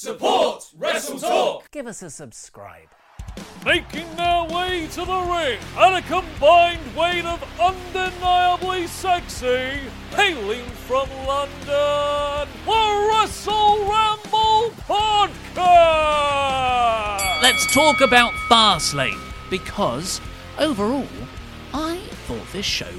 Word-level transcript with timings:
Support 0.00 0.70
Wrestle 0.78 1.18
Talk! 1.18 1.68
Give 1.72 1.88
us 1.88 2.02
a 2.02 2.10
subscribe. 2.10 2.86
Making 3.64 4.06
their 4.14 4.44
way 4.44 4.86
to 4.92 5.04
the 5.04 5.20
ring 5.22 5.58
at 5.76 5.98
a 5.98 6.02
combined 6.02 6.94
weight 6.96 7.24
of 7.24 7.42
undeniably 7.60 8.86
sexy, 8.86 9.80
hailing 10.10 10.64
from 10.86 11.08
London, 11.26 12.48
the 12.64 13.08
Wrestle 13.10 13.78
Ramble 13.90 14.70
Podcast! 14.86 15.58
Let's 17.42 17.74
talk 17.74 18.00
about 18.00 18.30
Fastlane 18.48 19.18
because 19.50 20.20
overall, 20.60 21.08
I 21.74 21.98
thought 22.28 22.46
this 22.52 22.64
show 22.64 22.94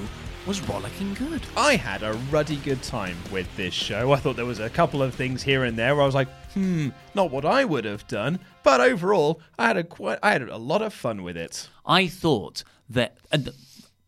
was 0.50 0.67
rollicking 0.67 1.14
good. 1.14 1.44
I 1.55 1.75
had 1.75 2.02
a 2.02 2.14
ruddy 2.31 2.55
good 2.55 2.81
time 2.81 3.16
with 3.31 3.55
this 3.55 3.72
show. 3.72 4.14
I 4.14 4.16
thought 4.16 4.36
there 4.36 4.47
was 4.47 4.58
a 4.58 4.67
couple 4.67 5.03
of 5.03 5.14
things 5.14 5.44
here 5.44 5.64
and 5.64 5.78
there 5.78 5.94
where 5.94 6.02
I 6.02 6.08
was 6.08 6.16
like, 6.16 6.28
hmm, 6.55 6.89
not 7.14 7.30
what 7.30 7.45
I 7.45 7.64
would 7.64 7.86
have 7.86 8.08
done. 8.08 8.39
But 8.64 8.81
overall, 8.81 9.42
I 9.59 9.67
had 9.67 9.77
a 9.77 9.83
quite, 9.83 10.17
I 10.23 10.31
had 10.31 10.42
a 10.42 10.58
lot 10.58 10.81
of 10.81 10.92
fun 10.92 11.22
with 11.22 11.38
it. 11.38 11.70
I 11.86 12.08
thought 12.08 12.64
that 12.89 13.20
uh, 13.31 13.38
th- 13.38 13.55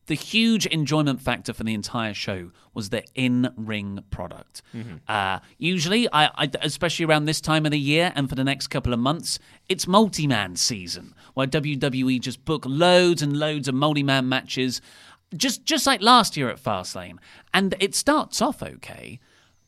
the 0.07 0.15
huge 0.15 0.65
enjoyment 0.65 1.21
factor 1.21 1.53
for 1.53 1.63
the 1.63 1.75
entire 1.75 2.15
show 2.15 2.49
was 2.73 2.89
the 2.89 3.03
in-ring 3.13 4.03
product. 4.09 4.61
Uh, 5.07 5.39
usually, 5.59 6.07
I, 6.11 6.25
I, 6.33 6.49
especially 6.61 7.05
around 7.05 7.25
this 7.25 7.39
time 7.39 7.65
of 7.65 7.71
the 7.71 7.79
year 7.79 8.11
and 8.15 8.27
for 8.27 8.35
the 8.35 8.43
next 8.43 8.67
couple 8.67 8.93
of 8.93 8.99
months, 8.99 9.37
it's 9.69 9.87
multi-man 9.87 10.55
season 10.55 11.13
where 11.33 11.45
WWE 11.47 12.19
just 12.19 12.43
book 12.45 12.63
loads 12.65 13.21
and 13.21 13.37
loads 13.37 13.67
of 13.67 13.75
multi-man 13.75 14.27
matches, 14.27 14.81
just 15.35 15.65
just 15.65 15.85
like 15.85 16.01
last 16.01 16.37
year 16.37 16.49
at 16.49 16.61
Fastlane, 16.61 17.17
and 17.53 17.75
it 17.79 17.95
starts 17.95 18.41
off 18.41 18.61
okay. 18.61 19.19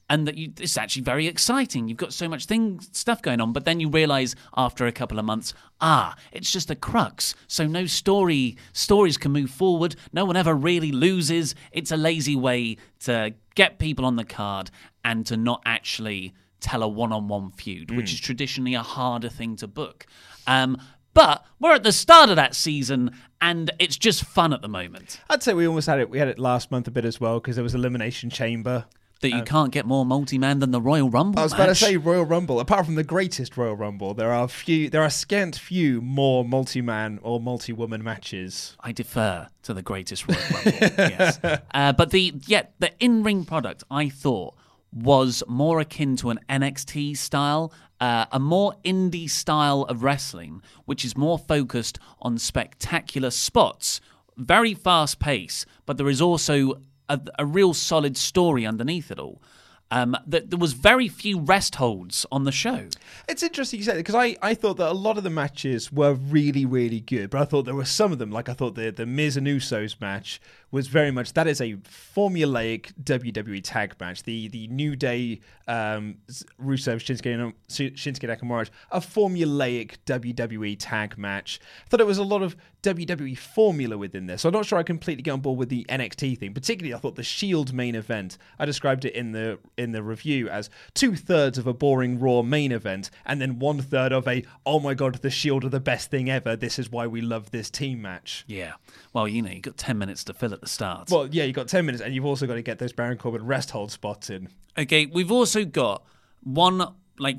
And 0.09 0.28
that 0.28 0.38
you, 0.38 0.52
it's 0.59 0.78
actually 0.78 1.03
very 1.03 1.28
exciting. 1.28 1.88
You've 1.88 1.97
got 1.97 2.14
so 2.14 2.28
much 2.28 2.45
thing 2.45 2.80
stuff 2.92 3.22
going 3.22 3.39
on, 3.39 3.53
but 3.53 3.64
then 3.66 3.80
you 3.80 3.89
realise 3.89 4.36
after 4.56 4.86
a 4.86 4.91
couple 4.91 5.17
of 5.17 5.25
months, 5.25 5.53
ah, 5.80 6.16
it's 6.31 6.52
just 6.52 6.69
a 6.69 6.75
crux. 6.75 7.34
So 7.47 7.66
no 7.66 7.86
story 7.86 8.58
stories 8.73 9.18
can 9.18 9.31
move 9.31 9.50
forward. 9.50 9.96
No 10.12 10.25
one 10.25 10.35
ever 10.35 10.53
really 10.53 10.91
loses. 10.91 11.56
It's 11.72 11.90
a 11.90 11.97
lazy 11.97 12.35
way 12.35 12.78
to 13.06 13.34
get 13.56 13.79
people 13.79 14.06
on 14.06 14.18
the 14.18 14.25
card 14.25 14.69
and 15.06 15.25
to 15.25 15.38
not 15.38 15.62
actually 15.66 16.34
tell 16.59 16.84
a 16.84 16.88
one-on-one 16.88 17.52
feud, 17.52 17.90
which 17.96 18.13
is 18.13 18.19
traditionally 18.19 18.73
a 18.73 18.84
harder 18.84 19.29
thing 19.29 19.56
to 19.56 19.68
book. 19.68 20.06
Um, 20.46 20.78
but 21.13 21.46
we're 21.59 21.74
at 21.74 21.84
the 21.84 21.91
start 21.91 22.29
of 22.29 22.35
that 22.38 22.56
season, 22.56 23.12
and 23.41 23.72
it's 23.79 23.97
just 23.97 24.24
fun 24.25 24.53
at 24.53 24.62
the 24.62 24.68
moment. 24.68 25.19
I'd 25.29 25.44
say 25.44 25.53
we 25.53 25.68
almost 25.68 25.88
had 25.88 26.00
it. 26.00 26.09
We 26.09 26.19
had 26.19 26.28
it 26.28 26.40
last 26.40 26.72
month 26.72 26.88
a 26.88 26.91
bit 26.91 27.06
as 27.06 27.19
well 27.19 27.40
because 27.40 27.56
there 27.56 27.63
was 27.63 27.75
Elimination 27.75 28.29
Chamber. 28.29 28.85
That 29.22 29.29
you 29.29 29.44
can't 29.44 29.72
get 29.72 29.85
more 29.85 30.06
multi-man 30.06 30.59
than 30.59 30.72
the 30.72 30.81
Royal 30.81 31.09
Rumble. 31.09 31.40
I 31.40 31.44
was 31.44 31.53
about 31.53 31.68
to 31.68 31.75
say 31.75 31.96
Royal 31.96 32.25
Rumble. 32.25 32.59
Apart 32.59 32.85
from 32.85 32.96
the 32.96 33.06
greatest 33.06 33.56
Royal 33.56 33.73
Rumble, 33.73 34.13
there 34.13 34.34
are 34.34 34.50
few. 34.50 34.90
There 34.90 35.02
are 35.02 35.09
scant 35.09 35.56
few 35.56 36.02
more 36.02 36.44
multi-man 36.44 37.22
or 37.23 37.40
multi-woman 37.40 38.03
matches. 38.03 38.75
I 38.81 38.91
defer 38.91 39.47
to 39.62 39.73
the 39.73 39.81
greatest 39.81 40.28
Royal 40.28 40.41
Rumble. 40.53 40.72
yes, 40.97 41.40
uh, 41.73 41.94
but 41.94 42.09
the 42.09 42.34
yeah 42.47 42.63
the 42.79 42.91
in-ring 43.00 43.46
product 43.46 43.85
I 43.90 44.09
thought 44.09 44.56
was 44.91 45.41
more 45.47 45.79
akin 45.79 46.18
to 46.18 46.29
an 46.29 46.41
NXT 46.50 47.16
style, 47.16 47.72
uh, 48.03 48.25
a 48.34 48.40
more 48.40 48.74
indie 48.84 49.30
style 49.30 49.84
of 49.84 50.03
wrestling, 50.03 50.62
which 50.84 51.06
is 51.06 51.16
more 51.16 51.40
focused 51.40 51.97
on 52.22 52.38
spectacular 52.38 53.31
spots, 53.31 54.02
very 54.36 54.74
fast 54.74 55.19
pace, 55.19 55.66
but 55.86 55.96
there 55.96 56.09
is 56.09 56.22
also 56.22 56.81
a, 57.08 57.18
a 57.40 57.46
real 57.46 57.74
solid 57.74 58.18
story 58.18 58.66
underneath 58.66 59.09
it 59.09 59.19
all. 59.19 59.41
Um, 59.90 60.18
that 60.28 60.50
there 60.50 60.59
was 60.59 60.74
very 60.74 61.08
few 61.08 61.40
rest 61.40 61.75
holds 61.75 62.25
on 62.30 62.44
the 62.44 62.52
show. 62.52 62.88
It's 63.30 63.44
interesting 63.44 63.80
you 63.80 63.86
said 63.86 63.96
because 63.96 64.16
I, 64.16 64.35
I 64.41 64.53
thought 64.53 64.78
that 64.78 64.91
a 64.91 65.00
lot 65.08 65.18
of 65.18 65.24
the 65.24 65.30
matches 65.30 65.91
were 65.91 66.14
really 66.14 66.66
really 66.66 67.00
good, 67.00 67.30
but 67.30 67.40
I 67.40 67.46
thought 67.46 67.64
there 67.64 67.75
were 67.75 67.85
some 67.85 68.12
of 68.12 68.18
them 68.18 68.31
like 68.31 68.50
I 68.50 68.53
thought 68.53 68.75
the 68.75 68.90
the 68.90 69.06
Miz 69.06 69.38
and 69.38 69.46
Usos 69.46 70.02
match 70.02 70.41
was 70.73 70.88
very 70.88 71.11
much 71.11 71.34
that 71.34 71.45
is 71.45 71.61
a 71.61 71.75
formulaic 71.75 72.91
WWE 73.03 73.61
tag 73.63 73.95
match. 74.00 74.23
The 74.23 74.47
the 74.47 74.67
New 74.69 74.95
Day 74.95 75.39
um, 75.67 76.17
Rusev 76.59 76.97
Shinsuke 76.97 77.53
Shinsuke 77.69 78.28
Nakamura 78.28 78.69
a 78.91 79.00
formulaic 79.00 79.97
WWE 80.07 80.75
tag 80.79 81.16
match. 81.17 81.59
I 81.85 81.89
thought 81.89 82.01
it 82.01 82.07
was 82.07 82.17
a 82.17 82.23
lot 82.23 82.41
of 82.41 82.57
WWE 82.81 83.38
formula 83.38 83.97
within 83.97 84.25
this. 84.25 84.41
So 84.41 84.50
I'm 84.50 84.53
not 84.53 84.66
sure 84.66 84.78
I 84.78 84.84
completely 84.84 85.22
get 85.22 85.31
on 85.31 85.39
board 85.39 85.57
with 85.57 85.69
the 85.69 85.85
NXT 85.89 86.38
thing. 86.39 86.53
Particularly, 86.53 86.94
I 86.94 86.97
thought 86.97 87.16
the 87.16 87.23
Shield 87.23 87.72
main 87.72 87.95
event. 87.95 88.38
I 88.59 88.66
described 88.66 89.05
it 89.05 89.13
in 89.13 89.31
the 89.31 89.59
in 89.78 89.91
the 89.91 90.01
review 90.01 90.50
as 90.50 90.72
two 90.95 91.16
thirds 91.16 91.57
of 91.59 91.67
a 91.67 91.73
boring 91.73 92.19
Raw 92.19 92.41
main 92.41 92.72
event, 92.72 93.11
and 93.25 93.40
then 93.40 93.59
one 93.59 93.79
third 93.79 94.11
of 94.11 94.28
a 94.28 94.44
oh 94.66 94.79
my 94.79 94.95
god, 94.95 95.16
the 95.16 95.29
Shield 95.29 95.63
are 95.63 95.69
the 95.69 95.79
best 95.79 96.09
thing 96.09 96.29
ever. 96.31 96.55
This 96.55 96.79
is 96.79 96.90
why 96.90 97.05
we 97.05 97.22
love 97.22 97.51
this 97.51 97.69
team 97.69 98.01
match. 98.01 98.44
Yeah, 98.47 98.73
well, 99.13 99.28
you 99.28 99.44
know, 99.44 99.51
you 99.51 99.61
got 99.61 99.78
ten 99.78 99.97
minutes 99.97 100.23
to 100.25 100.34
fill 100.34 100.53
at 100.53 100.62
the 100.63 100.69
start. 100.69 101.09
Well, 101.09 101.28
yeah, 101.28 101.44
you've 101.44 101.56
got 101.56 101.68
ten 101.68 101.85
minutes, 101.85 102.03
and 102.03 102.13
you've 102.13 102.25
also 102.25 102.47
got 102.47 102.56
to 102.56 102.62
get 102.62 102.79
those 102.79 102.94
Baron 102.94 103.18
Corbin 103.18 103.46
rest 103.46 103.72
hold 103.72 103.91
spots 103.91 104.29
in. 104.29 104.50
Okay, 104.78 105.06
we've 105.06 105.31
also 105.31 105.66
got 105.66 106.06
one 106.41 106.84
like 107.19 107.38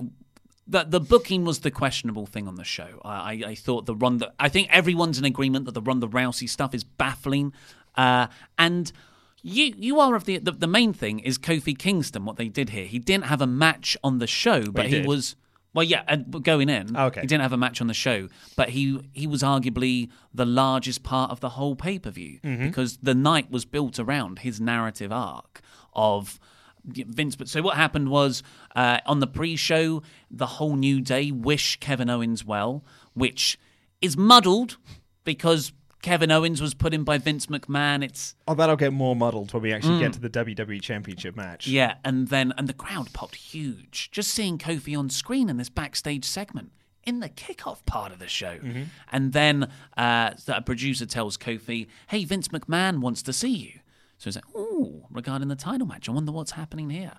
the 0.66 0.84
the 0.84 1.00
booking 1.00 1.44
was 1.44 1.60
the 1.60 1.70
questionable 1.70 2.26
thing 2.26 2.46
on 2.48 2.54
the 2.56 2.64
show. 2.64 3.00
I, 3.04 3.10
I, 3.14 3.42
I 3.48 3.54
thought 3.54 3.86
the 3.86 3.94
run 3.94 4.22
I 4.38 4.48
think 4.48 4.68
everyone's 4.70 5.18
in 5.18 5.24
agreement 5.24 5.64
that 5.66 5.72
the 5.72 5.82
run 5.82 6.00
the 6.00 6.08
Rousey 6.08 6.48
stuff 6.48 6.74
is 6.74 6.84
baffling, 6.84 7.52
uh, 7.96 8.28
and. 8.58 8.92
You 9.46 9.74
you 9.76 10.00
are 10.00 10.14
of 10.14 10.24
the, 10.24 10.38
the 10.38 10.52
the 10.52 10.66
main 10.66 10.94
thing 10.94 11.18
is 11.18 11.36
Kofi 11.36 11.76
Kingston. 11.78 12.24
What 12.24 12.36
they 12.36 12.48
did 12.48 12.70
here, 12.70 12.86
he 12.86 12.98
didn't 12.98 13.26
have 13.26 13.42
a 13.42 13.46
match 13.46 13.94
on 14.02 14.18
the 14.18 14.26
show, 14.26 14.70
but 14.70 14.86
he 14.86 15.02
he 15.02 15.06
was 15.06 15.36
well, 15.74 15.82
yeah, 15.84 16.02
and 16.06 16.42
going 16.44 16.68
in. 16.68 16.96
Okay. 16.96 17.20
he 17.22 17.26
didn't 17.26 17.42
have 17.42 17.52
a 17.52 17.56
match 17.56 17.80
on 17.80 17.86
the 17.88 17.94
show, 17.94 18.28
but 18.56 18.70
he 18.70 19.00
he 19.12 19.26
was 19.26 19.42
arguably 19.42 20.08
the 20.32 20.46
largest 20.46 21.02
part 21.02 21.30
of 21.30 21.40
the 21.40 21.50
whole 21.50 21.74
pay 21.76 21.98
per 21.98 22.10
view 22.10 22.38
because 22.42 22.98
the 23.02 23.14
night 23.14 23.50
was 23.50 23.64
built 23.64 23.98
around 23.98 24.38
his 24.40 24.60
narrative 24.60 25.12
arc 25.12 25.60
of 25.94 26.38
Vince. 26.84 27.34
But 27.36 27.48
so 27.48 27.60
what 27.62 27.76
happened 27.76 28.08
was 28.10 28.42
uh, 28.76 28.98
on 29.06 29.20
the 29.20 29.26
pre-show, 29.26 30.02
the 30.30 30.46
whole 30.46 30.76
New 30.76 31.00
Day 31.00 31.30
wish 31.30 31.78
Kevin 31.80 32.08
Owens 32.10 32.44
well, 32.44 32.84
which 33.14 33.58
is 34.00 34.16
muddled 34.16 34.76
because 35.24 35.72
Kevin 36.04 36.30
Owens 36.30 36.60
was 36.60 36.74
put 36.74 36.92
in 36.92 37.02
by 37.02 37.16
Vince 37.16 37.46
McMahon. 37.46 38.04
It's 38.04 38.34
Oh, 38.46 38.54
that'll 38.54 38.76
get 38.76 38.92
more 38.92 39.16
muddled 39.16 39.52
when 39.54 39.62
we 39.62 39.72
actually 39.72 40.00
get 40.00 40.12
to 40.12 40.20
the 40.20 40.28
WWE 40.28 40.80
Championship 40.82 41.34
match. 41.34 41.66
yeah, 41.66 41.94
and 42.04 42.28
then 42.28 42.52
and 42.58 42.68
the 42.68 42.74
crowd 42.74 43.12
popped 43.14 43.36
huge 43.36 44.10
just 44.10 44.30
seeing 44.30 44.58
Kofi 44.58 44.96
on 44.98 45.08
screen 45.08 45.48
in 45.48 45.56
this 45.56 45.70
backstage 45.70 46.26
segment 46.26 46.72
in 47.04 47.20
the 47.20 47.28
kickoff 47.30 47.84
part 47.86 48.12
of 48.12 48.18
the 48.18 48.28
show. 48.28 48.58
And 49.10 49.32
then 49.32 49.70
uh, 49.96 50.32
a 50.46 50.60
producer 50.62 51.06
tells 51.06 51.38
Kofi, 51.38 51.86
"Hey, 52.08 52.24
Vince 52.26 52.48
McMahon 52.48 52.98
wants 53.00 53.22
to 53.22 53.32
see 53.32 53.54
you." 53.56 53.80
So 54.18 54.26
he's 54.26 54.36
like, 54.36 54.54
"Ooh, 54.54 55.06
regarding 55.10 55.48
the 55.48 55.56
title 55.56 55.86
match, 55.86 56.08
I 56.08 56.12
wonder 56.12 56.32
what's 56.32 56.52
happening 56.52 56.90
here." 56.90 57.14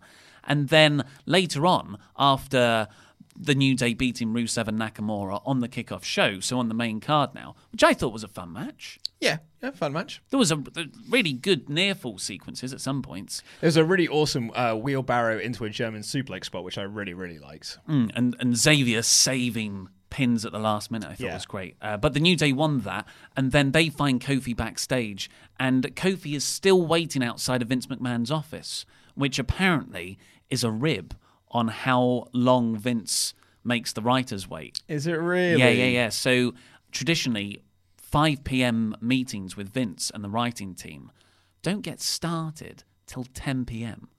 And 0.47 0.69
then 0.69 1.03
later 1.25 1.65
on, 1.65 1.97
after 2.19 2.88
the 3.37 3.55
New 3.55 3.75
Day 3.75 3.93
beating 3.93 4.29
Rusev 4.33 4.67
and 4.67 4.79
Nakamura 4.79 5.41
on 5.45 5.59
the 5.59 5.67
kickoff 5.67 6.03
show, 6.03 6.39
so 6.39 6.57
on 6.59 6.69
the 6.69 6.73
main 6.73 6.99
card 6.99 7.35
now, 7.35 7.55
which 7.71 7.83
I 7.83 7.93
thought 7.93 8.13
was 8.13 8.23
a 8.23 8.27
fun 8.29 8.53
match. 8.53 8.97
Yeah, 9.19 9.37
yeah, 9.63 9.71
fun 9.71 9.93
match. 9.93 10.21
There 10.29 10.37
was 10.39 10.51
a, 10.51 10.57
a 10.57 10.85
really 11.09 11.33
good 11.33 11.69
near 11.69 11.95
fall 11.95 12.17
sequences 12.17 12.73
at 12.73 12.81
some 12.81 13.01
points, 13.01 13.41
There's 13.61 13.77
a 13.77 13.83
really 13.85 14.07
awesome 14.07 14.51
uh, 14.55 14.75
wheelbarrow 14.75 15.39
into 15.39 15.65
a 15.65 15.69
German 15.69 16.01
suplex 16.01 16.45
spot, 16.45 16.63
which 16.63 16.77
I 16.77 16.83
really, 16.83 17.13
really 17.13 17.39
liked. 17.39 17.77
Mm, 17.89 18.11
and 18.15 18.35
and 18.39 18.55
Xavier 18.57 19.01
saving 19.01 19.89
pins 20.09 20.45
at 20.45 20.51
the 20.53 20.59
last 20.59 20.91
minute. 20.91 21.09
I 21.09 21.15
thought 21.15 21.25
Yeah. 21.25 21.33
was 21.33 21.45
great. 21.45 21.75
Uh, 21.81 21.97
but 21.97 22.13
the 22.13 22.19
New 22.21 22.35
Day 22.38 22.53
won 22.53 22.81
that, 22.81 23.05
and 23.35 23.51
then 23.51 23.71
they 23.71 23.89
find 23.89 24.21
Kofi 24.21 24.55
backstage, 24.55 25.29
and 25.59 25.83
Kofi 25.95 26.35
is 26.35 26.43
still 26.45 26.85
waiting 26.85 27.23
outside 27.23 27.61
of 27.61 27.67
Vince 27.69 27.88
McMahon's 27.88 28.31
office, 28.31 28.85
which 29.15 29.39
apparently 29.39 30.17
is 30.49 30.63
a 30.63 30.71
rib 30.71 31.15
on 31.55 31.69
how 31.69 32.27
long 32.33 32.75
Vince 32.75 33.33
makes 33.63 33.93
the 33.93 34.01
writers 34.01 34.49
wait. 34.49 34.81
Is 34.89 35.07
it 35.07 35.13
really? 35.13 35.57
Yeah, 35.57 35.69
yeah, 35.69 35.85
yeah. 35.85 36.09
So 36.09 36.53
traditionally, 36.91 37.61
5 37.95 38.43
p.m. 38.43 38.95
meetings 38.99 39.55
with 39.55 39.69
Vince 39.69 40.11
and 40.13 40.21
the 40.21 40.29
writing 40.29 40.75
team 40.75 41.11
don't 41.63 41.81
get 41.81 42.01
started 42.01 42.83
till 43.07 43.23
10 43.33 43.63
p.m. 43.65 44.09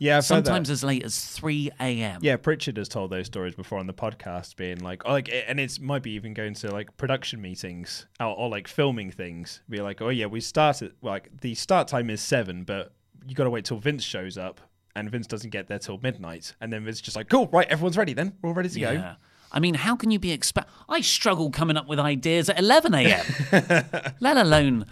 Yeah, 0.00 0.16
I've. 0.16 0.24
Sometimes 0.24 0.70
as 0.70 0.82
late 0.82 1.04
as 1.04 1.24
3 1.24 1.70
a.m. 1.78 2.18
Yeah, 2.20 2.36
Pritchard 2.36 2.76
has 2.76 2.88
told 2.88 3.12
those 3.12 3.26
stories 3.26 3.54
before 3.54 3.78
on 3.78 3.86
the 3.86 3.94
podcast, 3.94 4.56
being 4.56 4.80
like, 4.80 5.02
oh, 5.04 5.12
like, 5.12 5.32
and 5.46 5.60
it's 5.60 5.78
might 5.78 6.02
be 6.02 6.10
even 6.12 6.34
going 6.34 6.54
to 6.54 6.72
like 6.72 6.96
production 6.96 7.40
meetings 7.40 8.06
or, 8.18 8.26
or 8.26 8.48
like 8.48 8.66
filming 8.66 9.12
things. 9.12 9.60
Be 9.68 9.80
like, 9.80 10.02
oh 10.02 10.08
yeah, 10.08 10.26
we 10.26 10.40
started 10.40 10.94
like 11.02 11.28
the 11.42 11.54
start 11.54 11.86
time 11.86 12.10
is 12.10 12.20
seven, 12.20 12.64
but 12.64 12.92
you 13.24 13.36
got 13.36 13.44
to 13.44 13.50
wait 13.50 13.64
till 13.64 13.78
Vince 13.78 14.02
shows 14.02 14.36
up, 14.36 14.60
and 14.94 15.10
Vince 15.10 15.26
doesn't 15.26 15.50
get 15.50 15.68
there 15.68 15.78
till 15.78 15.98
midnight, 15.98 16.54
and 16.60 16.72
then 16.72 16.84
Vince 16.84 17.00
just 17.00 17.16
like, 17.16 17.28
cool, 17.28 17.48
right, 17.52 17.68
everyone's 17.68 17.96
ready 17.96 18.12
then, 18.12 18.34
we're 18.42 18.50
all 18.50 18.54
ready 18.54 18.68
to 18.68 18.80
go. 18.80 18.90
Yeah. 18.90 19.14
I 19.50 19.60
mean, 19.60 19.74
how 19.74 19.96
can 19.96 20.10
you 20.10 20.18
be 20.18 20.32
expect? 20.32 20.70
I 20.88 21.02
struggle 21.02 21.50
coming 21.50 21.76
up 21.76 21.86
with 21.86 21.98
ideas 21.98 22.48
at 22.48 22.58
11 22.58 22.94
a.m., 22.94 24.14
let 24.20 24.36
alone 24.36 24.86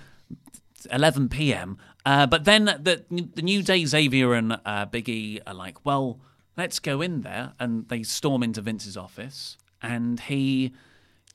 11 0.91 1.29
p.m. 1.29 1.79
Uh, 2.05 2.27
but 2.27 2.45
then 2.45 2.65
the 2.65 3.05
the 3.11 3.43
new 3.43 3.63
day 3.63 3.85
Xavier 3.85 4.35
and 4.35 4.55
uh, 4.65 4.87
Biggie 4.87 5.41
are 5.47 5.55
like, 5.55 5.85
well, 5.85 6.21
let's 6.57 6.79
go 6.79 7.01
in 7.01 7.23
there, 7.23 7.53
and 7.59 7.89
they 7.89 8.03
storm 8.03 8.43
into 8.43 8.61
Vince's 8.61 8.97
office, 8.97 9.57
and 9.83 10.21
he, 10.21 10.73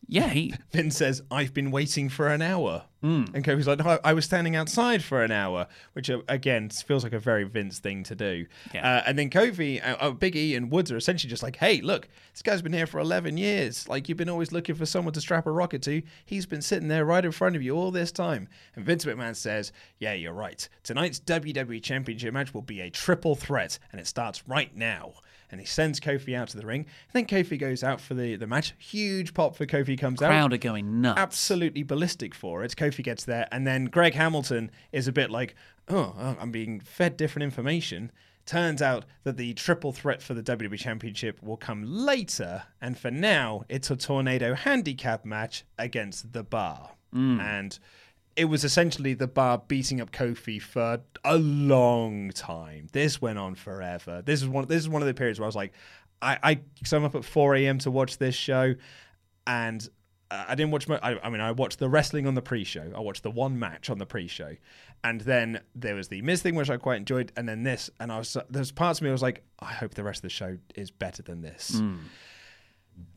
yeah, 0.08 0.30
he 0.30 0.54
Vince 0.72 0.98
says, 0.98 1.22
I've 1.32 1.54
been 1.54 1.72
waiting 1.72 2.10
for 2.10 2.28
an 2.28 2.42
hour. 2.42 2.84
And 3.06 3.46
Kofi's 3.46 3.68
like, 3.68 3.78
no, 3.78 3.86
I- 3.88 4.00
I 4.04 4.14
was 4.14 4.26
standing 4.26 4.56
outside 4.56 5.04
for 5.04 5.24
an 5.24 5.30
hour, 5.32 5.68
which 5.94 6.10
uh, 6.10 6.22
again 6.28 6.70
feels 6.72 7.04
like 7.04 7.14
a 7.14 7.20
very 7.20 7.44
Vince 7.44 7.78
thing 7.78 8.02
to 8.06 8.16
do. 8.16 8.48
Yeah. 8.74 8.96
Uh, 8.98 9.04
and 9.06 9.20
then 9.20 9.30
Kofi, 9.30 9.80
uh, 9.88 9.96
uh, 10.00 10.10
Big 10.10 10.36
E, 10.36 10.56
and 10.56 10.72
Woods 10.72 10.92
are 10.92 10.98
essentially 10.98 11.30
just 11.30 11.44
like, 11.44 11.56
hey, 11.58 11.82
look, 11.82 12.08
this 12.34 12.42
guy's 12.42 12.64
been 12.64 12.74
here 12.74 12.88
for 12.88 13.00
11 13.00 13.38
years. 13.38 13.88
Like, 13.88 14.10
you've 14.10 14.18
been 14.18 14.28
always 14.28 14.52
looking 14.52 14.74
for 14.74 14.88
someone 14.88 15.14
to 15.14 15.22
strap 15.22 15.46
a 15.46 15.52
rocket 15.52 15.84
to. 15.84 16.02
He's 16.26 16.48
been 16.48 16.64
sitting 16.64 16.88
there 16.88 17.06
right 17.06 17.24
in 17.24 17.32
front 17.32 17.56
of 17.56 17.62
you 17.62 17.76
all 17.78 17.92
this 17.92 18.12
time. 18.12 18.48
And 18.76 18.84
Vince 18.84 19.06
McMahon 19.06 19.36
says, 19.36 19.72
yeah, 20.00 20.14
you're 20.14 20.34
right. 20.34 20.68
Tonight's 20.82 21.20
WWE 21.20 21.84
Championship 21.84 22.34
match 22.34 22.56
will 22.56 22.64
be 22.64 22.82
a 22.82 22.90
triple 22.90 23.36
threat, 23.36 23.78
and 23.92 24.02
it 24.02 24.08
starts 24.08 24.48
right 24.48 24.76
now 24.76 25.14
and 25.52 25.60
he 25.60 25.66
sends 25.66 26.00
Kofi 26.00 26.36
out 26.36 26.50
to 26.50 26.58
the 26.58 26.66
ring. 26.66 26.86
And 27.14 27.14
then 27.14 27.26
Kofi 27.26 27.60
goes 27.60 27.84
out 27.84 28.02
for 28.02 28.14
the, 28.14 28.36
the 28.36 28.48
match. 28.48 28.74
Huge 28.78 29.34
pop 29.34 29.56
for 29.56 29.66
Kofi 29.66 29.98
comes 29.98 30.22
out 30.22 30.28
crowd 30.28 30.54
are 30.54 30.58
going 30.58 31.02
nuts. 31.02 31.20
absolutely 31.20 31.84
ballistic 31.84 32.34
for 32.34 32.64
it. 32.64 32.76
Kofi 32.76 33.04
gets 33.04 33.26
there, 33.26 33.48
and 33.52 33.66
then 33.66 33.86
Greg 33.86 34.14
Hamilton 34.14 34.72
is 34.92 35.08
a 35.08 35.12
bit 35.12 35.30
like, 35.30 35.56
oh, 35.90 36.16
oh, 36.18 36.38
I'm 36.40 36.52
being 36.52 36.80
fed 36.80 37.18
different 37.18 37.44
information. 37.44 38.12
Turns 38.46 38.82
out 38.82 39.06
that 39.24 39.38
the 39.38 39.56
triple 39.56 39.92
threat 39.92 40.22
for 40.22 40.36
the 40.36 40.44
WWE 40.44 40.78
Championship 40.78 41.42
will 41.42 41.58
come 41.58 41.84
later, 41.84 42.64
and 42.80 42.98
for 42.98 43.10
now, 43.10 43.64
it's 43.70 43.90
a 43.90 43.96
tornado 43.96 44.54
handicap 44.54 45.26
match 45.26 45.64
against 45.80 46.32
the 46.32 46.44
bar. 46.44 46.92
Mm. 47.14 47.40
And 47.40 47.80
it 48.36 48.46
was 48.46 48.64
essentially 48.64 49.14
the 49.14 49.28
bar 49.28 49.62
beating 49.68 50.02
up 50.02 50.12
Kofi 50.12 50.62
for 50.62 51.02
a 51.24 51.38
long 51.38 52.32
time. 52.32 52.88
This 52.92 53.22
went 53.22 53.40
on 53.40 53.56
forever. 53.56 54.22
This 54.26 54.42
is 54.42 54.48
one. 54.48 54.68
This 54.68 54.80
is 54.82 54.90
one 54.90 55.02
of 55.02 55.08
the 55.08 55.14
periods 55.14 55.40
where 55.40 55.46
I 55.46 55.48
was 55.48 55.56
like, 55.56 55.74
I, 56.22 56.38
I, 56.44 56.60
so 56.84 56.98
I'm 56.98 57.04
up 57.06 57.16
at 57.16 57.24
4 57.26 57.56
a.m. 57.56 57.78
to 57.80 57.92
watch 57.92 58.18
this 58.18 58.36
show, 58.36 58.76
and 59.48 59.88
I 60.32 60.56
didn't 60.56 60.72
watch. 60.72 60.88
mo- 60.88 61.00
I, 61.02 61.20
I 61.20 61.30
mean, 61.30 61.42
I 61.42 61.52
watched 61.52 61.80
the 61.80 61.88
wrestling 61.90 62.28
on 62.28 62.36
the 62.36 62.42
pre-show. 62.42 62.92
I 62.96 63.00
watched 63.00 63.24
the 63.24 63.32
one 63.32 63.58
match 63.60 63.90
on 63.90 64.00
the 64.00 64.06
pre-show, 64.06 64.56
and 65.04 65.22
then 65.22 65.62
there 65.76 65.96
was 65.96 66.08
the 66.08 66.22
Miz 66.22 66.42
thing, 66.42 66.56
which 66.56 66.70
I 66.70 66.78
quite 66.78 66.98
enjoyed, 66.98 67.32
and 67.38 67.48
then 67.48 67.64
this, 67.64 67.90
and 68.00 68.12
I 68.12 68.18
was 68.18 68.36
there's 68.50 68.72
parts 68.72 69.00
of 69.00 69.04
me 69.04 69.10
I 69.10 69.14
was 69.14 69.22
like, 69.22 69.44
I 69.60 69.72
hope 69.72 69.94
the 69.94 70.04
rest 70.04 70.20
of 70.20 70.24
the 70.24 70.30
show 70.30 70.58
is 70.76 70.92
better 70.92 71.22
than 71.22 71.42
this. 71.42 71.78
Hmm. 71.80 71.96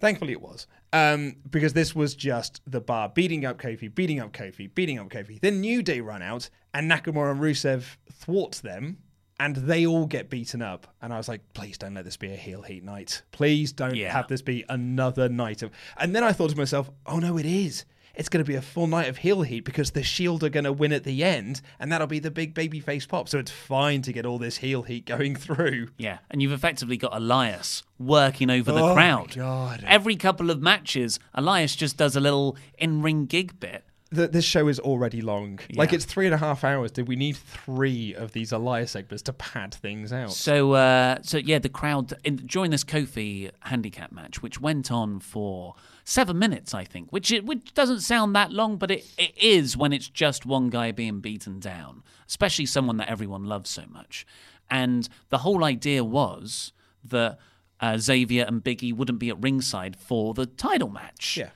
Thankfully, 0.01 0.33
it 0.33 0.41
was. 0.41 0.67
Um, 0.93 1.37
because 1.51 1.73
this 1.73 1.95
was 1.95 2.15
just 2.15 2.63
the 2.67 2.81
bar 2.81 3.09
beating 3.09 3.45
up 3.45 3.59
Kofi, 3.61 3.95
beating 3.95 4.21
up 4.21 4.33
Kofi, 4.33 4.73
beating 4.75 4.99
up 4.99 5.09
Kofi. 5.09 5.41
Then 5.41 5.61
New 5.61 5.83
Day 5.83 6.01
run 6.01 6.23
out, 6.23 6.49
and 6.73 6.91
Nakamura 6.91 7.33
and 7.33 7.41
Rusev 7.41 7.97
thwart 8.13 8.53
them, 8.63 8.99
and 9.41 9.57
they 9.57 9.87
all 9.87 10.07
get 10.07 10.31
beaten 10.31 10.63
up. 10.63 10.87
And 11.03 11.13
I 11.13 11.17
was 11.17 11.29
like, 11.29 11.41
please 11.53 11.77
don't 11.79 11.95
let 11.95 12.05
this 12.05 12.17
be 12.17 12.33
a 12.33 12.37
heel 12.37 12.63
heat 12.63 12.83
night. 12.85 13.23
Please 13.33 13.73
don't 13.73 13.95
Yeah. 13.97 14.13
have 14.13 14.29
this 14.29 14.43
be 14.43 14.65
another 14.69 15.29
night 15.29 15.63
of. 15.63 15.71
And 15.99 16.15
then 16.15 16.25
I 16.25 16.33
thought 16.33 16.51
to 16.51 16.57
myself, 16.57 16.91
oh 17.07 17.19
no, 17.19 17.37
it 17.39 17.47
is. 17.47 17.85
It's 18.19 18.29
going 18.29 18.44
to 18.44 18.49
be 18.49 18.56
a 18.56 18.61
full 18.61 18.88
night 18.88 19.09
of 19.09 19.19
heel 19.19 19.43
heat 19.43 19.61
because 19.61 19.93
the 19.93 20.03
Shield 20.03 20.43
are 20.43 20.49
going 20.49 20.65
to 20.65 20.73
win 20.73 20.93
at 20.93 21.05
the 21.05 21.23
end, 21.23 21.62
and 21.79 21.91
that'll 21.93 22.09
be 22.09 22.19
the 22.19 22.32
big 22.32 22.53
babyface 22.53 23.06
pop. 23.09 23.29
So 23.29 23.38
it's 23.38 23.50
fine 23.53 24.03
to 24.03 24.12
get 24.12 24.26
all 24.26 24.38
this 24.38 24.56
heel 24.59 24.82
heat 24.82 25.06
going 25.06 25.37
through. 25.47 25.88
Yeah, 25.97 26.19
and 26.29 26.43
you've 26.43 26.50
effectively 26.53 26.97
got 26.97 27.15
Elias 27.17 27.85
working 27.99 28.50
over 28.50 28.73
the 28.73 28.82
Oh 28.82 28.94
crowd. 28.94 29.35
God. 29.37 29.85
Every 29.87 30.17
couple 30.17 30.50
of 30.50 30.61
matches, 30.61 31.20
Elias 31.32 31.76
just 31.76 31.97
does 31.97 32.17
a 32.17 32.20
little 32.20 32.56
in-ring 32.76 33.26
gig 33.26 33.59
bit. 33.61 33.85
The, 34.11 34.27
this 34.27 34.45
show 34.45 34.69
is 34.69 34.81
already 34.81 35.21
long. 35.21 35.59
Like 35.75 35.93
it's 35.93 36.05
three 36.05 36.27
and 36.27 36.35
a 36.35 36.39
half 36.39 36.65
hours. 36.65 36.91
Did 36.91 37.09
we 37.09 37.17
need 37.17 37.37
three 37.37 38.15
of 38.15 38.33
these 38.33 38.53
Elias 38.53 38.93
segments 38.93 39.23
to 39.25 39.33
pad 39.33 39.75
things 39.75 40.13
out? 40.13 40.33
So, 40.33 40.73
uh, 40.73 41.19
so 41.23 41.39
yeah, 41.39 41.59
the 41.59 41.69
crowd 41.69 42.15
in, 42.25 42.37
during 42.37 42.71
this 42.71 42.85
Kofi 42.85 43.51
handicap 43.61 44.11
match, 44.13 44.43
which 44.43 44.61
went 44.61 44.91
on 44.91 45.21
for 45.21 45.75
seven 46.05 46.39
minutes, 46.39 46.73
I 46.73 46.85
think, 46.85 47.11
which 47.11 47.31
it, 47.31 47.45
which 47.45 47.75
doesn't 47.75 48.01
sound 48.01 48.35
that 48.35 48.51
long, 48.51 48.77
but 48.77 48.91
it, 48.91 49.05
it 49.19 49.37
is 49.37 49.77
when 49.77 49.93
it's 49.93 50.09
just 50.09 50.47
one 50.47 50.71
guy 50.71 50.91
being 50.91 51.21
beaten 51.21 51.61
down, 51.61 52.03
especially 52.27 52.67
someone 52.67 52.97
that 52.97 53.11
everyone 53.11 53.45
loves 53.45 53.69
so 53.69 53.85
much. 53.91 54.27
And 54.71 55.09
the 55.29 55.39
whole 55.39 55.65
idea 55.65 56.03
was 56.03 56.73
that 57.05 57.39
uh, 57.81 57.99
Xavier 57.99 58.45
and 58.47 58.63
Biggie 58.65 58.95
wouldn't 58.95 59.19
be 59.19 59.29
at 59.29 59.41
ringside 59.43 59.97
for 59.97 60.35
the 60.35 60.47
title 60.47 60.89
match. 60.89 61.37
Yeah. 61.37 61.51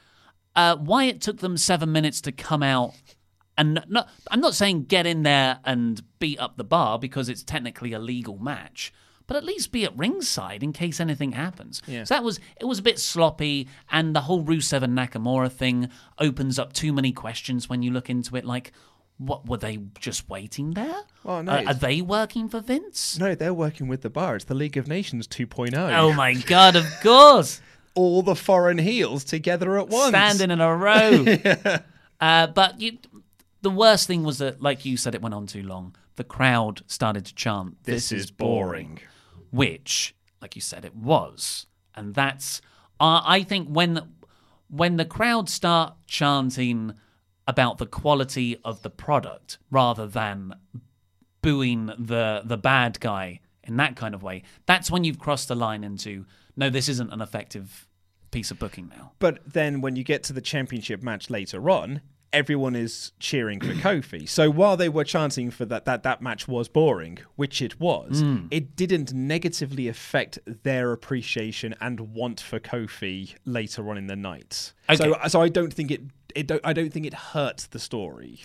Uh, 0.55 0.77
why 0.77 1.05
it 1.05 1.21
took 1.21 1.39
them 1.39 1.57
seven 1.57 1.91
minutes 1.93 2.21
to 2.23 2.33
come 2.33 2.63
out 2.63 2.95
and 3.57 3.83
not, 3.89 4.09
I'm 4.31 4.41
not 4.41 4.55
saying 4.55 4.85
get 4.85 5.07
in 5.07 5.23
there 5.23 5.61
and 5.65 6.03
beat 6.19 6.39
up 6.41 6.57
the 6.57 6.65
bar 6.65 6.99
because 6.99 7.29
it's 7.29 7.43
technically 7.43 7.93
a 7.93 7.99
legal 7.99 8.39
match, 8.39 8.93
but 9.27 9.37
at 9.37 9.45
least 9.45 9.73
be 9.73 9.85
at 9.85 9.97
ringside 9.97 10.63
in 10.63 10.73
case 10.73 11.01
anything 11.01 11.33
happens. 11.33 11.83
Yeah. 11.87 12.05
So 12.05 12.15
that 12.15 12.25
was 12.25 12.41
it 12.61 12.65
was 12.65 12.79
a 12.79 12.83
bit 12.83 12.99
sloppy, 12.99 13.69
and 13.91 14.15
the 14.17 14.23
whole 14.23 14.43
Rusev 14.45 14.83
and 14.83 14.97
Nakamura 14.97 15.51
thing 15.51 15.89
opens 16.19 16.59
up 16.59 16.73
too 16.73 16.93
many 16.93 17.13
questions 17.13 17.69
when 17.69 17.83
you 17.83 17.91
look 17.91 18.09
into 18.11 18.37
it. 18.37 18.45
Like, 18.45 18.73
what 19.19 19.47
were 19.47 19.59
they 19.59 19.79
just 20.01 20.29
waiting 20.29 20.73
there? 20.73 21.01
Well, 21.23 21.43
no, 21.43 21.53
Uh, 21.53 21.65
are 21.69 21.75
they 21.75 22.01
working 22.03 22.49
for 22.49 22.61
Vince? 22.61 23.19
No, 23.19 23.35
they're 23.35 23.55
working 23.55 23.87
with 23.87 24.03
the 24.03 24.11
bar. 24.11 24.37
It's 24.37 24.47
the 24.47 24.55
League 24.55 24.77
of 24.77 24.89
Nations 24.89 25.29
2.0. 25.29 25.75
Oh 25.97 26.13
my 26.15 26.35
god! 26.35 26.75
Of 26.77 26.87
course. 27.03 27.61
All 27.95 28.23
the 28.23 28.35
foreign 28.35 28.79
heels 28.79 29.25
together 29.25 29.79
at 29.79 29.89
once. 29.89 30.09
standing 30.09 30.51
in 30.51 30.61
a 30.61 30.75
row. 30.77 31.27
uh, 32.21 32.47
but 32.49 32.81
you, 32.81 32.99
the 33.63 33.71
worst 33.71 34.07
thing 34.07 34.25
was 34.25 34.39
that, 34.39 34.61
like 34.61 34.85
you 34.85 34.97
said, 34.97 35.15
it 35.15 35.23
went 35.23 35.35
on 35.35 35.47
too 35.47 35.63
long. 35.63 35.95
The 36.17 36.25
crowd 36.25 36.83
started 36.87 37.27
to 37.27 37.35
chant, 37.35 37.85
"This, 37.85 38.13
is 38.13 38.31
boring," 38.31 38.99
which, 39.51 40.15
like 40.41 40.55
you 40.55 40.61
said, 40.63 40.85
it 40.85 40.95
was, 40.95 41.67
and 41.95 42.15
that's. 42.15 42.61
Uh, 43.01 43.23
I 43.25 43.43
think 43.43 43.69
when 43.69 44.01
when 44.69 44.97
the 44.97 45.05
crowd 45.05 45.49
start 45.49 45.95
chanting 46.07 46.95
about 47.47 47.79
the 47.79 47.87
quality 47.87 48.57
of 48.65 48.83
the 48.83 48.91
product 48.91 49.59
rather 49.71 50.07
than 50.07 50.55
booing 51.41 51.87
the 51.99 52.43
the 52.45 52.57
bad 52.57 53.01
guy 53.01 53.41
in 53.65 53.77
that 53.77 53.97
kind 53.97 54.15
of 54.15 54.23
way, 54.23 54.43
that's 54.67 54.91
when 54.91 55.05
you've 55.05 55.19
crossed 55.19 55.49
the 55.49 55.55
line 55.55 55.85
into 55.85 56.25
no, 56.57 56.71
this 56.71 56.89
isn't 56.89 57.13
an 57.13 57.21
effective 57.21 57.89
piece 58.31 58.51
of 58.51 58.59
booking 58.59 58.89
now. 58.89 59.13
But 59.19 59.41
then 59.47 59.81
when 59.81 59.97
you 59.97 60.05
get 60.05 60.23
to 60.25 60.33
the 60.33 60.41
championship 60.41 61.03
match 61.03 61.29
later 61.31 61.69
on, 61.71 62.01
everyone 62.33 62.75
is 62.75 63.13
cheering 63.21 63.61
for 63.61 63.75
Kofi. 63.85 64.27
So 64.29 64.51
while 64.51 64.77
they 64.79 64.89
were 64.89 65.05
chanting 65.05 65.51
for 65.51 65.67
that 65.67 65.85
that 65.85 66.03
that 66.05 66.23
match 66.23 66.49
was 66.49 66.67
boring, 66.69 67.19
which 67.37 67.61
it 67.61 67.79
was, 67.79 68.21
Hmm. 68.21 68.47
it 68.51 68.75
didn't 68.75 69.13
negatively 69.13 69.87
affect 69.87 70.39
their 70.63 70.93
appreciation 70.93 71.75
and 71.81 72.01
want 72.15 72.41
for 72.41 72.59
Kofi 72.59 73.35
later 73.45 73.91
on 73.91 73.99
in 73.99 74.07
the 74.07 74.17
night. 74.17 74.73
So 74.95 75.13
Okay. 75.15 75.29
so 75.29 75.43
I 75.43 75.49
don't 75.51 75.73
think 75.75 75.91
it 75.91 76.01
it 76.35 76.47
don't, 76.47 76.63
I 76.65 76.73
don't 76.73 76.91
think 76.91 77.05
it 77.05 77.13
hurt 77.13 77.69
the 77.73 77.79
story. 77.79 78.41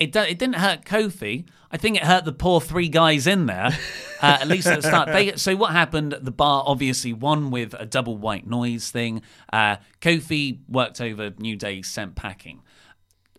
It, 0.00 0.12
do, 0.12 0.20
it 0.20 0.38
didn't 0.38 0.56
hurt 0.56 0.84
Kofi. 0.84 1.44
I 1.70 1.76
think 1.76 1.96
it 1.96 2.04
hurt 2.04 2.24
the 2.24 2.32
poor 2.32 2.60
three 2.60 2.88
guys 2.88 3.26
in 3.26 3.46
there, 3.46 3.78
uh, 4.22 4.38
at 4.40 4.48
least 4.48 4.66
at 4.66 4.82
the 4.82 4.88
start. 4.88 5.08
They, 5.08 5.32
so 5.36 5.54
what 5.54 5.70
happened? 5.72 6.16
The 6.20 6.32
bar 6.32 6.64
obviously 6.66 7.12
won 7.12 7.50
with 7.50 7.74
a 7.78 7.86
double 7.86 8.16
white 8.16 8.46
noise 8.46 8.90
thing. 8.90 9.22
Uh, 9.52 9.76
Kofi 10.00 10.60
worked 10.68 11.00
over 11.00 11.32
New 11.38 11.54
Day 11.54 11.82
sent 11.82 12.16
packing. 12.16 12.62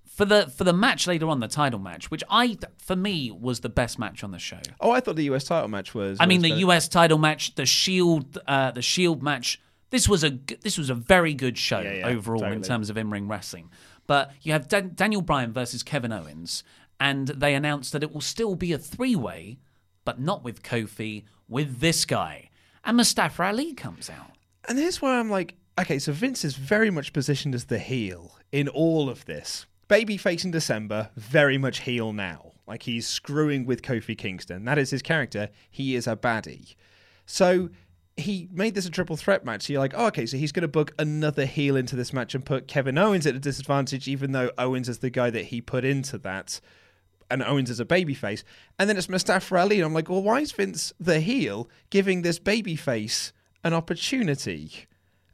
for 0.06 0.24
the 0.24 0.48
for 0.56 0.63
the 0.63 0.72
match 0.72 1.08
later 1.08 1.27
on, 1.27 1.39
the 1.39 1.48
title 1.48 1.80
match, 1.80 2.12
which 2.12 2.24
I 2.30 2.58
for 2.77 2.96
me 2.96 3.32
was 3.32 3.62
the 3.62 3.70
best 3.70 3.98
match 3.98 4.24
on 4.24 4.32
the 4.32 4.39
show. 4.39 4.60
Oh, 4.80 4.91
I 4.91 5.00
thought 5.00 5.15
the 5.15 5.25
US 5.32 5.44
title 5.44 5.68
match 5.68 5.96
was. 5.96 6.18
I 6.22 6.25
mean, 6.25 6.41
the 6.41 6.50
better. 6.50 6.62
US 6.62 6.88
title 6.88 7.18
match, 7.18 7.56
the 7.56 7.65
Shield, 7.65 8.38
uh, 8.48 8.72
the 8.72 8.84
Shield 8.84 9.24
match. 9.24 9.60
This 9.89 10.08
was 10.08 10.24
a 10.24 10.39
this 10.62 10.77
was 10.77 10.89
a 10.89 10.96
very 10.96 11.34
good 11.34 11.58
show 11.58 11.82
Yeah, 11.82 11.94
yeah, 11.94 12.08
overall 12.08 12.44
in 12.46 12.62
terms 12.62 12.89
of 12.89 12.98
in 12.98 13.10
ring 13.10 13.27
wrestling. 13.27 13.70
But 14.12 14.34
you 14.41 14.51
have 14.51 14.68
Dan- 14.68 14.91
Daniel 14.94 15.22
Bryan 15.22 15.53
versus 15.53 15.84
Kevin 15.84 16.12
Owens, 16.12 16.65
and 17.00 17.30
they 17.30 17.56
announced 17.56 17.94
that 17.94 18.03
it 18.03 18.12
will 18.12 18.20
still 18.20 18.56
be 18.56 18.74
a 18.74 18.77
three 18.77 19.15
way, 19.15 19.60
but 20.03 20.20
not 20.20 20.44
with 20.44 20.63
Kofi, 20.63 21.24
with 21.48 21.80
this 21.80 22.03
guy. 22.03 22.50
And 22.84 22.98
Mustafa 22.98 23.44
Ali 23.44 23.74
comes 23.74 24.10
out. 24.10 24.32
And 24.68 24.77
here's 24.77 25.01
where 25.01 25.18
I'm 25.18 25.30
like, 25.30 25.56
okay, 25.80 25.98
so 25.98 26.12
Vince 26.12 26.44
is 26.44 26.56
very 26.58 26.89
much 26.89 27.13
positioned 27.13 27.56
as 27.56 27.63
the 27.63 27.80
heel 27.80 28.38
in 28.51 28.68
all 28.68 29.10
of 29.10 29.24
this. 29.24 29.65
Babyface 29.88 30.44
in 30.44 30.51
December, 30.51 31.10
very 31.15 31.58
much 31.58 31.80
heel 31.80 32.12
now. 32.12 32.51
Like 32.68 32.84
he's 32.84 33.08
screwing 33.08 33.65
with 33.65 33.82
Kofi 33.82 34.18
Kingston. 34.18 34.65
That 34.65 34.77
is 34.77 34.89
his 34.89 35.01
character. 35.01 35.48
He 35.70 35.96
is 35.96 36.06
a 36.06 36.18
baddie. 36.18 36.75
So 37.25 37.70
he 38.18 38.50
made 38.51 38.75
this 38.75 38.86
a 38.86 38.89
triple 38.89 39.15
threat 39.15 39.46
match. 39.46 39.63
So 39.63 39.74
you're 39.74 39.82
like, 39.82 39.94
oh, 39.96 40.08
okay, 40.08 40.25
so 40.25 40.38
he's 40.38 40.51
going 40.51 40.62
to 40.62 40.68
book 40.68 40.94
another 41.00 41.46
heel 41.46 41.75
into 41.75 41.96
this 41.96 42.13
match 42.13 42.36
and 42.36 42.46
put 42.46 42.68
Kevin 42.68 42.98
Owens 42.98 43.25
at 43.25 43.36
a 43.36 43.39
disadvantage, 43.39 44.08
even 44.08 44.32
though 44.32 44.51
Owens 44.58 44.89
is 44.89 45.00
the 45.00 45.10
guy 45.10 45.30
that 45.30 45.46
he 45.46 45.62
put 45.62 45.86
into 45.86 46.18
that. 46.20 46.60
And 47.30 47.41
Owens 47.41 47.70
is 47.70 47.80
a 47.80 47.86
babyface. 47.86 48.44
And 48.77 48.89
then 48.89 48.98
it's 48.98 49.08
Mustafa 49.08 49.56
Ali. 49.56 49.77
And 49.77 49.86
I'm 49.86 49.94
like, 49.94 50.10
well, 50.10 50.22
why 50.22 50.41
is 50.41 50.51
Vince 50.51 50.91
the 51.00 51.22
heel 51.22 51.70
giving 51.89 52.22
this 52.22 52.39
babyface 52.39 53.32
an 53.63 53.74
opportunity? 53.74 54.88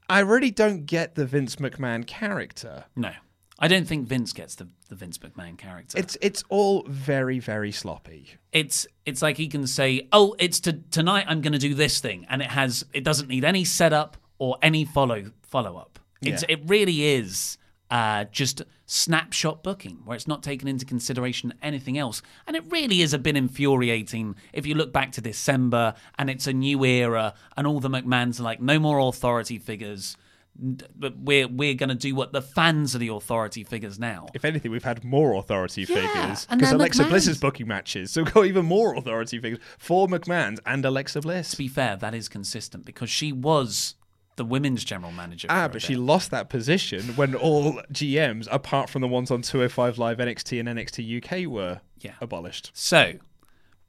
I 0.09 0.19
really 0.19 0.51
don't 0.51 0.85
get 0.85 1.15
the 1.15 1.25
Vince 1.25 1.55
McMahon 1.57 2.05
character. 2.05 2.85
No, 2.95 3.11
I 3.59 3.67
don't 3.67 3.87
think 3.87 4.07
Vince 4.07 4.33
gets 4.33 4.55
the, 4.55 4.67
the 4.89 4.95
Vince 4.95 5.17
McMahon 5.17 5.57
character. 5.57 5.97
It's 5.97 6.15
it's 6.21 6.43
all 6.49 6.83
very 6.87 7.39
very 7.39 7.71
sloppy. 7.71 8.29
it's 8.51 8.85
it's 9.05 9.21
like 9.21 9.37
he 9.37 9.47
can 9.47 9.65
say, 9.67 10.07
"Oh, 10.11 10.35
it's 10.39 10.59
to, 10.61 10.73
tonight. 10.73 11.25
I'm 11.27 11.41
going 11.41 11.53
to 11.53 11.59
do 11.59 11.73
this 11.73 11.99
thing," 11.99 12.25
and 12.29 12.41
it 12.41 12.49
has 12.49 12.85
it 12.93 13.03
doesn't 13.03 13.27
need 13.29 13.43
any 13.43 13.65
setup 13.65 14.17
or 14.37 14.57
any 14.61 14.85
follow 14.85 15.31
follow 15.41 15.75
up. 15.77 15.99
It's 16.21 16.43
Yeah. 16.43 16.55
it 16.55 16.61
really 16.67 17.03
is 17.15 17.57
uh, 17.89 18.25
just 18.25 18.61
snapshot 18.85 19.63
booking 19.63 19.99
where 20.05 20.15
it's 20.15 20.27
not 20.27 20.43
taken 20.43 20.67
into 20.67 20.85
consideration 20.85 21.53
anything 21.61 21.97
else, 21.97 22.21
and 22.45 22.55
it 22.55 22.63
really 22.69 23.01
is 23.01 23.13
a 23.13 23.19
bit 23.19 23.35
infuriating 23.35 24.35
if 24.53 24.65
you 24.67 24.75
look 24.75 24.91
back 24.93 25.11
to 25.13 25.21
December 25.21 25.93
and 26.19 26.29
it's 26.29 26.47
a 26.47 26.53
new 26.53 26.83
era 26.83 27.33
and 27.55 27.65
all 27.65 27.79
the 27.79 27.89
McMahons 27.89 28.39
are 28.39 28.43
like, 28.43 28.61
"No 28.61 28.77
more 28.77 28.99
authority 28.99 29.57
figures." 29.57 30.15
But 30.59 31.17
we're 31.19 31.47
we're 31.47 31.75
going 31.75 31.89
to 31.89 31.95
do 31.95 32.15
what 32.15 32.33
the 32.33 32.41
fans 32.41 32.95
are 32.95 32.97
the 32.99 33.09
authority 33.09 33.63
figures 33.63 33.99
now. 33.99 34.27
If 34.33 34.43
anything, 34.43 34.71
we've 34.71 34.83
had 34.83 35.03
more 35.03 35.35
authority 35.35 35.85
figures 35.85 36.45
because 36.49 36.71
Alexa 36.71 37.03
Bliss 37.05 37.27
is 37.27 37.37
booking 37.39 37.67
matches, 37.67 38.11
so 38.11 38.23
we've 38.23 38.33
got 38.33 38.45
even 38.47 38.65
more 38.65 38.95
authority 38.95 39.39
figures 39.39 39.59
for 39.77 40.07
McMahon's 40.07 40.59
and 40.65 40.83
Alexa 40.83 41.21
Bliss. 41.21 41.51
to 41.51 41.57
be 41.57 41.67
fair, 41.67 41.95
that 41.97 42.15
is 42.15 42.27
consistent 42.27 42.85
because 42.85 43.09
she 43.09 43.31
was 43.31 43.95
the 44.35 44.45
women's 44.45 44.83
general 44.83 45.11
manager. 45.11 45.47
Ah, 45.49 45.67
but 45.67 45.81
she 45.81 45.95
lost 45.95 46.29
that 46.31 46.47
position 46.49 47.01
when 47.15 47.33
all 47.35 47.81
GMs, 47.91 48.47
apart 48.51 48.89
from 48.89 49.01
the 49.01 49.07
ones 49.07 49.31
on 49.31 49.41
205 49.41 49.97
Live, 49.97 50.17
NXT, 50.19 50.59
and 50.59 50.69
NXT 50.69 51.17
UK, 51.17 51.47
were 51.51 51.81
Yeah. 51.99 52.13
abolished. 52.21 52.69
So 52.73 53.13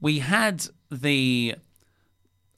we 0.01 0.21
had 0.21 0.65
the 0.91 1.55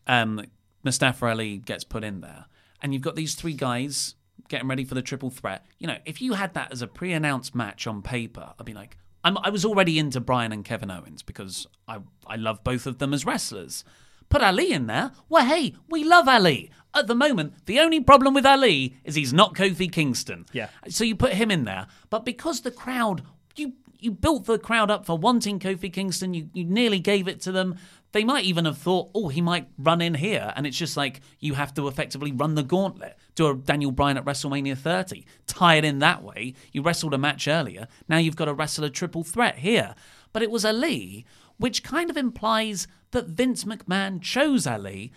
um, 0.06 0.44
Mustafa 0.84 1.26
Ali 1.26 1.58
gets 1.58 1.84
put 1.84 2.04
in 2.04 2.20
there, 2.20 2.46
and 2.82 2.92
you've 2.92 3.02
got 3.02 3.16
these 3.16 3.34
three 3.34 3.54
guys 3.54 4.14
getting 4.48 4.68
ready 4.68 4.84
for 4.84 4.94
the 4.94 5.02
triple 5.02 5.30
threat. 5.30 5.64
You 5.78 5.86
know, 5.86 5.98
if 6.04 6.20
you 6.20 6.34
had 6.34 6.54
that 6.54 6.72
as 6.72 6.82
a 6.82 6.86
pre-announced 6.86 7.54
match 7.54 7.86
on 7.86 8.02
paper, 8.02 8.52
I'd 8.58 8.66
be 8.66 8.74
like, 8.74 8.96
I'm, 9.22 9.38
I 9.38 9.50
was 9.50 9.64
already 9.64 9.98
into 9.98 10.20
Bryan 10.20 10.52
and 10.52 10.64
Kevin 10.64 10.90
Owens 10.90 11.22
because 11.22 11.66
I 11.86 11.98
I 12.26 12.36
love 12.36 12.64
both 12.64 12.86
of 12.86 12.98
them 12.98 13.12
as 13.12 13.24
wrestlers. 13.26 13.84
Put 14.28 14.42
Ali 14.42 14.72
in 14.72 14.86
there. 14.86 15.12
Well, 15.28 15.44
hey, 15.44 15.74
we 15.88 16.04
love 16.04 16.28
Ali. 16.28 16.70
At 16.94 17.06
the 17.06 17.14
moment, 17.14 17.66
the 17.66 17.80
only 17.80 18.00
problem 18.00 18.34
with 18.34 18.46
Ali 18.46 18.96
is 19.04 19.14
he's 19.14 19.32
not 19.32 19.54
Kofi 19.54 19.90
Kingston. 19.90 20.46
Yeah. 20.52 20.68
So 20.88 21.04
you 21.04 21.16
put 21.16 21.34
him 21.34 21.50
in 21.50 21.64
there, 21.64 21.86
but 22.10 22.24
because 22.24 22.60
the 22.60 22.70
crowd, 22.70 23.22
you 23.56 23.74
you 23.98 24.10
built 24.10 24.46
the 24.46 24.58
crowd 24.58 24.90
up 24.90 25.04
for 25.04 25.18
wanting 25.18 25.58
Kofi 25.58 25.92
Kingston, 25.92 26.32
you 26.32 26.48
you 26.54 26.64
nearly 26.64 26.98
gave 26.98 27.28
it 27.28 27.40
to 27.42 27.52
them. 27.52 27.76
They 28.12 28.24
might 28.24 28.44
even 28.44 28.64
have 28.64 28.78
thought, 28.78 29.10
oh, 29.14 29.28
he 29.28 29.40
might 29.40 29.68
run 29.78 30.00
in 30.00 30.14
here, 30.14 30.52
and 30.56 30.66
it's 30.66 30.76
just 30.76 30.96
like 30.96 31.20
you 31.38 31.54
have 31.54 31.72
to 31.74 31.86
effectively 31.86 32.32
run 32.32 32.54
the 32.54 32.62
gauntlet. 32.62 33.16
Do 33.34 33.46
a 33.46 33.54
Daniel 33.54 33.92
Bryan 33.92 34.16
at 34.16 34.24
WrestleMania 34.24 34.76
30, 34.76 35.24
tie 35.46 35.76
it 35.76 35.84
in 35.84 36.00
that 36.00 36.22
way. 36.22 36.54
You 36.72 36.82
wrestled 36.82 37.14
a 37.14 37.18
match 37.18 37.46
earlier, 37.46 37.86
now 38.08 38.18
you've 38.18 38.36
got 38.36 38.46
to 38.46 38.54
wrestle 38.54 38.84
a 38.84 38.90
triple 38.90 39.22
threat 39.22 39.58
here. 39.58 39.94
But 40.32 40.42
it 40.42 40.50
was 40.50 40.64
Ali, 40.64 41.24
which 41.56 41.82
kind 41.82 42.10
of 42.10 42.16
implies 42.16 42.88
that 43.12 43.28
Vince 43.28 43.64
McMahon 43.64 44.20
chose 44.20 44.66
Ali 44.66 45.12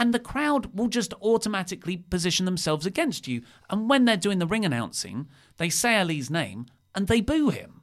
and 0.00 0.14
the 0.14 0.18
crowd 0.18 0.74
will 0.74 0.88
just 0.88 1.12
automatically 1.20 1.98
position 1.98 2.46
themselves 2.46 2.86
against 2.86 3.28
you. 3.28 3.42
And 3.68 3.88
when 3.90 4.06
they're 4.06 4.16
doing 4.16 4.38
the 4.38 4.46
ring 4.46 4.64
announcing, 4.64 5.28
they 5.58 5.68
say 5.68 5.98
Ali's 5.98 6.30
name 6.30 6.66
and 6.94 7.06
they 7.06 7.20
boo 7.20 7.50
him. 7.50 7.79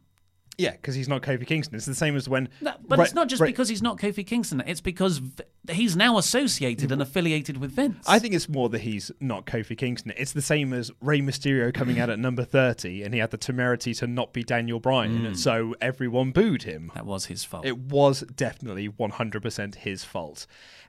Yeah, 0.57 0.71
because 0.71 0.95
he's 0.95 1.07
not 1.07 1.21
Kofi 1.21 1.45
Kingston. 1.45 1.75
It's 1.75 1.85
the 1.85 1.93
same 1.93 2.15
as 2.15 2.27
when. 2.27 2.49
No, 2.61 2.73
but 2.87 2.97
Right- 2.97 3.05
it's 3.05 3.13
not 3.13 3.29
just 3.29 3.39
right- 3.41 3.47
because 3.47 3.69
he's 3.69 3.83
not 3.83 3.99
Kofi 3.99 4.25
Kingston. 4.25 4.63
It's 4.65 4.81
because 4.81 5.19
v- 5.19 5.43
he's 5.71 5.95
now 5.95 6.17
associated 6.17 6.91
and 6.91 6.99
affiliated 6.99 7.57
with 7.57 7.71
Vince. 7.73 8.03
I 8.07 8.17
think 8.17 8.33
it's 8.33 8.49
more 8.49 8.67
that 8.69 8.81
he's 8.81 9.11
not 9.19 9.45
Kofi 9.45 9.77
Kingston. 9.77 10.13
It's 10.17 10.31
the 10.31 10.41
same 10.41 10.73
as 10.73 10.89
Rey 10.99 11.21
Mysterio 11.21 11.71
coming 11.71 11.99
out 11.99 12.09
at 12.09 12.17
number 12.17 12.43
30 12.43 13.03
and 13.03 13.13
he 13.13 13.19
had 13.19 13.29
the 13.29 13.37
temerity 13.37 13.93
to 13.95 14.07
not 14.07 14.33
be 14.33 14.43
Daniel 14.43 14.79
Bryan, 14.79 15.19
Mm. 15.19 15.27
and 15.27 15.39
so 15.39 15.75
everyone 15.79 16.31
booed 16.31 16.63
him. 16.63 16.91
that 16.95 17.05
was 17.05 17.25
his 17.27 17.43
fault. 17.43 17.63
It 17.63 17.77
was 17.77 18.21
definitely 18.35 18.87
100% 18.89 19.75
his 19.75 20.03
fault. 20.03 20.47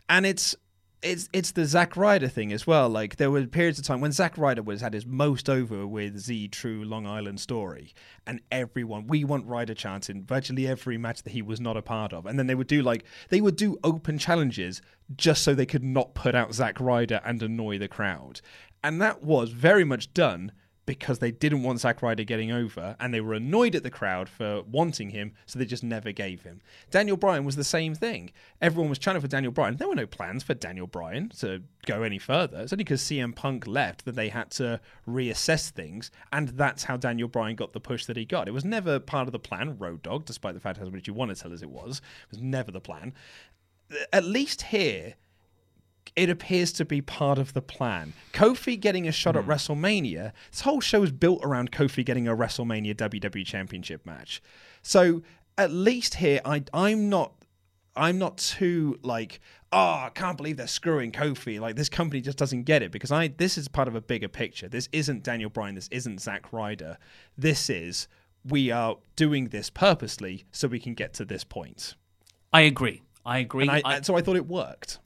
And 0.09 0.25
it's 0.25 0.57
it's 1.03 1.29
it's 1.33 1.53
the 1.53 1.65
Zack 1.65 1.97
Ryder 1.97 2.29
thing 2.29 2.53
as 2.53 2.67
well. 2.67 2.89
Like 2.89 3.17
there 3.17 3.31
were 3.31 3.47
periods 3.47 3.79
of 3.79 3.85
time 3.85 4.01
when 4.01 4.13
Zack 4.13 4.37
Ryder 4.37 4.63
was 4.63 4.81
had 4.81 4.95
his 4.95 5.07
most 5.07 5.49
over 5.49 5.87
with 5.87 6.19
Z 6.19 6.49
True 6.49 6.85
Long 6.85 7.07
Island 7.07 7.41
Story, 7.41 7.95
and 8.27 8.41
everyone 8.51 9.07
we 9.07 9.25
want 9.25 9.47
Ryder 9.47 9.75
chants 9.75 10.09
in 10.09 10.25
virtually 10.25 10.67
every 10.67 10.99
match 10.99 11.23
that 11.23 11.33
he 11.33 11.43
was 11.43 11.61
not 11.61 11.77
a 11.77 11.83
part 11.83 12.13
of. 12.13 12.27
And 12.27 12.39
then 12.39 12.49
they 12.49 12.55
would 12.55 12.67
do 12.67 12.83
like 12.83 13.05
they 13.29 13.41
would 13.41 13.57
do 13.57 13.79
open 13.85 14.19
challenges 14.19 14.83
just 15.17 15.43
so 15.43 15.55
they 15.55 15.67
could 15.67 15.85
not 15.85 16.15
put 16.15 16.35
out 16.35 16.55
Zack 16.55 16.81
Ryder 16.81 17.21
and 17.25 17.43
annoy 17.43 17.79
the 17.79 17.89
crowd. 17.89 18.41
And 18.83 19.01
that 19.01 19.23
was 19.23 19.51
very 19.51 19.85
much 19.85 20.13
done 20.15 20.53
because 20.89 21.19
they 21.19 21.31
didn't 21.31 21.63
want 21.63 21.81
Zack 21.81 22.01
Ryder 22.01 22.25
getting 22.25 22.51
over 22.51 22.97
and 22.99 23.13
they 23.13 23.21
were 23.21 23.35
annoyed 23.35 23.75
at 23.75 23.83
the 23.83 23.91
crowd 23.91 24.27
for 24.27 24.63
wanting 24.63 25.11
him, 25.11 25.35
so 25.45 25.59
they 25.59 25.67
just 25.67 25.85
never 25.85 26.13
gave 26.13 26.45
him. 26.45 26.63
Daniel 26.91 27.19
Bryan 27.19 27.45
was 27.45 27.57
the 27.57 27.63
same 27.63 27.95
thing. 27.95 28.33
Everyone 28.63 28.89
was 28.89 28.99
chanting 28.99 29.21
for 29.21 29.29
Daniel 29.29 29.53
Bryan. 29.53 29.77
There 29.77 29.87
were 29.87 29.95
no 29.95 30.07
plans 30.07 30.43
for 30.43 30.55
Daniel 30.55 30.87
Bryan 30.87 31.29
to 31.41 31.63
go 31.85 32.05
any 32.05 32.19
further. 32.19 32.61
It's 32.61 32.73
only 32.73 32.85
because 32.85 33.03
CM 33.03 33.37
Punk 33.37 33.67
left 33.67 34.07
that 34.07 34.15
they 34.15 34.31
had 34.31 34.51
to 34.53 34.81
reassess 35.07 35.69
things, 35.69 36.11
and 36.33 36.49
that's 36.49 36.85
how 36.85 36.97
Daniel 36.97 37.29
Bryan 37.29 37.55
got 37.55 37.75
the 37.75 37.81
push 37.81 38.07
that 38.07 38.17
he 38.17 38.25
got. 38.25 38.49
It 38.49 38.53
was 38.53 38.65
never 38.65 38.99
part 38.99 39.29
of 39.29 39.33
the 39.33 39.39
plan, 39.39 39.77
Road 39.77 40.03
Dog, 40.03 40.25
despite 40.25 40.55
the 40.55 40.61
fact 40.61 40.79
how 40.79 40.87
much 40.87 41.07
you 41.07 41.13
want 41.13 41.37
to 41.37 41.41
tell 41.41 41.53
us 41.53 41.61
it 41.61 41.69
was. 41.69 41.99
It 41.99 42.31
was 42.31 42.41
never 42.41 42.73
the 42.73 42.81
plan. 42.81 43.13
At 44.11 44.25
least 44.25 44.63
here, 44.63 45.17
it 46.17 46.31
appears 46.31 46.73
to 46.73 46.85
be 46.85 47.01
part 47.01 47.39
of 47.39 47.53
the 47.53 47.63
plan. 47.63 48.13
Kofi 48.33 48.79
getting 48.79 49.09
a 49.09 49.13
shot 49.13 49.37
at 49.37 49.45
hmm. 49.45 49.51
WrestleMania, 49.51 50.33
this 50.51 50.63
whole 50.63 50.81
show 50.81 51.03
is 51.03 51.13
built 51.13 51.41
around 51.45 51.73
Kofi 51.73 52.05
getting 52.05 52.29
a 52.29 52.37
WrestleMania 52.37 52.95
WWE 52.95 53.45
Championship 53.45 54.05
match. 54.07 54.43
So 54.83 55.23
at 55.57 55.73
least 55.73 56.15
here, 56.15 56.41
I 56.45 56.65
I'm 56.73 57.09
not 57.09 57.33
I'm 57.97 58.19
not 58.19 58.39
too 58.39 58.99
like, 59.03 59.41
oh, 59.73 60.05
I 60.07 60.11
can't 60.15 60.37
believe 60.37 60.57
they're 60.57 60.69
screwing 60.69 61.11
Kofi. 61.11 61.61
Like 61.61 61.77
this 61.77 61.89
company 61.89 62.21
just 62.21 62.39
doesn't 62.39 62.63
get 62.63 62.83
it 62.83 62.93
because 62.93 63.11
I 63.11 63.29
this 63.29 63.59
is 63.59 63.69
part 63.69 63.89
of 63.89 63.95
a 63.95 64.01
bigger 64.01 64.29
picture. 64.29 64.69
This 64.69 64.89
isn't 64.93 65.25
Daniel 65.25 65.51
Bryan. 65.51 65.75
This 65.75 65.89
isn't 65.89 66.21
Zack 66.21 66.53
Ryder. 66.53 66.97
This 67.37 67.69
is 67.69 68.09
we 68.45 68.71
are 68.71 68.97
doing 69.17 69.49
this 69.49 69.69
purposely 69.69 70.45
so 70.53 70.69
we 70.69 70.79
can 70.79 70.95
get 70.95 71.13
to 71.15 71.25
this 71.25 71.45
point. 71.45 71.95
I 72.53 72.63
agree. 72.63 73.03
I 73.27 73.39
agree. 73.39 73.63
And 73.63 73.71
I, 73.71 73.83
I- 73.85 74.01
so 74.01 74.17
I 74.17 74.23
thought 74.23 74.37
it 74.37 74.47
worked. 74.47 75.01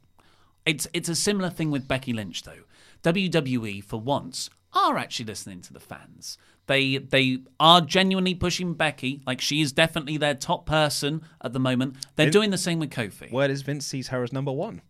It's 0.65 0.87
it's 0.93 1.09
a 1.09 1.15
similar 1.15 1.51
thing 1.51 1.71
with 1.71 1.89
Becky 1.89 2.13
Lynch 2.13 2.43
though. 2.43 2.65
WWE 3.03 3.83
for 3.83 4.01
once 4.01 4.49
are 4.75 4.97
actually 4.97 5.27
listening 5.27 5.61
to 5.63 5.73
the 5.73 5.81
fans. 5.81 6.39
They 6.67 6.99
they 6.99 7.39
are 7.59 7.81
genuinely 7.81 8.35
pushing 8.35 8.75
Becky. 8.75 9.23
Like 9.27 9.41
she 9.41 9.61
is 9.61 9.73
definitely 9.73 10.17
their 10.17 10.35
top 10.35 10.67
person 10.67 11.23
at 11.43 11.53
the 11.53 11.59
moment. 11.59 11.97
They're 12.17 12.31
doing 12.31 12.51
the 12.51 12.59
same 12.59 12.79
with 12.79 12.91
Kofi. 12.91 13.33
Word 13.33 13.51
is 13.51 13.63
Vince 13.63 13.87
sees 13.87 14.09
her 14.09 14.23
as 14.23 14.33
number 14.33 14.53
one. 14.53 14.83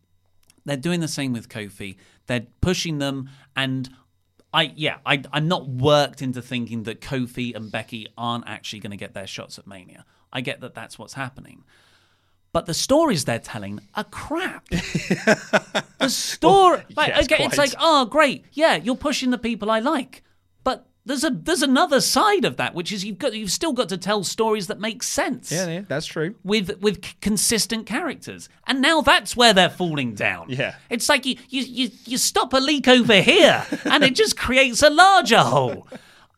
They're 0.64 0.76
doing 0.76 1.00
the 1.00 1.08
same 1.08 1.32
with 1.32 1.48
Kofi. 1.48 1.96
They're 2.26 2.46
pushing 2.60 2.98
them, 2.98 3.30
and 3.56 3.88
I 4.52 4.72
yeah 4.76 4.98
I 5.06 5.22
I'm 5.32 5.48
not 5.48 5.66
worked 5.68 6.20
into 6.20 6.42
thinking 6.42 6.82
that 6.84 7.00
Kofi 7.00 7.56
and 7.56 7.72
Becky 7.72 8.06
aren't 8.18 8.46
actually 8.46 8.80
going 8.80 8.90
to 8.90 8.96
get 8.96 9.14
their 9.14 9.26
shots 9.26 9.58
at 9.58 9.66
Mania. 9.66 10.04
I 10.32 10.40
get 10.42 10.60
that 10.60 10.74
that's 10.74 10.98
what's 10.98 11.14
happening. 11.14 11.64
But 12.52 12.66
the 12.66 12.75
stories 12.75 13.25
they're 13.25 13.38
telling 13.38 13.80
are 13.94 14.04
crap. 14.04 14.68
the 14.68 16.09
story, 16.09 16.82
oh, 16.82 16.92
like, 16.97 17.09
yes, 17.09 17.25
okay, 17.25 17.44
it's 17.44 17.56
like, 17.56 17.75
oh, 17.78 18.04
great, 18.04 18.44
yeah, 18.52 18.76
you're 18.76 18.94
pushing 18.94 19.30
the 19.30 19.38
people 19.38 19.71
I 19.71 19.78
like, 19.78 20.23
but 20.62 20.87
there's 21.04 21.25
a 21.25 21.30
there's 21.30 21.62
another 21.62 22.00
side 22.00 22.44
of 22.44 22.59
that, 22.59 22.75
which 22.75 22.92
is 22.92 23.04
you've 23.04 23.18
got 23.18 23.32
you've 23.32 23.50
still 23.50 23.73
got 23.73 23.88
to 23.88 23.97
tell 23.97 24.23
stories 24.23 24.66
that 24.68 24.78
make 24.78 25.02
sense. 25.02 25.50
Yeah, 25.50 25.66
yeah, 25.66 25.80
that's 25.88 26.06
true. 26.06 26.35
With 26.44 26.78
with 26.80 27.04
c- 27.04 27.14
consistent 27.21 27.87
characters, 27.87 28.49
and 28.66 28.80
now 28.80 29.00
that's 29.00 29.35
where 29.35 29.52
they're 29.52 29.71
falling 29.71 30.14
down. 30.14 30.50
Yeah. 30.50 30.75
it's 30.90 31.09
like 31.09 31.26
you 31.26 31.37
you 31.49 31.62
you, 31.62 31.90
you 32.04 32.18
stop 32.18 32.52
a 32.52 32.59
leak 32.59 32.87
over 32.87 33.21
here, 33.21 33.66
and 33.85 34.04
it 34.04 34.14
just 34.14 34.37
creates 34.37 34.82
a 34.82 34.90
larger 34.90 35.38
hole. 35.38 35.88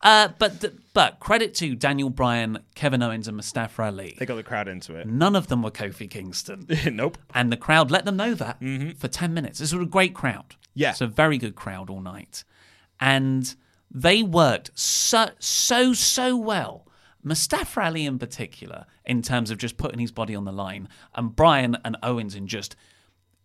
Uh, 0.05 0.29
but 0.39 0.61
th- 0.61 0.75
but 0.93 1.19
credit 1.19 1.55
to 1.55 1.75
Daniel 1.75 2.11
Bryan, 2.11 2.59
Kevin 2.75 3.03
Owens, 3.03 3.27
and 3.27 3.37
Mustafa 3.37 3.85
Ali. 3.85 4.15
They 4.19 4.27
got 4.27 4.37
the 4.37 4.43
crowd 4.43 4.69
into 4.69 4.95
it. 4.95 5.07
None 5.09 5.35
of 5.35 5.49
them 5.49 5.63
were 5.63 5.71
Kofi 5.71 6.09
Kingston. 6.09 6.67
nope. 6.93 7.17
And 7.35 7.51
the 7.51 7.57
crowd 7.57 7.91
let 7.91 8.05
them 8.05 8.17
know 8.17 8.35
that 8.35 8.59
for 8.99 9.09
10 9.09 9.33
minutes. 9.33 9.59
This 9.59 9.73
was 9.73 9.83
a 9.83 9.91
great 9.91 10.15
crowd. 10.15 10.57
Yeah. 10.75 10.91
It's 10.91 11.01
a 11.01 11.07
very 11.07 11.39
good 11.39 11.55
crowd 11.57 11.89
all 11.89 12.03
night. 12.03 12.45
And 13.01 13.55
they 13.91 14.23
worked 14.23 14.79
so, 14.79 15.31
so, 15.39 15.95
so 15.95 16.37
well. 16.37 16.87
Mustafa 17.23 17.85
Ali 17.85 18.05
in 18.05 18.19
particular, 18.19 18.85
in 19.07 19.23
terms 19.23 19.51
of 19.51 19.57
just 19.57 19.79
putting 19.79 19.99
his 19.99 20.13
body 20.13 20.35
on 20.35 20.45
the 20.45 20.53
line, 20.53 20.89
and 21.15 21.35
Bryan 21.35 21.79
and 21.83 21.97
Owens 22.03 22.35
in 22.35 22.47
just 22.47 22.77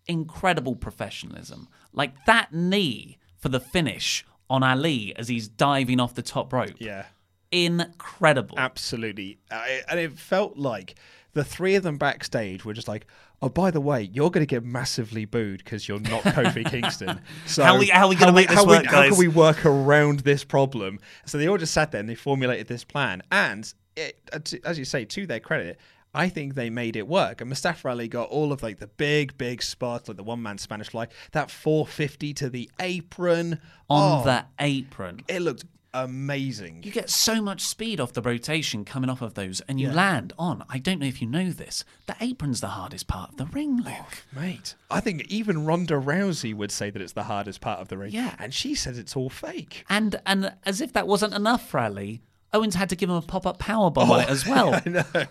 incredible 0.07 0.75
professionalism. 0.75 1.69
Like 1.93 2.25
that 2.25 2.51
knee 2.51 3.17
for 3.37 3.47
the 3.47 3.61
finish 3.61 4.25
on 4.49 4.63
Ali 4.63 5.15
as 5.15 5.27
he's 5.27 5.47
diving 5.47 5.99
off 5.99 6.15
the 6.15 6.21
top 6.23 6.51
rope. 6.53 6.75
Yeah. 6.79 7.05
Incredible. 7.51 8.57
Absolutely. 8.57 9.39
I, 9.51 9.81
and 9.89 9.99
it 9.99 10.17
felt 10.17 10.57
like 10.57 10.95
the 11.33 11.43
three 11.43 11.75
of 11.75 11.83
them 11.83 11.97
backstage 11.97 12.65
were 12.65 12.73
just 12.73 12.87
like, 12.87 13.05
oh, 13.41 13.49
by 13.49 13.71
the 13.71 13.79
way, 13.81 14.01
you're 14.01 14.31
going 14.31 14.41
to 14.45 14.49
get 14.49 14.63
massively 14.65 15.25
booed 15.25 15.59
because 15.59 15.87
you're 15.87 15.99
not 15.99 16.23
Kofi 16.23 16.65
Kingston. 16.69 17.21
So 17.45 17.63
How 17.63 17.77
we- 17.77 17.87
how 17.87 18.07
we 18.09 18.15
gonna 18.15 18.33
make 18.33 18.47
this 18.49 18.57
how 18.57 18.65
work, 18.65 18.81
we, 18.81 18.87
How 18.87 18.91
guys? 19.01 19.09
can 19.11 19.19
we 19.19 19.27
work 19.27 19.65
around 19.65 20.21
this 20.21 20.43
problem? 20.43 20.99
So 21.25 21.37
they 21.37 21.47
all 21.47 21.57
just 21.57 21.73
sat 21.73 21.91
there 21.91 21.99
and 21.99 22.09
they 22.09 22.15
formulated 22.15 22.67
this 22.67 22.83
plan. 22.83 23.21
And 23.31 23.71
it, 23.95 24.19
uh, 24.33 24.39
as 24.65 24.77
you 24.79 24.85
say, 24.85 25.05
to 25.05 25.25
their 25.27 25.39
credit, 25.39 25.79
I 26.13 26.29
think 26.29 26.55
they 26.55 26.69
made 26.69 26.95
it 26.95 27.07
work. 27.07 27.41
And 27.41 27.49
Mustafa 27.49 27.89
Ali 27.89 28.07
got 28.07 28.29
all 28.29 28.51
of 28.51 28.63
like 28.63 28.79
the 28.79 28.87
big, 28.87 29.37
big 29.37 29.61
spots, 29.61 30.07
like 30.07 30.17
the 30.17 30.23
one 30.23 30.41
man 30.41 30.57
Spanish 30.57 30.89
fly, 30.89 31.07
that 31.31 31.51
450 31.51 32.33
to 32.35 32.49
the 32.49 32.69
apron. 32.79 33.59
on 33.89 34.21
Oh, 34.21 34.23
the 34.23 34.45
apron. 34.59 35.21
It 35.27 35.41
looked 35.41 35.65
amazing. 35.93 36.81
You 36.83 36.91
get 36.91 37.09
so 37.09 37.41
much 37.41 37.61
speed 37.61 37.99
off 37.99 38.13
the 38.13 38.21
rotation 38.21 38.85
coming 38.85 39.09
off 39.09 39.21
of 39.21 39.33
those, 39.33 39.61
and 39.61 39.79
you 39.79 39.91
land 39.91 40.33
on. 40.37 40.63
I 40.69 40.77
don't 40.79 40.99
know 40.99 41.07
if 41.07 41.21
you 41.21 41.27
know 41.27 41.49
this. 41.51 41.83
The 42.07 42.15
apron's 42.19 42.61
the 42.61 42.67
hardest 42.67 43.07
part 43.07 43.31
of 43.31 43.37
the 43.37 43.45
ring, 43.45 43.77
Luke. 43.77 43.95
Oh, 44.35 44.39
mate, 44.39 44.75
I 44.89 44.99
think 44.99 45.25
even 45.27 45.65
Ronda 45.65 45.95
Rousey 45.95 46.53
would 46.53 46.71
say 46.71 46.89
that 46.89 47.01
it's 47.01 47.13
the 47.13 47.23
hardest 47.23 47.61
part 47.61 47.79
of 47.79 47.87
the 47.87 47.97
ring. 47.97 48.11
Yeah. 48.11 48.35
And 48.39 48.53
she 48.53 48.75
says 48.75 48.97
it's 48.97 49.15
all 49.15 49.29
fake. 49.29 49.85
And 49.89 50.19
and 50.25 50.53
as 50.65 50.81
if 50.81 50.93
that 50.93 51.07
wasn't 51.07 51.33
enough 51.33 51.67
for 51.67 51.79
Ali, 51.79 52.21
Owens 52.53 52.75
had 52.75 52.89
to 52.89 52.95
give 52.95 53.09
him 53.09 53.15
a 53.15 53.21
pop 53.21 53.45
up 53.45 53.59
power 53.59 53.89
bomb 53.91 54.09
oh. 54.09 54.15
on 54.15 54.21
it 54.21 54.29
as 54.29 54.45
well. 54.45 54.73
I 54.85 54.89
know. 54.89 55.25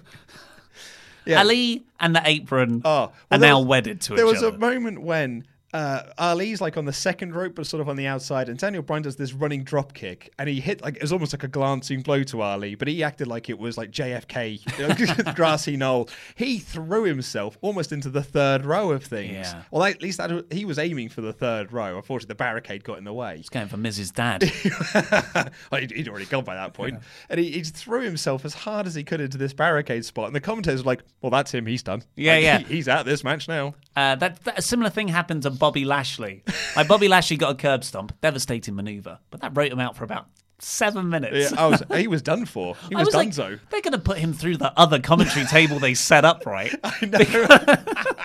Yeah. 1.28 1.40
Ali 1.40 1.85
and 2.00 2.16
the 2.16 2.23
apron 2.25 2.82
Oh, 2.85 2.90
are 2.90 3.12
well, 3.30 3.38
there 3.40 3.50
now 3.50 3.58
was- 3.61 3.66
wedded 3.68 4.00
to 4.00 4.14
each 4.14 4.18
other. 4.20 4.25
There 4.25 4.26
was 4.26 4.42
a 4.42 4.58
moment 4.58 5.02
when 5.02 5.44
uh, 5.75 6.02
Ali's 6.18 6.60
like 6.60 6.76
on 6.76 6.84
the 6.87 6.92
second 6.92 7.34
rope, 7.34 7.54
but 7.54 7.66
sort 7.66 7.80
of 7.80 7.88
on 7.88 7.96
the 7.96 8.06
outside, 8.06 8.48
and 8.48 8.58
Daniel 8.58 8.82
Bryan 8.82 9.02
does 9.02 9.16
this 9.16 9.32
running 9.32 9.64
drop 9.64 9.92
kick, 9.92 10.32
and 10.38 10.48
he 10.48 10.60
hit 10.60 10.82
like 10.82 10.96
it 10.96 11.02
was 11.02 11.12
almost 11.12 11.32
like 11.34 11.42
a 11.44 11.48
glancing 11.48 12.00
blow 12.02 12.22
to 12.25 12.40
Ali, 12.40 12.75
but 12.75 12.88
he 12.88 13.02
acted 13.02 13.26
like 13.28 13.48
it 13.50 13.58
was 13.58 13.76
like 13.76 13.90
JFK, 13.90 15.34
grassy 15.34 15.76
knoll. 15.76 16.08
He 16.34 16.58
threw 16.58 17.04
himself 17.04 17.58
almost 17.60 17.92
into 17.92 18.08
the 18.10 18.22
third 18.22 18.64
row 18.64 18.90
of 18.92 19.04
things. 19.04 19.32
Yeah. 19.32 19.62
Well, 19.70 19.84
at 19.84 20.00
least 20.02 20.18
that, 20.18 20.46
he 20.52 20.64
was 20.64 20.78
aiming 20.78 21.10
for 21.10 21.20
the 21.20 21.32
third 21.32 21.72
row. 21.72 21.96
Unfortunately, 21.96 22.28
the 22.32 22.34
barricade 22.37 22.84
got 22.84 22.98
in 22.98 23.04
the 23.04 23.12
way. 23.12 23.37
He's 23.37 23.48
going 23.48 23.68
for 23.68 23.76
Mrs. 23.76 24.12
Dad. 24.14 24.44
Well, 25.70 25.80
he'd, 25.80 25.90
he'd 25.92 26.08
already 26.08 26.25
gone 26.26 26.44
by 26.44 26.54
that 26.54 26.75
point. 26.75 26.98
And 27.30 27.38
he, 27.40 27.50
he 27.50 27.62
threw 27.62 28.02
himself 28.02 28.44
as 28.44 28.54
hard 28.54 28.87
as 28.87 28.94
he 28.94 29.04
could 29.04 29.20
into 29.20 29.38
this 29.38 29.52
barricade 29.52 30.04
spot. 30.04 30.26
And 30.26 30.34
the 30.34 30.40
commentators 30.40 30.82
were 30.82 30.90
like, 30.90 31.02
well, 31.20 31.30
that's 31.30 31.52
him. 31.52 31.66
He's 31.66 31.82
done. 31.82 32.02
Yeah, 32.16 32.34
Like, 32.34 32.42
yeah. 32.42 32.58
he- 32.58 32.75
he's 32.76 32.88
out 32.88 33.04
this 33.04 33.25
match 33.25 33.48
now. 33.48 33.75
Uh, 33.96 34.14
that, 34.16 34.42
that 34.44 34.58
a 34.58 34.62
similar 34.62 34.90
thing 34.90 35.08
happened 35.08 35.42
to 35.42 35.50
Bobby 35.58 35.84
Lashley. 35.84 36.42
Like 36.76 36.88
Bobby 36.88 37.08
Lashley 37.08 37.36
got 37.36 37.52
a 37.52 37.54
curb 37.54 37.84
stomp, 37.84 38.18
devastating 38.20 38.74
maneuver, 38.74 39.18
but 39.30 39.40
that 39.40 39.56
wrote 39.56 39.72
him 39.72 39.80
out 39.80 39.96
for 39.96 40.04
about 40.04 40.26
seven 40.60 41.08
minutes. 41.08 41.52
Yeah, 41.52 41.60
I 41.60 41.66
was, 41.66 41.82
he 41.94 42.08
was 42.08 42.21
done 42.23 42.44
for. 42.44 42.75
He 42.88 42.94
I 42.97 43.00
was, 43.00 43.08
done 43.10 43.18
like, 43.26 43.28
donezo. 43.30 43.60
they're 43.71 43.80
going 43.80 43.92
to 43.92 43.99
put 43.99 44.18
him 44.18 44.32
through 44.32 44.56
the 44.56 44.73
other 44.78 44.99
commentary 45.00 45.47
table 45.47 45.78
they 45.78 45.94
set 45.94 46.25
up, 46.25 46.47
right? 46.47 46.75
I 46.84 47.06
know. 47.06 47.94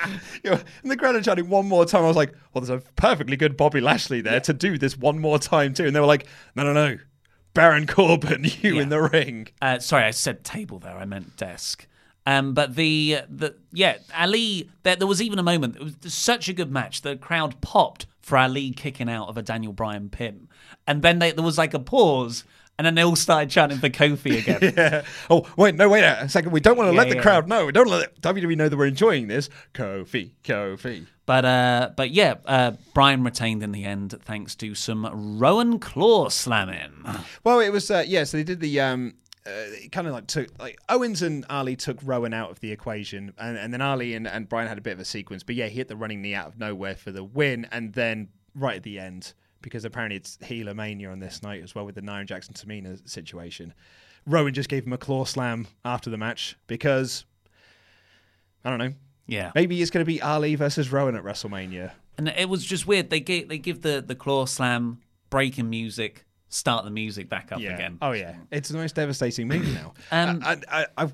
You 0.44 0.52
know, 0.52 0.60
and 0.82 0.92
the 0.92 0.98
crowd 0.98 1.16
are 1.16 1.22
chanting 1.22 1.48
one 1.48 1.66
more 1.68 1.86
time. 1.86 2.04
I 2.04 2.08
was 2.08 2.18
like, 2.18 2.34
well, 2.54 2.62
there's 2.62 2.82
a 2.82 2.84
perfectly 2.98 3.38
good 3.38 3.56
Bobby 3.56 3.80
Lashley 3.80 4.20
there 4.20 4.42
to 4.42 4.52
do 4.54 4.78
this 4.78 4.98
one 4.98 5.20
more 5.20 5.40
time, 5.40 5.74
too. 5.74 5.86
And 5.86 5.96
they 5.96 6.02
were 6.02 6.06
like, 6.06 6.28
no, 6.56 6.64
no, 6.64 6.74
no. 6.74 6.98
Baron 7.54 7.88
Corbin, 7.88 8.44
you 8.62 8.76
Yeah. 8.76 8.82
in 8.82 8.90
the 8.90 9.02
ring. 9.02 9.48
Uh, 9.62 9.80
sorry, 9.80 10.04
I 10.04 10.12
said 10.12 10.44
table 10.44 10.80
there. 10.80 10.98
I 10.98 11.06
meant 11.06 11.38
desk. 11.38 11.88
Um, 12.26 12.54
but 12.54 12.76
the 12.76 13.20
the 13.30 13.56
yeah, 13.72 13.98
Ali. 14.18 14.70
There, 14.84 14.96
there 14.96 15.08
was 15.08 15.22
even 15.22 15.40
a 15.40 15.44
moment. 15.44 15.76
It 15.76 15.84
was 15.84 16.14
such 16.14 16.48
a 16.50 16.54
good 16.54 16.72
match. 16.72 17.02
The 17.02 17.16
crowd 17.18 17.60
popped 17.62 18.06
for 18.22 18.38
Ali 18.38 18.72
kicking 18.72 19.10
out 19.10 19.28
of 19.28 19.38
a 19.38 19.42
Daniel 19.42 19.74
Bryan 19.74 20.10
pin, 20.10 20.48
and 20.88 21.02
then 21.02 21.20
they, 21.20 21.32
there 21.32 21.44
was 21.44 21.58
like 21.58 21.74
a 21.74 21.80
pause, 21.80 22.46
and 22.80 22.86
then 22.86 22.96
they 22.96 23.02
all 23.04 23.18
started 23.18 23.50
chanting 23.50 23.80
for 23.80 23.90
Kofi 23.90 24.38
again. 24.40 24.74
Yeah. 24.78 25.04
Oh, 25.30 25.46
wait, 25.58 25.76
no, 25.76 25.90
wait 25.90 26.04
a 26.06 26.30
second. 26.30 26.52
We 26.52 26.62
don't 26.62 26.78
want 26.78 26.88
to 26.90 26.94
Yeah, 26.94 27.00
let 27.00 27.10
the 27.10 27.16
yeah. 27.16 27.22
crowd 27.22 27.50
know. 27.50 27.66
We 27.66 27.74
don't 27.74 27.90
let 27.90 28.22
WWE 28.22 28.56
know 28.56 28.70
that 28.70 28.78
we're 28.78 28.88
enjoying 28.88 29.28
this. 29.28 29.50
Kofi, 29.74 30.32
Kofi. 30.46 31.08
But 31.26 31.46
uh, 31.46 31.92
but 31.96 32.12
yeah, 32.12 32.36
uh, 32.46 32.72
Bryan 32.94 33.24
retained 33.24 33.64
in 33.64 33.72
the 33.72 33.86
end 33.86 34.14
thanks 34.24 34.56
to 34.56 34.76
some 34.76 35.38
Rowan 35.40 35.80
claw 35.80 36.28
slamming. 36.30 37.06
Well, 37.46 37.62
it 37.62 37.70
was 37.70 37.90
uh, 37.90 38.04
yeah. 38.06 38.26
So 38.26 38.36
they 38.38 38.44
did 38.44 38.60
the 38.60 38.80
um, 38.82 39.14
uh, 39.46 39.52
kind 39.92 40.08
of 40.08 40.14
like 40.14 40.28
took 40.28 40.48
like 40.60 40.80
Owens 40.90 41.22
and 41.22 41.46
Ali 41.50 41.76
took 41.76 41.98
Rowan 42.04 42.34
out 42.34 42.50
of 42.52 42.60
the 42.60 42.72
equation, 42.72 43.34
and, 43.38 43.58
and 43.58 43.74
then 43.74 43.82
Ali 43.82 44.14
and, 44.16 44.28
and 44.28 44.48
Bryan 44.48 44.68
had 44.68 44.78
a 44.78 44.82
bit 44.82 44.94
of 44.94 45.00
a 45.00 45.06
sequence. 45.06 45.44
But 45.44 45.56
yeah, 45.56 45.68
he 45.68 45.76
hit 45.78 45.88
the 45.88 45.96
running 45.96 46.22
knee 46.22 46.34
out 46.36 46.48
of 46.48 46.60
nowhere 46.60 46.96
for 46.96 47.12
the 47.12 47.24
win, 47.24 47.68
and 47.72 47.94
then 47.94 48.30
right 48.56 48.78
at 48.78 48.84
the 48.84 49.00
end, 49.00 49.34
because 49.62 49.84
apparently 49.86 50.16
it's 50.18 50.38
Healer 50.44 50.74
Mania 50.74 51.10
on 51.12 51.20
this 51.20 51.42
night 51.44 51.62
as 51.64 51.74
well 51.76 51.86
with 51.86 51.96
the 51.96 52.02
Nia 52.02 52.24
Jackson 52.26 52.54
Tamina 52.54 53.08
situation. 53.10 53.74
Rowan 54.26 54.54
just 54.54 54.70
gave 54.70 54.86
him 54.86 54.94
a 54.94 54.98
claw 54.98 55.26
slam 55.26 55.68
after 55.84 56.10
the 56.10 56.18
match 56.18 56.56
because 56.68 57.26
I 58.64 58.70
don't 58.70 58.80
know. 58.80 58.94
Yeah, 59.26 59.52
Maybe 59.56 59.82
it's 59.82 59.90
going 59.92 60.06
to 60.06 60.10
be 60.10 60.22
Ali 60.22 60.56
versus 60.56 60.92
Rowan 60.92 61.16
at 61.16 61.24
WrestleMania. 61.24 61.92
and 62.18 62.28
it 62.28 62.50
was 62.50 62.64
just 62.66 62.86
weird. 62.88 63.10
They 63.10 63.20
give 63.22 63.48
they 63.50 63.58
give 63.58 63.82
the 63.82 64.02
the 64.06 64.16
claw 64.16 64.46
slam 64.46 65.00
breaking 65.30 65.70
music, 65.70 66.26
start 66.54 66.86
the 66.86 66.92
music 66.92 67.30
back 67.30 67.52
up 67.52 67.60
yeah. 67.60 67.74
again. 67.74 67.98
Oh 68.02 68.12
yeah, 68.12 68.36
it's 68.52 68.70
the 68.70 68.78
most 68.78 68.96
devastating 68.96 69.48
movie 69.48 69.74
now. 69.74 69.94
Um, 70.12 70.42
I, 70.46 70.58
I, 70.70 70.86
I, 70.98 71.12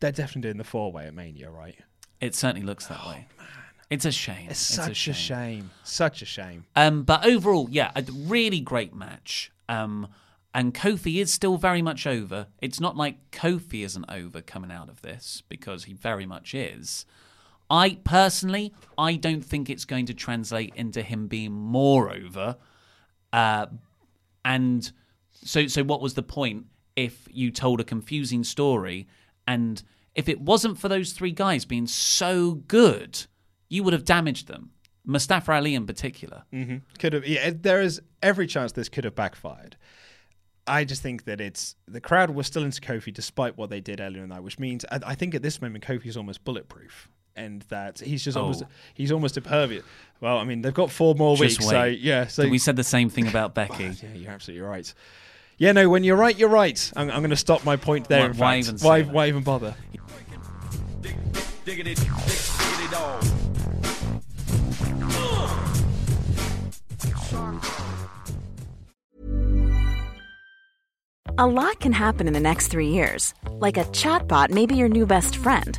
they're 0.00 0.12
definitely 0.12 0.42
doing 0.42 0.58
the 0.58 0.64
four 0.64 0.92
way 0.92 1.06
at 1.06 1.14
Mania, 1.14 1.50
right? 1.50 1.76
It 2.20 2.34
certainly 2.34 2.66
looks 2.66 2.86
that 2.86 3.04
way. 3.06 3.26
Man. 3.38 3.46
It's 3.88 4.04
a 4.04 4.12
shame. 4.12 4.46
Oh, 4.48 4.50
It's, 4.50 4.58
such 4.58 5.08
a 5.08 5.12
shame. 5.12 5.70
Such 5.84 6.22
a 6.22 6.24
shame. 6.24 6.64
Um, 6.76 7.02
but 7.02 7.26
overall, 7.26 7.68
yeah, 7.70 7.90
a 7.94 8.04
really 8.10 8.60
great 8.60 8.94
match. 8.94 9.52
Um, 9.68 10.08
and 10.54 10.74
Kofi 10.74 11.20
is 11.20 11.32
still 11.32 11.56
very 11.56 11.82
much 11.82 12.06
over. 12.06 12.46
It's 12.60 12.80
not 12.80 12.96
like 12.96 13.30
Kofi 13.30 13.84
isn't 13.84 14.04
over 14.08 14.40
coming 14.40 14.70
out 14.70 14.88
of 14.88 15.02
this 15.02 15.42
because 15.48 15.84
he 15.84 15.94
very 15.94 16.26
much 16.26 16.54
is. 16.54 17.06
I 17.70 17.98
personally, 18.04 18.74
I 18.98 19.14
don't 19.14 19.44
think 19.44 19.70
it's 19.70 19.84
going 19.84 20.06
to 20.06 20.14
translate 20.14 20.74
into 20.74 21.02
him 21.02 21.26
being 21.26 21.52
more 21.52 22.12
over. 22.12 22.56
Uh, 23.32 23.66
and 24.44 24.90
so, 25.32 25.66
so 25.66 25.82
what 25.82 26.00
was 26.00 26.14
the 26.14 26.22
point 26.22 26.66
if 26.96 27.26
you 27.30 27.50
told 27.50 27.80
a 27.80 27.84
confusing 27.84 28.44
story 28.44 29.08
and 29.46 29.82
if 30.14 30.28
it 30.28 30.40
wasn't 30.40 30.78
for 30.78 30.88
those 30.88 31.12
three 31.12 31.32
guys 31.32 31.64
being 31.64 31.86
so 31.86 32.52
good, 32.52 33.26
you 33.68 33.82
would 33.82 33.92
have 33.92 34.04
damaged 34.04 34.48
them. 34.48 34.70
Mustafa 35.04 35.52
Ali 35.52 35.74
in 35.74 35.86
particular. 35.86 36.44
Mm-hmm. 36.52 36.76
Could 36.98 37.12
have. 37.14 37.26
Yeah, 37.26 37.50
there 37.54 37.80
is 37.80 38.00
every 38.22 38.46
chance 38.46 38.72
this 38.72 38.88
could 38.88 39.04
have 39.04 39.14
backfired. 39.14 39.76
I 40.66 40.84
just 40.84 41.02
think 41.02 41.24
that 41.24 41.40
it's 41.40 41.74
the 41.88 42.00
crowd 42.00 42.30
was 42.30 42.46
still 42.46 42.62
into 42.62 42.80
Kofi 42.80 43.12
despite 43.12 43.56
what 43.56 43.68
they 43.70 43.80
did 43.80 44.00
earlier 44.00 44.22
in 44.22 44.28
night, 44.28 44.44
which 44.44 44.58
means 44.60 44.84
I, 44.92 45.00
I 45.06 45.14
think 45.14 45.34
at 45.34 45.42
this 45.42 45.60
moment 45.60 45.84
Kofi 45.84 46.06
is 46.06 46.16
almost 46.16 46.44
bulletproof, 46.44 47.08
and 47.36 47.62
that 47.68 47.98
he's 48.00 48.22
just 48.24 48.36
almost 48.36 48.62
Oh. 48.62 48.68
he's 48.94 49.12
almost 49.12 49.36
impervious. 49.36 49.84
Well, 50.20 50.38
I 50.38 50.44
mean 50.44 50.62
they've 50.62 50.74
got 50.74 50.90
four 50.90 51.14
more 51.14 51.36
Just 51.36 51.60
weeks, 51.60 51.70
so 51.70 51.84
yeah. 51.84 52.26
So 52.26 52.48
we 52.48 52.58
said 52.58 52.76
the 52.76 52.84
same 52.84 53.08
thing 53.10 53.26
about 53.28 53.54
Becky. 53.54 53.84
Yeah, 54.02 54.14
you're 54.14 54.30
absolutely 54.30 54.62
right. 54.66 54.92
Yeah, 55.58 55.72
no, 55.72 55.88
when 55.88 56.02
you're 56.02 56.16
right, 56.16 56.36
you're 56.36 56.48
right. 56.48 56.92
I'm, 56.96 57.08
I'm 57.10 57.18
going 57.20 57.30
to 57.30 57.36
stop 57.36 57.64
my 57.64 57.76
point 57.76 58.08
there. 58.08 58.32
Why- 58.32 58.36
why 58.38 58.58
even 58.58 58.76
why, 58.78 59.02
why 59.02 59.28
even 59.28 59.42
bother? 59.42 59.74
Diggity, 61.64 61.94
diggity 61.94 62.90
dog. 62.90 63.24
A 71.38 71.46
lot 71.46 71.80
can 71.80 71.92
happen 71.92 72.26
in 72.26 72.34
the 72.34 72.40
next 72.40 72.68
three 72.68 72.88
years. 72.88 73.32
Like 73.50 73.76
a 73.76 73.84
chatbot 73.84 74.50
may 74.50 74.66
be 74.66 74.76
your 74.76 74.88
new 74.88 75.06
best 75.06 75.36
friend. 75.36 75.78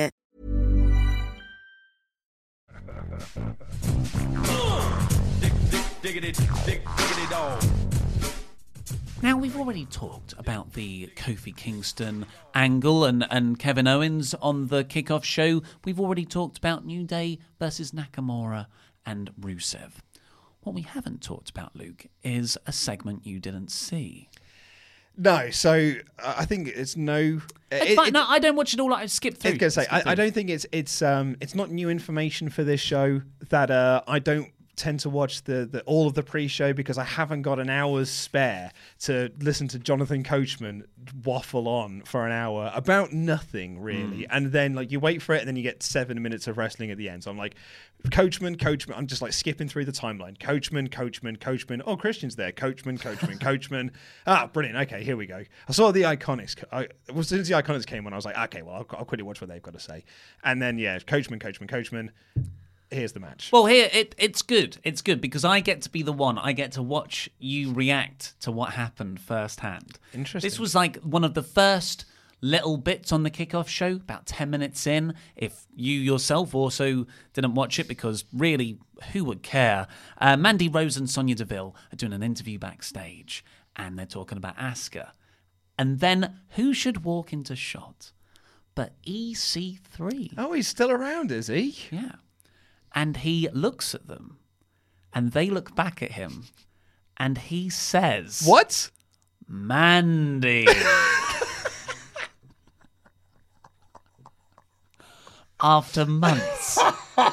Now, 9.23 9.37
we've 9.37 9.55
already 9.55 9.85
talked 9.85 10.33
about 10.39 10.73
the 10.73 11.07
Kofi 11.15 11.55
Kingston 11.55 12.25
angle 12.55 13.05
and, 13.05 13.27
and 13.29 13.59
Kevin 13.59 13.87
Owens 13.87 14.33
on 14.41 14.67
the 14.67 14.83
kickoff 14.83 15.23
show. 15.23 15.61
We've 15.85 15.99
already 15.99 16.25
talked 16.25 16.57
about 16.57 16.85
New 16.85 17.03
Day 17.03 17.37
versus 17.59 17.91
Nakamura 17.91 18.65
and 19.05 19.29
Rusev. 19.39 19.91
What 20.61 20.73
we 20.73 20.81
haven't 20.81 21.21
talked 21.21 21.51
about, 21.51 21.75
Luke, 21.75 22.07
is 22.23 22.57
a 22.65 22.71
segment 22.71 23.27
you 23.27 23.39
didn't 23.39 23.69
see. 23.69 24.27
No, 25.17 25.49
so 25.51 25.93
uh, 26.19 26.35
I 26.37 26.45
think 26.45 26.69
it's 26.69 26.95
no. 26.95 27.39
It's 27.71 27.91
it- 27.91 27.95
fine. 27.95 28.07
it- 28.09 28.13
no, 28.13 28.25
I 28.27 28.39
don't 28.39 28.55
watch 28.55 28.73
it 28.73 28.79
all. 28.79 28.93
I 28.93 29.05
skip 29.05 29.37
I 29.45 29.49
was 29.49 29.57
gonna 29.57 29.71
say 29.71 29.83
skip 29.83 29.93
I, 29.93 29.97
I 29.97 30.01
through. 30.01 30.15
don't 30.15 30.33
think 30.33 30.49
it's 30.49 30.65
it's 30.71 31.01
um 31.01 31.35
it's 31.41 31.53
not 31.55 31.69
new 31.71 31.89
information 31.89 32.49
for 32.49 32.63
this 32.63 32.79
show 32.81 33.21
that 33.49 33.69
uh 33.71 34.01
I 34.07 34.19
don't 34.19 34.51
tend 34.81 34.99
to 34.99 35.09
watch 35.11 35.43
the, 35.43 35.67
the 35.71 35.81
all 35.83 36.07
of 36.07 36.15
the 36.15 36.23
pre-show 36.23 36.73
because 36.73 36.97
I 36.97 37.03
haven't 37.03 37.43
got 37.43 37.59
an 37.59 37.69
hour's 37.69 38.09
spare 38.09 38.71
to 39.01 39.31
listen 39.39 39.67
to 39.69 39.79
Jonathan 39.79 40.23
Coachman 40.23 40.85
waffle 41.23 41.67
on 41.67 42.01
for 42.01 42.25
an 42.25 42.31
hour 42.31 42.71
about 42.73 43.13
nothing 43.13 43.79
really, 43.79 44.27
and 44.27 44.51
then 44.51 44.73
like 44.73 44.91
you 44.91 44.99
wait 44.99 45.21
for 45.21 45.35
it 45.35 45.39
and 45.39 45.47
then 45.47 45.55
you 45.55 45.61
get 45.61 45.83
seven 45.83 46.19
minutes 46.21 46.47
of 46.47 46.57
wrestling 46.57 46.89
at 46.89 46.97
the 46.97 47.09
end. 47.09 47.23
So 47.23 47.29
I'm 47.29 47.37
like, 47.37 47.55
Coachman, 48.09 48.57
Coachman. 48.57 48.97
I'm 48.97 49.05
just 49.05 49.21
like 49.21 49.33
skipping 49.33 49.67
through 49.67 49.85
the 49.85 49.91
timeline. 49.91 50.39
Coachman, 50.39 50.87
Coachman, 50.89 51.35
Coachman. 51.35 51.83
Oh, 51.85 51.95
Christian's 51.95 52.35
there. 52.35 52.51
Coachman, 52.51 52.97
Coachman, 52.97 53.37
Coachman. 53.39 53.91
Ah, 54.25 54.49
brilliant. 54.51 54.77
Okay, 54.79 55.03
here 55.03 55.15
we 55.15 55.27
go. 55.27 55.43
I 55.69 55.71
saw 55.71 55.91
the 55.91 56.01
Iconics. 56.01 56.55
I, 56.71 56.87
well, 57.09 57.19
as 57.19 57.27
soon 57.27 57.41
as 57.41 57.47
the 57.47 57.53
Iconics 57.53 57.85
came 57.85 58.07
on, 58.07 58.13
I 58.13 58.15
was 58.15 58.25
like, 58.25 58.37
okay, 58.37 58.63
well, 58.63 58.75
I'll, 58.75 58.87
I'll 58.97 59.05
quickly 59.05 59.23
watch 59.23 59.41
what 59.41 59.49
they've 59.51 59.61
got 59.61 59.73
to 59.73 59.79
say. 59.79 60.03
And 60.43 60.59
then 60.59 60.79
yeah, 60.79 60.97
Coachman, 60.99 61.39
Coachman, 61.39 61.67
Coachman. 61.67 62.11
Here's 62.91 63.13
the 63.13 63.21
match. 63.21 63.49
Well, 63.53 63.65
here 63.65 63.89
it, 63.93 64.13
it's 64.17 64.41
good. 64.41 64.77
It's 64.83 65.01
good 65.01 65.21
because 65.21 65.45
I 65.45 65.61
get 65.61 65.81
to 65.83 65.89
be 65.89 66.03
the 66.03 66.11
one. 66.11 66.37
I 66.37 66.51
get 66.51 66.73
to 66.73 66.83
watch 66.83 67.29
you 67.39 67.73
react 67.73 68.39
to 68.41 68.51
what 68.51 68.71
happened 68.73 69.21
firsthand. 69.21 69.97
Interesting. 70.13 70.45
This 70.45 70.59
was 70.59 70.75
like 70.75 70.97
one 70.97 71.23
of 71.23 71.33
the 71.33 71.43
first 71.43 72.03
little 72.41 72.75
bits 72.75 73.11
on 73.13 73.23
the 73.23 73.31
kickoff 73.31 73.69
show, 73.69 73.93
about 73.93 74.25
ten 74.25 74.49
minutes 74.49 74.85
in. 74.85 75.13
If 75.37 75.67
you 75.73 75.99
yourself 75.99 76.53
also 76.53 77.07
didn't 77.33 77.53
watch 77.53 77.79
it, 77.79 77.87
because 77.87 78.25
really, 78.33 78.77
who 79.13 79.23
would 79.23 79.41
care? 79.41 79.87
Uh, 80.17 80.35
Mandy 80.35 80.67
Rose 80.67 80.97
and 80.97 81.09
Sonya 81.09 81.35
Deville 81.35 81.73
are 81.93 81.95
doing 81.95 82.11
an 82.13 82.23
interview 82.23 82.59
backstage, 82.59 83.45
and 83.77 83.97
they're 83.97 84.05
talking 84.05 84.37
about 84.37 84.57
Asuka. 84.57 85.11
And 85.79 85.99
then 86.01 86.41
who 86.55 86.73
should 86.73 87.05
walk 87.05 87.31
into 87.31 87.55
shot? 87.55 88.11
But 88.75 89.01
EC3. 89.03 90.33
oh, 90.37 90.51
he's 90.53 90.67
still 90.67 90.91
around, 90.91 91.31
is 91.31 91.47
he? 91.47 91.77
Yeah. 91.89 92.13
And 92.93 93.17
he 93.17 93.47
looks 93.53 93.95
at 93.95 94.07
them, 94.07 94.37
and 95.13 95.31
they 95.31 95.49
look 95.49 95.75
back 95.75 96.01
at 96.03 96.11
him, 96.13 96.45
and 97.17 97.37
he 97.37 97.69
says, 97.69 98.43
What? 98.45 98.89
Mandy. 99.47 100.67
after 105.61 106.05
months, 106.05 106.79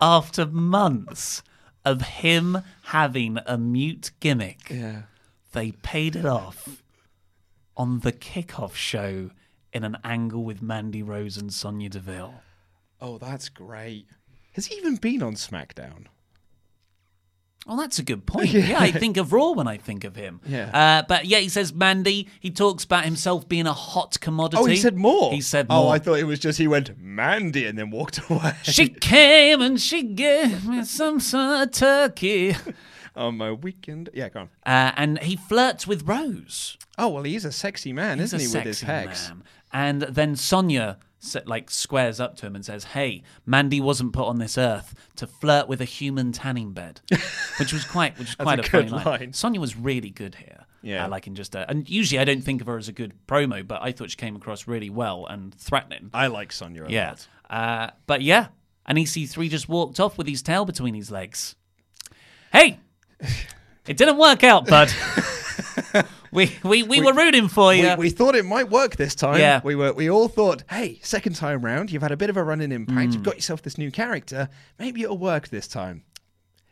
after 0.00 0.46
months 0.46 1.42
of 1.84 2.00
him 2.02 2.58
having 2.84 3.38
a 3.46 3.58
mute 3.58 4.10
gimmick, 4.20 4.70
Yeah. 4.70 5.02
they 5.52 5.72
paid 5.72 6.16
it 6.16 6.24
off 6.26 6.82
on 7.76 8.00
the 8.00 8.12
kickoff 8.12 8.74
show 8.74 9.30
in 9.72 9.84
an 9.84 9.96
angle 10.04 10.44
with 10.44 10.62
Mandy 10.62 11.02
Rose 11.02 11.36
and 11.36 11.52
Sonya 11.52 11.88
Deville. 11.90 12.42
Oh, 13.02 13.18
that's 13.18 13.48
great. 13.48 14.06
Has 14.52 14.66
he 14.66 14.76
even 14.76 14.94
been 14.96 15.22
on 15.24 15.34
SmackDown? 15.34 16.06
Oh, 17.66 17.76
that's 17.78 17.98
a 17.98 18.02
good 18.04 18.26
point. 18.26 18.50
Yeah, 18.52 18.78
I 18.78 18.92
think 18.92 19.16
of 19.16 19.32
Raw 19.32 19.50
when 19.52 19.66
I 19.66 19.76
think 19.76 20.04
of 20.04 20.14
him. 20.14 20.40
Yeah. 20.46 20.70
Uh, 20.72 21.06
but 21.06 21.26
yeah, 21.26 21.38
he 21.38 21.48
says 21.48 21.72
Mandy. 21.74 22.28
He 22.38 22.50
talks 22.50 22.84
about 22.84 23.04
himself 23.04 23.48
being 23.48 23.66
a 23.66 23.72
hot 23.72 24.20
commodity. 24.20 24.62
Oh, 24.62 24.66
he 24.66 24.76
said 24.76 24.96
more. 24.96 25.32
He 25.32 25.40
said 25.40 25.68
more. 25.68 25.78
Oh, 25.78 25.82
more. 25.84 25.94
I 25.94 25.98
thought 25.98 26.18
it 26.20 26.24
was 26.24 26.38
just 26.38 26.58
he 26.58 26.68
went 26.68 26.96
Mandy 26.96 27.66
and 27.66 27.76
then 27.76 27.90
walked 27.90 28.20
away. 28.30 28.54
She 28.62 28.88
came 28.88 29.60
and 29.60 29.80
she 29.80 30.02
gave 30.04 30.66
me 30.68 30.84
some 30.84 31.18
sort 31.18 31.62
of 31.68 31.70
turkey. 31.72 32.54
on 33.16 33.36
my 33.36 33.50
weekend. 33.52 34.10
Yeah, 34.14 34.28
go 34.28 34.40
on. 34.40 34.48
Uh, 34.64 34.92
and 34.96 35.18
he 35.20 35.36
flirts 35.36 35.86
with 35.88 36.06
Rose. 36.06 36.78
Oh 36.98 37.08
well, 37.08 37.24
he's 37.24 37.44
a 37.44 37.52
sexy 37.52 37.92
man, 37.92 38.18
He's 38.18 38.32
isn't 38.32 38.40
he, 38.50 38.56
with 38.56 38.66
his 38.66 38.82
pecs? 38.82 39.28
man. 39.28 39.42
And 39.72 40.02
then 40.02 40.36
Sonia 40.36 40.98
like 41.44 41.70
squares 41.70 42.20
up 42.20 42.36
to 42.36 42.46
him 42.46 42.54
and 42.54 42.64
says, 42.64 42.84
"Hey, 42.84 43.22
Mandy 43.46 43.80
wasn't 43.80 44.12
put 44.12 44.26
on 44.26 44.38
this 44.38 44.58
earth 44.58 44.94
to 45.16 45.26
flirt 45.26 45.68
with 45.68 45.80
a 45.80 45.84
human 45.86 46.32
tanning 46.32 46.72
bed," 46.72 47.00
which 47.58 47.72
was 47.72 47.84
quite, 47.84 48.18
which 48.18 48.28
was 48.28 48.34
quite 48.36 48.58
a 48.58 48.62
a, 48.62 48.66
funny 48.66 48.88
line. 48.88 49.04
line. 49.04 49.32
Sonya 49.32 49.60
was 49.60 49.76
really 49.76 50.10
good 50.10 50.34
here. 50.36 50.66
Yeah. 50.84 51.04
uh, 51.04 51.08
like 51.08 51.28
in 51.28 51.36
just 51.36 51.54
a, 51.54 51.68
and 51.70 51.88
usually 51.88 52.18
I 52.18 52.24
don't 52.24 52.42
think 52.42 52.60
of 52.60 52.66
her 52.66 52.76
as 52.76 52.88
a 52.88 52.92
good 52.92 53.14
promo, 53.28 53.66
but 53.66 53.82
I 53.82 53.92
thought 53.92 54.10
she 54.10 54.16
came 54.16 54.34
across 54.34 54.66
really 54.66 54.90
well 54.90 55.26
and 55.26 55.54
threatening. 55.54 56.10
I 56.12 56.26
like 56.26 56.50
Sonya 56.50 56.86
a 56.86 56.90
yeah, 56.90 57.10
lot. 57.10 57.28
uh, 57.50 57.90
but 58.08 58.20
yeah, 58.22 58.48
and 58.84 58.98
EC3 58.98 59.48
just 59.48 59.68
walked 59.68 60.00
off 60.00 60.18
with 60.18 60.26
his 60.26 60.42
tail 60.42 60.64
between 60.64 60.94
his 60.94 61.08
legs. 61.10 61.54
Hey, 62.52 62.80
it 63.86 63.96
didn't 63.96 64.18
work 64.18 64.42
out, 64.42 64.66
bud. 64.66 64.92
we, 66.32 66.56
we, 66.64 66.82
we 66.82 67.00
were 67.00 67.12
rooting 67.12 67.48
for 67.48 67.72
you. 67.74 67.90
We, 67.90 67.94
we 67.96 68.10
thought 68.10 68.34
it 68.34 68.44
might 68.44 68.70
work 68.70 68.96
this 68.96 69.14
time. 69.14 69.38
Yeah. 69.38 69.60
We 69.62 69.74
were. 69.74 69.92
We 69.92 70.10
all 70.10 70.28
thought, 70.28 70.64
hey, 70.70 70.98
second 71.02 71.36
time 71.36 71.64
round, 71.64 71.92
you've 71.92 72.02
had 72.02 72.12
a 72.12 72.16
bit 72.16 72.30
of 72.30 72.36
a 72.36 72.42
run 72.42 72.60
in 72.60 72.72
impact. 72.72 73.10
Mm. 73.10 73.12
You've 73.14 73.22
got 73.22 73.36
yourself 73.36 73.62
this 73.62 73.78
new 73.78 73.90
character. 73.90 74.48
Maybe 74.78 75.02
it'll 75.02 75.18
work 75.18 75.48
this 75.48 75.68
time. 75.68 76.04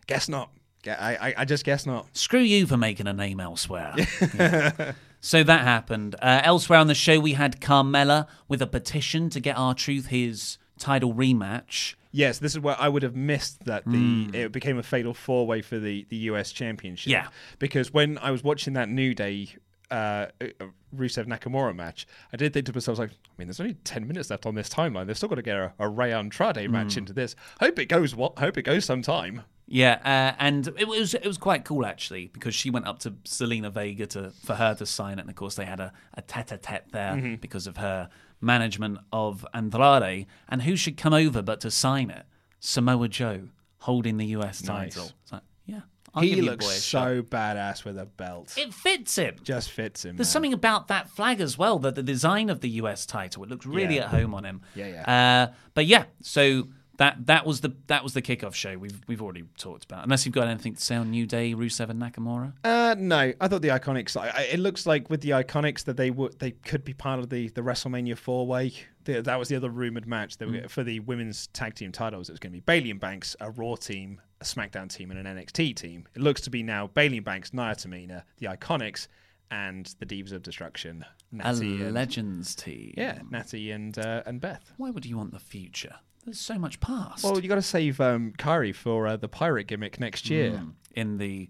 Guess 0.06 0.28
not. 0.28 0.50
I, 0.86 1.16
I, 1.20 1.34
I 1.38 1.44
just 1.44 1.64
guess 1.64 1.84
not. 1.84 2.06
Screw 2.16 2.40
you 2.40 2.66
for 2.66 2.76
making 2.76 3.06
a 3.06 3.12
name 3.12 3.38
elsewhere. 3.40 3.94
Yeah. 4.34 4.92
So 5.22 5.42
that 5.42 5.60
happened. 5.60 6.16
Uh, 6.22 6.40
elsewhere 6.42 6.78
on 6.78 6.86
the 6.86 6.94
show, 6.94 7.20
we 7.20 7.34
had 7.34 7.60
Carmella 7.60 8.26
with 8.48 8.62
a 8.62 8.66
petition 8.66 9.28
to 9.30 9.40
get 9.40 9.54
R-Truth 9.58 10.06
his 10.06 10.56
title 10.78 11.12
rematch. 11.12 11.94
Yes, 12.12 12.38
this 12.38 12.52
is 12.52 12.60
where 12.60 12.76
I 12.80 12.88
would 12.88 13.02
have 13.02 13.14
missed 13.14 13.64
that 13.64 13.84
the 13.86 14.30
it 14.32 14.52
became 14.52 14.78
a 14.78 14.82
fatal 14.82 15.14
four 15.14 15.46
way 15.46 15.62
for 15.62 15.78
the 15.78 16.06
the 16.08 16.16
US 16.16 16.52
Championship. 16.52 17.10
Yeah. 17.10 17.28
because 17.58 17.92
when 17.92 18.18
I 18.18 18.30
was 18.30 18.42
watching 18.44 18.74
that 18.74 18.88
New 18.88 19.14
Day. 19.14 19.48
Uh, 19.90 20.28
uh, 20.40 20.66
Rusev 20.94 21.26
Nakamura 21.26 21.74
match. 21.74 22.06
I 22.32 22.36
did 22.36 22.52
think 22.52 22.66
to 22.66 22.72
myself, 22.72 23.00
like, 23.00 23.10
I 23.10 23.14
mean, 23.38 23.48
there's 23.48 23.58
only 23.58 23.74
ten 23.82 24.06
minutes 24.06 24.30
left 24.30 24.46
on 24.46 24.54
this 24.54 24.68
timeline. 24.68 25.08
They've 25.08 25.16
still 25.16 25.28
got 25.28 25.34
to 25.34 25.42
get 25.42 25.56
a, 25.56 25.72
a 25.80 25.88
Ray 25.88 26.12
Andrade 26.12 26.70
match 26.70 26.96
into 26.96 27.12
this. 27.12 27.34
Hope 27.58 27.76
it 27.80 27.86
goes. 27.86 28.14
What? 28.14 28.38
Hope 28.38 28.56
it 28.56 28.62
goes 28.62 28.84
sometime. 28.84 29.42
Yeah, 29.66 30.00
uh, 30.04 30.36
and 30.40 30.68
it 30.78 30.88
was 30.88 31.14
it 31.14 31.24
was 31.26 31.38
quite 31.38 31.64
cool 31.64 31.86
actually 31.86 32.26
because 32.26 32.54
she 32.56 32.70
went 32.70 32.86
up 32.86 32.98
to 33.00 33.12
Zelina 33.24 33.72
Vega 33.72 34.06
to 34.08 34.30
for 34.44 34.54
her 34.54 34.74
to 34.74 34.84
sign 34.86 35.18
it, 35.18 35.22
and 35.22 35.30
of 35.30 35.36
course 35.36 35.54
they 35.54 35.64
had 35.64 35.78
a, 35.78 35.92
a 36.14 36.22
tete-a-tete 36.22 36.90
there 36.90 37.38
because 37.40 37.68
of 37.68 37.76
her 37.76 38.10
management 38.40 38.98
of 39.12 39.46
Andrade, 39.54 40.26
and 40.48 40.62
who 40.62 40.76
should 40.76 40.96
come 40.96 41.12
over 41.12 41.42
but 41.42 41.60
to 41.60 41.70
sign 41.70 42.10
it? 42.10 42.24
Samoa 42.60 43.08
Joe 43.08 43.48
holding 43.78 44.16
the 44.18 44.26
US 44.36 44.62
Nice. 44.64 44.94
title. 44.94 45.10
It's 45.22 45.32
like, 45.32 45.42
yeah, 45.66 45.80
I'll 46.14 46.22
he 46.22 46.40
looks 46.42 46.64
boy 46.66 46.72
a 46.72 46.74
shot. 46.74 47.04
so 47.08 47.22
badass 47.22 47.84
with 47.84 47.98
a 47.98 48.04
belt. 48.06 48.54
It 48.58 48.74
fits 48.74 49.16
him. 49.16 49.36
just 49.42 49.70
fits 49.70 50.04
him. 50.04 50.16
There's 50.16 50.28
man. 50.28 50.32
something 50.32 50.52
about 50.52 50.88
that 50.88 51.08
flag 51.08 51.40
as 51.40 51.56
well, 51.56 51.78
that 51.80 51.94
the 51.94 52.02
design 52.02 52.50
of 52.50 52.60
the 52.60 52.68
US 52.70 53.06
title, 53.06 53.42
it 53.44 53.48
looks 53.50 53.64
really 53.66 53.96
Yeah. 53.96 54.04
at 54.04 54.08
home 54.10 54.34
on 54.34 54.44
him. 54.44 54.60
Yeah, 54.74 54.88
yeah. 54.88 55.46
Uh, 55.50 55.54
but 55.74 55.86
yeah, 55.86 56.04
so 56.20 56.68
that 57.00 57.26
that 57.26 57.46
was 57.46 57.62
the 57.62 57.74
that 57.86 58.04
was 58.04 58.12
the 58.12 58.20
kickoff 58.20 58.54
show 58.54 58.76
we've 58.76 59.00
we've 59.08 59.22
already 59.22 59.44
talked 59.56 59.84
about. 59.84 60.04
Unless 60.04 60.26
you've 60.26 60.34
got 60.34 60.48
anything 60.48 60.74
to 60.74 60.80
say 60.82 60.96
on 60.96 61.10
New 61.10 61.26
Day, 61.26 61.54
Rusev 61.54 61.88
and 61.88 62.00
Nakamura. 62.00 62.52
Uh, 62.62 62.94
no, 62.98 63.32
I 63.40 63.48
thought 63.48 63.62
the 63.62 63.68
Iconics. 63.68 64.20
I, 64.20 64.42
it 64.42 64.60
looks 64.60 64.84
like 64.84 65.08
with 65.08 65.22
the 65.22 65.30
Iconics 65.30 65.84
that 65.84 65.96
they 65.96 66.10
would 66.10 66.38
they 66.40 66.50
could 66.50 66.84
be 66.84 66.92
part 66.92 67.18
of 67.18 67.30
the 67.30 67.48
the 67.48 67.62
WrestleMania 67.62 68.18
four 68.18 68.46
way. 68.46 68.74
That 69.04 69.38
was 69.38 69.48
the 69.48 69.56
other 69.56 69.70
rumored 69.70 70.06
match 70.06 70.36
they 70.36 70.44
were, 70.44 70.68
for 70.68 70.84
the 70.84 71.00
women's 71.00 71.46
tag 71.48 71.74
team 71.74 71.90
titles. 71.90 72.28
It 72.28 72.32
was 72.32 72.38
going 72.38 72.52
to 72.52 72.56
be 72.58 72.60
Bayley 72.60 72.90
and 72.90 73.00
Banks, 73.00 73.34
a 73.40 73.50
Raw 73.50 73.74
team, 73.76 74.20
a 74.42 74.44
SmackDown 74.44 74.94
team, 74.94 75.10
and 75.10 75.26
an 75.26 75.38
NXT 75.38 75.74
team. 75.76 76.06
It 76.14 76.20
looks 76.20 76.42
to 76.42 76.50
be 76.50 76.62
now 76.62 76.88
Bayley 76.88 77.16
and 77.16 77.24
Banks, 77.24 77.54
Nia 77.54 77.74
Tamina, 77.74 78.24
the 78.36 78.46
Iconics, 78.46 79.08
and 79.50 79.92
the 80.00 80.06
Divas 80.06 80.32
of 80.32 80.42
Destruction, 80.42 81.04
A 81.40 81.48
and 81.48 81.94
Legends 81.94 82.54
team. 82.54 82.92
yeah, 82.94 83.20
Natty 83.30 83.70
and 83.70 83.98
uh, 83.98 84.22
and 84.26 84.38
Beth. 84.38 84.70
Why 84.76 84.90
would 84.90 85.06
you 85.06 85.16
want 85.16 85.32
the 85.32 85.40
future? 85.40 85.94
There's 86.24 86.40
so 86.40 86.58
much 86.58 86.80
past 86.80 87.24
Well, 87.24 87.40
you 87.40 87.48
got 87.48 87.54
to 87.56 87.62
save 87.62 88.00
um, 88.00 88.32
Kairi 88.38 88.74
for 88.74 89.06
uh, 89.06 89.16
the 89.16 89.28
pirate 89.28 89.66
gimmick 89.66 89.98
next 89.98 90.28
year. 90.28 90.62
in 90.94 91.18
the 91.18 91.48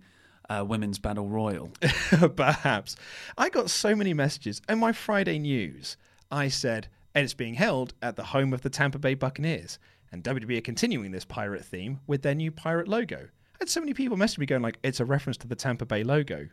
uh, 0.49 0.65
women's 0.67 0.99
battle 0.99 1.29
royal. 1.29 1.71
Perhaps. 2.37 2.97
I 3.39 3.49
got 3.49 3.71
so 3.71 3.95
many 3.95 4.15
messages. 4.15 4.61
In 4.69 4.79
my 4.79 4.93
Friday 4.93 5.39
news, 5.39 5.97
I 6.31 6.49
said, 6.49 6.89
and 7.15 7.25
it's 7.25 7.35
being 7.35 7.55
held 7.55 7.95
at 8.03 8.17
the 8.17 8.25
home 8.25 8.53
of 8.53 8.63
the 8.63 8.71
Tampa 8.71 8.99
Bay 8.99 9.15
Buccaneers. 9.15 9.79
And 10.13 10.25
WWE 10.25 10.59
are 10.59 10.63
continuing 10.63 11.13
this 11.13 11.25
pirate 11.25 11.65
theme 11.65 12.01
with 12.07 12.23
their 12.23 12.35
new 12.35 12.51
pirate 12.51 12.89
logo. 12.89 13.17
I 13.17 13.57
had 13.61 13.69
so 13.69 13.81
many 13.81 13.95
people 13.95 14.17
message 14.17 14.39
me 14.39 14.47
going 14.47 14.63
like, 14.63 14.79
it's 14.83 14.99
a 14.99 15.05
reference 15.05 15.37
to 15.39 15.47
the 15.47 15.55
Tampa 15.55 15.87
Bay 15.87 16.03
logo. 16.03 16.39
I 16.39 16.49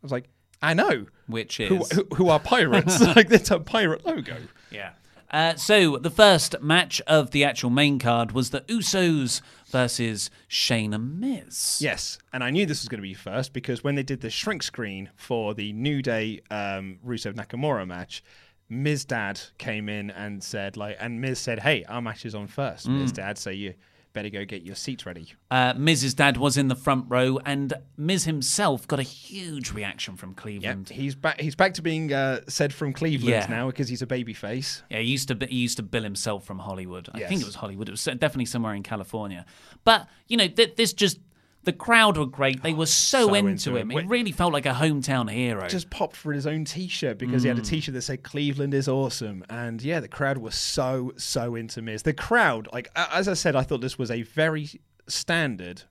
was 0.00 0.12
like, 0.12 0.28
I 0.62 0.74
know. 0.74 1.06
Which 1.26 1.56
Who, 1.58 1.82
is 1.82 1.92
who, 1.92 2.06
who 2.14 2.28
are 2.28 2.38
pirates? 2.38 3.00
like, 3.16 3.28
that's 3.28 3.50
a 3.50 3.60
pirate 3.60 4.06
logo. 4.06 4.36
Yeah. 4.70 4.92
Uh, 5.32 5.54
so 5.54 5.96
the 5.96 6.10
first 6.10 6.60
match 6.60 7.00
of 7.06 7.30
the 7.30 7.42
actual 7.42 7.70
main 7.70 7.98
card 7.98 8.32
was 8.32 8.50
the 8.50 8.60
Usos 8.62 9.40
versus 9.70 10.28
Shane 10.46 10.92
and 10.92 11.18
Miz. 11.18 11.78
Yes, 11.80 12.18
and 12.34 12.44
I 12.44 12.50
knew 12.50 12.66
this 12.66 12.82
was 12.82 12.88
going 12.88 12.98
to 12.98 13.02
be 13.02 13.14
first 13.14 13.54
because 13.54 13.82
when 13.82 13.94
they 13.94 14.02
did 14.02 14.20
the 14.20 14.28
shrink 14.28 14.62
screen 14.62 15.08
for 15.16 15.54
the 15.54 15.72
New 15.72 16.02
Day 16.02 16.42
um, 16.50 16.98
Rusev 17.04 17.34
Nakamura 17.34 17.86
match, 17.86 18.22
Miz 18.68 19.06
Dad 19.06 19.40
came 19.56 19.88
in 19.88 20.10
and 20.10 20.42
said 20.44 20.76
like, 20.76 20.96
and 21.00 21.20
Miz 21.20 21.38
said, 21.38 21.60
"Hey, 21.60 21.84
our 21.84 22.02
match 22.02 22.26
is 22.26 22.34
on 22.34 22.46
first, 22.46 22.86
Miz 22.88 23.12
Dad, 23.12 23.38
so 23.38 23.48
you 23.48 23.72
better 24.12 24.28
go 24.28 24.44
get 24.44 24.62
your 24.62 24.74
seats 24.74 25.06
ready." 25.06 25.32
Uh, 25.50 25.74
Miz's 25.76 26.14
dad 26.14 26.36
was 26.36 26.56
in 26.56 26.68
the 26.68 26.74
front 26.76 27.06
row, 27.08 27.38
and 27.44 27.72
Miz 27.96 28.24
himself 28.24 28.86
got 28.88 28.98
a 28.98 29.02
huge 29.04 29.72
reaction 29.72 30.16
from 30.16 30.30
Yep, 30.30 30.36
Cleveland. 30.36 30.88
he's 30.88 31.14
back. 31.14 31.40
He's 31.40 31.54
back 31.54 31.74
to 31.74 31.82
being 31.82 32.12
uh, 32.12 32.40
said 32.48 32.72
from 32.72 32.92
Cleveland 32.92 33.30
Yeah. 33.30 33.46
now 33.48 33.66
because 33.68 33.88
he's 33.88 34.02
a 34.02 34.06
baby 34.06 34.34
face. 34.34 34.82
Yeah, 34.90 34.98
he 34.98 35.04
used 35.10 35.28
to 35.28 35.46
he 35.46 35.56
used 35.56 35.76
to 35.78 35.82
bill 35.82 36.02
himself 36.02 36.44
from 36.44 36.58
Hollywood. 36.58 37.08
I 37.14 37.20
think 37.24 37.40
it 37.40 37.46
was 37.46 37.56
Hollywood. 37.56 37.88
It 37.88 37.92
was 37.92 38.04
definitely 38.04 38.46
somewhere 38.46 38.74
in 38.74 38.82
California. 38.82 39.44
But 39.84 40.06
you 40.28 40.36
know, 40.36 40.48
th- 40.48 40.76
this 40.76 40.92
just 40.92 41.18
the 41.64 41.72
crowd 41.72 42.16
were 42.16 42.26
great. 42.26 42.62
They 42.62 42.72
were 42.72 42.86
so, 42.86 43.28
so 43.28 43.34
into, 43.34 43.76
into 43.76 43.76
him. 43.76 43.90
It 43.92 44.08
really 44.08 44.32
felt 44.32 44.52
like 44.52 44.66
a 44.66 44.72
hometown 44.72 45.30
hero. 45.30 45.68
Just 45.68 45.90
popped 45.90 46.16
for 46.16 46.32
his 46.32 46.46
own 46.46 46.64
T-shirt 46.64 47.18
because 47.18 47.42
he 47.42 47.48
had 47.48 47.58
a 47.58 47.62
T-shirt 47.62 47.94
that 47.94 48.02
said 48.02 48.22
"Cleveland 48.22 48.74
is 48.74 48.88
awesome," 48.88 49.44
and 49.48 49.80
yeah, 49.82 50.00
the 50.00 50.08
crowd 50.08 50.38
was 50.38 50.54
so 50.54 51.12
so 51.16 51.54
into 51.54 51.82
Miz. 51.82 52.02
The 52.02 52.12
crowd, 52.12 52.68
like 52.72 52.88
as 52.96 53.28
I 53.28 53.34
said, 53.34 53.54
I 53.54 53.62
thought 53.62 53.80
this 53.80 53.98
was 53.98 54.10
a 54.10 54.22
very 54.22 54.68
standard 55.06 55.82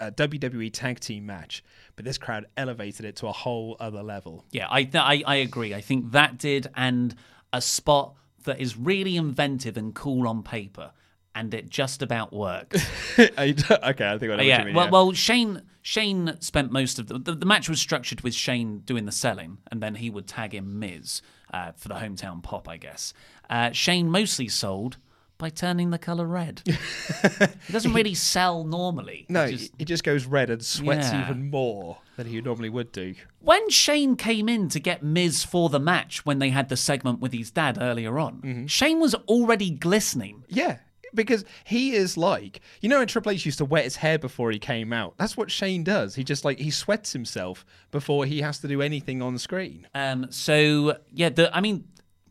uh, 0.00 0.10
WWE 0.10 0.72
tag 0.72 1.00
team 1.00 1.26
match, 1.26 1.64
but 1.96 2.04
this 2.04 2.18
crowd 2.18 2.46
elevated 2.56 3.04
it 3.04 3.16
to 3.16 3.26
a 3.26 3.32
whole 3.32 3.76
other 3.80 4.02
level. 4.02 4.44
Yeah, 4.50 4.66
I, 4.70 4.84
th- 4.84 4.96
I 4.96 5.22
I 5.26 5.36
agree. 5.36 5.74
I 5.74 5.80
think 5.80 6.12
that 6.12 6.38
did, 6.38 6.68
and 6.74 7.14
a 7.52 7.60
spot 7.60 8.14
that 8.44 8.60
is 8.60 8.76
really 8.76 9.16
inventive 9.16 9.76
and 9.76 9.94
cool 9.94 10.26
on 10.28 10.42
paper, 10.42 10.92
and 11.36 11.54
it 11.54 11.68
just 11.70 12.02
about 12.02 12.32
worked. 12.32 12.74
Okay, 13.18 13.32
I 13.38 13.52
think 13.52 14.04
I 14.04 14.14
know 14.14 14.36
what 14.36 14.44
yeah, 14.46 14.58
you 14.60 14.64
mean. 14.66 14.74
well, 14.74 14.84
yeah. 14.86 14.90
well, 14.90 15.12
Shane 15.12 15.62
Shane 15.82 16.36
spent 16.40 16.72
most 16.72 16.98
of 16.98 17.06
the, 17.06 17.18
the 17.18 17.34
the 17.34 17.46
match 17.46 17.68
was 17.68 17.80
structured 17.80 18.22
with 18.22 18.34
Shane 18.34 18.80
doing 18.80 19.04
the 19.06 19.12
selling, 19.12 19.58
and 19.70 19.80
then 19.82 19.94
he 19.94 20.10
would 20.10 20.26
tag 20.26 20.54
in 20.54 20.78
Miz 20.80 21.22
uh, 21.54 21.72
for 21.76 21.86
the 21.88 21.94
hometown 21.94 22.42
pop, 22.42 22.68
I 22.68 22.76
guess. 22.76 23.14
Uh, 23.48 23.70
Shane 23.70 24.10
mostly 24.10 24.48
sold 24.48 24.96
by 25.38 25.50
turning 25.50 25.90
the 25.90 25.98
color 25.98 26.26
red. 26.26 26.62
he 27.66 27.72
doesn't 27.72 27.92
really 27.92 28.14
sell 28.14 28.64
normally. 28.64 29.24
He 29.28 29.32
no, 29.34 29.50
just- 29.50 29.72
it 29.78 29.84
just 29.84 30.02
goes 30.04 30.24
red 30.26 30.50
and 30.50 30.64
sweats 30.64 31.08
Yeah. 31.12 31.24
even 31.24 31.50
more 31.50 31.98
than 32.16 32.26
he 32.26 32.40
normally 32.40 32.70
would 32.70 32.90
do. 32.92 33.14
when 33.40 33.68
Shane 33.70 34.16
came 34.16 34.48
in 34.48 34.68
to 34.70 34.80
get 34.80 35.02
Miz 35.02 35.44
for 35.44 35.68
the 35.68 35.78
match 35.78 36.24
when 36.24 36.38
they 36.38 36.48
had 36.50 36.68
the 36.70 36.76
segment 36.76 37.20
with 37.20 37.32
his 37.32 37.50
dad 37.50 37.76
earlier 37.80 38.18
on, 38.18 38.40
Mm-hmm. 38.40 38.66
Shane 38.66 38.98
was 39.00 39.14
already 39.14 39.70
glistening. 39.70 40.44
Yeah, 40.48 40.78
because 41.14 41.44
he 41.64 41.92
is 41.92 42.16
like 42.16 42.60
you 42.80 42.88
know, 42.88 42.98
when 42.98 43.08
Triple 43.08 43.32
H 43.32 43.44
used 43.46 43.58
to 43.58 43.64
wet 43.64 43.84
his 43.84 43.96
hair 43.96 44.18
before 44.18 44.50
he 44.50 44.58
came 44.58 44.92
out. 44.92 45.14
That's 45.16 45.36
what 45.36 45.50
Shane 45.50 45.84
does. 45.84 46.14
He 46.14 46.24
just 46.24 46.44
like 46.44 46.58
he 46.58 46.70
sweats 46.70 47.12
himself 47.12 47.64
before 47.90 48.26
he 48.26 48.40
has 48.40 48.58
to 48.60 48.68
do 48.68 48.82
anything 48.82 49.22
on 49.22 49.38
screen. 49.38 49.86
Um, 49.94 50.26
so 50.30 50.98
yeah, 51.12 51.28
the 51.28 51.54
I 51.56 51.60
mean, 51.60 51.84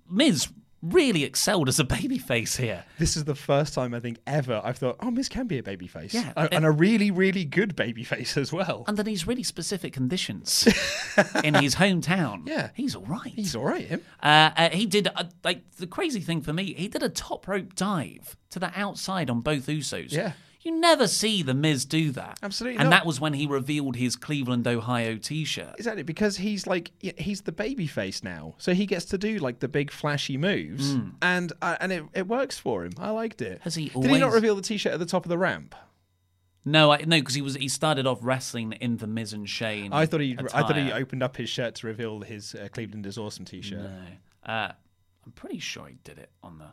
Miz 0.10 0.48
really 0.94 1.24
excelled 1.24 1.68
as 1.68 1.80
a 1.80 1.84
babyface 1.84 2.58
here. 2.58 2.86
This 3.00 3.18
is 3.18 3.24
the 3.26 3.36
first 3.36 3.74
time 3.74 3.94
I 3.94 4.00
think 4.00 4.20
ever 4.28 4.62
I've 4.64 4.78
thought, 4.78 4.98
oh, 5.00 5.12
Miz 5.12 5.28
can 5.30 5.48
be 5.48 5.58
a 5.58 5.64
babyface. 5.64 6.14
Yeah, 6.14 6.32
A- 6.38 6.54
and 6.54 6.66
a 6.66 6.72
really, 6.72 7.12
really 7.12 7.44
good 7.46 7.76
babyface 7.76 8.38
as 8.38 8.54
well. 8.54 8.84
under 8.88 9.04
these 9.04 9.26
really 9.28 9.44
specific 9.44 9.94
conditions 9.94 10.68
in 11.44 11.54
his 11.56 11.76
hometown. 11.76 12.48
Yeah. 12.48 12.70
he's 12.74 12.96
all 12.96 13.06
right. 13.06 13.34
He's 13.36 13.56
all 13.56 13.66
right, 13.66 13.86
him. 13.88 14.02
Uh, 14.22 14.52
uh, 14.56 14.70
he 14.70 14.86
did 14.86 15.08
a, 15.08 15.30
like 15.44 15.70
the 15.78 15.88
crazy 15.88 16.20
thing 16.20 16.42
for 16.42 16.54
me. 16.54 16.74
He 16.74 16.88
did 16.88 17.04
a 17.04 17.10
top 17.10 17.48
rope 17.48 17.76
dive 17.76 18.38
to 18.52 18.60
the 18.60 18.72
outside 18.80 19.30
on 19.30 19.42
both 19.42 19.68
Usos. 19.68 20.12
Yeah. 20.12 20.34
You 20.66 20.72
never 20.72 21.08
see 21.08 21.44
the 21.44 21.54
Miz 21.54 21.86
do 21.86 22.10
that. 22.14 22.40
Absolutely 22.42 22.80
And 22.80 22.90
not. 22.90 22.98
that 22.98 23.06
was 23.06 23.22
when 23.22 23.34
he 23.34 23.46
revealed 23.46 23.96
his 23.96 24.16
Cleveland, 24.16 24.68
Ohio 24.68 25.16
T-shirt. 25.16 25.76
Exactly, 25.78 26.02
because 26.02 26.38
he's 26.38 26.66
like 26.66 26.92
he's 27.00 27.42
the 27.42 27.52
babyface 27.52 28.24
now, 28.24 28.56
so 28.58 28.74
he 28.74 28.88
gets 28.88 29.06
to 29.06 29.20
do 29.20 29.38
like 29.38 29.60
the 29.60 29.68
big 29.68 29.92
flashy 29.92 30.38
moves, 30.38 30.98
and 31.22 31.54
uh, 31.62 31.76
and 31.80 31.92
it, 31.92 32.04
it 32.16 32.28
works 32.28 32.58
for 32.58 32.84
him. 32.84 32.94
I 32.98 33.12
liked 33.12 33.44
it. 33.44 33.62
Has 33.62 33.76
he 33.76 33.90
Did 33.90 34.10
he 34.10 34.18
not 34.18 34.34
reveal 34.34 34.56
the 34.56 34.64
t-shirt 34.64 34.92
at 34.94 35.00
the 35.00 35.06
top 35.06 35.24
of 35.24 35.30
the 35.30 35.38
ramp? 35.38 35.76
No, 36.68 36.92
I, 36.92 36.98
no, 37.06 37.18
because 37.20 37.36
he 37.36 37.44
was 37.44 37.54
he 37.54 37.68
started 37.70 38.08
off 38.08 38.18
wrestling 38.24 38.72
in 38.72 38.98
the 38.98 39.06
Miz 39.06 39.34
and 39.34 39.48
Shane. 39.48 39.94
I 39.94 40.08
thought 40.08 40.22
he 40.22 40.36
I 40.52 40.62
thought 40.64 40.78
he 40.78 40.92
opened 40.92 41.22
up 41.22 41.38
his 41.38 41.48
shirt 41.48 41.76
to 41.76 41.88
reveal 41.88 42.22
his 42.22 42.56
uh, 42.56 42.70
Cleveland 42.72 43.06
is 43.06 43.20
awesome 43.20 43.46
t-shirt. 43.46 43.84
No. 43.84 44.52
Uh, 44.52 44.72
I'm 45.24 45.32
pretty 45.34 45.60
sure 45.60 45.86
he 45.86 46.00
did 46.04 46.18
it 46.18 46.32
on 46.42 46.58
the 46.58 46.70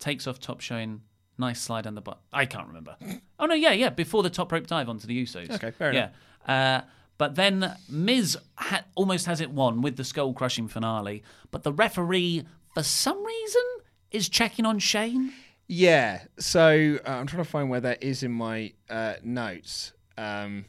takes 0.00 0.26
off 0.26 0.40
top 0.40 0.60
showing 0.60 1.02
nice 1.38 1.60
slide 1.60 1.86
on 1.86 1.94
the 1.94 2.00
butt. 2.00 2.20
I 2.32 2.46
can't 2.46 2.66
remember. 2.68 2.96
oh 3.38 3.46
no, 3.46 3.54
yeah, 3.54 3.72
yeah, 3.72 3.90
before 3.90 4.22
the 4.22 4.30
top 4.30 4.52
rope 4.52 4.66
dive 4.66 4.88
onto 4.88 5.06
the 5.06 5.22
Usos. 5.22 5.50
Okay, 5.50 5.70
fair 5.70 5.92
yeah. 5.92 6.08
Uh, 6.46 6.82
but 7.16 7.36
then 7.36 7.76
Miz 7.88 8.36
ha- 8.56 8.84
almost 8.94 9.26
has 9.26 9.40
it 9.40 9.50
won 9.50 9.80
with 9.82 9.96
the 9.96 10.04
skull 10.04 10.32
crushing 10.32 10.68
finale, 10.68 11.22
but 11.50 11.62
the 11.62 11.72
referee, 11.72 12.44
for 12.74 12.82
some 12.82 13.24
reason, 13.24 13.62
is 14.10 14.28
checking 14.28 14.66
on 14.66 14.78
Shane. 14.78 15.32
Yeah, 15.66 16.24
so 16.38 16.98
uh, 17.06 17.10
I'm 17.10 17.26
trying 17.26 17.44
to 17.44 17.48
find 17.50 17.70
where 17.70 17.80
that 17.80 18.02
is 18.02 18.22
in 18.22 18.32
my 18.32 18.72
uh, 18.90 19.14
notes. 19.22 19.92
Um, 20.18 20.66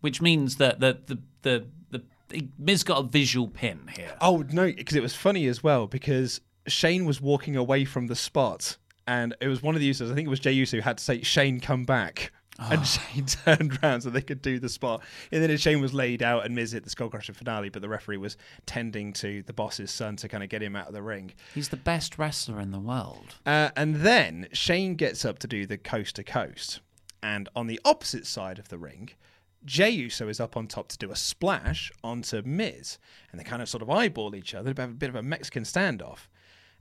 which 0.00 0.20
means 0.20 0.56
that 0.56 0.80
the 0.80 0.98
the 1.06 1.18
the, 1.42 1.64
the 1.90 2.48
Miz 2.58 2.84
got 2.84 2.98
a 2.98 3.02
visual 3.06 3.48
pin 3.48 3.90
here. 3.96 4.16
Oh 4.20 4.44
no, 4.50 4.66
because 4.66 4.96
it 4.96 5.02
was 5.02 5.14
funny 5.14 5.46
as 5.46 5.62
well 5.62 5.86
because 5.86 6.40
Shane 6.66 7.04
was 7.04 7.20
walking 7.20 7.56
away 7.56 7.84
from 7.84 8.06
the 8.06 8.16
spot, 8.16 8.76
and 9.06 9.34
it 9.40 9.48
was 9.48 9.62
one 9.62 9.74
of 9.74 9.80
the 9.80 9.90
Usos. 9.90 10.10
I 10.10 10.14
think 10.14 10.26
it 10.26 10.30
was 10.30 10.40
Jey 10.40 10.52
Uso 10.52 10.80
had 10.80 10.98
to 10.98 11.04
say, 11.04 11.22
"Shane, 11.22 11.60
come 11.60 11.84
back." 11.84 12.32
And 12.58 12.86
Shane 12.86 13.26
turned 13.26 13.78
around 13.82 14.02
so 14.02 14.10
they 14.10 14.22
could 14.22 14.42
do 14.42 14.58
the 14.58 14.68
spot. 14.68 15.02
And 15.32 15.42
then 15.42 15.56
Shane 15.56 15.80
was 15.80 15.92
laid 15.92 16.22
out 16.22 16.44
and 16.44 16.54
Miz 16.54 16.72
hit 16.72 16.84
the 16.84 16.90
Skull 16.90 17.08
Crusher 17.08 17.32
finale, 17.32 17.68
but 17.68 17.82
the 17.82 17.88
referee 17.88 18.16
was 18.16 18.36
tending 18.66 19.12
to 19.14 19.42
the 19.42 19.52
boss's 19.52 19.90
son 19.90 20.16
to 20.16 20.28
kind 20.28 20.42
of 20.44 20.50
get 20.50 20.62
him 20.62 20.76
out 20.76 20.86
of 20.86 20.94
the 20.94 21.02
ring. 21.02 21.32
He's 21.54 21.70
the 21.70 21.76
best 21.76 22.18
wrestler 22.18 22.60
in 22.60 22.70
the 22.70 22.78
world. 22.78 23.34
Uh, 23.44 23.70
and 23.76 23.96
then 23.96 24.48
Shane 24.52 24.94
gets 24.94 25.24
up 25.24 25.38
to 25.40 25.48
do 25.48 25.66
the 25.66 25.78
coast 25.78 26.16
to 26.16 26.24
coast. 26.24 26.80
And 27.22 27.48
on 27.56 27.66
the 27.66 27.80
opposite 27.84 28.26
side 28.26 28.58
of 28.58 28.68
the 28.68 28.78
ring, 28.78 29.10
Jey 29.64 29.90
Uso 29.90 30.28
is 30.28 30.40
up 30.40 30.56
on 30.56 30.66
top 30.66 30.88
to 30.88 30.98
do 30.98 31.10
a 31.10 31.16
splash 31.16 31.90
onto 32.02 32.42
Miz. 32.42 32.98
And 33.32 33.40
they 33.40 33.44
kind 33.44 33.62
of 33.62 33.68
sort 33.68 33.82
of 33.82 33.90
eyeball 33.90 34.34
each 34.34 34.54
other, 34.54 34.74
have 34.76 34.90
a 34.90 34.94
bit 34.94 35.08
of 35.08 35.16
a 35.16 35.22
Mexican 35.22 35.64
standoff. 35.64 36.28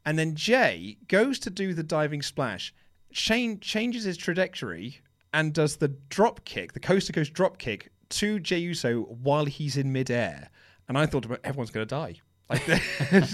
And 0.06 0.20
then 0.20 0.36
Jey 0.36 0.98
goes 1.08 1.40
to 1.40 1.50
do 1.50 1.74
the 1.74 1.84
diving 1.84 2.22
splash. 2.22 2.74
Shane 3.12 3.60
changes 3.60 4.04
his 4.04 4.18
trajectory 4.18 5.00
and 5.34 5.54
does 5.54 5.78
the 5.78 5.90
drop 6.10 6.44
kick, 6.46 6.74
the 6.74 6.80
coast 6.80 7.08
to 7.08 7.14
coast 7.14 7.34
drop 7.34 7.58
kick 7.58 7.92
to 8.10 8.40
Jey 8.40 8.60
Uso 8.60 9.02
while 9.02 9.46
he's 9.46 9.78
in 9.78 9.92
midair. 9.92 10.50
And 10.88 10.98
I 10.98 11.06
thought 11.06 11.26
everyone's 11.44 11.72
going 11.72 11.88
to 11.88 11.96
die. 11.96 12.16
Like, 12.50 12.68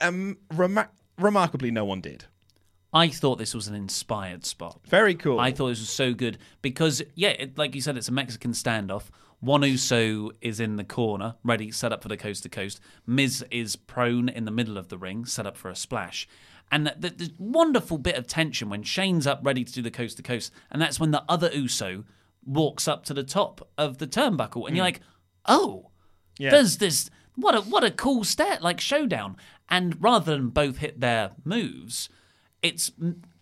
um, 0.00 0.38
remar- 0.52 0.88
remarkably, 1.18 1.70
no 1.70 1.84
one 1.84 2.00
did. 2.00 2.24
I 2.92 3.08
thought 3.08 3.38
this 3.38 3.54
was 3.54 3.68
an 3.68 3.74
inspired 3.74 4.46
spot. 4.46 4.80
Very 4.86 5.14
cool. 5.14 5.38
I 5.38 5.52
thought 5.52 5.68
this 5.68 5.80
was 5.80 5.90
so 5.90 6.14
good 6.14 6.38
because, 6.62 7.02
yeah, 7.14 7.30
it, 7.30 7.58
like 7.58 7.74
you 7.74 7.82
said, 7.82 7.96
it's 7.98 8.08
a 8.08 8.12
Mexican 8.12 8.52
standoff. 8.52 9.04
One 9.40 9.62
Uso 9.62 10.30
is 10.40 10.58
in 10.58 10.76
the 10.76 10.84
corner, 10.84 11.36
ready, 11.44 11.70
set 11.70 11.92
up 11.92 12.02
for 12.02 12.08
the 12.08 12.16
coast 12.16 12.42
to 12.42 12.48
coast. 12.48 12.80
Miz 13.06 13.44
is 13.50 13.76
prone 13.76 14.28
in 14.28 14.44
the 14.44 14.50
middle 14.50 14.76
of 14.76 14.88
the 14.88 14.98
ring, 14.98 15.24
set 15.24 15.46
up 15.46 15.56
for 15.56 15.70
a 15.70 15.76
splash. 15.76 16.28
And 16.70 16.92
the, 16.98 17.10
the, 17.10 17.32
wonderful 17.38 17.98
bit 17.98 18.16
of 18.16 18.26
tension 18.26 18.68
when 18.68 18.82
Shane's 18.82 19.26
up 19.26 19.40
ready 19.42 19.64
to 19.64 19.72
do 19.72 19.80
the 19.80 19.90
coast 19.90 20.16
to 20.16 20.22
coast, 20.22 20.52
and 20.70 20.82
that's 20.82 21.00
when 21.00 21.12
the 21.12 21.24
other 21.28 21.50
Uso 21.52 22.04
walks 22.44 22.88
up 22.88 23.04
to 23.04 23.14
the 23.14 23.22
top 23.22 23.66
of 23.78 23.98
the 23.98 24.06
turnbuckle, 24.06 24.66
and 24.66 24.76
you're 24.76 24.84
hmm. 24.84 24.88
like, 24.88 25.00
oh, 25.46 25.90
Yeah. 26.38 26.50
there's 26.50 26.78
this 26.78 27.08
what 27.36 27.54
a 27.54 27.60
what 27.60 27.84
a 27.84 27.90
cool 27.90 28.24
stat 28.24 28.62
like 28.62 28.80
showdown. 28.80 29.36
And 29.70 30.02
rather 30.02 30.32
than 30.32 30.48
both 30.48 30.78
hit 30.78 31.00
their 31.00 31.32
moves, 31.44 32.08
it's 32.62 32.90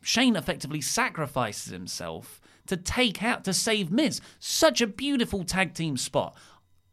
Shane 0.03 0.37
effectively 0.37 0.81
sacrifices 0.81 1.73
himself 1.73 2.41
to 2.67 2.77
take 2.77 3.23
out 3.23 3.45
to 3.45 3.53
save 3.53 3.91
Miz. 3.91 4.21
Such 4.39 4.81
a 4.81 4.87
beautiful 4.87 5.45
tag 5.45 5.75
team 5.75 5.97
spot. 5.97 6.37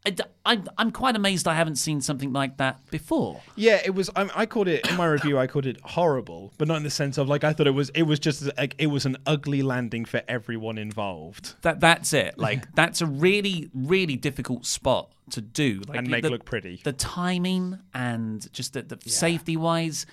I, 0.06 0.14
I'm, 0.44 0.68
I'm 0.76 0.90
quite 0.90 1.16
amazed 1.16 1.48
I 1.48 1.54
haven't 1.54 1.76
seen 1.76 2.02
something 2.02 2.30
like 2.30 2.58
that 2.58 2.90
before. 2.90 3.40
Yeah, 3.56 3.80
it 3.82 3.94
was. 3.94 4.10
I, 4.14 4.28
I 4.34 4.46
called 4.46 4.68
it 4.68 4.86
in 4.86 4.96
my 4.96 5.06
review. 5.06 5.38
I 5.38 5.46
called 5.46 5.64
it 5.64 5.80
horrible, 5.82 6.52
but 6.58 6.68
not 6.68 6.76
in 6.76 6.82
the 6.82 6.90
sense 6.90 7.16
of 7.16 7.26
like 7.26 7.42
I 7.42 7.54
thought 7.54 7.66
it 7.66 7.70
was. 7.70 7.88
It 7.90 8.02
was 8.02 8.18
just 8.18 8.44
like 8.58 8.74
it 8.76 8.88
was 8.88 9.06
an 9.06 9.16
ugly 9.24 9.62
landing 9.62 10.04
for 10.04 10.20
everyone 10.28 10.76
involved 10.76 11.54
That 11.62 11.80
that's 11.80 12.12
it. 12.12 12.34
Like 12.44 12.74
that's 12.74 13.00
a 13.00 13.06
really 13.06 13.70
really 13.72 14.16
difficult 14.16 14.66
spot 14.66 15.10
to 15.30 15.40
do. 15.40 15.80
Like 15.88 15.96
and 15.96 16.08
make 16.08 16.22
the, 16.22 16.28
look 16.28 16.44
pretty. 16.44 16.82
the 16.84 16.92
timing 16.92 17.78
and 17.94 18.52
just 18.52 18.74
the, 18.74 18.82
the 18.82 18.98
safety 19.08 19.56
wise 19.56 20.04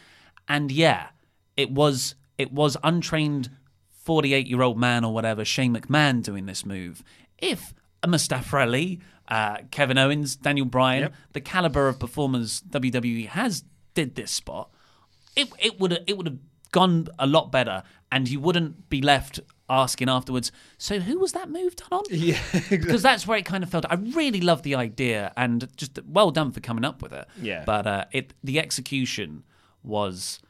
and 0.47 0.71
yeah 0.71 1.08
it 1.58 1.69
was 1.69 2.15
it 2.38 2.54
was 2.54 2.78
untrained 2.84 3.50
48 4.04 4.48
year 4.48 4.62
old 4.62 4.78
man 4.78 5.04
or 5.06 5.14
whatever 5.14 5.44
shane 5.46 5.76
mcmahon 5.76 6.22
doing 6.24 6.46
this 6.46 6.66
move 6.66 7.04
if 7.38 7.74
a 8.04 8.08
mustafa 8.08 8.58
ali 8.58 9.00
uh, 9.28 9.58
kevin 9.72 9.98
owens 9.98 10.36
daniel 10.36 10.66
bryan 10.66 11.02
Yep. 11.04 11.14
the 11.34 11.42
caliber 11.42 11.88
of 11.88 12.00
performers 12.00 12.62
wwe 12.70 13.28
has 13.28 13.64
did 13.94 14.16
this 14.16 14.32
spot 14.32 14.70
it, 15.36 15.50
it 15.60 15.80
would 15.80 16.04
it 16.08 16.18
would 16.18 16.28
have 16.28 16.38
gone 16.72 17.08
a 17.20 17.28
lot 17.28 17.52
better 17.52 17.84
and 18.12 18.30
you 18.30 18.40
wouldn't 18.40 18.90
be 18.90 19.02
left 19.02 19.40
asking 19.70 20.10
afterwards 20.10 20.52
so 20.78 21.00
who 21.00 21.18
was 21.20 21.32
that 21.34 21.50
move 21.50 21.76
done 21.78 21.88
on 21.92 22.04
yeah, 22.10 22.38
because 22.70 23.02
that's 23.02 23.26
where 23.26 23.38
it 23.38 23.46
kind 23.46 23.64
of 23.64 23.70
felt. 23.70 23.86
I 23.90 23.96
really 23.96 24.42
love 24.42 24.64
the 24.64 24.76
idea, 24.76 25.32
and 25.38 25.66
just 25.78 25.98
well 26.06 26.30
done 26.32 26.52
for 26.52 26.60
coming 26.60 26.84
up 26.84 27.02
with 27.02 27.14
it. 27.14 27.26
Yeah. 27.42 27.64
But 27.66 27.88
uh, 27.88 28.06
it 28.12 28.34
the 28.44 28.60
execution 28.60 29.44
was 29.82 30.42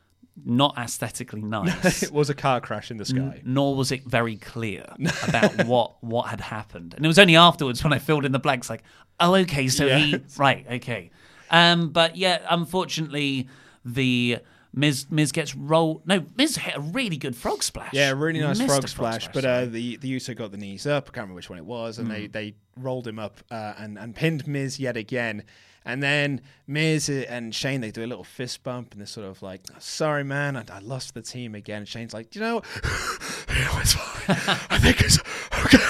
not 0.45 0.77
aesthetically 0.77 1.41
nice. 1.43 2.03
it 2.03 2.11
was 2.11 2.29
a 2.29 2.33
car 2.33 2.61
crash 2.61 2.89
in 2.91 2.97
the 2.97 3.05
sky. 3.05 3.41
Nor 3.43 3.75
was 3.75 3.91
it 3.91 4.03
very 4.05 4.37
clear 4.37 4.85
about 5.27 5.65
what 5.65 6.03
what 6.03 6.27
had 6.27 6.41
happened, 6.41 6.93
and 6.93 7.05
it 7.05 7.07
was 7.07 7.19
only 7.19 7.35
afterwards 7.35 7.83
when 7.83 7.93
I 7.93 7.99
filled 7.99 8.25
in 8.25 8.31
the 8.31 8.39
blanks, 8.39 8.69
like, 8.69 8.83
oh, 9.19 9.35
okay, 9.35 9.67
so 9.67 9.87
he, 9.89 10.19
right, 10.37 10.65
okay, 10.71 11.11
um, 11.49 11.89
but 11.89 12.15
yeah, 12.15 12.39
unfortunately, 12.49 13.47
the 13.83 14.39
Miz 14.73 15.05
Miz 15.09 15.31
gets 15.33 15.53
rolled. 15.53 16.07
No, 16.07 16.25
Miz 16.37 16.55
hit 16.55 16.77
a 16.77 16.79
really 16.79 17.17
good 17.17 17.35
frog 17.35 17.61
splash. 17.61 17.93
Yeah, 17.93 18.11
really 18.11 18.39
nice 18.39 18.57
Missed 18.57 18.69
frog 18.69 18.83
a 18.85 18.87
splash. 18.87 19.27
But 19.33 19.43
uh, 19.43 19.65
the 19.65 19.97
the 19.97 20.07
Uso 20.07 20.33
got 20.33 20.51
the 20.51 20.57
knees 20.57 20.87
up. 20.87 21.05
I 21.05 21.11
can't 21.11 21.15
remember 21.17 21.35
which 21.35 21.49
one 21.49 21.59
it 21.59 21.65
was, 21.65 21.97
and 21.99 22.07
Hmm. 22.07 22.13
they 22.13 22.27
they 22.27 22.55
rolled 22.77 23.05
him 23.05 23.19
up 23.19 23.39
uh, 23.51 23.73
and 23.77 23.99
and 23.99 24.15
pinned 24.15 24.47
Miz 24.47 24.79
yet 24.79 24.95
again. 24.95 25.43
And 25.83 26.01
then 26.03 26.41
Miz 26.67 27.09
and 27.09 27.53
Shane 27.55 27.81
they 27.81 27.91
do 27.91 28.03
a 28.03 28.05
little 28.05 28.23
fist 28.23 28.63
bump, 28.63 28.91
and 28.91 28.99
they're 29.01 29.07
sort 29.07 29.25
of 29.27 29.41
like, 29.41 29.61
"Sorry, 29.79 30.23
man, 30.23 30.55
I, 30.55 30.63
I 30.71 30.79
lost 30.79 31.13
the 31.15 31.21
team 31.21 31.55
again." 31.55 31.79
And 31.79 31.87
Shane's 31.87 32.13
like, 32.13 32.35
"You 32.35 32.41
know, 32.41 32.61
know, 32.83 33.79
it's 33.79 33.93
fine. 33.93 34.37
I 34.69 34.77
think 34.79 35.01
it's 35.01 35.19
okay." 35.65 35.77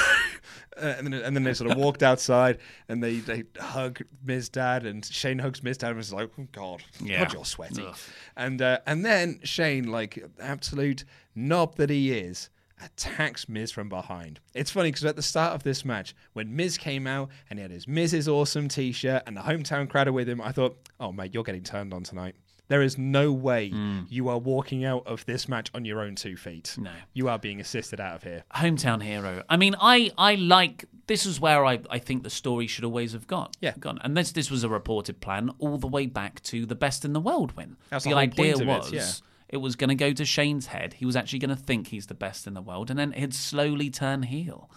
Uh, 0.77 0.95
and 0.97 1.05
then 1.05 1.13
and 1.13 1.35
then 1.35 1.43
they 1.43 1.53
sort 1.53 1.69
of 1.69 1.77
walked 1.77 2.01
outside, 2.01 2.57
and 2.89 3.03
they 3.03 3.17
they 3.17 3.43
hug 3.59 4.01
Miz 4.23 4.49
dad, 4.49 4.83
and 4.83 5.05
Shane 5.05 5.37
hugs 5.37 5.61
Miz 5.61 5.77
dad, 5.77 5.89
and 5.89 5.97
was 5.97 6.11
like, 6.11 6.29
"Oh 6.39 6.47
God, 6.53 6.81
Yeah. 6.99 7.25
God, 7.25 7.33
you're 7.33 7.45
sweaty." 7.45 7.85
Ugh. 7.85 7.95
And 8.35 8.61
uh, 8.63 8.79
and 8.87 9.05
then 9.05 9.41
Shane, 9.43 9.91
like 9.91 10.23
absolute 10.39 11.03
knob 11.35 11.75
that 11.75 11.91
he 11.91 12.13
is, 12.13 12.49
attacks 12.83 13.47
Miz 13.47 13.71
from 13.71 13.89
behind. 13.89 14.39
It's 14.53 14.71
funny 14.71 14.89
because 14.89 15.05
at 15.05 15.15
the 15.15 15.21
start 15.21 15.53
of 15.53 15.63
this 15.63 15.85
match, 15.85 16.15
when 16.33 16.55
Miz 16.55 16.77
came 16.77 17.07
out 17.07 17.29
and 17.49 17.59
he 17.59 17.61
had 17.61 17.71
his 17.71 17.87
Miz's 17.87 18.27
awesome 18.27 18.67
T-shirt 18.67 19.23
and 19.25 19.35
the 19.35 19.41
hometown 19.41 19.89
crowd 19.89 20.07
are 20.07 20.13
with 20.13 20.27
him, 20.27 20.41
I 20.41 20.51
thought, 20.51 20.77
oh 20.99 21.11
mate, 21.11 21.33
you're 21.33 21.43
getting 21.43 21.63
turned 21.63 21.93
on 21.93 22.03
tonight. 22.03 22.35
There 22.67 22.81
is 22.81 22.97
no 22.97 23.33
way 23.33 23.69
hmm. 23.69 24.03
you 24.07 24.29
are 24.29 24.37
walking 24.37 24.85
out 24.85 25.05
of 25.05 25.25
this 25.25 25.49
match 25.49 25.69
on 25.73 25.83
your 25.83 25.99
own 25.99 26.15
two 26.15 26.37
feet. 26.37 26.73
No. 26.77 26.91
you 27.13 27.27
are 27.27 27.37
being 27.37 27.59
assisted 27.59 27.99
out 27.99 28.15
of 28.15 28.23
here. 28.23 28.45
hometown 28.55 29.03
hero. 29.03 29.43
I 29.49 29.57
mean, 29.57 29.75
I 29.81 30.11
I 30.17 30.35
like 30.35 30.85
this 31.07 31.25
is 31.25 31.41
where 31.41 31.65
I, 31.65 31.79
I 31.89 31.99
think 31.99 32.23
the 32.23 32.29
story 32.29 32.67
should 32.67 32.85
always 32.85 33.11
have 33.11 33.27
gone. 33.27 33.49
Yeah. 33.59 33.73
gone. 33.77 33.99
And 34.05 34.15
this 34.15 34.31
this 34.31 34.49
was 34.49 34.63
a 34.63 34.69
reported 34.69 35.19
plan 35.19 35.49
all 35.59 35.77
the 35.77 35.87
way 35.87 36.05
back 36.05 36.41
to 36.43 36.65
the 36.65 36.75
best 36.75 37.03
in 37.03 37.11
the 37.11 37.19
world 37.19 37.51
win. 37.57 37.75
That's 37.89 38.05
the 38.05 38.11
the 38.11 38.15
idea 38.15 38.53
of 38.53 38.61
it, 38.61 38.67
was 38.67 38.93
yeah. 38.93 39.11
It 39.51 39.57
was 39.57 39.75
going 39.75 39.89
to 39.89 39.95
go 39.95 40.13
to 40.13 40.25
Shane's 40.25 40.67
head. 40.67 40.93
He 40.93 41.05
was 41.05 41.15
actually 41.15 41.39
going 41.39 41.55
to 41.55 41.61
think 41.61 41.87
he's 41.87 42.07
the 42.07 42.13
best 42.13 42.47
in 42.47 42.53
the 42.53 42.61
world, 42.61 42.89
and 42.89 42.97
then 42.97 43.11
he'd 43.11 43.33
slowly 43.33 43.89
turn 43.89 44.23
heel. 44.23 44.69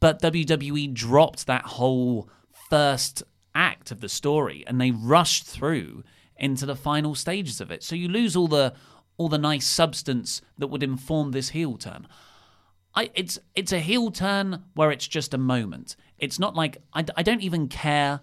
But 0.00 0.20
WWE 0.20 0.92
dropped 0.94 1.46
that 1.46 1.64
whole 1.64 2.28
first 2.68 3.22
act 3.54 3.90
of 3.90 4.00
the 4.00 4.08
story 4.08 4.64
and 4.66 4.80
they 4.80 4.90
rushed 4.90 5.44
through 5.44 6.02
into 6.36 6.66
the 6.66 6.74
final 6.74 7.14
stages 7.14 7.60
of 7.60 7.70
it. 7.70 7.82
So 7.82 7.94
you 7.94 8.08
lose 8.08 8.34
all 8.34 8.48
the 8.48 8.74
all 9.18 9.28
the 9.28 9.38
nice 9.38 9.66
substance 9.66 10.40
that 10.58 10.68
would 10.68 10.82
inform 10.82 11.30
this 11.30 11.50
heel 11.50 11.76
turn. 11.76 12.08
I, 12.94 13.10
it's 13.14 13.38
it's 13.54 13.72
a 13.72 13.78
heel 13.78 14.10
turn 14.10 14.64
where 14.74 14.90
it's 14.90 15.06
just 15.06 15.34
a 15.34 15.38
moment. 15.38 15.96
It's 16.18 16.38
not 16.38 16.54
like 16.54 16.78
I, 16.92 17.04
I 17.16 17.22
don't 17.22 17.42
even 17.42 17.68
care 17.68 18.20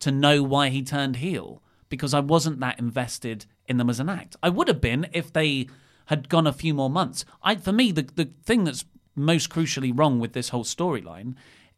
to 0.00 0.10
know 0.12 0.42
why 0.42 0.68
he 0.68 0.82
turned 0.82 1.16
heel 1.16 1.62
because 1.88 2.14
I 2.14 2.20
wasn't 2.20 2.60
that 2.60 2.78
invested 2.78 3.46
in 3.70 3.78
them 3.78 3.88
as 3.88 4.00
an 4.00 4.08
act. 4.10 4.36
I 4.42 4.50
would 4.50 4.68
have 4.68 4.80
been 4.80 5.06
if 5.12 5.32
they 5.32 5.68
had 6.06 6.28
gone 6.28 6.46
a 6.46 6.52
few 6.52 6.74
more 6.74 6.90
months. 6.90 7.24
I 7.42 7.54
for 7.56 7.72
me 7.72 7.92
the 7.92 8.02
the 8.02 8.28
thing 8.44 8.64
that's 8.64 8.84
most 9.16 9.48
crucially 9.48 9.92
wrong 9.96 10.20
with 10.20 10.32
this 10.34 10.50
whole 10.50 10.64
storyline 10.64 11.34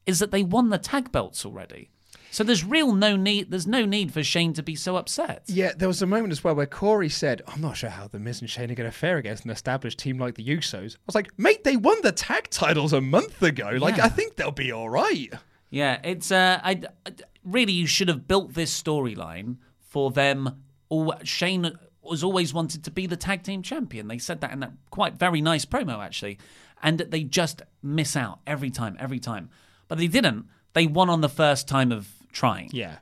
is 0.07 0.19
that 0.19 0.31
they 0.33 0.43
won 0.43 0.71
the 0.71 0.79
tag 0.79 1.13
belts 1.13 1.47
already. 1.47 1.91
So 2.31 2.43
there's 2.43 2.65
real 2.65 2.95
no 2.95 3.15
need 3.15 3.51
there's 3.51 3.67
no 3.67 3.85
need 3.85 4.11
for 4.13 4.23
Shane 4.25 4.55
to 4.55 4.63
be 4.63 4.75
so 4.75 4.97
upset. 4.97 5.43
Yeah, 5.49 5.73
there 5.77 5.87
was 5.89 6.01
a 6.01 6.07
moment 6.07 6.33
as 6.33 6.43
well 6.43 6.55
where 6.55 6.65
Corey 6.67 7.11
said, 7.11 7.43
I'm 7.47 7.61
not 7.61 7.77
sure 7.77 7.91
how 7.91 8.09
the 8.09 8.19
Miz 8.19 8.41
and 8.41 8.49
Shane 8.49 8.71
are 8.71 8.75
going 8.75 8.91
to 8.91 8.97
fare 8.97 9.19
against 9.19 9.45
an 9.45 9.51
established 9.51 9.99
team 9.99 10.19
like 10.19 10.35
the 10.37 10.45
Usos. 10.47 10.95
I 10.97 10.99
was 11.05 11.15
like, 11.15 11.39
mate, 11.39 11.63
they 11.63 11.77
won 11.77 11.99
the 12.03 12.11
tag 12.13 12.49
titles 12.49 12.95
a 12.95 13.03
month 13.03 13.43
ago. 13.43 13.77
Like, 13.79 13.99
Yeah. 13.99 14.07
I 14.07 14.09
think 14.09 14.37
they'll 14.37 14.51
be 14.51 14.73
all 14.73 14.89
right. 14.89 15.31
Yeah, 15.69 16.01
it's 16.05 16.33
uh, 16.33 16.59
I, 16.65 16.81
really 17.45 17.73
you 17.75 17.87
should 17.87 18.09
have 18.09 18.27
built 18.27 18.55
this 18.55 18.83
storyline 18.83 19.57
for 19.79 20.11
them. 20.11 20.63
All 20.89 21.15
Shane 21.25 21.79
was 22.03 22.25
always 22.25 22.53
wanted 22.53 22.85
to 22.85 22.91
be 22.91 23.07
the 23.07 23.17
tag 23.17 23.43
team 23.43 23.63
champion. 23.63 24.09
They 24.09 24.19
said 24.19 24.41
that 24.41 24.53
in 24.53 24.61
that 24.61 24.73
quite 24.91 25.15
very 25.15 25.41
nice 25.41 25.65
promo 25.65 26.05
actually, 26.05 26.39
and 26.83 26.99
that 26.99 27.11
they 27.11 27.23
just 27.23 27.63
miss 27.83 28.17
out 28.17 28.41
every 28.47 28.71
time, 28.71 28.97
every 28.99 29.21
time. 29.21 29.51
But 29.89 29.99
they 29.99 30.09
didn't. 30.09 30.47
They 30.73 30.87
won 30.87 31.11
on 31.11 31.21
the 31.21 31.29
first 31.29 31.69
time 31.69 31.93
of 31.93 32.09
trying. 32.33 32.71
Yeah. 32.73 32.97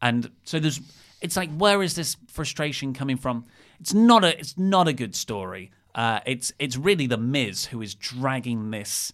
And 0.00 0.30
so 0.44 0.58
there's 0.60 0.80
it's 1.20 1.36
like 1.36 1.50
where 1.56 1.82
is 1.82 1.94
this 1.94 2.16
frustration 2.28 2.94
coming 2.94 3.16
from? 3.16 3.44
It's 3.80 3.94
not 3.94 4.24
a 4.24 4.38
it's 4.38 4.56
not 4.56 4.88
a 4.88 4.92
good 4.92 5.14
story. 5.14 5.70
Uh, 5.94 6.20
it's 6.26 6.52
it's 6.58 6.76
really 6.76 7.06
the 7.06 7.18
Miz 7.18 7.66
who 7.66 7.82
is 7.82 7.94
dragging 7.94 8.70
this 8.70 9.12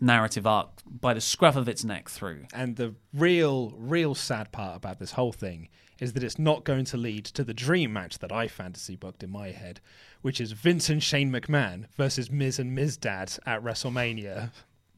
narrative 0.00 0.46
arc 0.46 0.68
by 0.86 1.14
the 1.14 1.20
scruff 1.20 1.56
of 1.56 1.68
its 1.68 1.84
neck 1.84 2.08
through. 2.08 2.44
And 2.52 2.76
the 2.76 2.94
real, 3.14 3.72
real 3.76 4.14
sad 4.14 4.52
part 4.52 4.76
about 4.76 4.98
this 4.98 5.12
whole 5.12 5.32
thing 5.32 5.68
is 6.00 6.12
that 6.12 6.22
it's 6.22 6.38
not 6.38 6.64
going 6.64 6.84
to 6.86 6.96
lead 6.96 7.24
to 7.24 7.44
the 7.44 7.54
dream 7.54 7.92
match 7.92 8.18
that 8.18 8.32
I 8.32 8.48
fantasy 8.48 8.96
booked 8.96 9.22
in 9.22 9.30
my 9.30 9.50
head, 9.50 9.80
which 10.22 10.40
is 10.40 10.52
Vince 10.52 10.88
and 10.88 11.02
Shane 11.02 11.32
McMahon 11.32 11.86
versus 11.96 12.30
Miz 12.30 12.58
and 12.58 12.74
Miz 12.74 12.96
Dad 12.96 13.32
at 13.46 13.62
WrestleMania. 13.62 14.50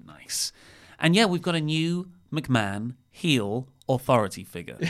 Nice. 0.04 0.52
And 0.98 1.16
yeah, 1.16 1.26
we've 1.26 1.42
got 1.42 1.54
a 1.54 1.60
new 1.60 2.10
McMahon 2.32 2.94
heel 3.10 3.66
authority 3.94 4.44
figure. 4.44 4.78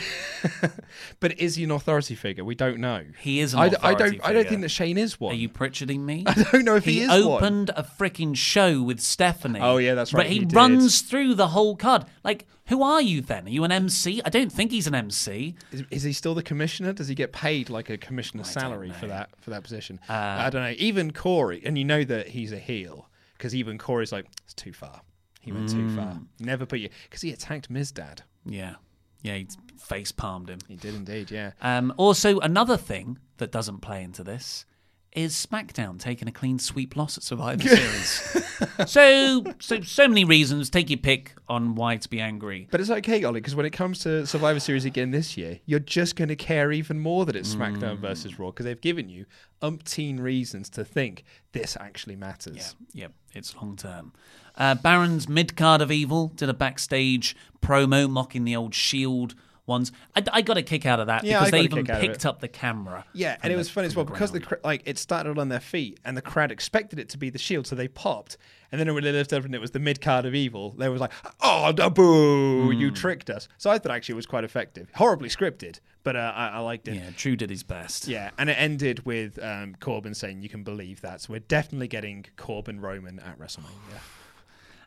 But 1.19 1.39
is 1.39 1.55
he 1.55 1.63
an 1.63 1.71
authority 1.71 2.15
figure? 2.15 2.43
We 2.43 2.55
don't 2.55 2.79
know. 2.79 3.03
He 3.19 3.39
is 3.39 3.53
an 3.53 3.59
I, 3.59 3.63
I 3.63 3.67
authority 3.67 4.17
don't. 4.17 4.27
I 4.27 4.33
don't 4.33 4.47
think 4.47 4.61
that 4.61 4.69
Shane 4.69 4.97
is 4.97 5.19
one. 5.19 5.33
Are 5.33 5.37
you 5.37 5.49
pritcharding 5.49 5.99
me? 5.99 6.23
I 6.27 6.33
don't 6.33 6.65
know 6.65 6.75
if 6.75 6.85
he, 6.85 6.93
he 6.93 7.01
is 7.01 7.09
one. 7.09 7.43
opened 7.43 7.69
a 7.75 7.83
freaking 7.83 8.35
show 8.35 8.81
with 8.81 8.99
Stephanie. 8.99 9.59
Oh, 9.61 9.77
yeah, 9.77 9.93
that's 9.93 10.13
right, 10.13 10.23
But 10.23 10.31
he, 10.31 10.39
he 10.39 10.45
runs 10.45 11.01
through 11.01 11.35
the 11.35 11.49
whole 11.49 11.75
card. 11.75 12.05
Like, 12.23 12.47
who 12.67 12.81
are 12.81 13.01
you 13.01 13.21
then? 13.21 13.45
Are 13.45 13.49
you 13.49 13.63
an 13.63 13.71
MC? 13.71 14.21
I 14.25 14.29
don't 14.29 14.51
think 14.51 14.71
he's 14.71 14.87
an 14.87 14.95
MC. 14.95 15.55
Is, 15.71 15.83
is 15.91 16.03
he 16.03 16.13
still 16.13 16.33
the 16.33 16.43
commissioner? 16.43 16.91
Does 16.93 17.07
he 17.07 17.15
get 17.15 17.31
paid 17.31 17.69
like 17.69 17.89
a 17.89 17.97
commissioner 17.97 18.43
salary 18.43 18.91
for. 18.91 19.05
Uh, 19.05 19.09
that 19.09 19.29
for 19.41 19.51
that 19.51 19.63
position? 19.63 19.99
I 20.09 20.49
don't 20.49 20.63
know. 20.63 20.75
Even 20.77 21.11
Corey, 21.11 21.61
and 21.63 21.77
you 21.77 21.85
know 21.85 22.03
that 22.03 22.29
he's 22.29 22.51
a 22.51 22.59
heel 22.59 23.09
because 23.37 23.53
even 23.53 23.77
Corey's 23.77 24.11
like, 24.11 24.25
it's 24.43 24.53
too 24.53 24.73
far. 24.73 25.01
He 25.41 25.51
went 25.51 25.69
too 25.69 25.89
far. 25.95 26.13
Mm. 26.13 26.27
Never 26.39 26.65
put 26.65 26.79
you 26.79 26.89
because 27.03 27.21
he 27.21 27.31
attacked 27.31 27.69
Miz 27.69 27.91
Dad. 27.91 28.23
Yeah. 28.45 28.75
Yeah, 29.21 29.35
he 29.35 29.47
face 29.77 30.11
palmed 30.11 30.49
him. 30.49 30.59
He 30.67 30.75
did 30.75 30.95
indeed. 30.95 31.31
Yeah. 31.31 31.51
Um, 31.61 31.93
also, 31.97 32.39
another 32.39 32.77
thing 32.77 33.17
that 33.37 33.51
doesn't 33.51 33.79
play 33.79 34.03
into 34.03 34.23
this 34.23 34.65
is 35.13 35.33
SmackDown 35.45 35.99
taking 35.99 36.27
a 36.27 36.31
clean 36.31 36.57
sweep 36.59 36.95
loss 36.95 37.17
at 37.17 37.23
Survivor 37.23 37.67
Series. 37.67 38.45
so, 38.87 39.43
so, 39.59 39.81
so 39.81 40.07
many 40.07 40.23
reasons. 40.23 40.69
Take 40.69 40.89
your 40.89 40.97
pick 40.99 41.33
on 41.49 41.75
why 41.75 41.97
to 41.97 42.09
be 42.09 42.19
angry. 42.21 42.67
But 42.71 42.79
it's 42.79 42.89
okay, 42.89 43.23
Ollie, 43.23 43.41
because 43.41 43.55
when 43.55 43.65
it 43.65 43.71
comes 43.71 43.99
to 43.99 44.25
Survivor 44.25 44.59
Series 44.59 44.85
again 44.85 45.11
this 45.11 45.35
year, 45.35 45.59
you're 45.65 45.79
just 45.79 46.15
going 46.15 46.29
to 46.29 46.35
care 46.35 46.71
even 46.71 46.99
more 46.99 47.25
that 47.25 47.35
it's 47.35 47.53
SmackDown 47.53 47.97
Mm. 47.97 47.99
versus 47.99 48.39
Raw 48.39 48.47
because 48.51 48.65
they've 48.65 48.79
given 48.79 49.09
you 49.09 49.25
umpteen 49.61 50.19
reasons 50.19 50.69
to 50.71 50.85
think 50.85 51.23
this 51.51 51.75
actually 51.79 52.15
matters. 52.15 52.75
Yeah, 52.93 53.03
yep, 53.03 53.11
it's 53.33 53.55
long 53.55 53.75
term. 53.75 54.13
Uh, 54.55 54.75
Baron's 54.75 55.27
mid 55.29 55.55
card 55.57 55.81
of 55.81 55.91
evil 55.91 56.27
did 56.35 56.49
a 56.49 56.53
backstage 56.53 57.35
promo 57.61 58.09
mocking 58.09 58.43
the 58.45 58.55
old 58.55 58.73
Shield 58.75 59.35
ones. 59.65 59.91
I, 60.15 60.23
I 60.31 60.41
got 60.41 60.57
a 60.57 60.61
kick 60.63 60.85
out 60.85 60.99
of 60.99 61.07
that 61.07 61.23
Yeah, 61.23 61.39
because 61.39 61.51
they 61.51 61.61
even 61.61 61.85
kick 61.85 61.89
out 61.89 62.03
of 62.03 62.09
picked 62.09 62.25
up 62.25 62.39
the 62.41 62.47
camera. 62.47 63.05
Yeah, 63.13 63.37
and 63.43 63.51
it 63.51 63.55
the- 63.55 63.59
was 63.59 63.69
funny 63.69 63.87
as 63.87 63.95
well 63.95 64.05
because 64.05 64.31
the 64.31 64.39
ground. 64.39 64.63
like 64.63 64.81
it 64.85 64.97
started 64.97 65.37
on 65.37 65.49
their 65.49 65.59
feet 65.59 65.99
and 66.03 66.15
the 66.17 66.21
crowd 66.21 66.51
expected 66.51 66.99
it 66.99 67.09
to 67.09 67.17
be 67.17 67.29
the 67.29 67.37
Shield, 67.39 67.67
so 67.67 67.75
they 67.75 67.87
popped. 67.87 68.37
And 68.71 68.79
then 68.79 68.93
when 68.93 69.03
they 69.03 69.11
lifted 69.11 69.37
up 69.37 69.43
and 69.45 69.53
it 69.53 69.59
was 69.59 69.71
the 69.71 69.79
mid 69.79 69.99
card 69.99 70.25
of 70.25 70.33
evil, 70.33 70.71
they 70.77 70.87
was 70.87 71.01
like, 71.01 71.11
"Oh, 71.41 71.73
da- 71.73 71.89
boo! 71.89 72.67
Hmm. 72.71 72.79
You 72.79 72.89
tricked 72.91 73.29
us." 73.29 73.49
So 73.57 73.69
I 73.69 73.77
thought 73.77 73.91
actually 73.91 74.13
it 74.13 74.15
was 74.15 74.25
quite 74.25 74.45
effective, 74.45 74.89
horribly 74.95 75.27
scripted, 75.27 75.79
but 76.03 76.15
uh, 76.15 76.31
I, 76.33 76.47
I 76.49 76.59
liked 76.59 76.87
it. 76.87 76.95
yeah, 76.95 77.09
Drew 77.17 77.35
did 77.35 77.49
his 77.49 77.63
best. 77.63 78.07
Yeah, 78.07 78.29
and 78.37 78.49
it 78.49 78.53
ended 78.53 79.05
with 79.05 79.37
um, 79.43 79.75
Corbin 79.81 80.13
saying, 80.13 80.41
"You 80.41 80.47
can 80.47 80.63
believe 80.63 81.01
that." 81.01 81.19
So 81.19 81.33
we're 81.33 81.39
definitely 81.39 81.89
getting 81.89 82.25
Corbin 82.37 82.79
Roman 82.79 83.19
at 83.19 83.37
WrestleMania. 83.37 83.99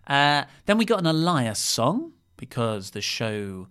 Uh, 0.06 0.44
then 0.66 0.78
we 0.78 0.84
got 0.84 0.98
an 1.00 1.06
Elias 1.06 1.58
song 1.58 2.12
because 2.36 2.90
the 2.90 3.00
show 3.00 3.68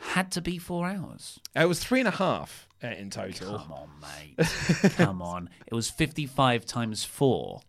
had 0.00 0.30
to 0.32 0.40
be 0.40 0.58
four 0.58 0.86
hours. 0.86 1.40
It 1.54 1.68
was 1.68 1.82
three 1.82 2.00
and 2.00 2.08
a 2.08 2.12
half 2.12 2.68
uh, 2.82 2.88
in 2.88 3.10
total. 3.10 3.58
Come 3.58 3.72
on, 3.72 3.90
mate. 4.00 4.92
Come 4.96 5.22
on. 5.22 5.50
It 5.66 5.74
was 5.74 5.90
55 5.90 6.64
times 6.66 7.04
4, 7.04 7.60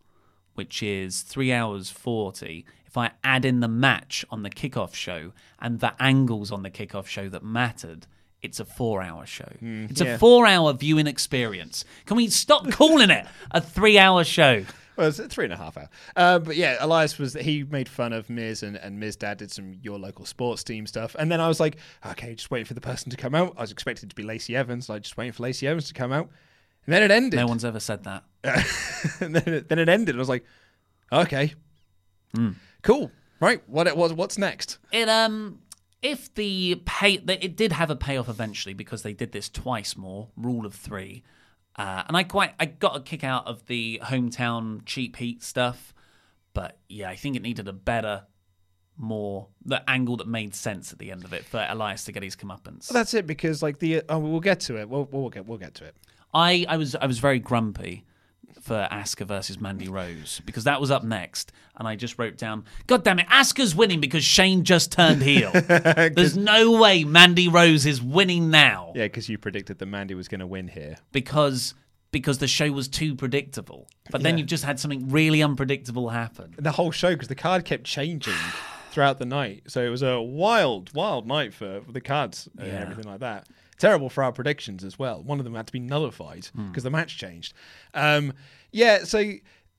which 0.56 0.82
is 0.82 1.22
3 1.22 1.52
hours 1.52 1.90
40. 1.90 2.66
If 2.86 2.98
I 2.98 3.12
add 3.24 3.46
in 3.46 3.60
the 3.60 3.68
match 3.68 4.26
on 4.30 4.44
the 4.44 4.50
kickoff 4.50 4.94
show 4.94 5.32
and 5.60 5.80
the 5.80 5.94
angles 6.02 6.52
on 6.52 6.64
the 6.64 6.70
kickoff 6.70 7.08
show 7.08 7.30
that 7.30 7.44
mattered, 7.44 8.08
it's 8.42 8.60
a 8.60 8.66
four 8.66 9.02
hour 9.02 9.26
show. 9.26 9.50
it's 9.62 10.02
yeah. 10.02 10.16
a 10.16 10.18
four 10.18 10.48
hour 10.48 10.74
viewing 10.74 11.08
experience. 11.08 11.86
Can 12.06 12.18
we 12.18 12.28
stop 12.28 12.70
calling 12.72 13.10
it 13.10 13.28
a 13.52 13.62
three 13.62 13.98
hour 13.98 14.24
show? 14.24 14.66
Well, 14.98 15.08
it's 15.08 15.20
three 15.34 15.46
and 15.46 15.54
a 15.54 15.58
half 15.58 15.78
hour. 15.78 15.90
Uh, 16.16 16.40
but 16.40 16.56
yeah, 16.56 16.78
Elias 16.80 17.18
was 17.18 17.34
he 17.34 17.64
made 17.64 17.88
fun 17.88 18.12
of 18.14 18.30
Miz 18.30 18.62
and, 18.64 18.76
and 18.76 19.00
Miz 19.00 19.16
dad 19.16 19.38
did 19.38 19.52
some 19.52 19.74
your 19.82 19.98
local 19.98 20.26
sports 20.26 20.64
team 20.64 20.86
stuff. 20.86 21.16
And 21.18 21.32
then 21.32 21.40
I 21.40 21.48
was 21.48 21.60
like, 21.60 21.78
okay, 22.06 22.36
just 22.36 22.52
waiting 22.52 22.66
for 22.66 22.74
the 22.74 22.82
person 22.82 23.10
to 23.10 23.18
come 23.18 23.34
out. 23.34 23.54
I 23.58 23.62
was 23.62 23.72
expecting 23.72 24.08
it 24.08 24.10
to 24.10 24.16
be 24.16 24.24
Lacey 24.24 24.56
Evans, 24.56 24.90
like 24.90 25.04
just 25.04 25.16
waiting 25.18 25.32
for 25.34 25.44
Lacey 25.44 25.68
Evans 25.68 25.88
to 25.88 25.94
come 25.94 26.12
out. 26.12 26.30
And 26.86 26.94
then 26.94 27.04
it 27.04 27.12
ended. 27.12 27.40
No 27.40 27.48
one's 27.48 27.64
ever 27.64 27.80
said 27.80 28.04
that. 28.06 28.24
and 29.22 29.36
then 29.36 29.54
it, 29.54 29.70
then 29.70 29.80
it 29.80 29.88
ended. 29.88 30.16
I 30.16 30.20
was 30.20 30.30
like, 30.30 30.46
okay, 31.12 31.54
Hmm. 32.36 32.52
cool, 32.82 33.12
right? 33.40 33.62
What 33.68 33.88
it 33.88 33.96
was? 33.98 34.14
What's 34.14 34.38
next? 34.38 34.78
It 34.92 35.08
um 35.10 35.60
if 36.02 36.34
the 36.34 36.82
pay 36.86 37.14
it 37.14 37.56
did 37.56 37.72
have 37.74 37.90
a 37.90 37.96
payoff 37.96 38.28
eventually 38.30 38.74
because 38.74 39.04
they 39.04 39.14
did 39.14 39.32
this 39.32 39.50
twice 39.50 39.96
more 39.96 40.30
rule 40.36 40.66
of 40.66 40.74
three 40.74 41.24
uh, 41.76 42.04
and 42.08 42.18
I 42.18 42.24
quite 42.24 42.54
I 42.60 42.66
got 42.66 42.96
a 42.96 43.02
kick 43.02 43.24
out 43.24 43.48
of 43.48 43.66
the 43.68 44.00
hometown 44.04 44.86
cheap 44.86 45.16
heat 45.16 45.44
stuff 45.44 45.94
but 46.54 46.78
yeah 46.90 47.10
I 47.10 47.16
think 47.16 47.36
it 47.36 47.42
needed 47.42 47.68
a 47.68 47.74
better 47.74 48.24
more 48.98 49.48
the 49.66 49.90
angle 49.90 50.18
that 50.18 50.28
made 50.28 50.54
sense 50.54 50.92
at 50.92 51.00
the 51.00 51.12
end 51.12 51.24
of 51.24 51.34
it 51.34 51.44
for 51.46 51.66
Elias 51.70 52.04
to 52.06 52.12
get 52.12 52.24
his 52.24 52.36
comeuppance 52.36 52.90
Well, 52.92 53.00
that's 53.00 53.14
it 53.14 53.26
because 53.26 53.64
like 53.64 53.80
the 53.80 54.04
oh, 54.10 54.20
we'll 54.20 54.42
get 54.42 54.60
to 54.62 54.78
it. 54.78 54.90
We'll, 54.90 55.08
we'll 55.12 55.30
get 55.30 55.48
we'll 55.48 55.58
get 55.58 55.74
to 55.76 55.86
it. 55.86 55.96
I, 56.34 56.66
I 56.70 56.78
was 56.78 56.96
I 56.96 57.06
was 57.08 57.20
very 57.20 57.40
grumpy 57.40 58.06
for 58.62 58.88
Asuka 58.92 59.26
versus 59.26 59.60
Mandy 59.60 59.90
Rose 59.90 60.42
because 60.46 60.64
that 60.66 60.80
was 60.80 60.92
up 60.92 61.04
next, 61.04 61.52
and 61.76 61.88
I 61.88 61.96
just 61.96 62.18
wrote 62.20 62.38
down, 62.38 62.66
"God 62.88 63.04
damn 63.04 63.20
it, 63.20 63.28
Asuka's 63.28 63.76
winning 63.76 64.00
because 64.00 64.24
Shane 64.24 64.64
just 64.64 64.92
turned 64.92 65.22
heel. 65.24 65.52
There's 65.54 66.38
no 66.38 66.80
way 66.80 67.04
Mandy 67.04 67.48
Rose 67.48 67.86
is 67.86 68.02
winning 68.02 68.50
now 68.52 68.94
Yeah, 68.96 69.06
because 69.06 69.28
you 69.30 69.38
predicted 69.38 69.80
that 69.80 69.86
Mandy 69.88 70.14
was 70.14 70.28
going 70.28 70.40
to 70.40 70.48
win 70.48 70.68
here. 70.68 70.98
because 71.12 71.74
because 72.12 72.40
the 72.40 72.48
show 72.48 72.70
was 72.72 72.90
too 72.90 73.16
predictable. 73.16 73.88
But 74.12 74.22
then 74.22 74.34
Yeah. 74.36 74.40
you've 74.40 74.48
just 74.50 74.66
had 74.66 74.80
something 74.82 75.10
really 75.10 75.42
unpredictable 75.42 76.10
happen. 76.10 76.54
the 76.58 76.74
whole 76.74 76.92
show 76.92 77.12
because 77.14 77.30
the 77.30 77.36
card 77.36 77.64
kept 77.64 77.86
changing 77.86 78.34
throughout 78.92 79.18
the 79.18 79.26
night. 79.26 79.64
So 79.68 79.82
it 79.82 79.88
was 79.90 80.02
a 80.02 80.20
wild, 80.22 80.94
wild 80.94 81.26
night 81.26 81.54
for, 81.54 81.80
for 81.80 81.92
the 81.94 82.02
cards 82.02 82.50
and 82.58 82.68
Yeah. 82.68 82.82
everything 82.82 83.06
like 83.06 83.22
that. 83.22 83.48
Terrible 83.82 84.10
for 84.10 84.24
our 84.24 84.32
predictions 84.32 84.84
as 84.84 84.98
well. 85.00 85.22
One 85.24 85.40
of 85.40 85.44
them 85.44 85.56
had 85.56 85.66
to 85.68 85.74
be 85.74 85.80
nullified 85.80 86.46
Hmm. 86.56 86.68
because 86.68 86.84
the 86.84 86.90
match 86.92 87.18
changed. 87.18 87.54
Um, 87.94 88.34
yeah, 88.72 89.04
so 89.04 89.20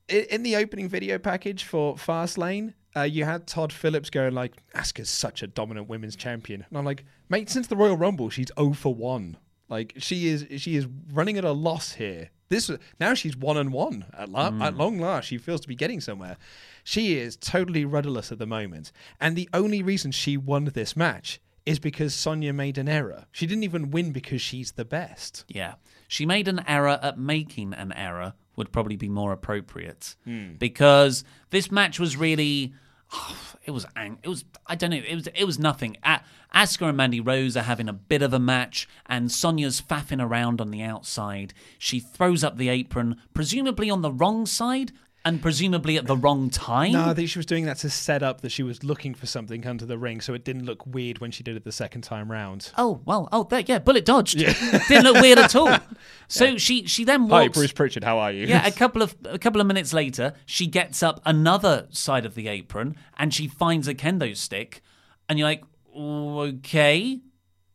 in 0.09 0.43
the 0.43 0.57
opening 0.57 0.89
video 0.89 1.17
package 1.17 1.63
for 1.63 1.95
Fastlane, 1.95 2.73
uh, 2.95 3.01
you 3.03 3.23
had 3.25 3.47
Todd 3.47 3.71
Phillips 3.73 4.09
going 4.09 4.33
like, 4.33 4.53
"Asuka's 4.75 5.09
such 5.09 5.41
a 5.41 5.47
dominant 5.47 5.87
women's 5.87 6.15
champion," 6.17 6.65
and 6.69 6.77
I'm 6.77 6.85
like, 6.85 7.05
"Mate, 7.29 7.49
since 7.49 7.67
the 7.67 7.75
Royal 7.77 7.95
Rumble, 7.97 8.29
she's 8.29 8.51
0 8.59 8.73
for 8.73 8.93
one. 8.93 9.37
Like 9.69 9.93
she 9.97 10.27
is, 10.27 10.45
she 10.61 10.75
is 10.75 10.85
running 11.13 11.37
at 11.37 11.45
a 11.45 11.53
loss 11.53 11.93
here. 11.93 12.29
This 12.49 12.69
now 12.99 13.13
she's 13.15 13.35
one 13.35 13.57
and 13.57 13.71
one 13.73 14.05
at, 14.15 14.29
la- 14.29 14.51
Hmm. 14.51 14.61
at 14.61 14.75
long 14.77 14.99
last. 14.99 15.25
She 15.25 15.37
feels 15.37 15.61
to 15.61 15.67
be 15.67 15.75
getting 15.75 16.01
somewhere. 16.01 16.35
She 16.83 17.17
is 17.17 17.37
totally 17.37 17.85
rudderless 17.85 18.31
at 18.33 18.37
the 18.37 18.45
moment, 18.45 18.91
and 19.21 19.35
the 19.35 19.49
only 19.53 19.81
reason 19.81 20.11
she 20.11 20.35
won 20.37 20.65
this 20.65 20.95
match 20.97 21.39
is 21.65 21.79
because 21.79 22.13
Sonya 22.13 22.53
made 22.53 22.77
an 22.77 22.89
error. 22.89 23.25
She 23.31 23.47
didn't 23.47 23.63
even 23.63 23.91
win 23.91 24.11
because 24.11 24.41
she's 24.41 24.73
the 24.73 24.85
best. 24.85 25.45
Yeah. 25.47 25.75
She 26.07 26.25
made 26.25 26.47
an 26.47 26.63
error 26.67 26.99
at 27.01 27.17
making 27.17 27.73
an 27.73 27.91
error 27.93 28.33
would 28.55 28.71
probably 28.71 28.97
be 28.97 29.09
more 29.09 29.31
appropriate. 29.31 30.15
Hmm. 30.25 30.53
Because 30.59 31.23
this 31.49 31.71
match 31.71 31.99
was 31.99 32.17
really 32.17 32.73
it 33.65 33.71
was 33.71 33.85
ang- 33.95 34.19
it 34.23 34.29
was 34.29 34.45
I 34.67 34.75
don't 34.75 34.91
know, 34.91 34.97
it 34.97 35.15
was 35.15 35.27
it 35.27 35.45
was 35.45 35.57
nothing. 35.59 35.97
A- 36.03 36.21
Asuka 36.53 36.89
and 36.89 36.97
Mandy 36.97 37.19
Rose 37.19 37.57
are 37.57 37.63
having 37.63 37.89
a 37.89 37.93
bit 37.93 38.21
of 38.21 38.33
a 38.33 38.39
match 38.39 38.87
and 39.07 39.31
Sonya's 39.31 39.81
faffing 39.81 40.23
around 40.23 40.61
on 40.61 40.69
the 40.69 40.83
outside. 40.83 41.53
She 41.79 41.99
throws 41.99 42.43
up 42.43 42.57
the 42.57 42.69
apron, 42.69 43.17
presumably 43.33 43.89
on 43.89 44.01
the 44.01 44.11
wrong 44.11 44.45
side 44.45 44.91
and 45.25 45.41
presumably 45.41 45.97
at 45.97 46.05
the 46.05 46.17
wrong 46.17 46.49
time. 46.49 46.91
No, 46.91 47.05
I 47.05 47.13
think 47.13 47.29
she 47.29 47.39
was 47.39 47.45
doing 47.45 47.65
that 47.65 47.77
to 47.77 47.89
set 47.89 48.21
up 48.21 48.41
that 48.41 48.51
she 48.51 48.61
was 48.61 48.83
looking 48.83 49.13
for 49.13 49.25
something 49.25 49.65
under 49.65 49.85
the 49.85 49.97
ring, 49.97 50.19
so 50.19 50.33
it 50.33 50.43
didn't 50.43 50.65
look 50.65 50.85
weird 50.85 51.19
when 51.19 51.31
she 51.31 51.43
did 51.43 51.55
it 51.55 51.63
the 51.63 51.71
second 51.71 52.01
time 52.01 52.29
round. 52.31 52.71
Oh 52.77 53.01
well, 53.05 53.29
oh 53.31 53.43
there, 53.43 53.61
yeah, 53.61 53.79
bullet 53.79 54.05
dodged. 54.05 54.37
Didn't 54.87 55.03
look 55.03 55.21
weird 55.21 55.39
at 55.39 55.55
all. 55.55 55.77
So 56.29 56.57
she 56.57 56.87
she 56.87 57.03
then 57.03 57.29
Hi. 57.29 57.47
Bruce 57.49 57.73
Pritchard. 57.73 58.03
How 58.03 58.17
are 58.17 58.31
you? 58.31 58.47
Yeah, 58.47 58.65
a 58.65 58.71
couple 58.83 59.03
of 59.03 59.15
a 59.25 59.37
couple 59.37 59.61
of 59.61 59.67
minutes 59.67 59.93
later, 59.93 60.33
she 60.47 60.65
gets 60.65 61.03
up 61.03 61.21
another 61.25 61.85
side 61.91 62.25
of 62.25 62.33
the 62.33 62.47
apron 62.47 62.95
and 63.17 63.31
she 63.31 63.47
finds 63.47 63.87
a 63.87 63.93
kendo 63.93 64.35
stick, 64.35 64.81
and 65.29 65.37
you're 65.37 65.47
like, 65.47 65.63
okay, 65.95 67.19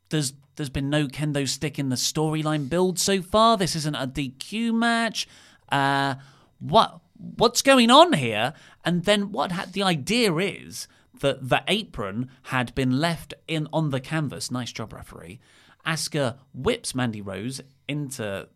there's 0.08 0.32
there's 0.56 0.70
been 0.70 0.90
no 0.90 1.06
kendo 1.06 1.46
stick 1.48 1.78
in 1.78 1.88
the 1.88 1.96
storyline 1.96 2.68
build 2.68 2.98
so 2.98 3.22
far. 3.22 3.56
This 3.56 3.76
isn't 3.76 3.94
a 3.94 4.08
DQ 4.08 4.74
match. 4.74 5.28
Uh, 5.70 6.16
what 6.58 7.00
what's 7.18 7.62
going 7.62 7.90
on 7.90 8.14
here? 8.14 8.54
And 8.84 9.04
then 9.04 9.32
what 9.32 9.52
ha- 9.52 9.66
the 9.70 9.82
idea 9.82 10.34
is 10.36 10.88
that 11.20 11.48
the 11.48 11.62
apron 11.66 12.30
had 12.44 12.74
been 12.74 13.00
left 13.00 13.34
in 13.46 13.68
on 13.72 13.90
the 13.90 14.00
canvas. 14.00 14.50
Nice 14.50 14.72
job, 14.72 14.92
referee. 14.92 15.40
Asuka 15.86 16.36
whips 16.54 16.94
Mandy 16.94 17.20
Rose 17.20 17.60
into 17.88 18.48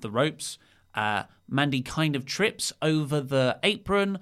the 0.00 0.10
ropes. 0.10 0.58
Uh, 0.94 1.24
Mandy 1.48 1.82
kind 1.82 2.14
of 2.14 2.24
trips 2.24 2.72
over 2.82 3.20
the 3.20 3.58
apron. 3.62 4.18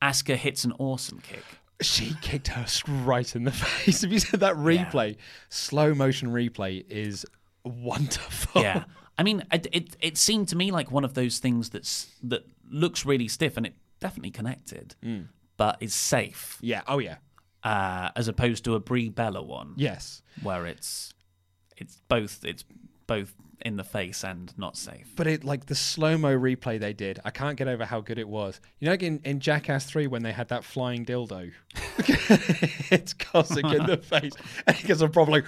Asuka 0.00 0.36
hits 0.36 0.64
an 0.64 0.72
awesome 0.78 1.20
kick. 1.20 1.42
She 1.82 2.14
kicked 2.22 2.48
her 2.48 2.66
right 3.04 3.36
in 3.36 3.44
the 3.44 3.52
face. 3.52 4.02
If 4.02 4.10
you 4.10 4.18
said 4.18 4.40
that 4.40 4.54
replay, 4.56 5.16
slow 5.50 5.94
motion 5.94 6.30
replay 6.30 6.84
is 6.88 7.26
wonderful. 7.64 8.62
yeah. 8.62 8.84
I 9.18 9.22
mean, 9.22 9.44
it, 9.52 9.66
it 9.72 9.96
it 10.00 10.18
seemed 10.18 10.48
to 10.48 10.56
me 10.56 10.70
like 10.70 10.90
one 10.90 11.04
of 11.04 11.14
those 11.14 11.38
things 11.38 11.70
that's 11.70 12.08
that 12.22 12.46
looks 12.70 13.04
really 13.06 13.28
stiff 13.28 13.56
and 13.56 13.66
it 13.66 13.74
definitely 14.00 14.30
connected, 14.30 14.94
but 15.56 15.76
is 15.80 15.94
safe, 15.94 16.58
Yeah. 16.60 16.82
Oh 16.86 16.98
yeah. 16.98 17.16
uh, 17.64 18.10
as 18.16 18.28
opposed 18.28 18.64
to 18.64 18.74
a 18.74 18.80
Brie 18.80 19.08
Bella 19.08 19.42
one, 19.42 19.74
Yes. 19.76 20.22
where 20.42 20.66
it's 20.66 21.12
it's 21.76 22.00
both 22.08 22.44
it's 22.44 22.64
both 23.06 23.34
in 23.64 23.76
the 23.76 23.84
face 23.84 24.22
and 24.24 24.52
not 24.58 24.76
safe. 24.76 25.06
But 25.16 25.26
it 25.26 25.44
like 25.44 25.66
the 25.66 25.74
slow 25.74 26.18
mo 26.18 26.36
replay 26.38 26.78
they 26.78 26.92
did. 26.92 27.20
I 27.24 27.30
can't 27.30 27.56
get 27.56 27.68
over 27.68 27.84
how 27.86 28.00
good 28.00 28.18
it 28.18 28.28
was. 28.28 28.60
You 28.80 28.86
know, 28.86 28.92
like 28.92 29.02
in, 29.02 29.20
in 29.24 29.40
Jackass 29.40 29.86
Three 29.86 30.06
when 30.06 30.22
they 30.22 30.32
had 30.32 30.48
that 30.48 30.62
flying 30.64 31.04
dildo, 31.06 31.52
it's 32.90 33.12
Cossack 33.14 33.64
in 33.64 33.86
the 33.86 33.96
face, 33.96 34.32
and 34.66 34.76
he 34.76 34.86
gets 34.86 35.00
a 35.00 35.08
proper 35.08 35.30
like. 35.32 35.44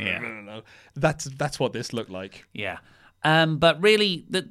Yeah. 0.00 0.60
That's 0.96 1.24
that's 1.26 1.60
what 1.60 1.72
this 1.72 1.92
looked 1.92 2.10
like. 2.10 2.46
Yeah. 2.52 2.78
Um, 3.24 3.58
but 3.58 3.80
really, 3.82 4.24
the, 4.30 4.48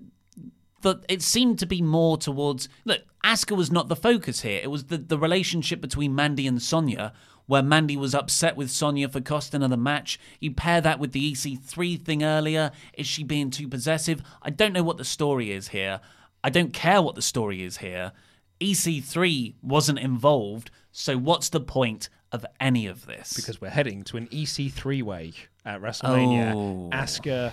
the 0.82 0.98
it 1.08 1.22
seemed 1.22 1.60
to 1.60 1.66
be 1.66 1.82
more 1.82 2.18
towards 2.18 2.70
look. 2.86 3.02
Asuka 3.24 3.58
was 3.58 3.72
not 3.72 3.90
the 3.90 3.96
focus 3.96 4.42
here. 4.42 4.60
It 4.64 4.72
was 4.72 4.86
the 4.86 4.98
the 4.98 5.18
relationship 5.18 5.82
between 5.82 6.16
Mandy 6.16 6.48
and 6.48 6.62
Sonya, 6.62 7.14
where 7.46 7.64
Mandy 7.64 7.98
was 7.98 8.16
upset 8.16 8.56
with 8.56 8.70
Sonya 8.72 9.10
for 9.10 9.20
costing 9.22 9.62
her 9.62 9.68
the 9.68 9.78
match. 9.78 10.20
You 10.40 10.52
pair 10.52 10.80
that 10.82 11.00
with 11.00 11.12
the 11.12 11.34
EC3 11.34 12.02
thing 12.02 12.24
earlier. 12.24 12.72
Is 12.94 13.08
she 13.08 13.24
being 13.24 13.50
too 13.50 13.68
possessive? 13.68 14.22
I 14.42 14.50
don't 14.50 14.74
know 14.74 14.84
what 14.84 14.98
the 14.98 15.06
story 15.06 15.52
is 15.52 15.70
here. 15.70 16.00
I 16.44 16.50
don't 16.50 16.74
care 16.74 17.02
what 17.02 17.16
the 17.16 17.22
story 17.22 17.64
is 17.64 17.78
here. 17.78 18.12
EC3 18.62 19.56
wasn't 19.62 20.00
involved, 20.00 20.72
so 20.92 21.18
what's 21.18 21.50
the 21.50 21.60
point 21.60 22.10
of 22.32 22.46
any 22.60 22.88
of 22.88 23.06
this? 23.06 23.34
because 23.34 23.62
we're 23.62 23.70
heading 23.70 24.04
to 24.04 24.18
an 24.18 24.28
EC 24.32 24.72
three 24.72 25.02
way 25.02 25.34
at 25.68 25.82
WrestleMania. 25.82 26.54
Oh. 26.56 26.90
Asuka, 26.92 27.52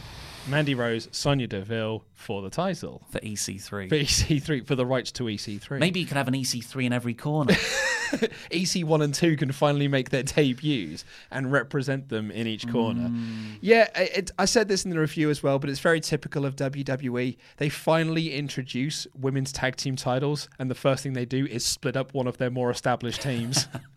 Mandy 0.49 0.75
Rose, 0.75 1.09
Sonya 1.11 1.49
Deville 1.49 2.05
for 2.15 2.43
the 2.43 2.51
title. 2.51 3.03
for 3.11 3.19
EC3. 3.21 3.89
For 3.89 3.97
EC3 3.97 4.67
for 4.67 4.77
the 4.77 4.87
rights 4.87 5.11
to 5.13 5.25
EC3. 5.25 5.79
Maybe 5.81 6.01
you 6.01 6.07
could 6.07 6.17
have 6.17 6.29
an 6.29 6.35
EC3 6.35 6.85
in 6.85 6.93
every 6.93 7.15
corner. 7.15 7.55
EC1 8.15 9.03
and 9.03 9.13
2 9.13 9.37
can 9.37 9.51
finally 9.51 9.89
make 9.89 10.11
their 10.11 10.23
debuts 10.23 11.05
and 11.31 11.51
represent 11.51 12.09
them 12.09 12.31
in 12.31 12.47
each 12.47 12.71
corner. 12.71 13.09
Mm. 13.09 13.59
Yeah, 13.61 13.89
it, 13.97 14.31
I 14.39 14.45
said 14.45 14.69
this 14.69 14.85
in 14.85 14.91
the 14.91 14.99
review 15.01 15.31
as 15.31 15.43
well, 15.43 15.59
but 15.59 15.69
it's 15.69 15.81
very 15.81 16.01
typical 16.01 16.45
of 16.47 16.55
WWE. 16.55 17.37
They 17.57 17.69
finally 17.69 18.35
introduce 18.35 19.07
women's 19.19 19.51
tag 19.51 19.77
team 19.77 19.97
titles, 19.97 20.49
and 20.59 20.71
the 20.71 20.75
first 20.77 21.03
thing 21.03 21.15
they 21.15 21.25
do 21.25 21.47
is 21.47 21.65
split 21.65 21.97
up 21.97 22.15
one 22.15 22.29
of 22.29 22.39
their 22.39 22.51
more 22.51 22.71
established 22.71 23.23
teams. 23.23 23.67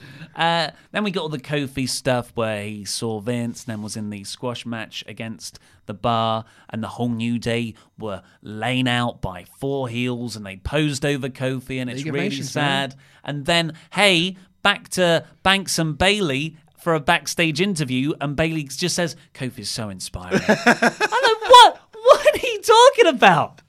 Uh, 0.36 0.70
then 0.92 1.02
we 1.02 1.10
got 1.10 1.22
all 1.22 1.30
the 1.30 1.38
Kofi 1.38 1.88
stuff 1.88 2.30
where 2.34 2.62
he 2.62 2.84
saw 2.84 3.20
Vince, 3.20 3.64
and 3.64 3.72
then 3.72 3.82
was 3.82 3.96
in 3.96 4.10
the 4.10 4.22
squash 4.24 4.66
match 4.66 5.02
against 5.08 5.58
the 5.86 5.94
bar, 5.94 6.44
and 6.68 6.82
the 6.82 6.88
whole 6.88 7.08
New 7.08 7.38
Day 7.38 7.72
were 7.98 8.20
laying 8.42 8.86
out 8.86 9.22
by 9.22 9.46
four 9.58 9.88
heels 9.88 10.36
and 10.36 10.44
they 10.44 10.56
posed 10.58 11.06
over 11.06 11.30
Kofi, 11.30 11.80
and 11.80 11.88
it's 11.88 12.04
really 12.04 12.20
Nations, 12.20 12.54
man. 12.54 12.90
sad. 12.90 13.00
And 13.24 13.46
then, 13.46 13.72
hey, 13.92 14.36
back 14.62 14.90
to 14.90 15.24
Banks 15.42 15.78
and 15.78 15.96
Bayley 15.96 16.58
for 16.76 16.94
a 16.94 17.00
backstage 17.00 17.60
interview, 17.62 18.12
and 18.20 18.36
Bayley 18.36 18.64
just 18.64 18.94
says, 18.94 19.16
Kofi's 19.32 19.70
so 19.70 19.88
inspiring. 19.88 20.42
I'm 20.48 20.56
like, 20.58 21.50
what? 21.50 21.80
What 21.92 22.34
are 22.34 22.46
you 22.46 22.60
talking 22.60 23.06
about? 23.06 23.62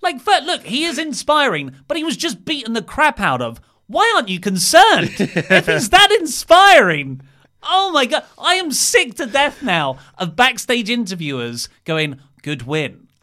Like, 0.00 0.24
look, 0.26 0.62
he 0.62 0.84
is 0.84 0.98
inspiring, 0.98 1.74
but 1.88 1.96
he 1.96 2.04
was 2.04 2.16
just 2.16 2.44
beaten 2.44 2.74
the 2.74 2.82
crap 2.82 3.18
out 3.20 3.42
of. 3.42 3.60
Why 3.86 4.12
aren't 4.14 4.28
you 4.28 4.40
concerned? 4.40 5.10
if 5.18 5.66
he's 5.66 5.90
that 5.90 6.10
inspiring, 6.12 7.20
oh 7.62 7.90
my 7.92 8.06
god, 8.06 8.24
I 8.38 8.54
am 8.54 8.72
sick 8.72 9.14
to 9.16 9.26
death 9.26 9.62
now 9.62 9.98
of 10.18 10.36
backstage 10.36 10.90
interviewers 10.90 11.68
going, 11.84 12.20
"Good 12.42 12.62
win." 12.62 13.08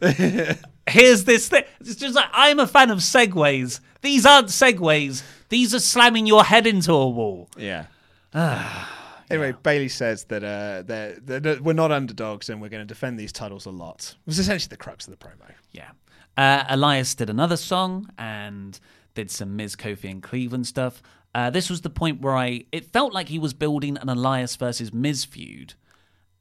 Here's 0.88 1.24
this 1.24 1.48
thing. 1.48 1.64
It's 1.80 1.96
just 1.96 2.14
like 2.14 2.28
I'm 2.32 2.58
a 2.58 2.66
fan 2.66 2.90
of 2.90 2.98
segues. 2.98 3.80
These 4.02 4.26
aren't 4.26 4.48
segues. 4.48 5.22
These 5.48 5.74
are 5.74 5.80
slamming 5.80 6.26
your 6.26 6.44
head 6.44 6.66
into 6.66 6.92
a 6.92 7.08
wall. 7.08 7.48
yeah. 7.56 7.86
Anyway, 9.30 9.54
Bayley 9.62 9.88
says 9.88 10.24
that 10.24 10.42
uh, 10.42 10.82
they're, 10.82 11.16
they're, 11.20 11.38
that 11.38 11.60
we're 11.60 11.72
not 11.72 11.92
underdogs 11.92 12.50
and 12.50 12.60
we're 12.60 12.68
going 12.68 12.82
to 12.82 12.86
defend 12.86 13.16
these 13.16 13.30
titles 13.30 13.64
a 13.64 13.70
lot. 13.70 14.16
It 14.18 14.26
was 14.26 14.40
essentially 14.40 14.70
the 14.70 14.76
crux 14.76 15.06
of 15.06 15.16
the 15.16 15.24
promo. 15.24 15.52
Yeah. 15.70 15.90
Uh, 16.36 16.64
Elias 16.68 17.14
did 17.14 17.30
another 17.30 17.56
song 17.56 18.10
and 18.18 18.80
did 19.20 19.30
some 19.30 19.54
Miz 19.54 19.76
Kofi 19.76 20.10
and 20.10 20.22
Cleveland 20.22 20.66
stuff. 20.66 21.02
Uh, 21.34 21.50
this 21.50 21.68
was 21.68 21.82
the 21.82 21.90
point 21.90 22.22
where 22.22 22.34
I 22.34 22.64
it 22.72 22.86
felt 22.86 23.12
like 23.12 23.28
he 23.28 23.38
was 23.38 23.52
building 23.52 23.98
an 23.98 24.08
Elias 24.08 24.56
versus 24.56 24.94
Miz 24.94 25.26
feud, 25.26 25.74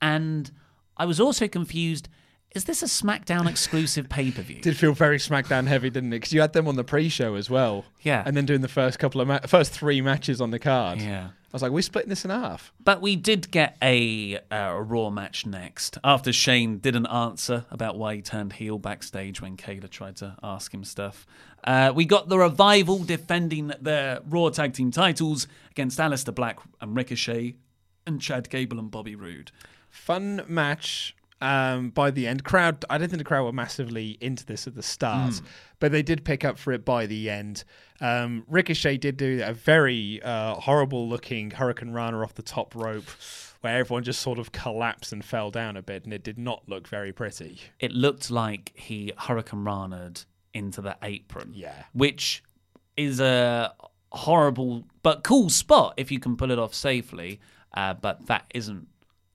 and 0.01 0.49
I 0.95 1.05
was 1.05 1.19
also 1.19 1.47
confused. 1.47 2.07
Is 2.55 2.63
this 2.63 2.81
a 2.81 2.87
SmackDown 2.87 3.47
exclusive 3.47 4.09
pay 4.09 4.31
per 4.31 4.41
view? 4.41 4.61
did 4.61 4.75
feel 4.75 4.93
very 4.93 5.17
SmackDown 5.17 5.67
heavy, 5.67 5.89
didn't 5.89 6.11
it? 6.13 6.17
Because 6.17 6.33
you 6.33 6.41
had 6.41 6.53
them 6.53 6.67
on 6.67 6.75
the 6.75 6.83
pre-show 6.83 7.35
as 7.35 7.49
well. 7.49 7.85
Yeah. 8.01 8.23
And 8.25 8.35
then 8.35 8.45
doing 8.45 8.61
the 8.61 8.67
first 8.67 8.97
couple 8.97 9.21
of 9.21 9.27
ma- 9.27 9.39
first 9.45 9.71
three 9.71 10.01
matches 10.01 10.41
on 10.41 10.49
the 10.49 10.57
card. 10.57 10.99
Yeah. 10.99 11.29
I 11.29 11.55
was 11.55 11.61
like, 11.63 11.71
we're 11.71 11.81
splitting 11.81 12.09
this 12.09 12.25
in 12.25 12.31
half. 12.31 12.71
But 12.83 13.01
we 13.01 13.15
did 13.15 13.49
get 13.49 13.75
a, 13.81 14.37
uh, 14.51 14.55
a 14.55 14.81
Raw 14.81 15.09
match 15.09 15.45
next 15.47 15.97
after 16.03 16.31
Shane 16.31 16.77
didn't 16.77 17.07
answer 17.07 17.65
about 17.71 17.97
why 17.97 18.15
he 18.15 18.21
turned 18.21 18.53
heel 18.53 18.77
backstage 18.77 19.41
when 19.41 19.57
Kayla 19.57 19.89
tried 19.89 20.15
to 20.17 20.35
ask 20.43 20.71
him 20.71 20.83
stuff. 20.83 21.25
Uh, 21.63 21.91
we 21.95 22.05
got 22.05 22.29
the 22.29 22.37
Revival 22.37 22.99
defending 23.03 23.73
their 23.81 24.21
Raw 24.27 24.49
Tag 24.49 24.73
Team 24.73 24.91
titles 24.91 25.47
against 25.71 25.97
Aleister 25.99 26.33
Black 26.33 26.59
and 26.81 26.95
Ricochet 26.95 27.55
and 28.05 28.21
Chad 28.21 28.49
Gable 28.49 28.79
and 28.79 28.91
Bobby 28.91 29.15
Roode. 29.15 29.51
Fun 29.89 30.43
match. 30.47 31.15
Um, 31.41 31.91
by 31.91 32.11
the 32.11 32.27
end, 32.27 32.43
crowd. 32.43 32.83
I 32.89 32.97
don't 32.97 33.07
think 33.07 33.19
the 33.19 33.23
crowd 33.23 33.45
were 33.45 33.53
massively 33.53 34.17
into 34.19 34.45
this 34.45 34.67
at 34.67 34.75
the 34.75 34.83
start, 34.83 35.35
Hmm. 35.35 35.45
but 35.79 35.91
they 35.93 36.01
did 36.01 36.25
pick 36.25 36.43
up 36.43 36.57
for 36.57 36.73
it 36.73 36.83
by 36.83 37.05
the 37.05 37.29
end. 37.29 37.63
Um, 38.01 38.43
Ricochet 38.47 38.97
did 38.97 39.15
do 39.15 39.41
a 39.43 39.53
very 39.53 40.21
uh, 40.21 40.55
horrible-looking 40.55 41.51
Hurricane 41.51 41.91
Rana 41.91 42.21
off 42.21 42.33
the 42.33 42.41
top 42.41 42.75
rope, 42.75 43.05
where 43.61 43.77
everyone 43.77 44.03
just 44.03 44.21
sort 44.21 44.37
of 44.37 44.51
collapsed 44.51 45.13
and 45.13 45.23
fell 45.23 45.49
down 45.49 45.77
a 45.77 45.81
bit, 45.81 46.03
and 46.03 46.13
it 46.13 46.23
did 46.23 46.37
not 46.37 46.67
look 46.67 46.87
very 46.87 47.13
pretty. 47.13 47.59
It 47.79 47.91
looked 47.93 48.29
like 48.29 48.73
he 48.75 49.13
Hurricane 49.17 49.63
Rana'd 49.63 50.25
into 50.53 50.81
the 50.81 50.97
apron. 51.03 51.53
Yeah. 51.55 51.83
Which 51.93 52.43
is 52.97 53.21
a 53.21 53.73
horrible 54.11 54.85
but 55.03 55.23
cool 55.23 55.49
spot 55.49 55.93
if 55.95 56.11
you 56.11 56.19
can 56.19 56.35
pull 56.35 56.51
it 56.51 56.59
off 56.59 56.73
safely. 56.73 57.39
Uh, 57.73 57.93
but 57.93 58.25
that 58.25 58.45
isn't. 58.53 58.87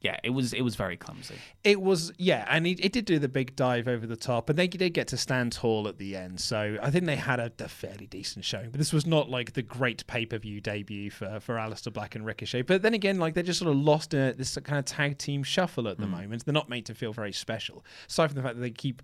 Yeah, 0.05 0.19
it 0.23 0.31
was 0.31 0.53
it 0.53 0.61
was 0.61 0.77
very 0.77 0.99
clumsy. 0.99 1.37
It 1.65 1.81
was, 1.81 2.13
yeah, 2.19 2.45
and 2.51 2.67
it, 2.67 2.79
it 2.85 2.93
did 2.93 3.07
do 3.07 3.19
the 3.19 3.29
big 3.29 3.57
dive 3.57 3.89
over 3.89 4.07
the 4.07 4.17
top, 4.17 4.51
and 4.51 4.59
they 4.59 4.69
did 4.69 4.93
get 4.93 5.09
to 5.09 5.17
stand 5.17 5.53
tall 5.53 5.89
at 5.89 5.97
the 5.97 6.15
end. 6.15 6.41
So 6.41 6.77
I 6.83 6.91
think 6.91 7.07
they 7.07 7.17
had 7.17 7.41
a, 7.41 7.51
a 7.59 7.69
fairly 7.69 8.07
decent 8.07 8.45
showing, 8.45 8.69
but 8.69 8.77
this 8.77 8.93
was 8.93 9.07
not 9.07 9.31
like 9.31 9.55
the 9.55 9.63
great 9.63 10.07
pay 10.07 10.27
per 10.27 10.37
view 10.37 10.61
debut 10.61 11.11
for 11.11 11.41
for 11.41 11.55
Aleister 11.55 11.91
Black 11.91 12.15
and 12.15 12.27
Ricochet. 12.27 12.63
But 12.63 12.83
then 12.83 12.93
again, 12.93 13.19
like 13.19 13.33
they're 13.33 13.43
just 13.43 13.59
sort 13.59 13.71
of 13.71 13.79
lost 13.79 14.13
in 14.13 14.21
a, 14.21 14.35
this 14.35 14.59
kind 14.63 14.79
of 14.79 14.85
tag 14.85 15.17
team 15.17 15.43
shuffle 15.43 15.89
at 15.89 15.97
the 15.97 16.05
hmm. 16.05 16.13
moment. 16.13 16.45
They're 16.45 16.53
not 16.53 16.69
made 16.69 16.85
to 16.85 16.95
feel 16.95 17.15
very 17.15 17.33
special, 17.33 17.83
aside 18.07 18.27
from 18.27 18.37
the 18.37 18.43
fact 18.43 18.57
that 18.57 18.61
they 18.61 18.73
keep 18.73 19.01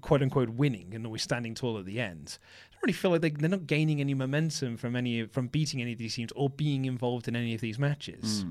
quote 0.00 0.20
unquote 0.20 0.50
winning 0.50 0.94
and 0.96 1.06
always 1.06 1.22
standing 1.22 1.54
tall 1.54 1.78
at 1.78 1.84
the 1.84 2.00
end. 2.00 2.38
I 2.42 2.74
don't 2.74 2.82
really 2.82 2.92
feel 2.92 3.12
like 3.12 3.20
they, 3.20 3.30
they're 3.30 3.48
not 3.48 3.68
gaining 3.68 4.00
any 4.00 4.14
momentum 4.14 4.76
from 4.76 4.96
any 4.96 5.26
from 5.26 5.46
beating 5.46 5.80
any 5.80 5.92
of 5.92 5.98
these 5.98 6.16
teams 6.16 6.32
or 6.34 6.50
being 6.50 6.86
involved 6.86 7.28
in 7.28 7.36
any 7.36 7.54
of 7.54 7.60
these 7.60 7.78
matches. 7.78 8.42
Hmm. 8.42 8.50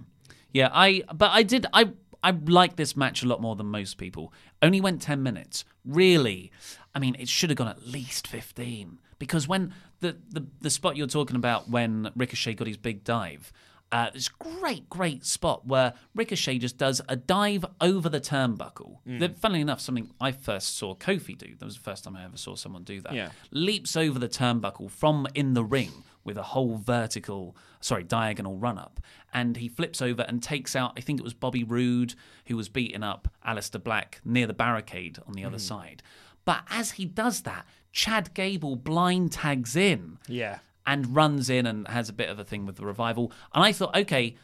Yeah, 0.54 0.70
I 0.72 1.04
but 1.14 1.32
I 1.32 1.44
did 1.44 1.66
I 1.74 1.92
I 2.24 2.32
like 2.32 2.76
this 2.76 2.98
match 2.98 3.24
a 3.24 3.28
lot 3.28 3.42
more 3.42 3.56
than 3.56 3.68
most 3.68 3.98
people. 3.98 4.34
Only 4.62 4.82
went 4.82 5.02
10 5.02 5.24
minutes. 5.24 5.64
Really. 5.86 6.52
I 6.94 7.00
mean, 7.00 7.16
it 7.18 7.30
should 7.30 7.50
have 7.50 7.58
gone 7.58 7.70
at 7.70 7.88
least 7.88 8.28
15 8.28 9.00
because 9.20 9.48
when 9.48 9.74
the 10.00 10.18
the, 10.30 10.46
the 10.62 10.70
spot 10.70 10.98
you're 10.98 11.08
talking 11.08 11.36
about 11.36 11.70
when 11.70 12.12
Ricochet 12.16 12.56
got 12.56 12.68
his 12.68 12.78
big 12.78 13.04
dive 13.04 13.52
uh, 13.92 14.10
this 14.12 14.30
great, 14.30 14.90
great 14.90 15.26
spot 15.26 15.66
where 15.66 15.94
Ricochet 16.14 16.60
just 16.60 16.78
does 16.78 17.02
a 17.10 17.16
dive 17.16 17.66
over 17.82 18.08
the 18.08 18.22
turnbuckle. 18.22 18.98
That, 19.20 19.40
funnily 19.40 19.62
enough, 19.62 19.82
something 19.82 20.12
I 20.22 20.32
first 20.32 20.78
saw 20.78 20.96
Kofi 20.96 21.38
do. 21.38 21.56
That 21.58 21.66
was 21.66 21.76
the 21.76 21.82
first 21.82 22.04
time 22.04 22.16
I 22.16 22.24
ever 22.24 22.38
saw 22.38 22.56
someone 22.56 22.84
do 22.84 23.02
that. 23.02 23.14
Yeah. 23.14 23.30
Leaps 23.52 23.96
over 23.96 24.20
the 24.20 24.30
turnbuckle 24.30 24.92
from 24.92 25.28
in 25.34 25.54
the 25.54 25.64
ring 25.64 26.04
with 26.30 26.38
a 26.38 26.44
whole 26.44 26.78
vertical, 26.78 27.58
sorry, 27.82 28.04
diagonal 28.04 28.56
run 28.56 28.78
up. 28.78 29.00
And 29.34 29.58
he 29.58 29.68
flips 29.68 30.00
over 30.00 30.22
and 30.22 30.44
takes 30.44 30.76
out, 30.76 30.94
I 30.96 31.02
think 31.02 31.20
it 31.20 31.24
was 31.24 31.34
Bobby 31.34 31.64
Roode, 31.64 32.14
who 32.46 32.56
was 32.56 32.70
beating 32.70 33.02
up 33.02 33.28
Aleister 33.46 33.84
Black 33.84 34.22
near 34.24 34.46
the 34.46 34.54
barricade 34.54 35.18
on 35.28 35.34
the 35.34 35.44
other 35.44 35.58
hmm. 35.58 35.64
side. 35.64 36.04
But 36.46 36.62
as 36.70 36.92
he 36.92 37.06
does 37.06 37.42
that, 37.42 37.66
Chad 37.92 38.36
Gable 38.36 38.76
blind 38.76 39.32
tags 39.32 39.76
in 39.76 40.20
Yeah. 40.28 40.60
and 40.86 41.16
runs 41.16 41.50
in 41.50 41.66
and 41.66 41.88
has 41.88 42.10
a 42.10 42.14
bit 42.14 42.30
of 42.30 42.38
a 42.38 42.44
thing 42.44 42.68
with 42.68 42.76
the 42.76 42.86
revival. 42.86 43.32
And 43.54 43.64
I 43.64 43.72
thought, 43.72 43.96
okay, 43.96 44.36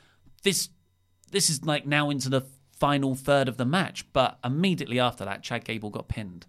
this 0.41 0.69
this 1.31 1.49
is 1.49 1.65
like 1.65 1.85
now 1.85 2.09
into 2.09 2.29
the 2.29 2.41
final 2.71 3.13
third 3.13 3.47
of 3.47 3.57
the 3.57 3.65
match. 3.65 4.11
But 4.11 4.39
immediately 4.43 4.99
after 4.99 5.23
that, 5.25 5.43
Chad 5.43 5.65
Gable 5.65 5.91
got 5.91 6.07
pinned. 6.07 6.47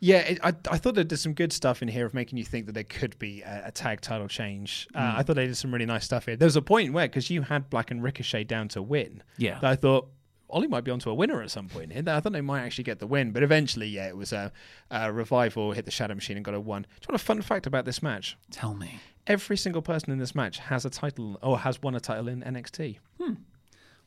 Yeah, 0.00 0.18
it, 0.18 0.38
I, 0.44 0.54
I 0.70 0.78
thought 0.78 0.94
they 0.94 1.02
did 1.04 1.16
some 1.18 1.34
good 1.34 1.52
stuff 1.52 1.82
in 1.82 1.88
here 1.88 2.06
of 2.06 2.14
making 2.14 2.38
you 2.38 2.44
think 2.44 2.66
that 2.66 2.72
there 2.72 2.84
could 2.84 3.18
be 3.18 3.42
a, 3.42 3.64
a 3.66 3.70
tag 3.72 4.00
title 4.00 4.28
change. 4.28 4.86
Uh, 4.94 4.98
Mm. 5.00 5.18
I 5.18 5.22
thought 5.22 5.36
they 5.36 5.46
did 5.46 5.56
some 5.56 5.72
really 5.72 5.86
nice 5.86 6.04
stuff 6.04 6.26
here. 6.26 6.36
There 6.36 6.46
was 6.46 6.56
a 6.56 6.62
point 6.62 6.92
where, 6.92 7.08
because 7.08 7.30
you 7.30 7.42
had 7.42 7.68
Black 7.68 7.90
and 7.90 8.02
Ricochet 8.02 8.44
down 8.44 8.68
to 8.68 8.82
win, 8.82 9.22
Yeah. 9.38 9.58
that 9.60 9.70
I 9.70 9.74
thought 9.76 10.08
Ollie 10.50 10.68
might 10.68 10.84
be 10.84 10.90
onto 10.90 11.10
a 11.10 11.14
winner 11.14 11.42
at 11.42 11.50
some 11.50 11.68
point 11.68 11.92
here. 11.92 12.02
I 12.06 12.20
thought 12.20 12.32
they 12.32 12.40
might 12.40 12.62
actually 12.62 12.84
get 12.84 13.00
the 13.00 13.06
win, 13.06 13.32
but 13.32 13.42
eventually, 13.42 13.88
yeah, 13.88 14.06
it 14.08 14.16
was 14.16 14.32
a, 14.32 14.50
a 14.90 15.12
revival, 15.12 15.72
hit 15.72 15.84
the 15.84 15.90
Shatter 15.90 16.14
Machine 16.14 16.36
and 16.36 16.44
got 16.44 16.54
a 16.54 16.60
one. 16.60 16.82
Do 16.82 16.88
you 17.02 17.06
want 17.12 17.20
a 17.20 17.24
fun 17.24 17.42
fact 17.42 17.66
about 17.66 17.84
this 17.84 18.02
match? 18.02 18.36
Tell 18.50 18.74
me. 18.74 19.00
Every 19.26 19.56
single 19.58 19.82
person 19.82 20.10
in 20.10 20.18
this 20.18 20.34
match 20.34 20.58
has 20.58 20.84
a 20.86 20.90
title 20.90 21.38
or 21.42 21.58
has 21.58 21.82
won 21.82 21.94
a 21.94 22.00
title 22.00 22.28
in 22.28 22.40
NXT. 22.42 22.98
Hmm. 23.20 23.34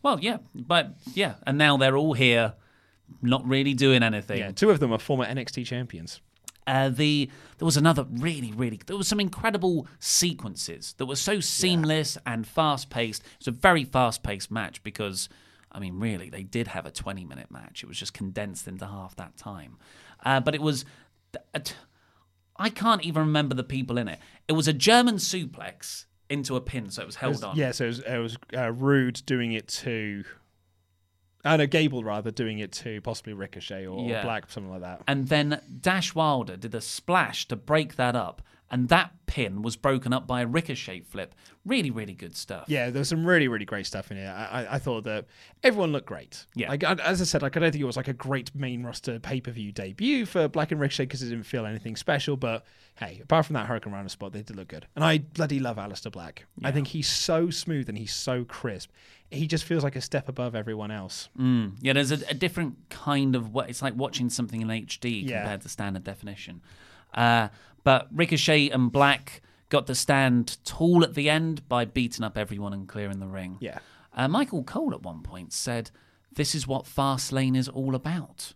Well, 0.02 0.20
yeah, 0.20 0.38
but 0.56 0.94
yeah, 1.14 1.36
and 1.46 1.60
now 1.60 1.78
they're 1.78 1.96
all 1.98 2.14
here, 2.14 2.54
not 3.22 3.47
really 3.47 3.74
doing 3.74 4.03
anything. 4.03 4.39
Yeah, 4.39 4.51
two 4.51 4.70
of 4.70 4.80
them 4.80 4.91
are 4.93 4.99
former 4.99 5.26
NXT 5.26 5.66
champions. 5.66 6.22
Uh, 6.68 6.89
the 6.89 7.30
there 7.57 7.66
was 7.66 7.76
another 7.76 8.05
really 8.12 8.51
really 8.51 8.80
there 8.86 8.95
was 8.95 9.07
some 9.07 9.20
incredible 9.20 9.88
sequences 9.99 10.93
that 10.97 11.07
were 11.07 11.16
so 11.16 11.39
seamless 11.39 12.18
and 12.26 12.45
fast 12.45 12.89
paced. 12.89 13.24
It 13.24 13.39
was 13.39 13.47
a 13.47 13.51
very 13.51 13.84
fast 13.84 14.22
paced 14.22 14.51
match 14.51 14.84
because 14.84 15.28
I 15.72 15.80
mean 15.80 15.99
really 15.99 16.30
they 16.30 16.43
did 16.43 16.68
have 16.68 16.86
a 16.86 16.91
twenty 16.91 17.26
minute 17.26 17.49
match. 17.49 17.82
It 17.84 17.88
was 17.88 17.97
just 17.97 18.14
condensed 18.14 18.68
into 18.68 18.86
half 18.86 19.16
that 19.16 19.38
time, 19.38 19.78
uh, 20.24 20.39
but 20.39 20.53
it 20.53 20.62
was. 20.62 20.86
I 22.57 22.70
can't 22.70 23.03
even 23.03 23.22
remember 23.24 23.55
the 23.55 23.64
people 23.64 23.97
in 23.97 24.07
it. 24.07 24.20
It 24.47 24.53
was 24.53 24.68
a 24.68 24.74
German 24.74 25.16
suplex 25.16 26.05
into 26.30 26.55
a 26.55 26.62
pin, 26.62 26.89
so 26.91 27.01
it 27.01 27.05
was 27.05 27.16
It 27.16 27.20
held 27.20 27.34
was- 27.34 27.43
on. 27.43 27.55
Yeah, 27.57 27.72
so 27.72 27.86
it 27.86 27.88
was, 27.88 27.99
it 27.99 28.18
was 28.18 28.38
uh, 28.55 28.72
Roode 28.72 29.22
doing 29.26 29.53
it 29.53 29.68
to. 29.70 30.24
Uh, 31.44 31.58
no, 31.58 31.66
Gable 31.68 32.04
rather 32.04 32.32
doing 32.32 32.60
it 32.60 32.72
to 32.74 33.02
possibly 33.02 33.34
Ricochet 33.34 33.86
or 33.88 34.08
Yeah. 34.08 34.24
Black, 34.24 34.50
something 34.52 34.72
like 34.72 34.82
that. 34.82 35.02
And 35.08 35.28
then 35.28 35.62
Dash 35.82 36.14
Wilder 36.14 36.56
did 36.58 36.76
a 36.76 36.82
splash 36.82 37.48
to 37.48 37.56
break 37.56 37.96
that 37.96 38.16
up, 38.16 38.42
and 38.72 38.88
that 38.89 39.11
pin 39.28 39.61
was 39.61 39.76
broken 39.76 40.11
up 40.13 40.26
by 40.26 40.41
a 40.41 40.47
ricochet 40.47 41.01
flip. 41.01 41.36
Really, 41.65 41.91
really 41.91 42.13
good 42.13 42.36
stuff. 42.36 42.65
Yeah, 42.67 42.89
there 42.89 42.99
was 42.99 43.09
some 43.09 43.26
really, 43.26 43.47
really 43.47 43.65
great 43.65 43.86
stuff 43.86 44.09
in 44.11 44.17
here. 44.17 44.34
I, 44.36 44.63
I, 44.63 44.76
I 44.76 44.80
thought 44.80 45.03
that 45.03 45.28
everyone 45.63 45.91
looked 45.91 46.07
great. 46.07 46.45
Yeah. 46.55 46.69
like 46.69 46.84
as 46.84 47.22
I 47.22 47.26
said, 47.26 47.41
like 47.41 47.55
I 47.55 47.59
don't 47.59 47.72
think 47.72 47.82
it 47.82 47.86
was 47.86 47.97
like 47.97 48.07
a 48.07 48.13
great 48.13 48.53
main 48.55 48.84
roster 48.84 49.19
pay 49.19 49.39
per 49.41 49.51
view 49.51 49.72
debut 49.72 50.26
for 50.26 50.47
Black 50.47 50.72
and 50.72 50.82
Ricochet 50.82 51.03
because 51.03 51.22
it 51.22 51.30
didn't 51.30 51.45
feel 51.45 51.65
anything 51.65 51.95
special. 51.95 52.36
But 52.36 52.65
hey, 52.95 53.19
apart 53.24 53.45
from 53.45 53.53
that 53.53 53.67
Hurricane 53.67 53.93
Rana 53.93 54.09
spot, 54.09 54.34
they 54.34 54.41
did 54.41 54.55
look 54.55 54.69
good. 54.69 54.88
And 54.95 55.03
I 55.05 55.19
bloody 55.19 55.59
love 55.59 55.78
Aleister 55.78 56.11
Black. 56.11 56.45
I 56.63 56.72
think 56.72 56.88
he's 56.88 57.07
so 57.07 57.49
smooth 57.51 57.88
and 57.89 57.97
he's 57.97 58.13
so 58.13 58.43
crisp. 58.43 58.89
He 59.30 59.47
just 59.47 59.63
feels 59.63 59.84
like 59.84 59.95
a 59.95 60.01
step 60.01 60.28
above 60.28 60.55
everyone 60.55 60.91
else. 60.91 61.30
Mm. 61.39 61.74
Yeah, 61.80 61.93
there's 61.93 62.11
a, 62.11 62.19
a 62.30 62.34
different 62.34 62.76
kind 62.89 63.36
of 63.36 63.53
what 63.53 63.69
it's 63.69 63.82
like 63.82 63.95
watching 63.95 64.30
something 64.30 64.59
in 64.61 64.67
HD 64.67 65.26
Yeah. 65.26 65.41
compared 65.41 65.61
to 65.61 65.69
standard 65.69 66.03
definition. 66.03 66.61
Uh, 67.14 67.49
but 67.84 68.07
Ricochet 68.12 68.70
and 68.70 68.91
Black 68.91 69.41
got 69.70 69.88
to 69.88 69.95
stand 69.95 70.57
tall 70.66 71.03
at 71.03 71.14
the 71.16 71.30
end 71.30 71.68
by 71.70 71.86
beating 71.86 72.24
up 72.24 72.38
everyone 72.38 72.74
and 72.74 72.88
clearing 72.88 73.20
the 73.20 73.28
ring. 73.28 73.57
Yeah. 73.59 73.80
Uh, 74.14 74.28
Michael 74.28 74.64
Cole 74.64 74.93
at 74.93 75.01
one 75.03 75.22
point 75.24 75.53
said, 75.53 75.91
"This 76.34 76.53
is 76.53 76.68
what 76.68 76.86
Fastlane 76.86 77.55
is 77.55 77.68
all 77.70 77.95
about." 77.95 78.53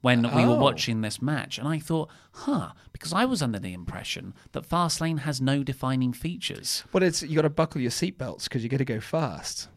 When 0.00 0.22
we 0.22 0.44
were 0.44 0.54
Oh. 0.54 0.58
watching 0.58 1.00
this 1.02 1.22
match, 1.22 1.58
and 1.58 1.68
I 1.68 1.78
thought, 1.78 2.10
huh, 2.32 2.72
because 2.92 3.12
I 3.12 3.24
was 3.24 3.40
under 3.40 3.60
the 3.60 3.72
impression 3.72 4.34
that 4.50 4.68
Fastlane 4.68 5.20
has 5.20 5.40
no 5.40 5.62
defining 5.62 6.12
features. 6.12 6.82
But 6.90 7.04
it's 7.04 7.22
you 7.22 7.36
got 7.36 7.42
to 7.42 7.50
buckle 7.50 7.80
your 7.80 7.92
seatbelts 7.92 8.44
because 8.44 8.64
you 8.64 8.68
got 8.68 8.78
to 8.78 8.84
go 8.84 8.98
fast. 8.98 9.68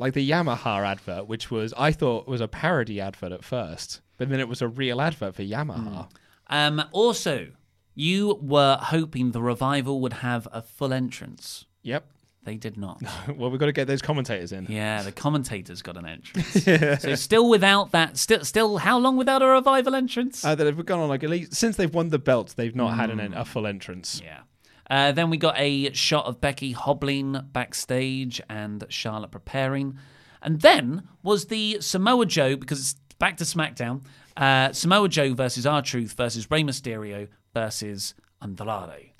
Like 0.00 0.14
the 0.14 0.28
Yamaha 0.28 0.84
advert, 0.84 1.28
which 1.28 1.48
was 1.50 1.72
I 1.78 1.92
thought 1.92 2.26
was 2.26 2.40
a 2.40 2.48
parody 2.48 3.00
advert 3.00 3.30
at 3.30 3.44
first, 3.44 4.00
but 4.16 4.28
then 4.30 4.40
it 4.40 4.48
was 4.48 4.60
a 4.62 4.66
real 4.68 5.00
advert 5.00 5.36
for 5.36 5.42
Yamaha. 5.44 6.08
Um, 6.48 6.82
also, 6.92 7.48
you 7.94 8.38
were 8.40 8.78
hoping 8.80 9.32
the 9.32 9.42
revival 9.42 10.00
would 10.00 10.14
have 10.14 10.46
a 10.52 10.62
full 10.62 10.92
entrance. 10.92 11.64
Yep. 11.82 12.06
They 12.44 12.56
did 12.56 12.76
not. 12.76 13.02
well, 13.36 13.50
we've 13.50 13.58
got 13.58 13.66
to 13.66 13.72
get 13.72 13.88
those 13.88 14.00
commentators 14.00 14.52
in. 14.52 14.66
Yeah, 14.68 15.02
the 15.02 15.10
commentators 15.10 15.82
got 15.82 15.96
an 15.96 16.06
entrance. 16.06 16.64
yeah. 16.64 16.96
So 16.98 17.16
still 17.16 17.48
without 17.48 17.90
that, 17.90 18.16
still, 18.16 18.44
still, 18.44 18.76
how 18.78 18.98
long 18.98 19.16
without 19.16 19.42
a 19.42 19.46
revival 19.46 19.96
entrance? 19.96 20.44
Uh, 20.44 20.54
that 20.54 20.64
have 20.64 20.86
gone 20.86 21.00
on 21.00 21.08
like 21.08 21.24
at 21.24 21.30
least 21.30 21.54
since 21.54 21.76
they've 21.76 21.92
won 21.92 22.10
the 22.10 22.20
belt, 22.20 22.54
they've 22.56 22.74
not 22.76 22.94
had 22.94 23.10
an, 23.10 23.34
a 23.34 23.44
full 23.44 23.66
entrance. 23.66 24.20
yeah. 24.24 24.40
Uh, 24.88 25.10
then 25.10 25.30
we 25.30 25.36
got 25.36 25.58
a 25.58 25.92
shot 25.94 26.26
of 26.26 26.40
Becky 26.40 26.70
hobbling 26.70 27.36
backstage 27.52 28.40
and 28.48 28.84
Charlotte 28.88 29.32
preparing, 29.32 29.98
and 30.40 30.60
then 30.60 31.08
was 31.24 31.46
the 31.46 31.78
Samoa 31.80 32.26
Joe 32.26 32.54
because 32.54 32.78
it's 32.78 32.94
back 33.18 33.36
to 33.38 33.44
SmackDown. 33.44 34.02
Uh, 34.36 34.72
Samoa 34.72 35.08
Joe 35.08 35.34
versus 35.34 35.66
R-Truth 35.66 36.12
versus 36.12 36.50
Rey 36.50 36.62
Mysterio 36.62 37.28
versus 37.54 38.14
Andrade. 38.42 39.12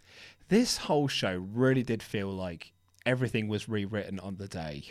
This 0.48 0.76
whole 0.76 1.08
show 1.08 1.46
really 1.52 1.82
did 1.82 2.02
feel 2.02 2.28
like 2.28 2.72
everything 3.04 3.48
was 3.48 3.68
rewritten 3.68 4.20
on 4.20 4.36
the 4.36 4.48
day. 4.48 4.84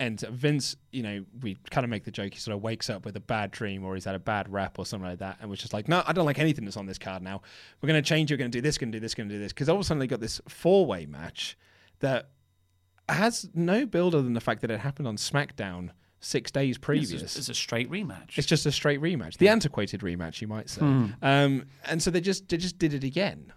And 0.00 0.18
Vince, 0.20 0.74
you 0.90 1.02
know, 1.02 1.24
we 1.42 1.56
kind 1.70 1.84
of 1.84 1.90
make 1.90 2.04
the 2.04 2.10
joke. 2.10 2.34
He 2.34 2.40
sort 2.40 2.56
of 2.56 2.62
wakes 2.62 2.90
up 2.90 3.04
with 3.04 3.16
a 3.16 3.20
bad 3.20 3.52
dream, 3.52 3.84
or 3.84 3.94
he's 3.94 4.04
had 4.04 4.16
a 4.16 4.18
bad 4.18 4.52
rep, 4.52 4.78
or 4.78 4.84
something 4.84 5.08
like 5.08 5.20
that, 5.20 5.38
and 5.40 5.48
was 5.48 5.60
just 5.60 5.72
like, 5.72 5.86
"No, 5.88 6.02
I 6.04 6.12
don't 6.12 6.26
like 6.26 6.40
anything 6.40 6.64
that's 6.64 6.76
on 6.76 6.86
this 6.86 6.98
card 6.98 7.22
now. 7.22 7.40
We're 7.80 7.86
going 7.86 8.02
to 8.02 8.08
change. 8.08 8.30
We're 8.30 8.36
going 8.36 8.50
to 8.50 8.58
do 8.58 8.62
this. 8.62 8.78
Going 8.78 8.90
to 8.90 8.96
do 8.98 9.00
this. 9.00 9.14
Going 9.14 9.28
to 9.28 9.34
do 9.34 9.40
this." 9.40 9.52
Because 9.52 9.68
all 9.68 9.76
of 9.76 9.82
a 9.82 9.84
sudden, 9.84 10.00
they 10.00 10.08
got 10.08 10.18
this 10.18 10.40
four-way 10.48 11.06
match 11.06 11.56
that 12.00 12.30
has 13.08 13.48
no 13.54 13.86
build 13.86 14.14
other 14.14 14.24
than 14.24 14.32
the 14.32 14.40
fact 14.40 14.60
that 14.62 14.70
it 14.72 14.80
happened 14.80 15.06
on 15.06 15.16
SmackDown 15.16 15.90
six 16.24 16.50
days 16.50 16.78
previous. 16.78 17.20
It's 17.22 17.36
a, 17.36 17.38
it's 17.40 17.48
a 17.50 17.54
straight 17.54 17.90
rematch. 17.90 18.38
It's 18.38 18.46
just 18.46 18.64
a 18.64 18.72
straight 18.72 19.00
rematch, 19.00 19.36
the 19.38 19.48
antiquated 19.48 20.00
rematch, 20.00 20.40
you 20.40 20.46
might 20.48 20.70
say. 20.70 20.80
Um, 20.80 21.66
and 21.84 22.02
so 22.02 22.10
they 22.10 22.20
just 22.20 22.48
they 22.48 22.56
just 22.56 22.78
did 22.78 22.94
it 22.94 23.04
again, 23.04 23.52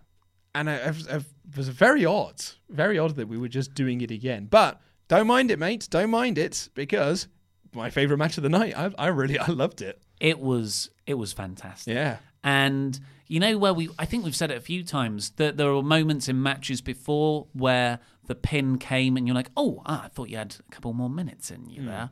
and 0.54 0.70
I, 0.70 0.78
I, 0.80 0.88
was- 0.88 1.08
I 1.08 1.22
was 1.56 1.70
very 1.70 2.06
odd, 2.06 2.44
very 2.70 2.98
odd 3.00 3.16
that 3.16 3.28
we 3.28 3.38
were 3.38 3.48
just 3.48 3.74
doing 3.74 4.02
it 4.02 4.12
again. 4.12 4.48
But 4.50 4.82
don't 5.08 5.28
mind 5.28 5.52
it, 5.52 5.60
mate. 5.60 5.88
Don't 5.90 6.10
mind 6.10 6.38
it 6.38 6.70
because 6.74 7.28
my 7.74 7.90
favorite 7.90 8.18
match 8.18 8.38
of 8.38 8.44
the 8.44 8.50
night. 8.50 8.74
I, 8.76 8.92
I 8.98 9.08
really 9.08 9.38
I 9.48 9.52
loved 9.52 9.82
it. 9.82 10.02
it 10.20 10.40
was 10.40 10.90
it 11.06 11.14
was 11.16 11.34
fantastic. 11.34 11.94
Yeah. 11.94 12.18
And 12.44 13.00
you 13.28 13.40
know 13.40 13.58
where 13.58 13.74
we 13.74 13.90
I 14.00 14.06
think 14.06 14.24
we've 14.24 14.36
said 14.36 14.52
it 14.52 14.58
a 14.58 14.62
few 14.62 14.84
times 14.84 15.32
that 15.38 15.58
there 15.58 15.72
were 15.74 15.82
moments 15.84 16.28
in 16.30 16.42
matches 16.42 16.80
before 16.82 17.48
where 17.54 18.00
the 18.28 18.36
pin 18.36 18.78
came 18.78 19.18
and 19.18 19.28
you're 19.28 19.36
like, 19.36 19.50
"Oh, 19.58 19.82
ah, 19.86 20.06
I 20.06 20.08
thought 20.10 20.30
you 20.30 20.38
had 20.38 20.56
a 20.68 20.72
couple 20.72 20.94
more 20.94 21.10
minutes 21.10 21.50
in 21.52 21.70
you 21.70 21.86
there." 21.86 22.10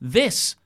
This 0.00 0.56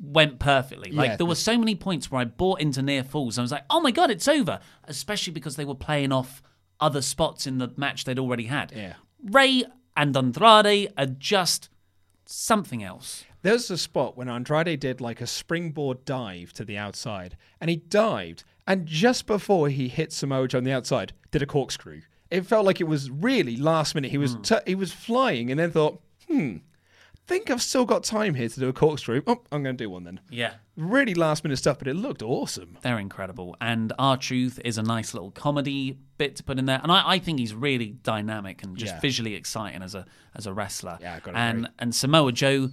went 0.00 0.38
perfectly. 0.38 0.90
Like 0.92 1.10
Yeah. 1.10 1.16
there 1.16 1.26
were 1.26 1.34
so 1.34 1.56
many 1.58 1.74
points 1.74 2.10
where 2.10 2.20
I 2.20 2.24
bought 2.24 2.60
into 2.60 2.82
near 2.82 3.02
falls. 3.02 3.38
I 3.38 3.42
was 3.42 3.50
like, 3.52 3.64
"Oh 3.70 3.80
my 3.80 3.90
god, 3.90 4.10
it's 4.10 4.28
over!" 4.28 4.60
Especially 4.84 5.32
because 5.32 5.56
they 5.56 5.64
were 5.64 5.74
playing 5.74 6.12
off 6.12 6.42
other 6.80 7.00
spots 7.00 7.46
in 7.46 7.58
the 7.58 7.72
match 7.76 8.04
they'd 8.04 8.18
already 8.18 8.44
had. 8.46 8.72
Yeah. 8.76 8.94
Rey 9.22 9.64
and 9.96 10.14
Andrade 10.16 10.92
are 10.98 11.06
just 11.06 11.70
something 12.26 12.82
else. 12.82 13.24
There's 13.42 13.70
a 13.70 13.78
spot 13.78 14.16
when 14.16 14.28
Andrade 14.28 14.78
did 14.80 15.00
like 15.00 15.20
a 15.20 15.26
springboard 15.26 16.04
dive 16.04 16.52
to 16.54 16.64
the 16.64 16.76
outside, 16.76 17.36
and 17.60 17.70
he 17.70 17.76
dived, 17.76 18.44
and 18.66 18.84
just 18.86 19.26
before 19.26 19.68
he 19.68 19.88
hit 19.88 20.12
Samoa 20.12 20.48
on 20.54 20.64
the 20.64 20.72
outside, 20.72 21.12
did 21.30 21.42
a 21.42 21.46
corkscrew. 21.46 22.02
It 22.30 22.44
felt 22.44 22.66
like 22.66 22.80
it 22.80 22.88
was 22.88 23.08
really 23.08 23.56
last 23.56 23.94
minute. 23.94 24.10
He 24.10 24.18
was 24.18 24.36
t- 24.42 24.56
he 24.66 24.74
was 24.74 24.92
flying, 24.92 25.50
and 25.50 25.58
then 25.60 25.70
thought, 25.70 26.02
hmm, 26.28 26.56
think 27.26 27.50
I've 27.50 27.62
still 27.62 27.84
got 27.84 28.04
time 28.04 28.34
here 28.34 28.48
to 28.48 28.60
do 28.60 28.68
a 28.68 28.72
corkscrew. 28.72 29.22
Oh, 29.26 29.40
I'm 29.50 29.62
going 29.62 29.76
to 29.76 29.84
do 29.84 29.90
one 29.90 30.04
then. 30.04 30.20
Yeah. 30.30 30.54
Really 30.76 31.14
last 31.14 31.42
minute 31.44 31.56
stuff, 31.56 31.78
but 31.78 31.88
it 31.88 31.94
looked 31.94 32.22
awesome. 32.22 32.78
They're 32.82 32.98
incredible. 32.98 33.56
And 33.60 33.92
R-Truth 33.98 34.60
is 34.64 34.78
a 34.78 34.82
nice 34.82 35.12
little 35.14 35.30
comedy 35.32 35.98
bit 36.18 36.36
to 36.36 36.42
put 36.44 36.58
in 36.58 36.66
there. 36.66 36.80
And 36.82 36.92
I, 36.92 37.02
I 37.14 37.18
think 37.18 37.38
he's 37.38 37.54
really 37.54 37.88
dynamic 38.02 38.62
and 38.62 38.76
just 38.76 38.94
Yeah. 38.94 39.00
visually 39.00 39.34
exciting 39.34 39.82
as 39.82 39.94
a 39.94 40.06
as 40.34 40.46
a 40.46 40.52
wrestler. 40.52 40.98
Yeah, 41.00 41.14
I 41.16 41.20
gotta 41.20 41.36
and 41.38 41.58
agree. 41.58 41.74
and 41.80 41.94
Samoa 41.94 42.30
Joe 42.32 42.70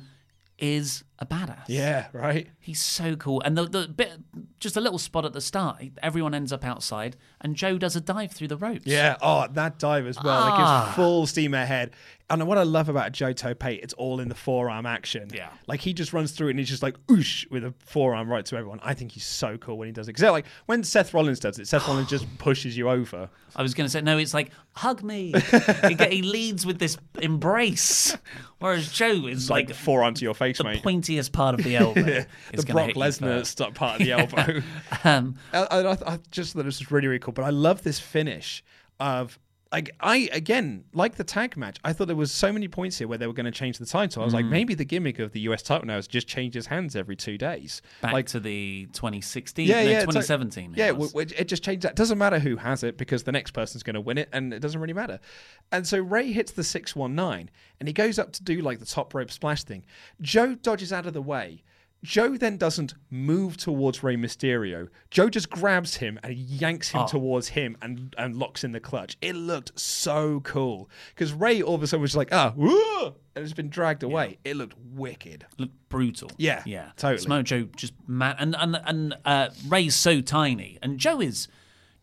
is 0.59 1.03
a 1.23 1.25
badass. 1.25 1.63
Yeah, 1.67 2.07
right. 2.13 2.47
He's 2.59 2.79
so 2.81 3.15
cool. 3.15 3.41
And 3.41 3.57
the, 3.57 3.65
the 3.65 3.87
bit 3.87 4.11
just 4.59 4.77
a 4.77 4.81
little 4.81 4.99
spot 4.99 5.25
at 5.25 5.33
the 5.33 5.41
start, 5.41 5.83
everyone 6.01 6.33
ends 6.35 6.53
up 6.53 6.63
outside 6.63 7.17
and 7.41 7.55
Joe 7.55 7.77
does 7.77 7.95
a 7.95 8.01
dive 8.01 8.31
through 8.31 8.47
the 8.49 8.57
ropes. 8.57 8.85
Yeah. 8.85 9.17
Oh, 9.21 9.47
that 9.51 9.79
dive 9.79 10.05
as 10.07 10.17
well. 10.23 10.41
Like 10.41 10.53
Ah. 10.59 10.93
full 10.95 11.25
steam 11.25 11.53
ahead. 11.53 11.91
And 12.29 12.47
what 12.47 12.57
I 12.57 12.63
love 12.63 12.87
about 12.89 13.11
Joe 13.11 13.33
Tope, 13.33 13.65
it's 13.65 13.93
all 13.95 14.19
in 14.19 14.29
the 14.29 14.33
forearm 14.35 14.85
action. 14.85 15.29
Yeah. 15.33 15.49
Like 15.67 15.81
he 15.81 15.93
just 15.93 16.13
runs 16.13 16.31
through 16.31 16.47
it 16.47 16.51
and 16.51 16.59
he's 16.59 16.69
just 16.69 16.81
like 16.81 16.95
oosh 17.07 17.49
with 17.51 17.63
a 17.65 17.73
forearm 17.85 18.29
right 18.31 18.45
to 18.45 18.55
everyone. 18.55 18.79
I 18.81 18.93
think 18.93 19.11
he's 19.11 19.25
so 19.25 19.57
cool 19.57 19.77
when 19.77 19.87
he 19.87 19.91
does 19.91 20.07
it. 20.07 20.15
Because 20.15 20.31
like 20.31 20.45
when 20.65 20.83
Seth 20.83 21.13
Rollins 21.13 21.39
does 21.39 21.59
it, 21.59 21.67
Seth 21.67 21.87
Rollins 21.87 22.09
just 22.09 22.25
pushes 22.37 22.77
you 22.77 22.89
over. 22.89 23.29
I 23.55 23.61
was 23.61 23.73
going 23.75 23.85
to 23.85 23.91
say, 23.91 24.01
no, 24.01 24.17
it's 24.17 24.33
like, 24.33 24.49
hug 24.71 25.03
me. 25.03 25.33
he, 25.87 25.93
get- 25.93 26.11
he 26.11 26.21
leads 26.23 26.65
with 26.65 26.79
this 26.79 26.97
embrace. 27.21 28.17
Whereas 28.59 28.89
Joe 28.91 29.27
is 29.27 29.49
like, 29.49 29.67
like, 29.67 29.75
forearm 29.75 30.13
to 30.15 30.23
your 30.23 30.33
face, 30.33 30.57
the 30.59 30.63
mate. 30.63 30.81
Pointiest 31.13 31.31
part 31.31 31.59
of 31.59 31.63
the 31.63 31.75
elbow. 31.75 32.01
Yeah, 32.01 32.25
the 32.53 32.63
Brock 32.63 32.91
Lesnar 32.91 33.75
part 33.75 33.99
of 34.01 34.05
the 34.05 34.11
elbow. 34.13 34.61
Um, 35.05 35.35
I, 35.51 35.59
I, 35.65 36.13
I 36.13 36.19
just 36.31 36.53
thought 36.53 36.63
this 36.63 36.79
was 36.79 36.91
really, 36.91 37.07
really 37.07 37.19
cool. 37.19 37.33
But 37.33 37.43
I 37.43 37.49
love 37.49 37.83
this 37.83 37.99
finish 37.99 38.63
of 38.99 39.37
like 39.73 39.89
I 39.99 40.29
again 40.31 40.85
like 40.93 41.15
the 41.15 41.23
tag 41.25 41.57
match. 41.57 41.79
I 41.83 41.91
thought 41.91 42.05
there 42.07 42.15
was 42.15 42.31
so 42.31 42.53
many 42.53 42.67
points 42.67 42.97
here 42.99 43.07
where 43.07 43.17
they 43.17 43.27
were 43.27 43.33
going 43.33 43.47
to 43.47 43.51
change 43.51 43.79
the 43.79 43.85
title. 43.85 44.21
I 44.21 44.25
was 44.25 44.33
Mm. 44.33 44.37
like, 44.37 44.45
maybe 44.45 44.75
the 44.75 44.85
gimmick 44.85 45.19
of 45.19 45.31
the 45.33 45.41
US 45.41 45.61
title 45.63 45.85
now 45.87 45.97
is 45.97 46.07
just 46.07 46.27
changes 46.27 46.67
hands 46.67 46.95
every 46.95 47.15
two 47.15 47.37
days. 47.37 47.81
Back 48.01 48.13
like 48.13 48.27
to 48.27 48.39
the 48.39 48.87
2016, 48.93 49.67
yeah, 49.67 49.75
no, 49.75 49.81
yeah, 49.81 49.87
it's 49.97 50.05
like- 50.05 50.13
2017. 50.25 50.71
it 50.73 50.77
yeah, 50.77 50.87
w- 50.89 51.09
w- 51.09 51.27
it 51.37 51.47
just 51.47 51.63
changed. 51.63 51.83
That 51.83 51.95
doesn't 51.95 52.17
matter 52.19 52.39
who 52.39 52.55
has 52.57 52.83
it 52.83 52.97
because 52.97 53.23
the 53.23 53.31
next 53.31 53.51
person's 53.51 53.83
going 53.83 53.95
to 53.95 54.01
win 54.01 54.17
it, 54.19 54.29
and 54.31 54.53
it 54.53 54.59
doesn't 54.59 54.79
really 54.79 54.93
matter. 54.93 55.19
And 55.71 55.87
so 55.87 55.97
Rey 55.99 56.31
hits 56.31 56.51
the 56.51 56.63
six 56.63 56.95
one 56.95 57.15
nine, 57.15 57.49
and 57.79 57.89
he 57.89 57.93
goes 57.93 58.19
up 58.19 58.31
to 58.33 58.43
do 58.43 58.61
like 58.61 58.79
the 58.79 58.85
top 58.85 59.13
rope 59.13 59.31
splash 59.31 59.63
thing. 59.63 59.83
Joe 60.21 60.55
dodges 60.55 60.93
out 60.93 61.05
of 61.07 61.13
the 61.13 61.21
way. 61.21 61.63
Joe 62.03 62.35
then 62.37 62.57
doesn't 62.57 62.93
move 63.09 63.55
towards 63.55 64.03
Rey 64.03 64.17
Mysterio. 64.17 64.89
Joe 65.09 65.29
just 65.29 65.49
grabs 65.49 65.95
him 65.95 66.19
and 66.21 66.35
yanks 66.35 66.89
him 66.89 67.01
Oh. 67.01 67.07
towards 67.07 67.47
him 67.49 67.77
and 67.81 68.13
and 68.17 68.35
locks 68.35 68.63
in 68.63 68.73
the 68.73 68.79
clutch. 68.81 69.15
It 69.21 69.35
looked 69.35 69.79
so 69.79 70.41
cool 70.41 70.89
because 71.15 71.31
Rey 71.33 71.61
all 71.61 71.75
of 71.75 71.83
a 71.83 71.87
sudden 71.87 72.01
was 72.01 72.15
like 72.15 72.29
ah, 72.33 72.53
woo, 72.55 73.05
and 73.35 73.43
it's 73.43 73.53
been 73.53 73.69
dragged 73.69 74.03
away. 74.03 74.37
It 74.43 74.57
looked 74.57 74.75
wicked. 74.93 75.45
looked 75.57 75.89
brutal. 75.89 76.29
Yeah, 76.37 76.61
yeah, 76.65 76.91
totally. 76.97 77.21
Samoa 77.21 77.43
Joe 77.43 77.69
just 77.75 77.93
mad, 78.05 78.35
and 78.39 78.53
and 78.59 78.75
and 78.85 79.15
uh, 79.23 79.49
Rey's 79.67 79.95
so 79.95 80.19
tiny, 80.19 80.77
and 80.81 80.97
Joe 80.99 81.21
is 81.21 81.47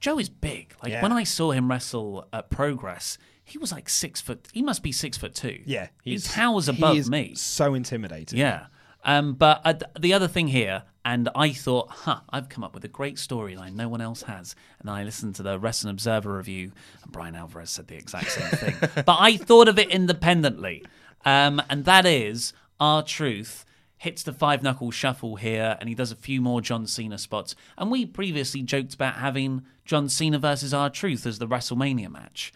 Joe 0.01 0.18
is 0.18 0.30
big. 0.30 0.74
Like 0.82 0.92
Yeah. 0.92 1.03
when 1.03 1.12
I 1.12 1.24
saw 1.24 1.51
him 1.51 1.68
wrestle 1.70 2.26
at 2.32 2.48
Progress, 2.48 3.18
he 3.44 3.59
was 3.59 3.70
like 3.70 3.90
six 3.90 4.20
foot. 4.22 4.48
He 4.55 4.62
must 4.62 4.82
be 4.82 4.92
six 4.92 5.18
foot 5.18 5.34
two. 5.34 5.61
Yeah, 5.66 5.88
he 6.03 6.12
he's 6.12 6.24
towers 6.32 6.68
he 6.68 6.76
above 6.76 6.96
is 6.96 7.11
me. 7.11 7.34
So 7.34 7.74
intimidating. 7.74 8.38
Yeah. 8.38 8.66
Um, 9.05 9.34
but 9.34 9.61
uh, 9.64 9.74
the 9.98 10.12
other 10.12 10.28
thing 10.28 10.48
here, 10.48 10.84
and 11.05 11.28
I 11.34 11.53
thought, 11.53 11.88
huh, 11.90 12.20
I've 12.28 12.48
come 12.48 12.62
up 12.62 12.74
with 12.74 12.84
a 12.84 12.88
great 12.88 13.16
storyline 13.16 13.74
no 13.74 13.88
one 13.88 14.01
else 14.01 14.22
has. 14.22 14.55
And 14.80 14.90
I 14.90 15.03
listened 15.03 15.34
to 15.36 15.42
the 15.42 15.59
Wrestling 15.59 15.92
Observer 15.92 16.36
review, 16.36 16.72
and 17.03 17.12
Bryan 17.12 17.34
Alvarez 17.34 17.70
said 17.70 17.88
the 17.88 17.96
exact 17.96 18.30
same 18.30 18.51
thing. 18.51 18.90
but 19.07 19.16
I 19.18 19.36
thought 19.36 19.68
of 19.68 19.78
it 19.78 19.90
independently. 19.90 20.84
Um, 21.24 21.62
and 21.70 21.84
that 21.84 22.07
is 22.07 22.53
R-Truth 22.78 23.64
hits 24.01 24.22
the 24.22 24.32
five 24.32 24.62
knuckle 24.62 24.90
shuffle 24.90 25.36
here, 25.36 25.76
and 25.78 25.86
he 25.86 25.94
does 25.94 26.11
a 26.11 26.16
few 26.16 26.40
more 26.40 26.62
John 26.62 26.86
Cena 26.86 27.18
spots. 27.18 27.55
And 27.76 27.90
we 27.90 28.07
previously 28.07 28.62
joked 28.62 28.94
about 28.94 29.16
having 29.16 29.66
John 29.84 30.09
Cena 30.09 30.38
versus 30.38 30.72
R-Truth 30.72 31.26
as 31.26 31.38
the 31.38 31.46
WrestleMania 31.46 32.11
match. 32.11 32.51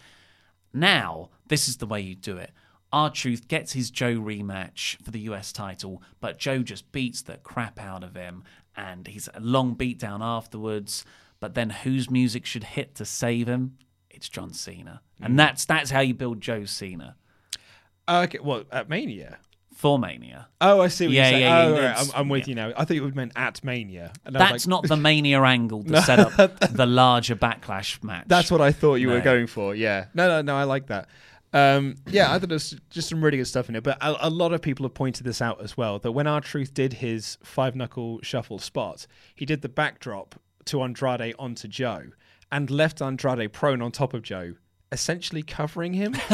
Now, 0.73 1.29
this 1.47 1.69
is 1.69 1.77
the 1.77 1.87
way 1.87 2.01
you 2.01 2.15
do 2.15 2.39
it. 2.39 2.51
R-Truth 2.95 3.49
gets 3.49 3.73
his 3.73 3.91
Joe 3.91 4.15
rematch 4.15 5.03
for 5.03 5.11
the 5.11 5.21
US 5.21 5.53
title, 5.53 6.03
but 6.21 6.39
Joe 6.39 6.63
just 6.63 6.91
beats 6.93 7.23
the 7.23 7.39
crap 7.39 7.81
out 7.81 8.05
of 8.05 8.15
him, 8.15 8.45
and 8.77 9.07
he's 9.07 9.29
a 9.35 9.41
long 9.41 9.75
beatdown 9.77 10.21
afterwards. 10.23 11.05
But 11.41 11.55
then 11.55 11.71
whose 11.71 12.09
music 12.09 12.47
should 12.47 12.65
hit 12.65 12.95
to 12.97 13.05
save 13.05 13.49
him? 13.49 13.77
It's 14.09 14.29
John 14.29 14.53
Cena, 14.53 15.03
and 15.21 15.35
mm. 15.35 15.37
that's 15.37 15.65
that's 15.65 15.91
how 15.91 16.01
you 16.01 16.15
build 16.15 16.41
Joe 16.41 16.65
Cena 16.65 17.17
uh, 18.07 18.23
Okay. 18.25 18.39
Well, 18.43 18.65
at 18.71 18.89
Mania. 18.89 19.39
for 19.75 19.99
Mania. 19.99 20.47
Oh, 20.61 20.81
I 20.81 20.89
see 20.89 21.07
what 21.07 21.15
Yeah, 21.15 21.31
you're 21.31 21.31
saying. 21.31 21.43
yeah, 21.43 21.63
yeah, 21.63 21.67
oh, 21.67 21.83
right, 21.83 21.99
I'm, 21.99 22.21
I'm 22.21 22.29
with 22.29 22.43
yeah. 22.43 22.49
you 22.49 22.55
now. 22.55 22.73
I 22.77 22.85
thought 22.85 22.95
you 22.95 23.03
would 23.03 23.17
meant 23.17 23.33
at 23.35 23.63
Mania. 23.65 24.13
And 24.25 24.37
I 24.37 24.41
was 24.41 24.51
That's 24.51 24.67
like, 24.67 24.71
not 24.71 24.89
the 24.89 24.97
Mania 25.09 25.43
angle 25.43 25.83
to 25.85 26.01
set 26.03 26.21
up 26.21 26.61
the 26.71 26.87
larger 26.87 27.35
backlash 27.35 28.03
match. 28.05 28.25
That's 28.29 28.51
what 28.53 28.61
I 28.61 28.71
thought 28.71 28.97
you 28.97 29.09
were 29.09 29.21
going 29.21 29.49
for. 29.49 29.75
Yeah. 29.75 30.07
No, 30.15 30.29
no, 30.29 30.43
no. 30.43 30.57
I 30.57 30.65
like 30.65 30.87
that. 30.87 31.09
Um, 31.55 31.95
yeah, 32.07 32.33
I 32.33 32.39
thought 32.39 32.49
there's 32.51 32.75
just 32.91 33.09
some 33.09 33.25
really 33.25 33.39
good 33.39 33.47
stuff 33.47 33.69
in 33.69 33.77
it. 33.77 33.83
But 33.83 33.97
a, 34.03 34.29
a 34.29 34.31
lot 34.31 34.53
of 34.53 34.61
people 34.61 34.85
have 34.85 34.95
pointed 34.95 35.25
this 35.25 35.41
out 35.41 35.63
as 35.63 35.77
well. 35.77 35.99
That 35.99 36.13
when 36.13 36.27
R-Truth 36.27 36.75
did 36.75 36.95
his 36.95 37.39
five 37.43 37.75
knuckle 37.75 38.19
shuffle 38.23 38.59
spot, 38.59 39.07
he 39.35 39.47
did 39.47 39.63
the 39.63 39.69
backdrop 39.69 40.35
to 40.67 40.83
Andrade 40.83 41.35
onto 41.39 41.69
Joe 41.69 42.03
and 42.51 42.71
left 42.71 43.01
Andrade 43.01 43.53
prone 43.53 43.81
on 43.81 43.93
top 43.93 44.15
of 44.15 44.23
Joe, 44.23 44.55
essentially 44.93 45.43
covering 45.43 45.95
him. 45.95 46.15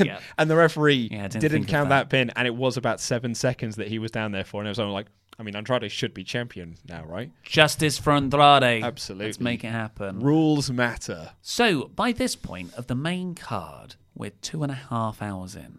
Yeah. 0.00 0.20
and 0.38 0.48
the 0.48 0.54
referee 0.56 1.08
Yeah, 1.10 1.28
didn't 1.28 1.40
didn't, 1.40 1.64
count 1.64 1.88
that. 1.88 2.08
that. 2.08 2.10
pin, 2.10 2.30
and 2.36 2.46
it 2.46 2.54
was 2.54 2.76
about 2.76 3.00
seven 3.00 3.34
seconds 3.34 3.76
that 3.76 3.88
he 3.88 3.98
was 3.98 4.10
down 4.10 4.32
there 4.32 4.44
for. 4.44 4.60
And 4.60 4.68
it 4.68 4.70
was 4.70 4.78
like, 4.78 5.06
I 5.38 5.42
mean, 5.42 5.56
Andrade 5.56 5.90
should 5.90 6.14
be 6.14 6.24
champion 6.24 6.76
now, 6.88 7.04
right? 7.04 7.30
Justice 7.42 7.98
for 7.98 8.12
Andrade. 8.12 8.84
Absolutely. 8.84 9.26
Let's 9.26 9.40
make 9.40 9.64
it 9.64 9.70
happen. 9.72 10.20
Rules 10.20 10.70
matter. 10.70 11.30
So, 11.42 11.88
by 11.88 12.12
this 12.12 12.36
point 12.36 12.74
of 12.74 12.86
the 12.86 12.94
main 12.94 13.34
card, 13.34 13.96
we're 14.18 14.32
two 14.42 14.62
and 14.62 14.72
a 14.72 14.74
half 14.74 15.22
hours 15.22 15.56
in. 15.56 15.78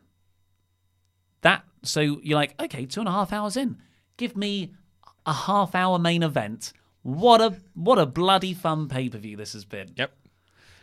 That 1.42 1.64
so 1.84 2.02
you're 2.02 2.38
like, 2.38 2.60
okay, 2.60 2.86
two 2.86 3.02
and 3.02 3.10
a 3.10 3.12
half 3.12 3.32
hours 3.32 3.56
in. 3.56 3.78
Give 4.18 4.36
me 4.36 4.74
a 5.26 5.34
half 5.34 5.76
hour 5.76 6.00
main 6.00 6.24
event. 6.24 6.74
What 7.04 7.42
a 7.42 7.58
what 7.76 8.00
a 8.00 8.06
bloody 8.06 8.54
fun 8.54 8.88
pay 8.88 9.10
per 9.10 9.18
view 9.18 9.38
this 9.38 9.54
has 9.54 9.66
been. 9.66 9.92
Yep. 9.96 10.12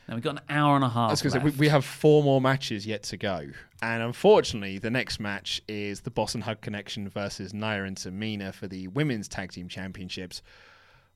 Now 0.08 0.14
we've 0.14 0.22
got 0.22 0.36
an 0.36 0.42
hour 0.48 0.76
and 0.76 0.84
a 0.84 0.88
half. 0.88 1.10
That's 1.10 1.22
because 1.22 1.42
we, 1.42 1.50
we 1.52 1.68
have 1.68 1.84
four 1.84 2.22
more 2.22 2.40
matches 2.40 2.86
yet 2.86 3.02
to 3.04 3.16
go, 3.16 3.48
and 3.82 4.02
unfortunately, 4.02 4.78
the 4.78 4.90
next 4.90 5.18
match 5.18 5.60
is 5.66 6.02
the 6.02 6.10
Boss 6.10 6.34
and 6.34 6.44
Hug 6.44 6.60
Connection 6.60 7.08
versus 7.08 7.52
Nia 7.52 7.84
and 7.84 7.96
Tamina 7.96 8.54
for 8.54 8.68
the 8.68 8.86
Women's 8.88 9.26
Tag 9.26 9.50
Team 9.50 9.68
Championships, 9.68 10.42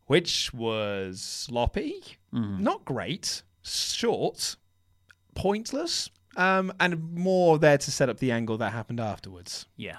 which 0.07 0.53
was 0.53 1.20
sloppy, 1.20 2.03
mm-hmm. 2.34 2.64
not 2.64 2.84
great, 2.84 3.43
short, 3.62 4.57
pointless, 5.36 6.11
um, 6.37 6.72
and 6.81 7.14
more 7.14 7.59
there 7.59 7.78
to 7.78 7.91
set 7.91 8.09
up 8.09 8.18
the 8.18 8.33
angle 8.33 8.57
that 8.59 8.72
happened 8.72 9.01
afterwards. 9.01 9.66
yeah, 9.76 9.99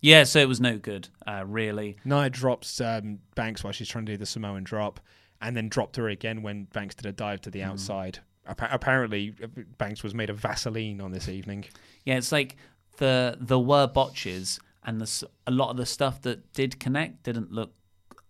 yeah. 0.00 0.24
So 0.24 0.38
it 0.40 0.48
was 0.48 0.60
no 0.60 0.78
good, 0.78 1.08
uh, 1.26 1.44
really. 1.46 1.96
Nia 2.04 2.30
drops 2.30 2.80
um, 2.80 3.20
Banks 3.34 3.62
while 3.64 3.72
she's 3.72 3.88
trying 3.88 4.06
to 4.06 4.12
do 4.12 4.16
the 4.18 4.26
Samoan 4.26 4.64
drop, 4.64 5.00
and 5.40 5.56
then 5.56 5.68
dropped 5.68 5.96
her 5.96 6.08
again 6.08 6.42
when 6.42 6.64
Banks 6.64 6.94
did 6.94 7.06
a 7.06 7.12
dive 7.12 7.40
to 7.42 7.50
the 7.50 7.62
outside. 7.62 8.18
Appa- 8.46 8.68
apparently, 8.72 9.34
uh, 9.42 9.46
Banks 9.78 10.02
was 10.02 10.14
made 10.14 10.30
of 10.30 10.38
Vaseline 10.38 11.00
on 11.00 11.12
this 11.12 11.28
evening. 11.28 11.64
Yeah, 12.04 12.16
it's 12.16 12.32
like 12.32 12.56
the 12.98 13.36
the 13.40 13.58
were 13.58 13.86
botches, 13.86 14.58
and 14.84 15.00
the 15.00 15.28
a 15.46 15.50
lot 15.50 15.70
of 15.70 15.76
the 15.76 15.86
stuff 15.86 16.20
that 16.22 16.52
did 16.52 16.80
connect 16.80 17.22
didn't 17.22 17.52
look 17.52 17.72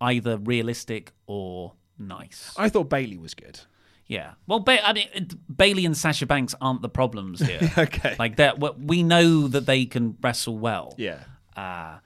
either 0.01 0.36
realistic 0.36 1.12
or 1.26 1.72
nice. 1.99 2.53
I 2.59 2.68
thought 2.68 2.90
Bayley 2.90 3.16
was 3.16 3.34
good. 3.34 3.61
Yeah. 4.07 4.32
Well, 4.46 4.61
ba- 4.61 4.86
I 4.86 4.92
mean, 4.92 5.07
Bayley 5.55 5.86
and 5.86 5.96
Sasha 5.96 6.26
Banks 6.26 6.55
aren't 6.61 6.82
the 6.82 6.88
problems 6.88 7.40
here. 7.46 7.70
Okay. 7.78 8.16
Like 8.18 8.36
that, 8.36 8.59
we- 8.61 8.70
we 8.84 9.03
know 9.03 9.48
that 9.48 9.66
they 9.66 9.86
can 9.86 10.16
wrestle 10.22 10.59
well. 10.59 10.94
Yeah. 10.98 11.20
Uh, 11.57 11.98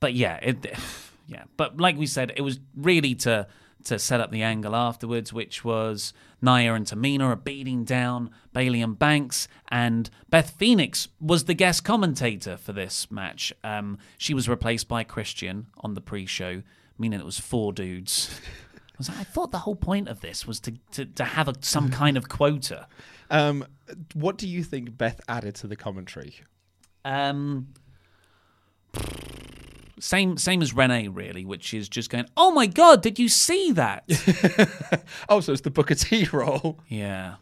but 0.00 0.14
yeah, 0.14 0.36
it, 0.42 0.64
yeah. 1.28 1.44
But 1.56 1.78
like 1.78 1.96
we 1.98 2.06
said, 2.06 2.32
it 2.36 2.42
was 2.42 2.60
really 2.76 3.14
to 3.16 3.46
to 3.84 3.98
set 3.98 4.18
up 4.18 4.30
the 4.30 4.42
angle 4.42 4.74
afterwards, 4.74 5.30
which 5.30 5.62
was 5.62 6.14
Nia 6.40 6.72
and 6.72 6.86
Tamina 6.86 7.24
are 7.24 7.36
beating 7.36 7.84
down 7.84 8.30
Bayley 8.54 8.80
and 8.80 8.98
Banks, 8.98 9.46
and 9.68 10.08
Beth 10.30 10.54
Phoenix 10.56 11.08
was 11.20 11.44
the 11.44 11.52
guest 11.52 11.84
commentator 11.84 12.56
for 12.56 12.72
this 12.72 13.10
match. 13.10 13.52
Um, 13.62 13.98
she 14.16 14.32
was 14.32 14.48
replaced 14.48 14.88
by 14.88 15.04
Christian 15.04 15.66
on 15.82 15.92
the 15.92 16.00
pre-show, 16.00 16.62
meaning 16.98 17.20
it 17.20 17.26
was 17.26 17.38
four 17.38 17.74
dudes. 17.74 18.40
I, 18.94 18.96
was 18.98 19.08
like, 19.08 19.18
I 19.18 19.24
thought 19.24 19.50
the 19.50 19.58
whole 19.58 19.74
point 19.74 20.08
of 20.08 20.20
this 20.20 20.46
was 20.46 20.60
to 20.60 20.72
to, 20.92 21.04
to 21.04 21.24
have 21.24 21.48
a, 21.48 21.54
some 21.60 21.90
kind 22.02 22.16
of 22.16 22.28
quota. 22.28 22.86
Um, 23.30 23.66
what 24.14 24.36
do 24.38 24.46
you 24.46 24.62
think 24.62 24.96
Beth 24.96 25.20
added 25.28 25.54
to 25.56 25.66
the 25.66 25.76
commentary? 25.76 26.36
Um, 27.04 27.68
same 29.98 30.36
same 30.36 30.62
as 30.62 30.72
Renee, 30.74 31.08
really, 31.08 31.44
which 31.44 31.74
is 31.74 31.88
just 31.88 32.10
going, 32.10 32.26
"Oh 32.36 32.50
my 32.52 32.66
god, 32.66 33.02
did 33.02 33.18
you 33.18 33.28
see 33.28 33.72
that?" 33.72 34.04
Oh, 35.28 35.40
so 35.40 35.52
it's 35.52 35.62
the 35.62 35.70
Booker 35.70 35.94
T 35.94 36.24
role. 36.32 36.78
yeah, 36.88 37.36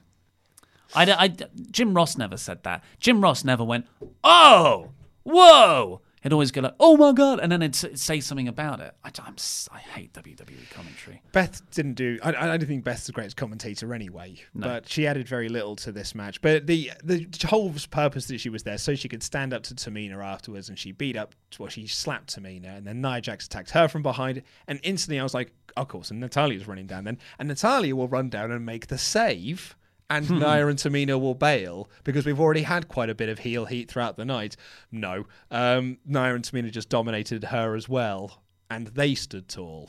I, 0.94 1.10
I 1.12 1.28
Jim 1.70 1.94
Ross 1.94 2.16
never 2.16 2.36
said 2.36 2.62
that. 2.64 2.82
Jim 3.00 3.20
Ross 3.20 3.44
never 3.44 3.64
went, 3.64 3.86
"Oh, 4.24 4.90
whoa." 5.24 6.00
He'd 6.22 6.32
always 6.32 6.52
go 6.52 6.60
like, 6.60 6.74
"Oh 6.78 6.96
my 6.96 7.12
god," 7.12 7.40
and 7.40 7.50
then 7.50 7.62
it'd 7.62 7.92
s- 7.92 8.00
say 8.00 8.20
something 8.20 8.46
about 8.48 8.80
it. 8.80 8.94
I, 9.04 9.10
am 9.26 9.36
I 9.72 9.78
hate 9.78 10.12
WWE 10.12 10.70
commentary. 10.70 11.20
Beth 11.32 11.68
didn't 11.70 11.94
do. 11.94 12.18
I, 12.22 12.28
I 12.30 12.56
don't 12.56 12.66
think 12.66 12.84
Beth's 12.84 13.06
the 13.06 13.12
greatest 13.12 13.36
commentator 13.36 13.92
anyway, 13.92 14.36
but 14.54 14.88
she 14.88 15.06
added 15.06 15.26
very 15.26 15.48
little 15.48 15.74
to 15.76 15.90
this 15.92 16.14
match. 16.14 16.40
But 16.40 16.66
the 16.66 16.92
the 17.02 17.26
whole 17.48 17.74
purpose 17.90 18.26
that 18.26 18.38
she 18.38 18.48
was 18.48 18.62
there 18.62 18.78
so 18.78 18.94
she 18.94 19.08
could 19.08 19.22
stand 19.22 19.52
up 19.52 19.64
to 19.64 19.74
Tamina 19.74 20.24
afterwards, 20.24 20.68
and 20.68 20.78
she 20.78 20.92
beat 20.92 21.16
up. 21.16 21.34
Well, 21.58 21.68
she 21.68 21.86
slapped 21.86 22.36
Tamina, 22.36 22.76
and 22.76 22.86
then 22.86 23.00
Nia 23.00 23.20
Jax 23.20 23.46
attacked 23.46 23.70
her 23.70 23.88
from 23.88 24.02
behind, 24.02 24.42
and 24.68 24.78
instantly 24.82 25.18
I 25.18 25.22
was 25.22 25.34
like, 25.34 25.52
of 25.76 25.88
course, 25.88 26.10
and 26.10 26.20
Natalya's 26.20 26.68
running 26.68 26.86
down 26.86 27.04
then, 27.04 27.18
and 27.38 27.48
Natalya 27.48 27.96
will 27.96 28.08
run 28.08 28.28
down 28.28 28.50
and 28.52 28.64
make 28.64 28.86
the 28.86 28.98
save. 28.98 29.76
And 30.14 30.28
Nia 30.30 30.66
and 30.66 30.78
Tamina 30.78 31.18
will 31.20 31.34
bail 31.34 31.88
because 32.04 32.26
we've 32.26 32.38
already 32.40 32.62
had 32.62 32.88
quite 32.88 33.08
a 33.10 33.14
bit 33.14 33.28
of 33.28 33.38
heel 33.40 33.64
heat 33.64 33.90
throughout 33.90 34.16
the 34.16 34.24
night. 34.24 34.56
No, 34.90 35.24
um, 35.50 35.98
Nia 36.04 36.34
and 36.34 36.44
Tamina 36.44 36.70
just 36.70 36.88
dominated 36.88 37.44
her 37.44 37.74
as 37.74 37.88
well, 37.88 38.42
and 38.70 38.88
they 38.88 39.14
stood 39.14 39.48
tall. 39.48 39.88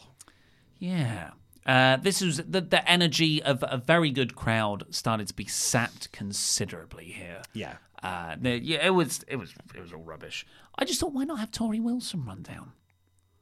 Yeah. 0.80 1.32
Uh, 1.66 1.98
this 1.98 2.22
was 2.22 2.38
the, 2.38 2.62
the 2.62 2.90
energy 2.90 3.42
of 3.42 3.64
a 3.68 3.78
very 3.78 4.12
good 4.12 4.36
crowd 4.36 4.84
started 4.94 5.28
to 5.28 5.34
be 5.34 5.46
sapped 5.46 6.12
considerably 6.12 7.06
here. 7.06 7.42
Yeah. 7.54 7.76
Uh, 8.02 8.36
the- 8.40 8.60
yeah, 8.64 8.86
it 8.86 8.90
was 8.92 9.24
it 9.28 9.38
was 9.38 9.54
it 9.76 9.82
was 9.82 9.94
all 9.94 10.04
rubbish. 10.04 10.46
I 10.78 10.86
just 10.86 11.00
thought, 11.00 11.14
why 11.14 11.24
not 11.24 11.40
have 11.40 11.52
Torrie 11.52 11.82
Wilson 11.82 12.26
run 12.26 12.42
down? 12.44 12.74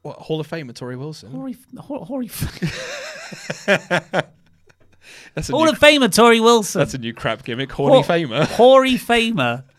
What 0.02 0.18
Hall 0.18 0.40
of 0.40 0.48
Famer 0.48 0.72
Torrie 0.72 0.98
Wilson? 0.98 1.30
Hori, 1.32 1.56
Hori, 1.78 2.04
Hori 2.06 2.28
That's 5.34 5.48
a 5.48 5.52
Hall 5.52 5.68
of 5.68 5.78
Famer 5.78 6.08
Torrie 6.08 6.42
Wilson. 6.42 6.78
that's 6.80 6.94
a 6.94 6.98
new 6.98 7.12
crap 7.12 7.44
gimmick. 7.44 7.72
Horny 7.72 8.02
Hor- 8.02 8.04
Famer. 8.04 8.44
Hoary 8.56 8.92
Famer. 8.94 9.64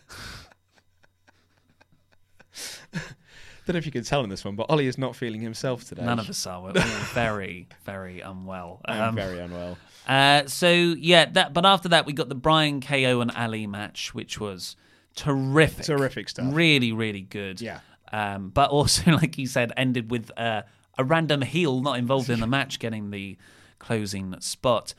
Don't 2.92 3.72
know 3.74 3.78
if 3.78 3.86
you 3.86 3.92
can 3.92 4.04
tell 4.04 4.22
in 4.22 4.28
this 4.28 4.44
one, 4.44 4.56
but 4.56 4.66
Ollie 4.68 4.86
is 4.86 4.98
not 4.98 5.16
feeling 5.16 5.40
himself 5.40 5.84
today. 5.84 6.04
None 6.04 6.18
of 6.18 6.28
us 6.28 6.46
are. 6.46 6.60
We're 6.62 6.68
all 6.68 6.82
very, 7.14 7.66
very 7.86 8.20
unwell. 8.20 8.82
I'm 8.84 9.00
Um, 9.10 9.14
very 9.14 9.38
unwell. 9.38 9.78
Uh, 10.06 10.44
so 10.46 10.68
yeah, 10.70 11.24
that. 11.32 11.54
But 11.54 11.64
after 11.64 11.88
that, 11.88 12.04
we 12.04 12.12
got 12.12 12.28
the 12.28 12.34
Bryan 12.34 12.82
KO 12.82 13.22
and 13.22 13.30
Ali 13.30 13.66
match, 13.66 14.12
which 14.14 14.38
was 14.38 14.76
terrific, 15.16 15.86
Terrific 15.86 16.28
stuff. 16.28 16.54
really, 16.54 16.92
really 16.92 17.22
good. 17.22 17.62
Yeah. 17.62 17.80
Um, 18.12 18.50
but 18.50 18.68
also, 18.70 19.10
like 19.12 19.38
you 19.38 19.46
said, 19.46 19.72
ended 19.78 20.10
with 20.10 20.30
uh, 20.38 20.62
a 20.98 21.04
random 21.04 21.40
heel 21.40 21.80
not 21.80 21.98
involved 21.98 22.28
in 22.28 22.40
the 22.40 22.46
match 22.46 22.78
getting 22.78 23.10
the 23.10 23.38
closing 23.78 24.38
spot. 24.40 24.92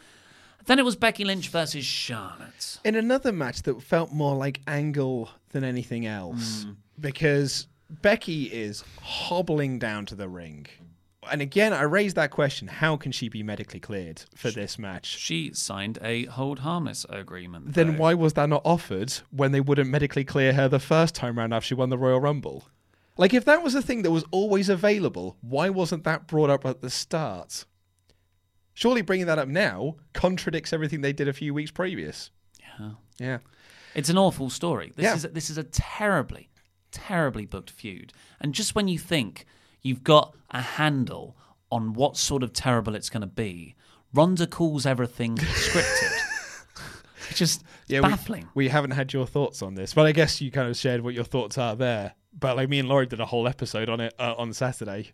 Then 0.65 0.79
it 0.79 0.85
was 0.85 0.95
Becky 0.95 1.23
Lynch 1.25 1.49
versus 1.49 1.85
Charlotte. 1.85 2.79
In 2.83 2.95
another 2.95 3.31
match 3.31 3.61
that 3.63 3.81
felt 3.81 4.11
more 4.11 4.35
like 4.35 4.61
Angle 4.67 5.29
than 5.49 5.63
anything 5.63 6.05
else, 6.05 6.63
Hmm. 6.63 6.71
because 6.99 7.67
Becky 7.89 8.45
is 8.45 8.83
hobbling 9.01 9.77
down 9.79 10.05
to 10.07 10.15
the 10.15 10.27
ring. 10.27 10.65
And 11.31 11.41
again, 11.41 11.73
I 11.73 11.81
raised 11.83 12.15
that 12.17 12.29
question 12.29 12.67
how 12.67 12.97
can 12.97 13.11
she 13.11 13.29
be 13.29 13.41
medically 13.41 13.79
cleared 13.79 14.21
for 14.35 14.51
this 14.51 14.77
match? 14.77 15.05
She 15.07 15.51
signed 15.53 15.97
a 16.03 16.25
hold 16.25 16.59
harmless 16.59 17.05
agreement. 17.09 17.73
Then 17.73 17.93
though. 17.93 17.99
why 17.99 18.13
was 18.13 18.33
that 18.33 18.47
not 18.49 18.61
offered 18.63 19.11
when 19.31 19.51
they 19.51 19.59
wouldn't 19.61 19.89
medically 19.89 20.23
clear 20.23 20.53
her 20.53 20.67
the 20.67 20.79
first 20.79 21.15
time 21.15 21.37
round 21.39 21.53
after 21.53 21.67
she 21.67 21.73
won 21.75 21.89
the 21.89 21.97
Royal 21.97 22.19
Rumble? 22.21 22.67
Like, 23.17 23.33
if 23.33 23.45
that 23.45 23.63
was 23.63 23.73
a 23.75 23.81
thing 23.81 24.01
that 24.03 24.11
was 24.11 24.25
always 24.29 24.67
available, 24.69 25.37
why 25.41 25.69
wasn't 25.69 26.03
that 26.03 26.27
brought 26.27 26.49
up 26.49 26.65
at 26.65 26.81
the 26.81 26.89
start? 26.89 27.65
Surely 28.75 29.01
bringing 29.01 29.25
that 29.27 29.39
up 29.39 29.47
now 29.47 29.95
contradicts 30.13 30.71
everything 30.73 31.01
they 31.01 31.13
did 31.13 31.27
a 31.27 31.33
few 31.33 31.53
weeks 31.53 31.71
previous. 31.71 32.29
Yeah. 32.59 32.91
Yeah. 33.17 33.37
It's 33.95 34.09
an 34.09 34.17
awful 34.17 34.49
story. 34.49 34.91
This 34.95 35.03
Yeah. 35.05 35.15
is 35.15 35.23
this 35.23 35.49
is 35.49 35.57
a 35.57 35.63
terribly, 35.63 36.49
terribly 36.91 37.45
booked 37.45 37.71
feud. 37.71 38.13
And 38.39 38.53
just 38.53 38.75
when 38.75 38.87
you 38.87 38.99
think 38.99 39.45
you've 39.81 40.03
got 40.03 40.35
a 40.51 40.61
handle 40.61 41.35
on 41.71 41.93
what 41.93 42.17
sort 42.17 42.43
of 42.43 42.53
terrible 42.53 42.93
it's 42.95 43.09
going 43.09 43.21
to 43.21 43.27
be, 43.27 43.75
Ronda 44.13 44.45
calls 44.47 44.85
everything 44.85 45.35
scripted. 45.37 46.11
it's 47.29 47.39
just 47.39 47.63
Yeah, 47.87 48.01
we- 48.01 48.09
baffling. 48.09 48.49
We, 48.53 48.67
haven't 48.69 48.91
had 48.91 49.13
your 49.13 49.25
thoughts 49.25 49.61
on 49.61 49.75
this, 49.75 49.93
but 49.93 50.05
I 50.05 50.11
guess 50.11 50.41
you 50.41 50.51
kind 50.51 50.67
of 50.69 50.75
shared 50.75 51.01
what 51.01 51.13
your 51.13 51.23
thoughts 51.23 51.57
are 51.57 51.75
there. 51.75 52.13
But 52.37 52.57
like 52.57 52.67
me 52.67 52.79
and 52.79 52.89
Laurie 52.89 53.05
did 53.05 53.21
a 53.21 53.25
whole 53.25 53.47
episode 53.47 53.87
on 53.87 54.01
it 54.01 54.13
uh, 54.19 54.35
on 54.37 54.51
Saturday. 54.53 55.13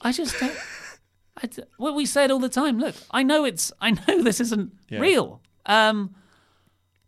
I 0.00 0.12
just 0.12 0.38
don't. 0.40 0.56
I 1.36 1.46
d- 1.46 1.62
well, 1.78 1.94
we 1.94 2.04
say 2.06 2.24
it 2.24 2.30
all 2.30 2.38
the 2.38 2.48
time. 2.48 2.78
Look, 2.78 2.94
I 3.10 3.22
know 3.22 3.44
it's. 3.44 3.72
I 3.80 3.92
know 3.92 4.22
this 4.22 4.40
isn't 4.40 4.72
Yeah. 4.88 5.00
real. 5.00 5.40
Um, 5.66 6.14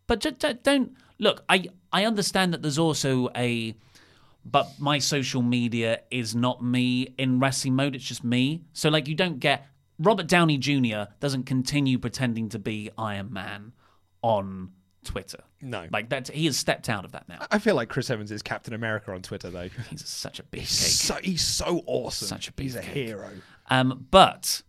but 0.07 0.19
ju- 0.21 0.31
ju- 0.31 0.57
don't 0.63 0.93
look. 1.19 1.43
I 1.49 1.67
I 1.91 2.05
understand 2.05 2.53
that 2.53 2.61
there's 2.61 2.79
also 2.79 3.29
a. 3.35 3.75
But 4.47 4.69
my 4.79 4.99
social 4.99 5.41
media 5.41 6.01
is 6.11 6.35
not 6.35 6.63
me 6.63 7.15
in 7.17 7.39
wrestling 7.39 7.75
mode. 7.75 7.95
It's 7.95 8.05
just 8.05 8.23
me. 8.23 8.61
So 8.73 8.89
like, 8.89 9.07
you 9.07 9.15
don't 9.15 9.39
get 9.39 9.67
Robert 9.97 10.27
Downey 10.27 10.59
Jr. 10.59 11.11
doesn't 11.19 11.45
continue 11.45 11.97
pretending 11.97 12.49
to 12.49 12.59
be 12.59 12.91
Iron 12.95 13.33
Man 13.33 13.71
on 14.21 14.71
Twitter. 15.03 15.39
No. 15.61 15.87
like 15.91 16.09
that. 16.09 16.27
He 16.27 16.45
has 16.45 16.57
stepped 16.57 16.89
out 16.89 17.05
of 17.05 17.11
that 17.13 17.27
now. 17.27 17.39
I 17.49 17.57
feel 17.57 17.73
like 17.73 17.89
Chris 17.89 18.11
Evans 18.11 18.31
is 18.31 18.43
Captain 18.43 18.75
America 18.75 19.11
on 19.13 19.23
Twitter 19.23 19.49
though. 19.49 19.69
He's 19.89 20.07
such 20.07 20.37
a 20.39 20.43
big 20.51 20.61
He's 20.61 20.99
so, 20.99 21.15
he's 21.23 21.41
so 21.43 21.81
awesome. 21.87 22.27
Such 22.27 22.49
a 22.49 22.53
he's 22.55 22.75
a 22.75 22.81
hero. 22.83 23.31
Um, 23.69 24.07
but 24.11 24.61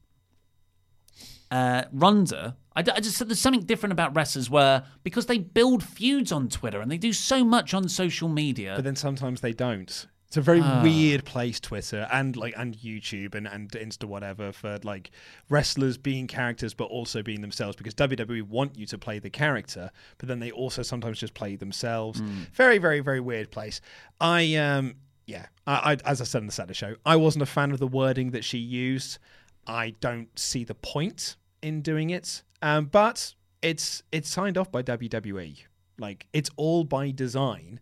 uh, 1.50 1.84
Ronda, 1.92 2.56
I 2.74 2.82
just 2.82 3.16
said 3.16 3.28
there's 3.28 3.40
something 3.40 3.62
different 3.62 3.92
about 3.92 4.14
wrestlers 4.14 4.50
where 4.50 4.84
because 5.02 5.26
they 5.26 5.38
build 5.38 5.82
feuds 5.82 6.30
on 6.30 6.48
Twitter 6.48 6.80
and 6.80 6.90
they 6.90 6.98
do 6.98 7.12
so 7.12 7.44
much 7.44 7.72
on 7.72 7.88
social 7.88 8.28
media. 8.28 8.74
But 8.76 8.84
then 8.84 8.96
sometimes 8.96 9.40
they 9.40 9.52
don't. 9.52 10.06
It's 10.26 10.36
a 10.36 10.40
very 10.42 10.60
Ah. 10.60 10.82
weird 10.82 11.24
place, 11.24 11.60
Twitter 11.60 12.08
and 12.12 12.36
like 12.36 12.52
and 12.56 12.74
YouTube 12.76 13.34
and, 13.36 13.46
and 13.46 13.70
Insta 13.70 14.04
whatever 14.04 14.50
for 14.52 14.78
like 14.82 15.10
wrestlers 15.48 15.96
being 15.96 16.26
characters 16.26 16.74
but 16.74 16.86
also 16.86 17.22
being 17.22 17.40
themselves 17.40 17.76
because 17.76 17.94
WWE 17.94 18.42
want 18.42 18.76
you 18.76 18.86
to 18.86 18.98
play 18.98 19.20
the 19.20 19.30
character, 19.30 19.90
but 20.18 20.28
then 20.28 20.40
they 20.40 20.50
also 20.50 20.82
sometimes 20.82 21.20
just 21.20 21.32
play 21.32 21.54
themselves. 21.54 22.20
Very, 22.52 22.78
very, 22.78 23.00
very 23.00 23.20
weird 23.20 23.50
place. 23.52 23.80
I 24.20 24.56
um 24.56 24.96
yeah, 25.26 25.46
I, 25.66 25.92
I 25.92 25.96
as 26.04 26.20
I 26.20 26.24
said 26.24 26.40
in 26.42 26.46
the 26.46 26.52
Saturday 26.52 26.74
show, 26.74 26.96
I 27.04 27.16
wasn't 27.16 27.42
a 27.42 27.46
fan 27.46 27.72
of 27.72 27.78
the 27.78 27.86
wording 27.88 28.30
that 28.30 28.44
she 28.44 28.58
used. 28.58 29.18
I 29.66 29.90
don't 30.00 30.36
see 30.38 30.64
the 30.64 30.74
point 30.74 31.36
in 31.62 31.82
doing 31.82 32.10
it. 32.10 32.42
Um, 32.62 32.86
but 32.86 33.34
it's 33.62 34.02
it's 34.12 34.30
signed 34.30 34.56
off 34.56 34.70
by 34.70 34.82
WWE. 34.82 35.58
Like 35.98 36.26
it's 36.32 36.50
all 36.56 36.84
by 36.84 37.10
design. 37.10 37.80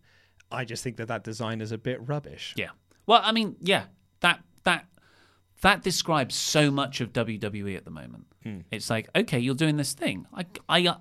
I 0.51 0.65
just 0.65 0.83
think 0.83 0.97
that 0.97 1.07
that 1.07 1.23
design 1.23 1.61
is 1.61 1.71
a 1.71 1.77
bit 1.77 2.05
rubbish. 2.07 2.53
yeah. 2.57 2.69
Well, 3.07 3.21
I 3.23 3.31
mean, 3.31 3.55
yeah, 3.61 3.85
that 4.21 4.41
that 4.63 4.85
that 5.61 5.83
describes 5.83 6.33
so 6.35 6.71
much 6.71 7.01
of 7.01 7.13
WWE 7.13 7.75
at 7.77 7.85
the 7.85 7.91
moment. 7.91 8.25
It's 8.71 8.89
like, 8.89 9.09
okay, 9.15 9.39
you're 9.39 9.55
doing 9.55 9.77
this 9.77 9.93
thing. 9.93 10.25
I 10.33 10.45
I 10.67 10.95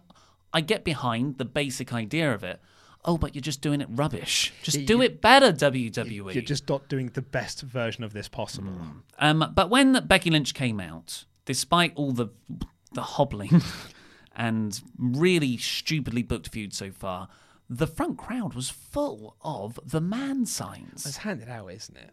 I 0.53 0.61
get 0.61 0.85
behind 0.85 1.39
the 1.39 1.45
basic 1.45 1.93
idea 1.93 2.33
of 2.33 2.45
it. 2.45 2.61
Oh, 3.07 3.19
but 3.19 3.35
you're 3.35 3.43
just 3.43 3.61
doing 3.61 3.81
it 3.83 3.89
rubbish. 3.91 4.53
Just 4.63 4.79
Yeah, 4.79 4.87
do 4.87 4.95
you- 4.95 5.03
it 5.03 5.21
better, 5.21 5.53
WWE. 5.53 6.33
You're 6.35 6.43
just 6.43 6.69
not 6.69 6.89
doing 6.89 7.09
the 7.13 7.21
best 7.23 7.61
version 7.61 8.03
of 8.03 8.13
this 8.15 8.29
possible. 8.29 8.73
Um, 9.19 9.53
but 9.55 9.69
when 9.69 10.07
Becky 10.07 10.31
Lynch 10.31 10.55
came 10.55 10.81
out, 10.81 11.25
despite 11.45 11.93
all 11.97 12.13
the 12.13 12.29
the 12.93 13.03
hobbling 13.03 13.61
and 14.37 14.81
really 14.99 15.57
stupidly 15.57 16.23
booked 16.23 16.49
feud 16.49 16.73
so 16.73 16.91
far, 16.93 17.29
the 17.69 17.87
front 17.87 18.17
crowd 18.19 18.55
was 18.55 18.71
full 18.71 19.37
of 19.43 19.79
the 19.85 20.01
man 20.01 20.47
signs. 20.47 21.05
It's 21.05 21.19
handed 21.19 21.49
out, 21.49 21.69
isn't 21.73 21.97
it? 21.97 22.11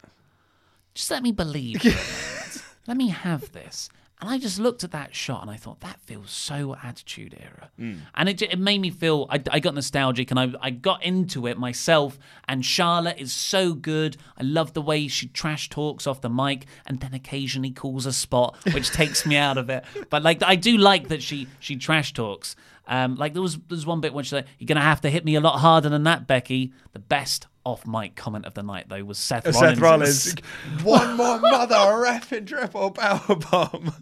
Just 0.95 1.09
let 1.11 1.21
me 1.23 1.31
believe. 1.31 1.81
for 1.81 1.87
a 1.87 1.91
minute. 1.91 2.63
let 2.87 2.97
me 2.97 3.09
have 3.09 3.51
this. 3.53 3.89
And 4.21 4.29
I 4.29 4.37
just 4.37 4.59
looked 4.59 4.83
at 4.83 4.91
that 4.91 5.15
shot 5.15 5.41
and 5.41 5.49
I 5.49 5.55
thought 5.57 5.79
that 5.79 5.99
feels 6.01 6.29
so 6.29 6.75
Attitude 6.83 7.35
Era, 7.41 7.71
and 8.13 8.29
it 8.29 8.39
it 8.43 8.59
made 8.59 8.79
me 8.79 8.91
feel 8.91 9.25
I, 9.31 9.41
I 9.49 9.59
got 9.59 9.73
nostalgic 9.73 10.29
and 10.29 10.39
I 10.39 10.53
I 10.61 10.69
got 10.69 11.03
into 11.03 11.47
it 11.47 11.57
myself. 11.57 12.19
And 12.47 12.63
Charlotte 12.63 13.17
is 13.17 13.33
so 13.33 13.73
good. 13.73 14.17
I 14.37 14.43
love 14.43 14.73
the 14.73 14.81
way 14.81 15.07
she 15.07 15.27
trash 15.29 15.69
talks 15.69 16.05
off 16.05 16.21
the 16.21 16.29
mic 16.29 16.67
and 16.85 16.99
then 16.99 17.15
occasionally 17.15 17.71
calls 17.71 18.05
a 18.05 18.13
spot, 18.13 18.55
which 18.73 18.91
takes 19.01 19.25
me 19.25 19.37
out 19.37 19.57
of 19.57 19.71
it. 19.71 19.83
But 20.11 20.21
like 20.21 20.43
I 20.43 20.55
do 20.55 20.77
like 20.77 21.07
that 21.07 21.23
she 21.23 21.47
she 21.59 21.75
trash 21.75 22.13
talks. 22.13 22.55
Um, 22.87 23.15
like 23.15 23.33
there 23.33 23.41
was 23.41 23.57
there's 23.69 23.85
one 23.87 24.01
bit 24.01 24.13
when 24.13 24.23
she 24.23 24.29
said, 24.29 24.45
"You're 24.59 24.67
gonna 24.67 24.81
have 24.81 25.01
to 25.01 25.09
hit 25.09 25.25
me 25.25 25.33
a 25.35 25.41
lot 25.41 25.59
harder 25.59 25.89
than 25.89 26.03
that, 26.03 26.27
Becky." 26.27 26.73
The 26.93 26.99
best 26.99 27.47
off 27.63 27.87
mic 27.87 28.15
comment 28.15 28.45
of 28.45 28.53
the 28.53 28.63
night 28.63 28.85
though 28.89 29.03
was 29.03 29.17
Seth 29.17 29.45
Rollins. 29.45 29.59
Seth 29.59 29.79
Rollins. 29.79 30.35
One 30.83 31.15
more 31.17 31.39
mother 31.39 31.75
effing 31.75 32.45
triple 32.45 32.91
power 32.91 33.35
bomb. 33.35 33.93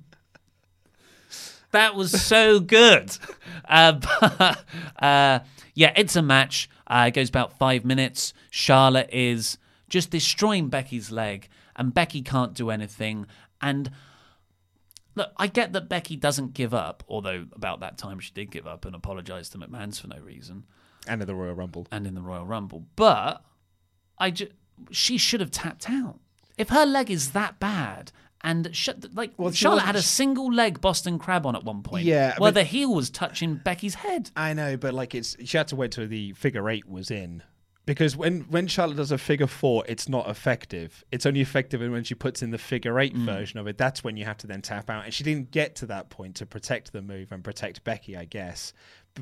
That 1.71 1.95
was 1.95 2.11
so 2.21 2.59
good. 2.59 3.15
Uh, 3.67 3.91
but, 4.39 4.65
uh, 4.99 5.39
yeah, 5.75 5.93
it's 5.95 6.15
a 6.15 6.23
match. 6.23 6.67
Uh, 6.87 7.05
it 7.09 7.11
goes 7.13 7.29
about 7.29 7.55
five 7.59 7.85
minutes. 7.85 8.33
Charlotte 8.49 9.09
is 9.13 9.59
just 9.89 10.09
destroying 10.09 10.69
Becky's 10.69 11.11
leg, 11.11 11.47
and 11.75 11.93
Becky 11.93 12.23
can't 12.23 12.55
do 12.55 12.71
anything. 12.71 13.27
And 13.61 13.91
look, 15.13 15.29
I 15.37 15.45
get 15.45 15.73
that 15.73 15.87
Becky 15.87 16.15
doesn't 16.15 16.53
give 16.55 16.73
up, 16.73 17.03
although 17.07 17.45
about 17.53 17.79
that 17.81 17.99
time 17.99 18.17
she 18.19 18.31
did 18.33 18.49
give 18.49 18.65
up 18.65 18.85
and 18.85 18.95
apologise 18.95 19.49
to 19.49 19.59
McMahon's 19.59 19.99
for 19.99 20.07
no 20.07 20.17
reason 20.17 20.65
And 21.07 21.21
in 21.21 21.27
the 21.27 21.35
Royal 21.35 21.53
Rumble. 21.53 21.85
and 21.91 22.07
in 22.07 22.15
the 22.15 22.21
Royal 22.21 22.45
Rumble. 22.47 22.85
But 22.95 23.43
I 24.17 24.31
ju- 24.31 24.49
she 24.89 25.19
should 25.19 25.41
have 25.41 25.51
tapped 25.51 25.87
out. 25.91 26.19
If 26.57 26.69
her 26.69 26.87
leg 26.87 27.11
is 27.11 27.33
that 27.33 27.59
bad, 27.59 28.11
and 28.41 28.69
sh- 28.73 28.89
like 29.13 29.33
Well, 29.37 29.51
Charlotte 29.51 29.83
had 29.83 29.95
a 29.95 30.01
single 30.01 30.51
leg 30.51 30.81
Boston 30.81 31.19
Crab 31.19 31.45
on 31.45 31.55
at 31.55 31.63
one 31.63 31.83
point, 31.83 32.05
Yeah, 32.05 32.35
where 32.37 32.51
the 32.51 32.63
heel 32.63 32.93
was 32.93 33.09
touching 33.09 33.55
Becky's 33.55 33.95
head. 33.95 34.31
I 34.35 34.53
know, 34.53 34.77
but 34.77 34.93
like 34.93 35.13
it's 35.15 35.35
she 35.43 35.57
had 35.57 35.67
to 35.69 35.75
wait 35.75 35.91
till 35.91 36.07
the 36.07 36.33
figure 36.33 36.69
eight 36.69 36.87
was 36.87 37.11
in. 37.11 37.43
Because 37.85 38.15
when, 38.15 38.41
when 38.41 38.67
Charlotte 38.67 38.97
does 38.97 39.11
a 39.11 39.17
figure 39.17 39.47
four, 39.47 39.83
it's 39.87 40.07
not 40.07 40.29
effective. 40.29 41.03
It's 41.11 41.25
only 41.25 41.41
effective 41.41 41.81
when 41.81 42.03
she 42.03 42.13
puts 42.13 42.43
in 42.43 42.51
the 42.51 42.59
figure 42.59 42.99
eight 42.99 43.15
version 43.15 43.59
of 43.59 43.65
it. 43.65 43.79
That's 43.79 44.03
when 44.03 44.15
you 44.15 44.25
have 44.25 44.37
to 44.39 44.47
then 44.47 44.61
tap 44.61 44.91
out. 44.91 45.05
And 45.05 45.13
she 45.13 45.23
didn't 45.23 45.49
get 45.49 45.75
to 45.77 45.87
that 45.87 46.11
point 46.11 46.35
to 46.35 46.45
protect 46.45 46.93
the 46.93 47.01
move 47.01 47.31
and 47.31 47.43
protect 47.43 47.83
Becky, 47.83 48.15
I 48.15 48.25
guess. 48.25 48.73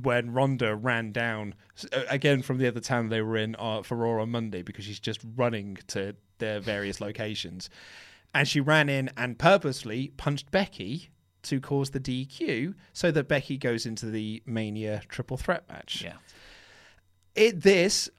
When 0.02 0.34
Ronda 0.34 0.76
ran 0.76 1.14
down 1.14 1.56
uh, 1.94 2.02
again 2.10 2.42
from 2.42 2.58
the 2.58 2.68
other 2.68 2.82
town 2.82 3.08
they 3.08 3.22
were 3.22 3.38
in 3.38 3.56
uh, 3.58 3.84
for 3.84 3.96
Raw 3.96 4.22
on 4.22 4.32
Monday, 4.32 4.64
because 4.64 4.84
she's 4.84 5.00
just 5.00 5.22
running 5.38 5.78
to 5.88 6.18
their 6.40 6.60
various 6.60 7.00
locations, 7.00 7.70
and 8.34 8.48
she 8.48 8.60
ran 8.60 8.90
in 8.90 9.10
and 9.18 9.38
purposely 9.38 10.14
punched 10.18 10.52
Becky 10.52 11.10
to 11.44 11.62
cause 11.62 11.92
the 11.92 12.00
DQ, 12.00 12.74
so 12.94 13.10
that 13.12 13.28
Becky 13.28 13.58
goes 13.58 13.86
into 13.86 14.08
the 14.08 14.44
Mania 14.46 15.02
triple 15.08 15.38
threat 15.38 15.64
match 15.70 16.02
Yeah, 16.04 16.18
it 17.36 17.62
this 17.62 18.10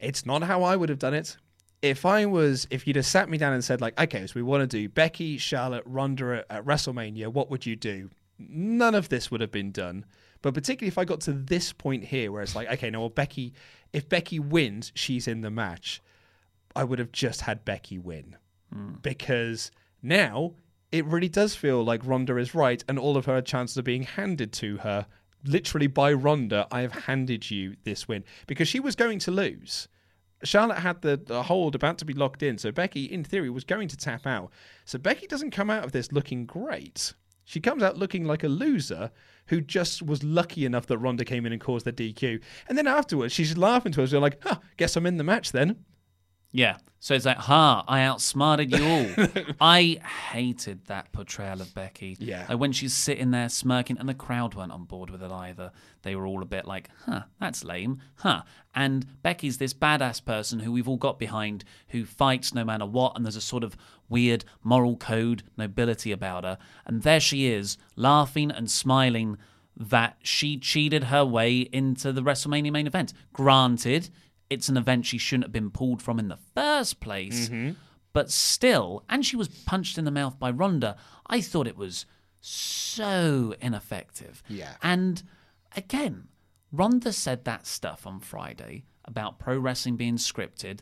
it's 0.00 0.26
not 0.26 0.42
how 0.42 0.62
I 0.62 0.76
would 0.76 0.88
have 0.88 0.98
done 0.98 1.14
it. 1.14 1.36
If 1.82 2.04
I 2.04 2.26
was, 2.26 2.66
if 2.70 2.86
you'd 2.86 2.96
have 2.96 3.06
sat 3.06 3.28
me 3.28 3.38
down 3.38 3.52
and 3.52 3.64
said, 3.64 3.80
like, 3.80 3.98
okay, 3.98 4.26
so 4.26 4.32
we 4.34 4.42
want 4.42 4.62
to 4.62 4.66
do 4.66 4.88
Becky, 4.88 5.38
Charlotte, 5.38 5.82
Ronda 5.86 6.44
at, 6.50 6.64
WrestleMania, 6.64 7.28
what 7.28 7.50
would 7.50 7.64
you 7.64 7.76
do? 7.76 8.10
none 8.48 8.94
of 8.94 9.08
this 9.08 9.30
would 9.30 9.40
have 9.40 9.50
been 9.50 9.70
done. 9.70 10.04
But 10.42 10.54
particularly 10.54 10.88
if 10.88 10.98
I 10.98 11.04
got 11.04 11.20
to 11.22 11.32
this 11.32 11.72
point 11.72 12.04
here, 12.04 12.32
where 12.32 12.42
it's 12.42 12.56
like, 12.56 12.70
okay, 12.70 12.90
now 12.90 13.00
well, 13.00 13.08
Becky, 13.10 13.52
if 13.92 14.08
Becky 14.08 14.38
wins, 14.38 14.90
she's 14.94 15.28
in 15.28 15.42
the 15.42 15.50
match. 15.50 16.00
I 16.74 16.84
would 16.84 16.98
have 16.98 17.12
just 17.12 17.42
had 17.42 17.64
Becky 17.64 17.98
win 17.98 18.36
because 19.02 19.70
now 20.02 20.54
it 20.92 21.04
really 21.06 21.28
does 21.28 21.54
feel 21.54 21.84
like 21.84 22.04
Ronda 22.04 22.36
is 22.36 22.54
right, 22.54 22.82
and 22.88 22.98
all 22.98 23.16
of 23.16 23.26
her 23.26 23.40
chances 23.40 23.78
are 23.78 23.82
being 23.82 24.02
handed 24.02 24.52
to 24.54 24.78
her. 24.78 25.06
Literally 25.44 25.86
by 25.86 26.12
Ronda, 26.12 26.66
I 26.70 26.82
have 26.82 26.92
handed 26.92 27.50
you 27.50 27.76
this 27.84 28.06
win 28.06 28.24
because 28.46 28.68
she 28.68 28.80
was 28.80 28.96
going 28.96 29.18
to 29.20 29.30
lose. 29.30 29.88
Charlotte 30.42 30.78
had 30.78 31.02
the, 31.02 31.16
the 31.16 31.44
hold 31.44 31.74
about 31.74 31.98
to 31.98 32.04
be 32.04 32.14
locked 32.14 32.42
in, 32.42 32.58
so 32.58 32.72
Becky, 32.72 33.04
in 33.04 33.24
theory, 33.24 33.50
was 33.50 33.64
going 33.64 33.88
to 33.88 33.96
tap 33.96 34.26
out. 34.26 34.50
So 34.84 34.98
Becky 34.98 35.26
doesn't 35.26 35.50
come 35.50 35.70
out 35.70 35.84
of 35.84 35.92
this 35.92 36.12
looking 36.12 36.46
great. 36.46 37.14
She 37.44 37.60
comes 37.60 37.82
out 37.82 37.98
looking 37.98 38.24
like 38.24 38.44
a 38.44 38.48
loser 38.48 39.10
who 39.46 39.60
just 39.60 40.02
was 40.02 40.22
lucky 40.22 40.64
enough 40.64 40.86
that 40.86 40.98
Ronda 40.98 41.24
came 41.24 41.44
in 41.46 41.52
and 41.52 41.60
caused 41.60 41.84
the 41.84 41.92
DQ. 41.92 42.40
And 42.68 42.78
then 42.78 42.86
afterwards, 42.86 43.32
she's 43.32 43.56
laughing 43.56 43.92
to 43.92 44.02
us, 44.02 44.12
like, 44.12 44.38
huh, 44.42 44.58
guess 44.76 44.96
I'm 44.96 45.06
in 45.06 45.16
the 45.16 45.24
match 45.24 45.52
then. 45.52 45.84
Yeah. 46.52 46.78
So 47.02 47.14
it's 47.14 47.24
like, 47.24 47.38
ha, 47.38 47.82
I 47.88 48.02
outsmarted 48.02 48.76
you 48.76 48.86
all. 48.86 49.26
I 49.60 50.00
hated 50.30 50.84
that 50.86 51.10
portrayal 51.12 51.62
of 51.62 51.74
Becky. 51.74 52.16
Yeah. 52.20 52.44
Like 52.46 52.58
when 52.58 52.72
she's 52.72 52.92
sitting 52.92 53.30
there 53.30 53.48
smirking, 53.48 53.96
and 53.98 54.06
the 54.06 54.14
crowd 54.14 54.54
weren't 54.54 54.72
on 54.72 54.84
board 54.84 55.08
with 55.08 55.22
it 55.22 55.32
either. 55.32 55.72
They 56.02 56.14
were 56.14 56.26
all 56.26 56.42
a 56.42 56.46
bit 56.46 56.66
like, 56.66 56.90
huh, 57.06 57.22
that's 57.40 57.64
lame, 57.64 58.00
huh. 58.16 58.42
And 58.74 59.22
Becky's 59.22 59.56
this 59.56 59.72
badass 59.72 60.22
person 60.22 60.60
who 60.60 60.72
we've 60.72 60.88
all 60.88 60.98
got 60.98 61.18
behind, 61.18 61.64
who 61.88 62.04
fights 62.04 62.52
no 62.52 62.64
matter 62.64 62.84
what, 62.84 63.16
and 63.16 63.24
there's 63.24 63.36
a 63.36 63.40
sort 63.40 63.64
of 63.64 63.76
weird 64.10 64.44
moral 64.62 64.96
code, 64.96 65.42
nobility 65.56 66.12
about 66.12 66.44
her. 66.44 66.58
And 66.84 67.02
there 67.02 67.20
she 67.20 67.46
is, 67.46 67.78
laughing 67.96 68.50
and 68.50 68.70
smiling 68.70 69.38
that 69.74 70.18
she 70.22 70.58
cheated 70.58 71.04
her 71.04 71.24
way 71.24 71.60
into 71.72 72.12
the 72.12 72.22
WrestleMania 72.22 72.70
main 72.72 72.86
event. 72.86 73.14
Granted, 73.32 74.10
it's 74.50 74.68
an 74.68 74.76
event 74.76 75.06
she 75.06 75.16
shouldn't 75.16 75.44
have 75.44 75.52
been 75.52 75.70
pulled 75.70 76.02
from 76.02 76.18
in 76.18 76.28
the 76.28 76.38
first 76.54 77.00
place, 77.00 77.48
mm-hmm. 77.48 77.72
but 78.12 78.30
still, 78.30 79.04
and 79.08 79.24
she 79.24 79.36
was 79.36 79.48
punched 79.48 79.96
in 79.96 80.04
the 80.04 80.10
mouth 80.10 80.38
by 80.38 80.50
Ronda. 80.50 80.96
I 81.26 81.40
thought 81.40 81.68
it 81.68 81.76
was 81.76 82.04
so 82.40 83.54
ineffective. 83.60 84.42
Yeah. 84.48 84.74
And 84.82 85.22
again, 85.76 86.28
Ronda 86.72 87.12
said 87.12 87.44
that 87.44 87.66
stuff 87.66 88.06
on 88.06 88.20
Friday 88.20 88.84
about 89.04 89.38
pro 89.38 89.56
wrestling 89.58 89.96
being 89.96 90.16
scripted, 90.16 90.80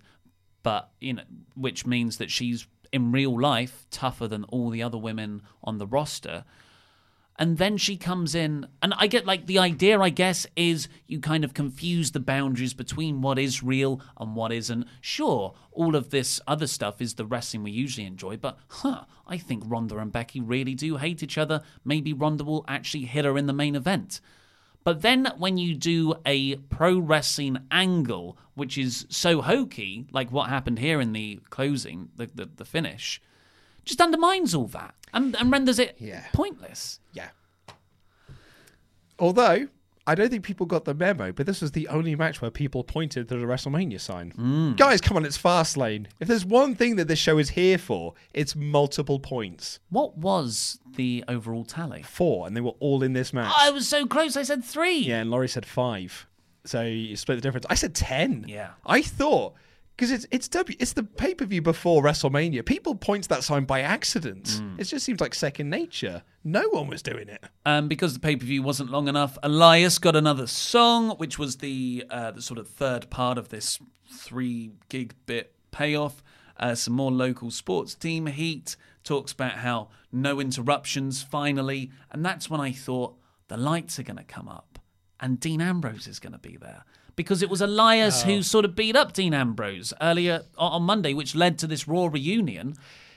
but 0.63 0.91
you 1.01 1.15
know, 1.15 1.23
which 1.55 1.87
means 1.87 2.19
that 2.19 2.31
she's 2.31 2.67
in 2.93 3.13
real 3.13 3.39
life 3.39 3.87
tougher 3.91 4.27
than 4.27 4.45
all 4.45 4.71
the 4.71 4.83
other 4.83 4.99
women 4.99 5.43
on 5.63 5.79
the 5.79 5.87
roster. 5.87 6.45
And 7.39 7.57
then 7.57 7.77
she 7.77 7.97
comes 7.97 8.35
in, 8.35 8.67
and 8.83 8.93
I 8.97 9.07
get 9.07 9.25
like 9.25 9.47
the 9.47 9.61
idea, 9.61 10.01
I 10.01 10.11
guess, 10.11 10.45
is 10.57 10.89
you 11.07 11.21
kind 11.21 11.45
of 11.45 11.55
confuse 11.55 12.11
the 12.11 12.19
boundaries 12.19 12.75
between 12.75 13.21
what 13.21 13.39
is 13.39 13.63
real 13.63 14.01
and 14.19 14.35
what 14.35 14.51
isn't. 14.51 14.89
Sure, 15.01 15.55
all 15.71 15.95
of 15.95 16.11
this 16.11 16.41
other 16.49 16.67
stuff 16.67 17.01
is 17.01 17.15
the 17.15 17.25
wrestling 17.25 17.63
we 17.63 17.71
usually 17.71 18.07
enjoy, 18.09 18.37
but 18.37 18.59
huh, 18.67 19.05
I 19.25 19.39
think 19.39 19.63
Ronda 19.67 19.99
and 19.99 20.11
Becky 20.11 20.41
really 20.41 20.75
do 20.75 20.97
hate 20.97 21.23
each 21.23 21.39
other. 21.39 21.63
Maybe 21.85 22.13
Ronda 22.13 22.43
will 22.43 22.65
actually 22.67 23.05
hit 23.05 23.25
her 23.25 23.39
in 23.39 23.47
the 23.47 23.53
main 23.53 23.77
event. 23.77 24.21
But 24.83 25.03
then 25.03 25.31
when 25.37 25.59
you 25.59 25.75
do 25.77 26.15
a 26.27 26.57
pro 26.57 26.99
wrestling 26.99 27.59
angle, 27.71 28.37
which 28.55 28.77
is 28.77 29.07
so 29.11 29.43
hokey, 29.43 30.07
like 30.11 30.33
what 30.33 30.49
happened 30.49 30.81
here 30.81 31.01
in 31.01 31.13
the 31.13 31.41
closing, 31.51 32.09
the, 32.17 32.29
the, 32.35 32.49
the 32.57 32.65
finish, 32.65 33.21
just 33.89 34.01
undermines 34.01 34.55
all 34.55 34.67
that 34.69 34.95
and, 35.13 35.35
and 35.37 35.51
renders 35.51 35.79
it 35.79 35.97
Yeah. 35.99 36.25
pointless. 36.33 37.01
Yeah. 37.13 37.31
Although, 39.19 39.69
I 40.07 40.15
don't 40.15 40.31
think 40.31 40.45
people 40.45 40.65
got 40.65 40.85
the 40.85 40.95
memo, 40.95 41.33
but 41.33 41.45
this 41.47 41.61
was 41.61 41.73
the 41.73 41.89
only 41.89 42.15
match 42.15 42.41
where 42.41 42.51
people 42.51 42.85
pointed 42.85 43.29
to 43.29 43.37
the 43.37 43.45
WrestleMania 43.45 44.01
sign. 44.01 44.33
Mm. 44.39 44.77
Guys, 44.77 45.01
come 45.01 45.17
on, 45.17 45.27
it's 45.27 45.37
Fastlane. 45.37 46.07
If 46.21 46.29
there's 46.29 46.45
one 46.47 46.75
thing 46.75 46.97
that 46.97 47.09
this 47.09 47.19
show 47.19 47.39
is 47.39 47.51
here 47.51 47.79
for, 47.79 48.15
it's 48.33 48.55
multiple 48.55 49.19
points. 49.19 49.81
What 49.91 50.17
was 50.17 50.79
the 50.97 51.25
overall 51.29 51.65
tally? 51.65 52.03
Four, 52.03 52.47
and 52.47 52.57
they 52.57 52.61
were 52.61 52.75
all 52.81 53.03
in 53.03 53.13
this 53.13 53.33
match. 53.33 53.53
I 53.57 53.71
was 53.71 53.89
so 53.89 54.07
close. 54.07 54.37
I 54.37 54.45
said 54.45 54.65
three. 54.65 54.99
Yeah, 54.99 55.21
and 55.21 55.31
Laurie 55.31 55.49
said 55.49 55.67
five. 55.67 56.27
So 56.65 56.83
you 56.83 57.17
split 57.17 57.39
the 57.39 57.43
difference. 57.43 57.67
I 57.69 57.75
said 57.75 57.95
ten. 57.95 58.45
Yeah. 58.47 58.71
I 58.87 59.03
thought 59.03 59.55
because 59.99 60.13
it's 60.13 60.27
it's 60.31 60.47
W 60.49 60.77
it's 60.79 60.93
the 60.93 61.03
pay 61.03 61.35
per 61.35 61.45
view 61.45 61.61
before 61.61 62.03
WrestleMania. 62.03 62.65
People 62.65 62.95
point 62.95 63.25
to 63.25 63.29
that 63.31 63.43
sign 63.43 63.65
by 63.65 63.81
accident. 63.81 64.45
Mm. 64.45 64.79
It 64.79 64.85
just 64.85 65.05
seems 65.05 65.21
like 65.21 65.35
second 65.35 65.71
nature. 65.71 66.23
No 66.45 66.69
one 66.69 66.87
was 66.87 67.03
doing 67.03 67.29
it. 67.29 67.43
Um, 67.67 67.89
because 67.89 68.15
the 68.15 68.21
pay 68.21 68.37
per 68.37 68.47
view 68.47 68.63
wasn't 68.63 68.91
long 68.91 69.09
enough, 69.09 69.37
Elias 69.43 69.99
got 69.99 70.15
another 70.15 70.47
song, 70.47 71.11
which 71.17 71.37
was 71.37 71.57
the 71.57 72.05
uh, 72.11 72.31
the 72.31 72.41
sort 72.41 72.59
of 72.59 72.69
third 72.69 73.11
part 73.11 73.39
of 73.39 73.49
this 73.49 73.81
three 74.09 74.71
gig 74.89 75.15
bit 75.27 75.53
payoff. 75.73 76.23
Uh, 76.57 76.75
some 76.75 76.95
more 76.95 77.11
local 77.11 77.51
sports 77.51 77.95
team 77.95 78.27
heat 78.27 78.77
talks 79.03 79.33
about 79.33 79.53
how 79.53 79.89
no 80.13 80.41
interruptions 80.41 81.23
finally, 81.23 81.91
and 82.13 82.25
that's 82.25 82.49
when 82.49 82.61
I 82.61 82.71
thought 82.71 83.17
the 83.49 83.57
lights 83.57 83.99
are 83.99 84.05
going 84.05 84.17
to 84.17 84.25
come 84.25 84.49
up 84.49 84.79
and 85.21 85.41
Dean 85.41 85.61
Ambrose 85.61 86.07
is 86.07 86.19
going 86.19 86.33
to 86.33 86.39
be 86.39 86.57
there. 86.57 86.85
Because 87.19 87.43
it 87.43 87.51
was 87.51 87.61
Elias 87.61 88.23
Oh. 88.23 88.27
who 88.29 88.43
sort 88.43 88.65
of 88.65 88.75
beat 88.77 88.95
up 88.97 89.13
Dean 89.13 89.35
Ambrose 89.35 89.93
earlier 90.01 90.43
on 90.57 90.73
on 90.73 90.83
Monday, 90.85 91.13
which 91.13 91.35
led 91.35 91.59
to 91.59 91.67
this 91.67 91.87
Raw 91.89 92.07
reunion. 92.07 92.75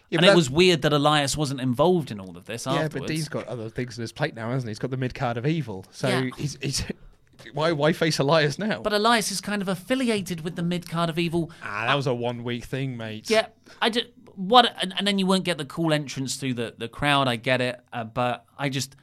Yeah, 0.10 0.18
and 0.18 0.26
it 0.26 0.30
that- 0.30 0.36
was 0.36 0.50
weird 0.50 0.82
that 0.82 0.92
Elias 0.92 1.38
wasn't 1.38 1.62
involved 1.62 2.10
in 2.12 2.20
all 2.20 2.36
of 2.36 2.46
this 2.46 2.66
Yeah, 2.66 2.74
afterwards. 2.74 2.96
but 2.96 3.08
Dean's 3.08 3.30
got 3.30 3.48
other 3.48 3.70
things 3.70 3.98
on 3.98 4.02
his 4.02 4.12
plate 4.12 4.36
now, 4.36 4.50
hasn't 4.50 4.68
he? 4.68 4.72
He's 4.72 4.80
got 4.80 4.90
the 4.92 4.98
mid 4.98 5.14
card 5.14 5.38
of 5.38 5.46
evil. 5.46 5.86
So 5.92 6.08
Yeah. 6.10 6.30
he's, 6.38 6.58
he's 6.62 6.84
why 7.54 7.72
why 7.72 7.94
face 7.94 8.18
Elias 8.20 8.58
now? 8.60 8.82
But 8.82 8.92
Elias 8.94 9.32
is 9.32 9.40
kind 9.40 9.62
of 9.62 9.68
affiliated 9.70 10.42
with 10.42 10.56
the 10.56 10.64
mid 10.64 10.90
card 10.90 11.10
of 11.10 11.18
evil. 11.20 11.52
ah, 11.64 11.86
that 11.88 11.96
was 11.96 12.08
a 12.08 12.14
one 12.14 12.44
week 12.44 12.66
thing, 12.66 12.98
mate. 12.98 13.30
Yeah, 13.30 13.48
I 13.82 13.90
just 13.90 14.08
what, 14.36 14.74
and, 14.82 14.94
and 14.98 15.06
then 15.06 15.20
you 15.20 15.26
won't 15.28 15.44
get 15.44 15.58
the 15.58 15.66
cool 15.66 15.94
entrance 15.94 16.36
through 16.38 16.56
the 16.56 16.74
the 16.78 16.88
crowd. 16.90 17.28
I 17.28 17.36
get 17.36 17.62
it, 17.62 17.80
uh, 17.94 18.04
but 18.06 18.46
I 18.58 18.68
just 18.70 18.96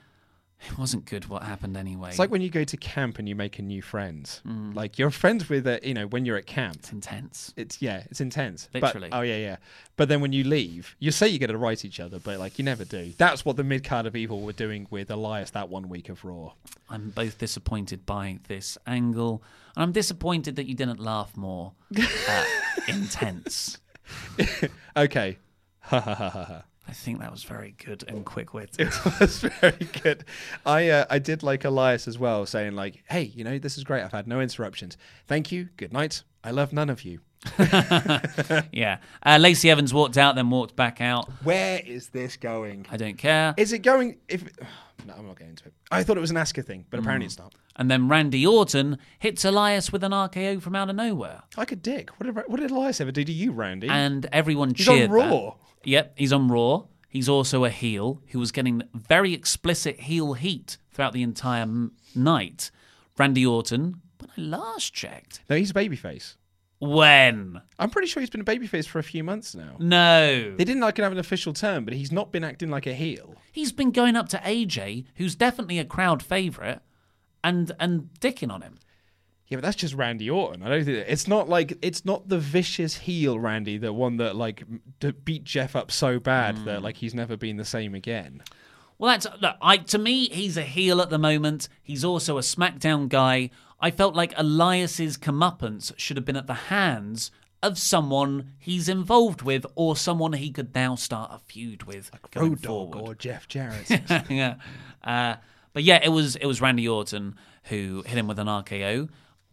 it 0.66 0.76
wasn't 0.78 1.04
good 1.04 1.26
what 1.28 1.42
happened 1.44 1.76
anyway. 1.76 2.08
It's 2.10 2.18
like 2.18 2.30
when 2.30 2.40
you 2.42 2.50
go 2.50 2.64
to 2.64 2.76
camp 2.76 3.18
and 3.18 3.28
you 3.28 3.34
make 3.36 3.58
a 3.58 3.62
new 3.62 3.80
friend. 3.82 4.28
Like 4.74 4.98
you're 4.98 5.10
friends 5.10 5.48
with, 5.48 5.66
uh, 5.66 5.78
you 5.82 5.94
know, 5.94 6.06
when 6.06 6.24
you're 6.24 6.36
at 6.36 6.46
camp. 6.46 6.76
it's 6.76 6.92
intense. 6.92 7.52
It's 7.56 7.80
yeah, 7.80 8.02
it's 8.10 8.20
intense. 8.20 8.68
But- 8.72 8.82
Literally. 8.82 9.08
oh 9.12 9.20
yeah, 9.20 9.36
yeah. 9.36 9.56
But 9.96 10.08
then 10.08 10.20
when 10.20 10.32
you 10.32 10.44
leave, 10.44 10.96
you 10.98 11.10
say 11.10 11.28
you're 11.28 11.38
going 11.40 11.50
to 11.50 11.56
write 11.58 11.84
each 11.84 12.00
other, 12.00 12.18
but 12.18 12.38
like 12.38 12.58
you 12.58 12.64
never 12.64 12.84
do. 12.84 13.12
That's 13.18 13.44
what 13.44 13.56
the 13.56 13.64
mid 13.64 13.84
card 13.84 14.06
of 14.06 14.14
evil 14.16 14.40
were 14.40 14.52
doing 14.52 14.86
with 14.90 15.10
Elias 15.10 15.50
that 15.50 15.68
one 15.68 15.88
week 15.88 16.08
of 16.08 16.24
Raw. 16.24 16.52
I'm 16.90 17.10
both 17.10 17.38
disappointed 17.38 18.04
by 18.06 18.38
this 18.48 18.78
angle, 18.86 19.42
and 19.76 19.82
I'm 19.84 19.92
disappointed 19.92 20.56
that 20.56 20.66
you 20.66 20.74
didn't 20.74 21.00
laugh 21.00 21.36
more. 21.36 21.72
Uh, 22.28 22.44
intense. 22.88 23.78
Okay. 24.96 25.38
Ha 25.80 26.00
ha 26.00 26.14
ha 26.14 26.28
ha 26.30 26.44
ha. 26.44 26.62
I 26.88 26.92
think 26.92 27.20
that 27.20 27.30
was 27.30 27.44
very 27.44 27.74
good 27.84 28.02
and 28.08 28.24
quick 28.24 28.54
witted. 28.54 28.88
was 29.20 29.40
very 29.40 29.86
good. 30.02 30.24
I 30.64 30.88
uh, 30.88 31.04
I 31.10 31.18
did 31.18 31.42
like 31.42 31.64
Elias 31.64 32.08
as 32.08 32.18
well, 32.18 32.46
saying 32.46 32.74
like, 32.74 33.04
"Hey, 33.10 33.24
you 33.24 33.44
know, 33.44 33.58
this 33.58 33.76
is 33.76 33.84
great. 33.84 34.02
I've 34.02 34.12
had 34.12 34.26
no 34.26 34.40
interruptions. 34.40 34.96
Thank 35.26 35.52
you. 35.52 35.68
Good 35.76 35.92
night. 35.92 36.22
I 36.42 36.50
love 36.50 36.72
none 36.72 36.88
of 36.88 37.04
you." 37.04 37.20
yeah. 38.72 38.98
Uh, 39.24 39.38
Lacey 39.40 39.70
Evans 39.70 39.94
walked 39.94 40.18
out, 40.18 40.34
then 40.34 40.50
walked 40.50 40.76
back 40.76 41.00
out. 41.00 41.28
Where 41.44 41.80
is 41.84 42.08
this 42.08 42.36
going? 42.36 42.86
I 42.90 42.96
don't 42.96 43.16
care. 43.18 43.54
Is 43.56 43.72
it 43.72 43.80
going? 43.80 44.18
If 44.28 44.44
no, 45.06 45.14
I'm 45.16 45.26
not 45.26 45.36
getting 45.36 45.50
into 45.50 45.66
it. 45.66 45.74
I 45.90 46.02
thought 46.02 46.16
it 46.16 46.20
was 46.20 46.30
an 46.30 46.36
Asuka 46.36 46.64
thing, 46.64 46.84
but 46.90 47.00
apparently 47.00 47.26
it's 47.26 47.38
not. 47.38 47.54
And 47.76 47.90
then 47.90 48.08
Randy 48.08 48.44
Orton 48.44 48.98
hits 49.20 49.44
Elias 49.44 49.92
with 49.92 50.02
an 50.02 50.12
RKO 50.12 50.60
from 50.60 50.74
out 50.74 50.90
of 50.90 50.96
nowhere. 50.96 51.42
Like 51.56 51.70
a 51.70 51.76
dick. 51.76 52.10
What 52.18 52.26
did 52.26 52.34
what 52.48 52.60
did 52.60 52.70
Elias 52.70 53.00
ever 53.00 53.12
do 53.12 53.24
to 53.24 53.32
you, 53.32 53.52
Randy? 53.52 53.88
And 53.88 54.26
everyone 54.32 54.74
He's 54.74 54.88
on 54.88 54.96
cheered. 54.96 55.10
that. 55.10 55.14
Raw. 55.14 55.54
Yep, 55.84 56.14
he's 56.16 56.32
on 56.32 56.48
Raw. 56.48 56.84
He's 57.08 57.28
also 57.28 57.64
a 57.64 57.70
heel 57.70 58.20
who 58.28 58.38
was 58.38 58.52
getting 58.52 58.82
very 58.92 59.32
explicit 59.32 60.00
heel 60.00 60.34
heat 60.34 60.76
throughout 60.92 61.12
the 61.14 61.22
entire 61.22 61.62
m- 61.62 61.92
night. 62.14 62.70
Randy 63.16 63.46
Orton, 63.46 64.02
when 64.20 64.30
I 64.36 64.56
last 64.56 64.92
checked, 64.92 65.40
no, 65.48 65.56
he's 65.56 65.70
a 65.70 65.74
babyface. 65.74 66.34
When? 66.78 67.60
I'm 67.78 67.90
pretty 67.90 68.08
sure 68.08 68.20
he's 68.20 68.30
been 68.30 68.40
a 68.40 68.44
babyface 68.44 68.86
for 68.86 68.98
a 68.98 69.02
few 69.02 69.24
months 69.24 69.54
now. 69.54 69.76
No. 69.78 70.54
They 70.56 70.64
didn't 70.64 70.80
like 70.80 70.96
have 70.98 71.12
an 71.12 71.18
official 71.18 71.52
term, 71.52 71.84
but 71.84 71.94
he's 71.94 72.12
not 72.12 72.32
been 72.32 72.44
acting 72.44 72.70
like 72.70 72.86
a 72.86 72.94
heel. 72.94 73.34
He's 73.52 73.72
been 73.72 73.90
going 73.90 74.16
up 74.16 74.28
to 74.30 74.38
AJ, 74.38 75.06
who's 75.16 75.34
definitely 75.34 75.78
a 75.78 75.84
crowd 75.84 76.22
favourite, 76.22 76.80
and 77.42 77.72
and 77.80 78.10
dicking 78.20 78.52
on 78.52 78.62
him. 78.62 78.78
Yeah, 79.48 79.56
but 79.56 79.62
that's 79.62 79.76
just 79.76 79.94
Randy 79.94 80.28
Orton. 80.28 80.62
I 80.62 80.68
don't 80.68 80.84
think 80.84 81.04
it's 81.08 81.26
not 81.26 81.48
like 81.48 81.78
it's 81.80 82.04
not 82.04 82.28
the 82.28 82.38
vicious 82.38 82.98
heel 82.98 83.38
Randy, 83.38 83.78
the 83.78 83.92
one 83.92 84.18
that 84.18 84.36
like 84.36 84.62
beat 85.24 85.44
Jeff 85.44 85.74
up 85.74 85.90
so 85.90 86.18
bad 86.20 86.64
that 86.66 86.78
hmm. 86.78 86.84
like 86.84 86.98
he's 86.98 87.14
never 87.14 87.36
been 87.36 87.56
the 87.56 87.64
same 87.64 87.94
again. 87.94 88.42
Well, 88.98 89.12
that's 89.12 89.26
look. 89.40 89.56
I 89.62 89.78
to 89.78 89.98
me, 89.98 90.28
he's 90.28 90.56
a 90.56 90.62
heel 90.62 91.00
at 91.00 91.08
the 91.08 91.18
moment. 91.18 91.68
He's 91.82 92.04
also 92.04 92.36
a 92.36 92.42
SmackDown 92.42 93.08
guy. 93.08 93.50
I 93.80 93.90
felt 93.90 94.14
like 94.14 94.32
Elias's 94.36 95.16
comeuppance 95.16 95.92
should 95.96 96.16
have 96.16 96.26
been 96.26 96.36
at 96.36 96.46
the 96.46 96.54
hands 96.54 97.30
of 97.62 97.78
someone 97.78 98.52
he's 98.58 98.88
involved 98.88 99.42
with, 99.42 99.66
or 99.74 99.96
someone 99.96 100.32
he 100.34 100.50
could 100.50 100.74
now 100.74 100.94
start 100.94 101.30
a 101.32 101.38
feud 101.38 101.84
with 101.84 102.10
going 102.32 102.50
Road 102.50 102.62
Dogg 102.62 102.96
or 102.96 103.14
Jeff 103.14 103.46
Jarrett. 103.54 103.88
yeah. 104.28 104.56
Uh, 105.02 105.36
but 105.72 105.82
yeah, 105.84 106.00
it 106.02 106.08
was 106.10 106.36
it 106.36 106.46
was 106.46 106.60
Randy 106.60 106.88
Orton 106.88 107.34
who 107.64 108.02
hit 108.06 108.16
him 108.18 108.26
with 108.28 108.38
an 108.38 108.46
RKO. 108.46 109.08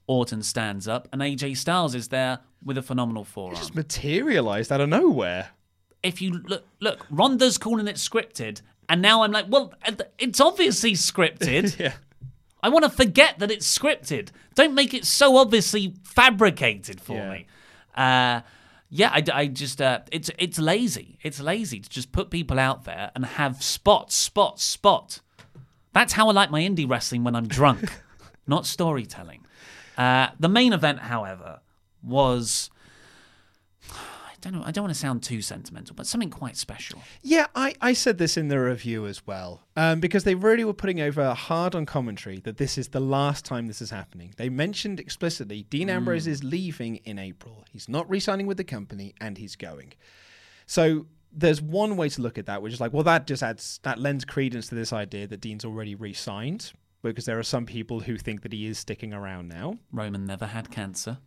Orton 0.07 0.43
stands 0.43 0.88
up, 0.88 1.07
and 1.11 1.21
AJ 1.21 1.57
Styles 1.57 1.95
is 1.95 2.09
there 2.09 2.39
with 2.63 2.78
a 2.78 2.84
phenomenal 2.84 3.23
forearm. 3.23 3.55
Just 3.55 3.73
materialized 3.76 4.71
out 4.71 4.80
of 4.82 4.89
nowhere. 4.89 5.49
if 6.03 6.21
you 6.21 6.32
look, 6.47 6.63
look, 6.80 7.05
Ronda's 7.09 7.57
calling 7.57 7.88
it 7.88 7.95
scripted, 7.95 8.61
and 8.88 9.01
now 9.01 9.23
I'm 9.23 9.32
like, 9.32 9.45
well, 9.49 9.73
it's 10.19 10.39
obviously 10.39 10.93
scripted. 10.93 11.80
Yeah. 11.80 11.93
I 12.66 12.70
want 12.70 12.84
to 12.84 12.89
forget 12.89 13.38
that 13.39 13.51
it's 13.51 13.78
scripted. 13.78 14.30
Don't 14.55 14.74
make 14.74 14.93
it 14.95 15.05
so 15.05 15.38
obviously 15.38 15.93
fabricated 16.03 16.99
for 16.99 17.13
Yeah. 17.13 17.30
me. 17.32 17.45
Uh, 17.95 18.41
yeah, 18.89 19.09
I, 19.11 19.24
I 19.34 19.47
just 19.47 19.82
uh, 19.82 19.99
it's 20.11 20.32
it's 20.39 20.57
lazy. 20.57 21.20
It's 21.22 21.39
lazy 21.39 21.80
to 21.80 21.89
just 21.89 22.11
put 22.11 22.30
people 22.32 22.57
out 22.59 22.86
there 22.86 23.11
and 23.13 23.24
have 23.26 23.61
spot, 23.61 24.11
spot, 24.11 24.59
spot. 24.59 25.22
That's 25.93 26.13
how 26.13 26.28
I 26.30 26.34
like 26.34 26.49
my 26.49 26.61
indie 26.61 26.89
wrestling 26.89 27.24
when 27.24 27.36
I'm 27.36 27.47
drunk, 27.47 27.91
not 28.47 28.66
storytelling. 28.66 29.45
Uh, 29.97 30.30
the 30.39 30.49
main 30.49 30.74
event, 30.74 30.99
however, 30.99 31.59
was 32.01 32.70
don't 34.52 34.62
know. 34.62 34.68
I 34.68 34.72
don't 34.72 34.84
want 34.84 34.93
to 34.93 35.00
sound 35.00 35.24
too 35.24 35.41
sentimental, 35.41 35.96
but 35.96 36.08
something 36.08 36.30
quite 36.30 36.58
special. 36.58 37.02
Yeah, 37.22 37.48
I, 37.56 37.76
I 37.82 37.93
said 37.93 38.18
this 38.18 38.38
in 38.38 38.48
the 38.48 38.60
review 38.60 39.06
as 39.06 39.26
well, 39.26 39.64
um, 39.76 40.00
because 40.00 40.24
they 40.24 40.36
really 40.36 40.64
were 40.64 40.74
putting 40.74 41.02
over 41.02 41.34
hard 41.34 41.76
on 41.76 41.86
commentary 41.86 42.39
that 42.41 42.58
this 42.58 42.78
is 42.78 42.89
the 42.89 43.00
last 43.00 43.46
time 43.46 43.68
this 43.68 43.82
is 43.82 43.89
happening. 43.89 44.34
They 44.38 44.50
mentioned 44.50 45.00
explicitly 45.00 45.64
Dean 45.64 45.89
Ambrose 45.89 46.28
is 46.28 46.43
leaving 46.43 46.98
in 46.98 47.20
April. 47.20 47.66
He's 47.72 47.89
not 47.89 48.10
re 48.10 48.20
signing 48.20 48.48
with 48.48 48.58
the 48.58 48.64
company 48.64 49.14
and 49.20 49.38
he's 49.38 49.56
going. 49.56 49.93
So 50.66 51.06
there's 51.32 51.62
one 51.62 51.98
way 51.98 52.10
to 52.10 52.22
look 52.22 52.38
at 52.38 52.46
that, 52.46 52.62
which 52.62 52.74
is 52.74 52.80
like, 52.80 52.93
well, 52.93 53.04
that 53.04 53.28
just 53.28 53.43
adds, 53.43 53.80
that 53.84 54.00
lends 54.00 54.26
credence 54.26 54.68
to 54.70 54.76
this 54.76 54.93
idea 54.93 55.28
that 55.28 55.41
Dean's 55.41 55.66
already 55.66 55.96
re 55.96 56.14
signed, 56.14 56.72
because 57.12 57.26
there 57.26 57.39
are 57.39 57.43
some 57.43 57.66
people 57.66 58.01
who 58.01 58.18
think 58.18 58.41
that 58.41 58.53
he 58.53 58.66
is 58.66 58.80
sticking 58.80 59.14
around 59.14 59.47
now. 59.47 59.78
Roman 59.91 60.26
never 60.26 60.45
had 60.45 60.72
cancer. 60.72 61.18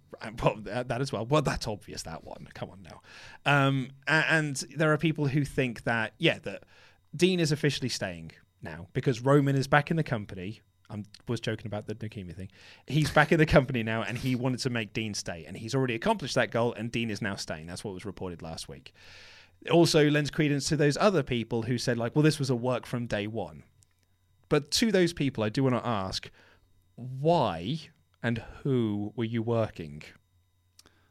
Well, 0.43 0.59
that 0.65 1.01
as 1.01 1.13
well. 1.13 1.27
Well, 1.27 1.43
that's 1.43 1.67
obvious. 1.67 2.03
That 2.03 2.25
one. 2.25 2.49
Come 2.55 2.71
on 2.71 2.83
now. 2.83 3.01
Um, 3.45 3.91
and 4.07 4.57
there 4.77 4.93
are 4.93 4.99
people 4.99 5.29
who 5.29 5.45
think 5.45 5.85
that 5.85 6.15
yeah, 6.19 6.39
that 6.41 6.65
Dean 7.15 7.41
is 7.41 7.53
officially 7.53 7.89
staying 7.89 8.33
now 8.63 8.89
because 8.93 9.21
Roman 9.21 9.57
is 9.57 9.67
back 9.67 9.91
in 9.91 9.97
the 9.97 10.03
company. 10.03 10.61
I 10.91 11.05
was 11.27 11.41
joking 11.41 11.67
about 11.67 11.87
the 11.87 11.95
leukemia 11.95 12.35
thing. 12.35 12.49
He's 12.87 13.11
back 13.11 13.31
in 13.31 13.39
the 13.39 13.47
company 13.47 13.83
now, 13.83 14.03
and 14.03 14.17
he 14.17 14.35
wanted 14.35 14.61
to 14.61 14.71
make 14.71 14.95
Dean 14.95 15.13
stay, 15.13 15.45
and 15.47 15.57
he's 15.57 15.75
already 15.75 15.95
accomplished 15.95 16.35
that 16.37 16.51
goal. 16.51 16.73
And 16.73 16.91
Dean 16.91 17.11
is 17.11 17.21
now 17.21 17.37
staying. 17.37 17.67
That's 17.67 17.85
what 17.85 17.93
was 17.93 18.07
reported 18.07 18.41
last 18.41 18.69
week. 18.69 18.95
It 19.63 19.71
also 19.71 20.09
lends 20.09 20.31
credence 20.31 20.69
to 20.69 20.77
those 20.77 20.97
other 20.97 21.23
people 21.23 21.63
who 21.63 21.79
said 21.79 21.99
like, 21.99 22.15
well, 22.15 22.23
this 22.23 22.39
was 22.39 22.49
a 22.49 22.57
work 22.57 22.87
from 22.87 23.07
day 23.07 23.27
one. 23.27 23.65
But 24.49 24.71
to 24.73 24.91
those 24.93 25.13
people, 25.13 25.45
I 25.45 25.49
do 25.49 25.63
want 25.65 25.77
to 25.77 25.87
ask, 25.87 26.31
why 26.97 27.79
and 28.23 28.43
who 28.63 29.13
were 29.17 29.25
you 29.25 29.43
working? 29.43 30.03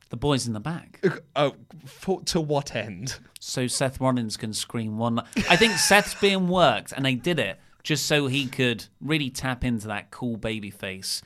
The 0.09 0.17
boys 0.17 0.47
in 0.47 0.53
the 0.53 0.59
back. 0.59 1.03
Oh, 1.35 1.55
for, 1.85 2.21
to 2.23 2.39
what 2.41 2.75
end? 2.75 3.19
So 3.39 3.67
Seth 3.67 3.99
Rollins 3.99 4.37
can 4.37 4.53
scream 4.53 4.97
one. 4.97 5.19
I 5.49 5.55
think 5.57 5.73
Seth's 5.73 6.15
being 6.15 6.47
worked, 6.47 6.93
and 6.93 7.05
they 7.05 7.15
did 7.15 7.39
it 7.39 7.59
just 7.83 8.05
so 8.05 8.27
he 8.27 8.47
could 8.47 8.85
really 9.01 9.29
tap 9.29 9.63
into 9.63 9.87
that 9.87 10.11
cool 10.11 10.37
baby 10.37 10.69
face 10.71 11.21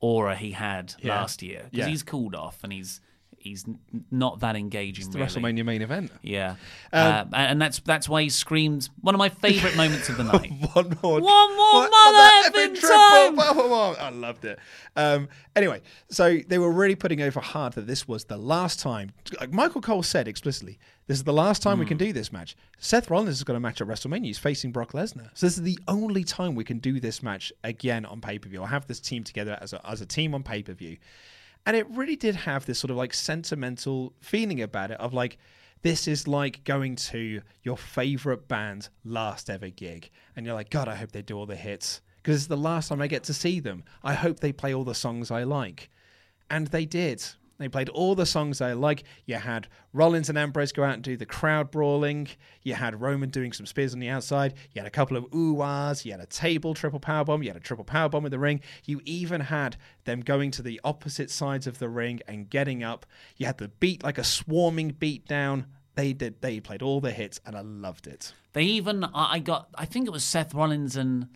aura 0.00 0.34
he 0.34 0.50
had 0.52 0.94
Yeah. 1.00 1.16
last 1.20 1.42
year. 1.42 1.68
Because 1.70 1.86
Yeah. 1.86 1.88
he's 1.88 2.02
cooled 2.02 2.34
off, 2.34 2.64
and 2.64 2.72
he's 2.72 3.00
he's 3.42 3.64
not 4.10 4.40
that 4.40 4.56
engaging. 4.56 5.10
The 5.10 5.18
really. 5.18 5.28
WrestleMania 5.30 5.64
main 5.64 5.82
event. 5.82 6.10
Yeah, 6.22 6.56
uh, 6.92 7.24
Um, 7.26 7.30
and 7.34 7.60
that's 7.60 7.80
that's 7.80 8.08
why 8.08 8.22
he 8.22 8.28
screamed 8.28 8.88
one 9.00 9.14
of 9.14 9.18
my 9.18 9.28
favourite 9.28 9.76
moments 9.76 10.08
of 10.08 10.16
the 10.16 10.24
night. 10.32 10.50
One 10.74 10.96
more, 11.02 11.20
One 11.20 11.56
more 11.56 11.88
mother 11.88 12.48
effing 12.50 12.80
time! 12.80 13.40
I 14.00 14.10
loved 14.10 14.44
it. 14.44 14.58
Um, 14.96 15.28
anyway, 15.56 15.80
so 16.10 16.38
they 16.46 16.58
were 16.58 16.70
really 16.72 16.94
putting 16.96 17.20
over 17.22 17.40
hard 17.40 17.72
that 17.74 17.86
this 17.86 18.06
was 18.08 18.24
the 18.24 18.36
last 18.36 18.78
time. 18.80 19.12
Like 19.40 19.52
Michael 19.52 19.80
Cole 19.80 20.02
said 20.02 20.28
explicitly, 20.28 20.78
this 21.06 21.16
is 21.18 21.24
the 21.24 21.32
last 21.32 21.62
time 21.62 21.78
we 21.78 21.84
Hmm. 21.84 21.88
can 21.90 21.96
do 21.98 22.12
this 22.12 22.32
match. 22.32 22.54
Seth 22.78 23.10
Rollins 23.10 23.30
has 23.38 23.44
got 23.44 23.56
a 23.56 23.60
match 23.60 23.80
at 23.80 23.86
WrestleMania. 23.88 24.26
He's 24.26 24.38
facing 24.38 24.70
Brock 24.72 24.92
Lesnar. 24.92 25.30
So 25.34 25.46
this 25.46 25.56
is 25.56 25.62
the 25.62 25.78
only 25.88 26.24
time 26.24 26.54
we 26.54 26.64
can 26.64 26.78
do 26.78 27.00
this 27.00 27.22
match 27.22 27.52
again 27.64 28.04
on 28.06 28.20
pay 28.20 28.38
per 28.38 28.48
view. 28.48 28.60
Or 28.60 28.68
have 28.68 28.86
this 28.86 29.00
team 29.00 29.24
together 29.24 29.58
as 29.60 29.72
a, 29.72 29.80
as 29.88 30.00
a 30.00 30.06
team 30.06 30.34
on 30.34 30.42
pay 30.42 30.62
per 30.62 30.72
view. 30.74 30.98
And 31.64 31.76
it 31.76 31.88
really 31.90 32.16
did 32.16 32.34
have 32.34 32.66
this 32.66 32.78
sort 32.78 32.90
of 32.90 32.96
like 32.96 33.14
sentimental 33.14 34.12
feeling 34.20 34.60
about 34.60 34.90
it 34.90 35.00
of 35.00 35.14
like, 35.14 35.38
this 35.82 36.06
is 36.06 36.28
like 36.28 36.64
going 36.64 36.96
to 36.96 37.40
your 37.62 37.76
favorite 37.76 38.48
band's 38.48 38.90
last 39.04 39.50
ever 39.50 39.68
gig. 39.68 40.10
And 40.36 40.46
you're 40.46 40.54
like, 40.54 40.70
God, 40.70 40.88
I 40.88 40.96
hope 40.96 41.12
they 41.12 41.22
do 41.22 41.36
all 41.36 41.46
the 41.46 41.56
hits 41.56 42.00
because 42.16 42.36
it's 42.36 42.46
the 42.46 42.56
last 42.56 42.88
time 42.88 43.02
I 43.02 43.06
get 43.06 43.24
to 43.24 43.34
see 43.34 43.60
them. 43.60 43.84
I 44.02 44.14
hope 44.14 44.40
they 44.40 44.52
play 44.52 44.74
all 44.74 44.84
the 44.84 44.94
songs 44.94 45.30
I 45.30 45.42
like. 45.42 45.90
And 46.50 46.68
they 46.68 46.84
did. 46.84 47.24
They 47.62 47.68
played 47.68 47.88
all 47.88 48.14
the 48.14 48.26
songs 48.26 48.60
I 48.60 48.72
like. 48.72 49.04
You 49.24 49.36
had 49.36 49.68
Rollins 49.92 50.28
and 50.28 50.36
Ambrose 50.36 50.72
go 50.72 50.84
out 50.84 50.94
and 50.94 51.02
do 51.02 51.16
the 51.16 51.26
crowd 51.26 51.70
brawling. 51.70 52.28
You 52.62 52.74
had 52.74 53.00
Roman 53.00 53.30
doing 53.30 53.52
some 53.52 53.66
spears 53.66 53.94
on 53.94 54.00
the 54.00 54.08
outside. 54.08 54.54
You 54.72 54.80
had 54.80 54.86
a 54.86 54.90
couple 54.90 55.16
of 55.16 55.26
ooh-ahs. 55.34 56.04
You 56.04 56.12
had 56.12 56.20
a 56.20 56.26
table 56.26 56.74
triple 56.74 57.00
power 57.00 57.24
bomb. 57.24 57.42
You 57.42 57.50
had 57.50 57.56
a 57.56 57.60
triple 57.60 57.84
power 57.84 58.08
bomb 58.08 58.24
in 58.24 58.30
the 58.30 58.38
ring. 58.38 58.60
You 58.84 59.00
even 59.04 59.42
had 59.42 59.76
them 60.04 60.20
going 60.20 60.50
to 60.52 60.62
the 60.62 60.80
opposite 60.84 61.30
sides 61.30 61.66
of 61.66 61.78
the 61.78 61.88
ring 61.88 62.20
and 62.26 62.50
getting 62.50 62.82
up. 62.82 63.06
You 63.36 63.46
had 63.46 63.58
the 63.58 63.68
beat 63.68 64.02
like 64.02 64.18
a 64.18 64.24
swarming 64.24 64.90
beat 64.98 65.26
down. 65.26 65.66
They 65.94 66.12
did. 66.12 66.40
They 66.40 66.58
played 66.60 66.82
all 66.82 67.00
the 67.00 67.10
hits, 67.10 67.40
and 67.44 67.54
I 67.54 67.60
loved 67.60 68.06
it. 68.06 68.32
They 68.54 68.64
even 68.64 69.04
I 69.04 69.38
got 69.38 69.68
I 69.74 69.84
think 69.84 70.06
it 70.06 70.12
was 70.12 70.24
Seth 70.24 70.54
Rollins 70.54 70.96
and 70.96 71.28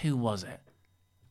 who 0.00 0.16
was 0.16 0.42
it? 0.42 0.60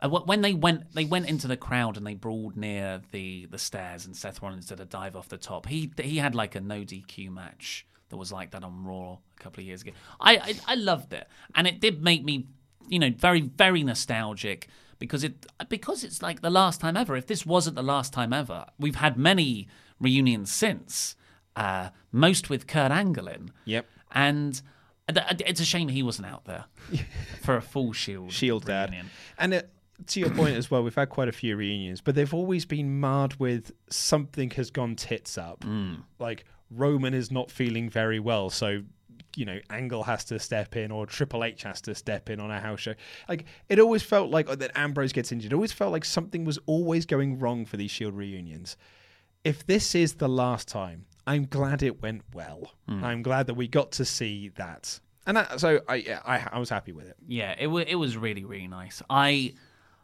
Uh, 0.02 0.10
wh- 0.10 0.28
When 0.28 0.42
they 0.42 0.54
went, 0.54 0.94
they 0.94 1.06
went 1.06 1.28
into 1.30 1.48
the 1.48 1.58
crowd 1.58 1.98
and 1.98 2.06
they 2.08 2.16
brawled 2.16 2.58
near 2.58 3.02
the, 3.12 3.46
the 3.52 3.58
stairs, 3.58 4.06
and 4.06 4.16
Seth 4.16 4.42
Rollins 4.42 4.66
did 4.68 4.80
a 4.80 4.86
dive 4.86 5.16
off 5.16 5.30
the 5.30 5.38
top. 5.38 5.68
He 5.68 5.92
he 6.02 6.18
had 6.18 6.34
like 6.36 6.56
a 6.56 6.62
no 6.62 6.82
DQ 6.82 7.30
match 7.32 7.86
that 8.10 8.18
was 8.18 8.32
like 8.32 8.52
that 8.52 8.64
on 8.64 8.84
Raw 8.84 9.14
a 9.38 9.44
couple 9.44 9.62
of 9.62 9.68
years 9.68 9.82
ago. 9.84 9.92
I 10.20 10.38
I, 10.38 10.56
I 10.70 10.76
loved 10.76 11.14
it, 11.14 11.28
and 11.56 11.68
it 11.68 11.80
did 11.80 12.02
make 12.04 12.24
me, 12.24 12.48
you 12.88 13.00
know, 13.00 13.12
very 13.16 13.42
very 13.42 13.84
nostalgic 13.84 14.68
because 15.00 15.24
it 15.24 15.46
because 15.70 16.04
it's 16.04 16.22
like 16.22 16.42
the 16.42 16.50
last 16.50 16.82
time 16.82 16.98
ever. 16.98 17.16
If 17.16 17.28
this 17.28 17.46
wasn't 17.46 17.76
the 17.76 17.84
last 17.84 18.12
time 18.12 18.34
ever, 18.34 18.66
we've 18.80 18.96
had 18.96 19.18
many 19.18 19.68
reunions 20.00 20.52
since, 20.52 21.16
uh, 21.56 21.90
most 22.12 22.50
with 22.50 22.66
Kurt 22.68 22.92
Angle 22.92 23.28
in. 23.28 23.52
Yep. 23.66 23.86
And 24.14 24.62
th- 25.08 25.42
it's 25.46 25.62
a 25.62 25.66
shame 25.66 25.88
he 25.90 26.04
wasn't 26.04 26.28
out 26.28 26.46
there 26.46 26.66
for 27.44 27.56
a 27.56 27.62
full 27.62 27.94
Shield 27.94 28.32
Shield 28.32 28.66
Dad. 28.66 28.90
reunion. 28.90 29.10
And 29.38 29.54
uh, 29.54 29.62
to 30.08 30.20
your 30.20 30.30
point 30.32 30.56
as 30.56 30.70
well, 30.72 30.84
we've 30.84 30.96
had 30.96 31.10
quite 31.10 31.28
a 31.28 31.32
few 31.32 31.56
reunions, 31.56 32.02
but 32.02 32.16
they've 32.16 32.34
always 32.34 32.66
been 32.66 33.00
marred 33.00 33.40
with 33.40 33.72
something 33.90 34.50
has 34.52 34.72
gone 34.72 34.96
tits 34.96 35.38
up. 35.38 35.64
Like 36.20 36.46
Roman 36.70 37.14
is 37.14 37.32
not 37.32 37.52
feeling 37.52 37.90
very 37.90 38.20
well, 38.20 38.50
so 38.50 38.82
you 39.36 39.46
know 39.46 39.60
Angle 39.70 40.04
has 40.04 40.26
to 40.26 40.40
step 40.40 40.76
in, 40.76 40.92
or 40.92 41.06
Triple 41.06 41.44
H 41.44 41.64
has 41.64 41.82
to 41.82 41.96
step 41.96 42.30
in 42.30 42.40
on 42.40 42.52
a 42.52 42.60
house 42.60 42.80
show. 42.82 42.94
Like 43.30 43.46
it 43.70 43.80
always 43.80 44.04
felt 44.04 44.32
like 44.32 44.50
uh, 44.50 44.56
that 44.56 44.72
Ambrose 44.76 45.14
gets 45.14 45.32
injured. 45.32 45.52
It 45.52 45.56
always 45.56 45.72
felt 45.74 45.92
like 45.92 46.06
something 46.06 46.46
was 46.46 46.60
always 46.66 47.06
going 47.06 47.40
wrong 47.40 47.66
for 47.66 47.78
these 47.78 47.92
Shield 47.92 48.14
reunions. 48.14 48.78
If 49.44 49.66
this 49.66 49.96
is 49.96 50.16
the 50.16 50.30
last 50.30 50.68
time, 50.68 51.06
I'm 51.26 51.46
glad 51.46 51.82
it 51.82 52.02
went 52.02 52.22
well. 52.34 52.74
I'm 52.88 53.22
glad 53.22 53.48
that 53.48 53.56
we 53.56 53.68
got 53.68 53.94
to 53.94 54.06
see 54.06 54.50
that. 54.56 55.00
And 55.26 55.38
that, 55.38 55.60
so 55.60 55.82
I, 55.88 55.96
yeah, 55.96 56.20
I 56.26 56.48
I 56.52 56.60
was 56.60 56.70
happy 56.70 56.92
with 56.92 57.08
it. 57.08 57.16
Yeah, 57.28 57.56
it 57.58 57.68
was 57.68 57.86
it 57.88 57.96
was 57.96 58.18
really 58.18 58.44
really 58.44 58.68
nice. 58.68 59.02
I 59.10 59.54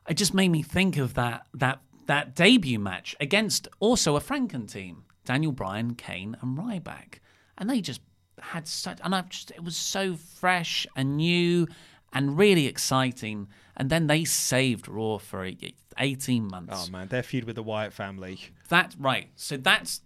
it 0.08 0.16
just 0.16 0.34
made 0.34 0.50
me 0.50 0.62
think 0.62 0.98
of 0.98 1.14
that 1.16 1.48
that 1.54 1.82
that 2.08 2.36
debut 2.36 2.80
match 2.80 3.16
against 3.20 3.68
also 3.80 4.16
a 4.16 4.22
Franken 4.22 4.72
team, 4.72 5.04
Daniel 5.26 5.52
Bryan, 5.52 5.96
Kane, 5.96 6.38
and 6.42 6.58
Ryback, 6.58 7.20
and 7.58 7.70
they 7.70 7.82
just 7.82 8.02
had 8.40 8.68
such 8.68 9.00
and 9.04 9.14
I 9.16 9.22
just 9.22 9.52
it 9.52 9.64
was 9.64 9.76
so 9.76 10.16
fresh 10.16 10.86
and 10.96 11.18
new 11.18 11.68
and 12.14 12.38
really 12.38 12.68
exciting. 12.68 13.48
And 13.76 13.90
then 13.90 14.08
they 14.08 14.24
saved 14.26 14.88
Raw 14.88 15.18
for 15.18 15.46
e- 15.46 15.76
eighteen 16.00 16.48
months. 16.48 16.74
Oh 16.88 16.92
man, 16.92 17.08
their 17.10 17.24
feud 17.24 17.44
with 17.44 17.56
the 17.56 17.64
Wyatt 17.64 17.94
family. 17.94 18.40
That 18.70 18.96
right. 18.98 19.30
So 19.36 19.58
that's 19.58 20.02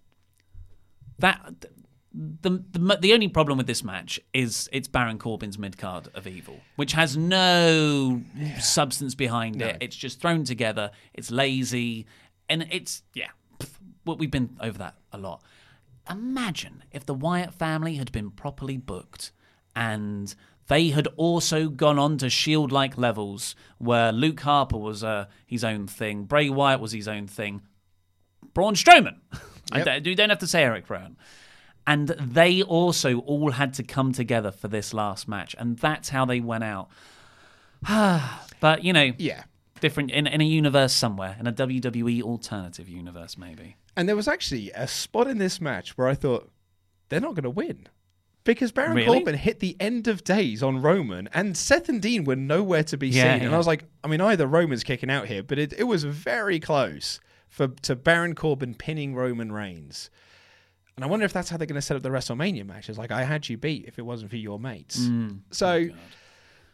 that. 1.19 1.65
The, 2.13 2.61
the 2.73 2.97
the 2.99 3.13
only 3.13 3.29
problem 3.29 3.57
with 3.57 3.67
this 3.67 3.83
match 3.85 4.19
is 4.33 4.69
it's 4.73 4.88
Baron 4.89 5.17
Corbin's 5.17 5.57
mid 5.57 5.77
card 5.77 6.09
of 6.13 6.27
evil, 6.27 6.59
which 6.75 6.91
has 6.91 7.15
no 7.15 8.21
substance 8.59 9.15
behind 9.15 9.61
it. 9.61 9.77
It's 9.81 9.95
just 9.95 10.19
thrown 10.19 10.43
together. 10.43 10.91
It's 11.13 11.31
lazy, 11.31 12.05
and 12.49 12.67
it's 12.69 13.03
yeah. 13.13 13.29
What 14.03 14.17
we've 14.19 14.31
been 14.31 14.57
over 14.59 14.77
that 14.79 14.95
a 15.13 15.17
lot. 15.17 15.41
Imagine 16.09 16.83
if 16.91 17.05
the 17.05 17.13
Wyatt 17.13 17.53
family 17.53 17.95
had 17.95 18.11
been 18.11 18.31
properly 18.31 18.75
booked 18.75 19.31
and 19.75 20.33
they 20.67 20.89
had 20.89 21.07
also 21.15 21.69
gone 21.69 21.99
on 21.99 22.17
to 22.17 22.29
Shield 22.29 22.71
like 22.71 22.97
levels 22.97 23.55
where 23.77 24.11
Luke 24.11 24.39
Harper 24.39 24.77
was 24.77 25.03
uh, 25.03 25.25
his 25.45 25.63
own 25.63 25.85
thing, 25.88 26.23
Bray 26.23 26.49
Wyatt 26.49 26.79
was 26.81 26.91
his 26.91 27.07
own 27.07 27.27
thing, 27.27 27.61
Braun 28.53 28.73
Strowman. 28.73 29.17
I 29.71 29.83
don't- 29.83 30.05
you 30.05 30.15
don't 30.15 30.29
have 30.29 30.39
to 30.39 30.47
say 30.47 30.63
Eric 30.63 30.89
Rowan. 30.89 31.15
And 31.87 32.09
they 32.09 32.61
also 32.61 33.19
all 33.19 33.51
had 33.51 33.73
to 33.75 33.83
come 33.83 34.11
together 34.13 34.51
for 34.51 34.67
this 34.67 34.93
last 34.93 35.27
match, 35.27 35.55
and 35.57 35.77
that's 35.77 36.09
how 36.09 36.25
they 36.25 36.39
went 36.39 36.63
out. 36.63 36.89
but 38.59 38.83
you 38.83 38.93
know, 38.93 39.11
Yeah. 39.17 39.43
different 39.79 40.11
in, 40.11 40.27
in 40.27 40.41
a 40.41 40.45
universe 40.45 40.93
somewhere, 40.93 41.35
in 41.39 41.47
a 41.47 41.53
WWE 41.53 42.21
alternative 42.21 42.87
universe, 42.87 43.37
maybe. 43.37 43.75
And 43.97 44.07
there 44.07 44.15
was 44.15 44.27
actually 44.27 44.71
a 44.71 44.87
spot 44.87 45.27
in 45.27 45.37
this 45.37 45.59
match 45.59 45.97
where 45.97 46.07
I 46.07 46.13
thought 46.13 46.49
they're 47.09 47.19
not 47.19 47.33
going 47.35 47.43
to 47.43 47.49
win. 47.49 47.87
Because 48.43 48.71
Baron 48.71 48.95
Really? 48.95 49.05
Corbin 49.19 49.35
hit 49.35 49.59
the 49.59 49.75
end 49.79 50.07
of 50.07 50.23
days 50.23 50.63
on 50.63 50.81
Roman, 50.81 51.29
and 51.33 51.55
Seth 51.55 51.89
and 51.89 52.01
Dean 52.01 52.23
were 52.23 52.35
nowhere 52.35 52.83
to 52.85 52.97
be 52.97 53.09
Yeah, 53.09 53.35
seen. 53.35 53.45
And. 53.45 53.53
I 53.53 53.57
was 53.57 53.67
like, 53.67 53.83
I 54.03 54.07
mean, 54.07 54.19
either 54.21 54.47
Roman's 54.47 54.83
kicking 54.83 55.11
out 55.11 55.27
here, 55.27 55.43
but 55.43 55.59
it, 55.59 55.73
it 55.73 55.83
was 55.83 56.03
very 56.05 56.59
close 56.59 57.19
for 57.49 57.67
to 57.67 57.95
Baron 57.95 58.33
Corbin 58.33 58.73
pinning 58.73 59.13
Roman 59.13 59.51
Reigns. 59.51 60.09
And 61.01 61.07
I 61.07 61.09
wonder 61.09 61.25
if 61.25 61.33
that's 61.33 61.49
how 61.49 61.57
they're 61.57 61.65
going 61.65 61.73
to 61.73 61.81
set 61.81 61.97
up 61.97 62.03
the 62.03 62.09
WrestleMania 62.09 62.63
matches. 62.63 62.95
Like, 62.95 63.09
I 63.09 63.23
had 63.23 63.49
you 63.49 63.57
beat 63.57 63.85
if 63.87 63.97
it 63.97 64.03
wasn't 64.03 64.29
for 64.29 64.37
your 64.37 64.59
mates. 64.59 64.99
Mm. 64.99 65.39
So 65.49 65.89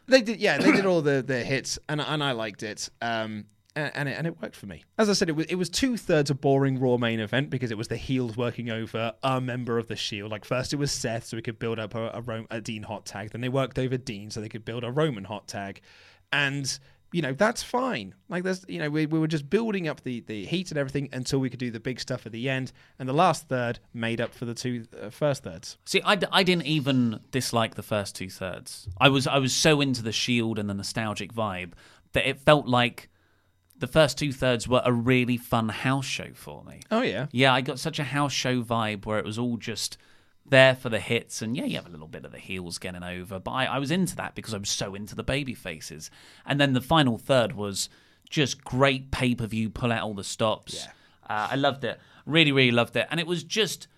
they 0.06 0.20
did, 0.20 0.38
yeah, 0.38 0.58
they 0.58 0.70
did 0.70 0.84
all 0.84 1.00
the, 1.00 1.22
the 1.22 1.42
hits, 1.42 1.78
and 1.88 1.98
and 1.98 2.22
I 2.22 2.32
liked 2.32 2.62
it. 2.62 2.90
Um, 3.00 3.46
and 3.74 3.90
and 3.94 4.06
it, 4.06 4.18
and 4.18 4.26
it 4.26 4.38
worked 4.42 4.54
for 4.54 4.66
me. 4.66 4.84
As 4.98 5.08
I 5.08 5.14
said, 5.14 5.30
it 5.30 5.32
was 5.32 5.46
it 5.46 5.54
was 5.54 5.70
two 5.70 5.96
thirds 5.96 6.28
a 6.28 6.34
boring 6.34 6.78
Raw 6.78 6.98
main 6.98 7.20
event 7.20 7.48
because 7.48 7.70
it 7.70 7.78
was 7.78 7.88
the 7.88 7.96
heels 7.96 8.36
working 8.36 8.68
over 8.68 9.14
a 9.22 9.40
member 9.40 9.78
of 9.78 9.88
the 9.88 9.96
Shield. 9.96 10.30
Like 10.30 10.44
first 10.44 10.74
it 10.74 10.76
was 10.76 10.92
Seth, 10.92 11.24
so 11.24 11.38
we 11.38 11.42
could 11.42 11.58
build 11.58 11.78
up 11.78 11.94
a, 11.94 12.10
a, 12.12 12.20
Ro- 12.20 12.46
a 12.50 12.60
Dean 12.60 12.82
hot 12.82 13.06
tag. 13.06 13.30
Then 13.30 13.40
they 13.40 13.48
worked 13.48 13.78
over 13.78 13.96
Dean, 13.96 14.30
so 14.30 14.42
they 14.42 14.50
could 14.50 14.66
build 14.66 14.84
a 14.84 14.90
Roman 14.90 15.24
hot 15.24 15.48
tag, 15.48 15.80
and 16.34 16.78
you 17.12 17.22
know 17.22 17.32
that's 17.32 17.62
fine. 17.62 18.14
Like 18.28 18.42
there's 18.44 18.64
you 18.68 18.78
know 18.78 18.90
we, 18.90 19.06
we 19.06 19.18
were 19.18 19.26
just 19.28 19.48
building 19.48 19.88
up 19.88 20.02
the 20.02 20.20
the 20.20 20.44
heat 20.44 20.70
and 20.70 20.78
everything 20.78 21.08
until 21.12 21.38
we 21.38 21.48
could 21.50 21.58
do 21.58 21.70
the 21.70 21.80
big 21.80 22.00
stuff 22.00 22.26
at 22.26 22.32
the 22.32 22.48
end, 22.48 22.72
and 22.98 23.08
the 23.08 23.12
last 23.14 23.48
third 23.48 23.78
made 23.94 24.20
up 24.20 24.34
for 24.34 24.44
the 24.44 24.54
two 24.54 24.84
uh, 25.00 25.10
first 25.10 25.44
thirds. 25.44 25.78
See, 25.86 26.02
I, 26.04 26.16
d- 26.16 26.26
I 26.30 26.42
didn't 26.42 26.66
even 26.66 27.20
dislike 27.30 27.74
the 27.74 27.82
first 27.82 28.14
two 28.14 28.28
thirds. 28.28 28.88
I 29.00 29.08
was 29.08 29.26
I 29.26 29.38
was 29.38 29.54
so 29.54 29.80
into 29.80 30.02
the 30.02 30.12
Shield 30.12 30.58
and 30.58 30.68
the 30.68 30.74
nostalgic 30.74 31.32
vibe 31.32 31.72
that 32.12 32.28
it 32.28 32.40
felt 32.40 32.66
like 32.66 33.08
the 33.78 33.86
first 33.86 34.18
two 34.18 34.32
thirds 34.32 34.66
were 34.66 34.82
a 34.84 34.92
really 34.92 35.36
fun 35.36 35.68
house 35.68 36.04
show 36.06 36.28
for 36.34 36.64
me. 36.64 36.80
Oh 36.90 37.02
yeah, 37.02 37.26
Yeah, 37.32 37.54
I 37.54 37.60
got 37.60 37.78
such 37.78 37.98
a 37.98 38.04
house 38.04 38.32
show 38.32 38.62
vibe 38.62 39.06
where 39.06 39.18
it 39.18 39.24
was 39.24 39.38
all 39.38 39.56
just 39.56 39.96
there 40.50 40.74
for 40.74 40.88
the 40.88 41.00
hits, 41.00 41.42
and 41.42 41.56
yeah, 41.56 41.64
you 41.64 41.76
have 41.76 41.86
a 41.86 41.90
little 41.90 42.08
bit 42.08 42.24
of 42.24 42.32
the 42.32 42.38
heels 42.38 42.78
getting 42.78 43.02
over, 43.02 43.38
but 43.38 43.50
I, 43.50 43.66
I 43.66 43.78
was 43.78 43.90
into 43.90 44.16
that 44.16 44.34
because 44.34 44.54
I 44.54 44.58
was 44.58 44.70
so 44.70 44.94
into 44.94 45.14
the 45.14 45.22
baby 45.22 45.54
faces. 45.54 46.10
And 46.46 46.60
then 46.60 46.72
the 46.72 46.80
final 46.80 47.18
third 47.18 47.52
was 47.52 47.88
just 48.28 48.64
great 48.64 49.10
pay 49.10 49.34
per 49.34 49.46
view, 49.46 49.70
pull 49.70 49.92
out 49.92 50.02
all 50.02 50.14
the 50.14 50.24
stops. 50.24 50.86
Uh, 51.28 51.48
I 51.50 51.56
loved 51.56 51.84
it, 51.84 51.98
really, 52.26 52.52
really 52.52 52.70
loved 52.70 52.96
it, 52.96 53.06
and 53.10 53.20
it 53.20 53.26
was 53.26 53.44
just 53.44 53.88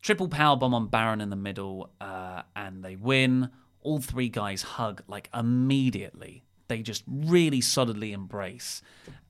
triple 0.00 0.28
power 0.28 0.56
bomb 0.56 0.74
on 0.74 0.88
Baron 0.88 1.20
in 1.20 1.30
the 1.30 1.36
middle, 1.36 1.90
uh, 2.00 2.42
and 2.56 2.82
they 2.84 2.96
win. 2.96 3.50
All 3.80 3.98
three 3.98 4.28
guys 4.28 4.62
hug 4.62 5.02
like 5.08 5.28
immediately. 5.34 6.44
They 6.68 6.82
just 6.82 7.02
really 7.06 7.60
solidly 7.60 8.12
embrace, 8.12 8.80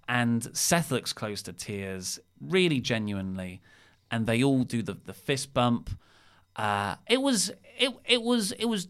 and 0.09 0.55
Seth 0.57 0.91
looks 0.91 1.13
close 1.13 1.43
to 1.43 1.53
tears, 1.53 2.21
really 2.41 2.81
genuinely, 2.81 3.63
and 4.11 4.27
they 4.27 4.43
all 4.43 4.65
do 4.65 4.83
the 4.83 4.95
the 4.95 5.15
fist 5.15 5.55
bump. 5.55 5.91
Uh, 6.57 6.97
it 7.09 7.21
was 7.21 7.51
it 7.79 7.93
it 8.05 8.23
was 8.23 8.53
it 8.53 8.67
was 8.67 8.89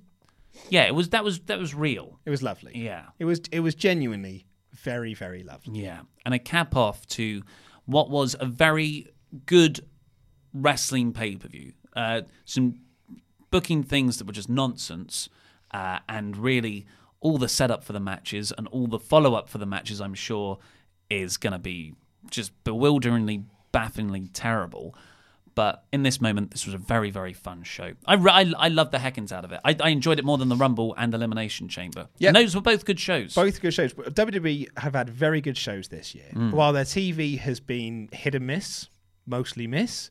yeah 0.69 0.85
it 0.85 0.95
was 0.95 1.11
that 1.11 1.23
was 1.25 1.41
that 1.41 1.59
was 1.59 1.75
real 1.75 2.19
it 2.25 2.31
was 2.31 2.43
lovely. 2.43 2.73
yeah 2.75 3.05
It 3.19 3.25
was 3.25 3.41
it 3.53 3.61
was 3.61 3.75
genuinely 3.75 4.47
very 4.73 5.15
very 5.15 5.43
lovely. 5.45 5.81
yeah 5.81 6.01
and 6.25 6.35
a 6.35 6.39
cap 6.39 6.75
off 6.77 7.07
to 7.09 7.43
what 7.87 8.11
was 8.11 8.35
a 8.41 8.47
very 8.47 9.07
good 9.47 9.81
wrestling 10.53 11.13
pay 11.13 11.37
per 11.37 11.49
view. 11.49 11.73
Uh, 11.95 12.23
some 12.45 12.81
booking 13.51 13.83
things 13.83 14.19
that 14.19 14.27
were 14.27 14.33
just 14.33 14.49
nonsense, 14.49 15.29
uh, 15.73 15.99
and 16.09 16.37
really 16.37 16.87
all 17.21 17.39
the 17.39 17.49
setup 17.49 17.85
for 17.85 17.93
the 17.93 18.01
matches 18.01 18.53
and 18.57 18.67
all 18.69 18.87
the 18.87 18.99
follow 18.99 19.35
up 19.35 19.49
for 19.49 19.59
the 19.59 19.67
matches. 19.67 20.01
I'm 20.01 20.15
sure 20.15 20.59
is 21.11 21.37
going 21.37 21.53
to 21.53 21.59
be 21.59 21.95
just 22.31 22.53
bewilderingly, 22.65 23.45
bafflingly 23.73 24.29
terrible. 24.29 24.95
But 25.55 25.85
in 25.93 26.03
this 26.03 26.19
moment, 26.21 26.51
this 26.51 26.65
was 26.65 26.75
a 26.75 26.79
very, 26.79 27.11
very 27.11 27.35
fun 27.35 27.63
show. 27.63 27.93
I, 28.07 28.15
I, 28.15 28.53
I 28.59 28.69
loved 28.69 28.91
the 28.93 28.99
heckins 28.99 29.33
out 29.33 29.45
of 29.45 29.53
it. 29.53 29.61
I, 29.65 29.77
I 29.81 29.91
enjoyed 29.91 30.19
it 30.19 30.25
more 30.25 30.39
than 30.39 30.49
the 30.49 30.57
Rumble 30.57 30.95
and 30.97 31.13
Elimination 31.13 31.69
Chamber. 31.69 32.09
Yeah. 32.19 32.29
And 32.29 32.37
those 32.37 32.55
were 32.55 32.63
both 32.63 32.85
good 32.87 32.99
shows. 32.99 33.35
Both 33.35 33.61
good 33.61 33.75
shows. 33.75 33.93
WWE 33.93 34.69
have 34.79 34.95
had 34.95 35.11
very 35.11 35.41
good 35.43 35.59
shows 35.59 35.89
this 35.89 36.15
year. 36.15 36.31
Mm. 36.33 36.53
While 36.53 36.73
their 36.73 36.85
TV 36.85 37.39
has 37.39 37.61
been 37.61 38.09
hit 38.13 38.35
and 38.35 38.47
miss, 38.47 38.89
mostly 39.27 39.67
miss. 39.67 40.11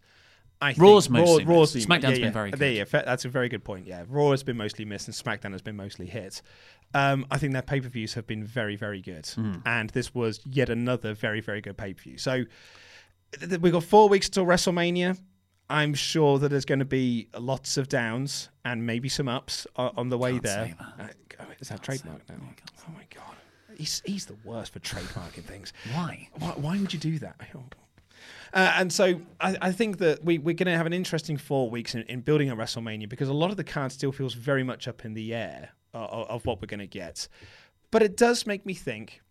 I 0.63 0.75
Raw's 0.77 1.07
think 1.07 1.25
mostly 1.25 1.45
Raw, 1.45 1.55
Raw's 1.55 1.73
miss. 1.73 1.85
been- 1.87 1.97
SmackDown's 2.01 2.03
yeah, 2.03 2.09
been 2.17 2.21
yeah. 2.23 2.29
very 2.31 2.51
good. 2.51 2.91
go. 2.91 3.01
That's 3.03 3.25
a 3.25 3.29
very 3.29 3.49
good 3.49 3.63
point. 3.63 3.87
Yeah, 3.87 4.03
Raw 4.07 4.29
has 4.29 4.43
been 4.43 4.57
mostly 4.57 4.85
missed 4.85 5.07
and 5.07 5.15
SmackDown 5.17 5.53
has 5.53 5.63
been 5.63 5.75
mostly 5.75 6.05
hit. 6.05 6.43
Um, 6.93 7.25
I 7.31 7.39
think 7.39 7.53
their 7.53 7.63
pay 7.63 7.81
per 7.81 7.87
views 7.89 8.13
have 8.13 8.27
been 8.27 8.43
very, 8.43 8.75
very 8.75 9.01
good, 9.01 9.23
Mm. 9.23 9.63
and 9.65 9.89
this 9.89 10.13
was 10.13 10.39
yet 10.45 10.69
another 10.69 11.15
very, 11.15 11.41
very 11.41 11.61
good 11.61 11.77
pay 11.77 11.93
per 11.95 12.01
view. 12.03 12.17
So 12.19 12.43
th- 13.39 13.59
we've 13.59 13.73
got 13.73 13.83
four 13.85 14.07
weeks 14.07 14.29
till 14.29 14.45
WrestleMania. 14.45 15.17
I'm 15.71 15.93
sure 15.93 16.37
that 16.39 16.49
there's 16.49 16.65
going 16.65 16.79
to 16.79 16.85
be 16.85 17.29
lots 17.37 17.77
of 17.77 17.87
downs 17.87 18.49
and 18.65 18.85
maybe 18.85 19.09
some 19.09 19.27
ups 19.27 19.65
on 19.75 20.09
the 20.09 20.17
way 20.17 20.31
Can't 20.33 20.43
there. 20.43 20.75
that. 20.97 21.15
Uh, 21.39 21.43
is 21.59 21.69
that 21.69 21.81
trademark 21.81 22.27
now? 22.29 22.35
Oh 22.87 22.91
my 22.93 23.05
god, 23.13 23.35
he's 23.77 24.01
he's 24.05 24.25
the 24.25 24.35
worst 24.43 24.73
for 24.73 24.79
trademarking 24.79 25.43
things. 25.43 25.73
Why? 25.93 26.27
Why, 26.39 26.49
why 26.49 26.79
would 26.79 26.93
you 26.93 26.99
do 26.99 27.19
that? 27.19 27.39
Uh, 28.53 28.73
and 28.75 28.91
so 28.91 29.21
I, 29.39 29.55
I 29.61 29.71
think 29.71 29.99
that 29.99 30.25
we, 30.25 30.37
we're 30.37 30.53
going 30.53 30.65
to 30.65 30.75
have 30.75 30.85
an 30.85 30.91
interesting 30.91 31.37
four 31.37 31.69
weeks 31.69 31.95
in, 31.95 32.01
in 32.03 32.19
building 32.19 32.49
a 32.49 32.55
WrestleMania 32.55 33.07
because 33.07 33.29
a 33.29 33.33
lot 33.33 33.49
of 33.49 33.55
the 33.55 33.63
card 33.63 33.93
still 33.93 34.11
feels 34.11 34.33
very 34.33 34.61
much 34.61 34.89
up 34.89 35.05
in 35.05 35.13
the 35.13 35.33
air 35.33 35.69
uh, 35.93 35.99
of, 35.99 36.27
of 36.29 36.45
what 36.45 36.61
we're 36.61 36.67
going 36.67 36.81
to 36.81 36.85
get. 36.85 37.29
But 37.91 38.03
it 38.03 38.17
does 38.17 38.45
make 38.45 38.65
me 38.65 38.73
think 38.73 39.21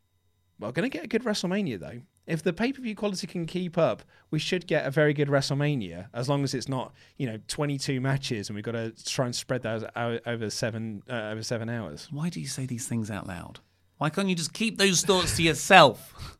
we're 0.59 0.73
going 0.73 0.91
to 0.91 0.97
get 0.97 1.05
a 1.05 1.07
good 1.07 1.23
WrestleMania 1.25 1.79
though. 1.79 2.01
If 2.31 2.45
the 2.45 2.53
pay 2.53 2.73
per 2.73 2.81
view 2.81 2.95
quality 2.95 3.27
can 3.27 3.45
keep 3.45 3.77
up, 3.77 4.03
we 4.31 4.39
should 4.39 4.67
get 4.67 4.87
a 4.87 4.91
very 4.91 5.13
good 5.13 5.29
WrestleMania 5.29 6.07
as 6.15 6.29
long 6.29 6.45
as 6.45 6.55
it's 6.55 6.69
not 6.69 6.95
you 7.17 7.27
know 7.27 7.39
22 7.49 8.01
matches 8.01 8.49
and 8.49 8.55
we've 8.55 8.65
got 8.65 8.73
to 8.73 8.93
try 9.05 9.27
and 9.27 9.35
spread 9.35 9.63
those 9.63 9.85
out 9.97 10.21
over 10.27 10.49
seven 10.49 11.03
uh, 11.11 11.31
over 11.33 11.43
seven 11.43 11.69
hours. 11.69 12.09
Why 12.11 12.29
do 12.29 12.41
you 12.41 12.47
say 12.47 12.67
these 12.67 12.87
things 12.87 13.11
out 13.11 13.27
loud? 13.27 13.59
Why 13.99 14.11
can't 14.11 14.29
you 14.29 14.37
just 14.37 14.53
keep 14.53 14.79
those 14.79 15.03
thoughts 15.03 15.37
to 15.37 15.43
yourself? 15.43 16.39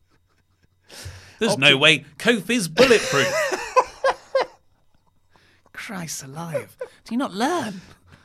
There's 1.39 1.57
no 1.57 1.75
way 1.75 2.05
Kofi 2.17 2.51
is 2.51 2.67
bulletproof. 2.67 3.33
Christ 5.73 6.23
alive. 6.23 6.77
Do 6.79 7.13
you 7.13 7.17
not 7.17 7.33
learn? 7.33 7.81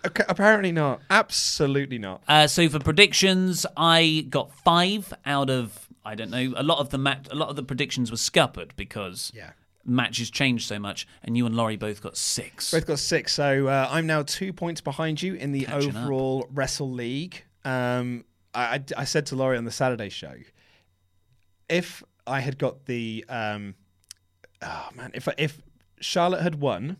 Okay, 0.07 0.25
apparently 0.29 0.71
not. 0.71 1.01
Absolutely 1.11 1.99
not. 1.99 2.23
Uh, 2.29 2.47
so 2.47 2.69
for 2.69 2.79
predictions, 2.79 3.67
I 3.77 4.27
got 4.29 4.53
five 4.53 5.13
out 5.25 5.51
of 5.51 5.86
I 6.07 6.15
don't 6.15 6.31
know. 6.31 6.53
A 6.57 6.63
lot 6.63 6.79
of 6.79 6.91
the 6.91 6.99
mat- 6.99 7.29
a 7.31 7.35
lot 7.35 7.49
of 7.49 7.57
the 7.57 7.63
predictions 7.63 8.11
were 8.11 8.17
scuppered 8.17 8.73
because 8.77 9.33
Yeah. 9.35 9.51
matches 9.85 10.31
changed 10.31 10.67
so 10.69 10.79
much, 10.79 11.07
and 11.23 11.37
you 11.37 11.47
and 11.47 11.55
Laurie 11.57 11.77
both 11.77 12.01
got 12.01 12.17
six. 12.17 12.71
Both 12.71 12.87
got 12.87 12.99
six, 12.99 13.33
so 13.35 13.67
uh, 13.67 13.89
I'm 13.91 14.07
now 14.07 14.23
two 14.23 14.53
points 14.53 14.81
behind 14.81 15.21
you 15.21 15.35
in 15.35 15.53
the 15.53 15.65
Catching 15.65 15.97
up. 15.97 16.05
overall 16.05 16.47
Wrestle 16.53 16.91
League. 16.91 17.45
Um, 17.65 18.25
I, 18.55 18.77
I, 18.77 18.85
I 18.99 19.05
said 19.05 19.27
to 19.27 19.37
Laurie 19.37 19.59
on 19.59 19.65
the 19.65 19.71
Saturday 19.73 20.09
show, 20.09 20.35
if 21.69 22.03
I 22.27 22.41
had 22.41 22.59
got 22.59 22.87
the, 22.87 23.25
um, 23.29 23.75
oh 24.63 24.89
man, 24.95 25.11
if 25.15 25.29
if 25.39 25.61
Charlotte 26.01 26.43
had 26.43 26.57
won, 26.61 26.97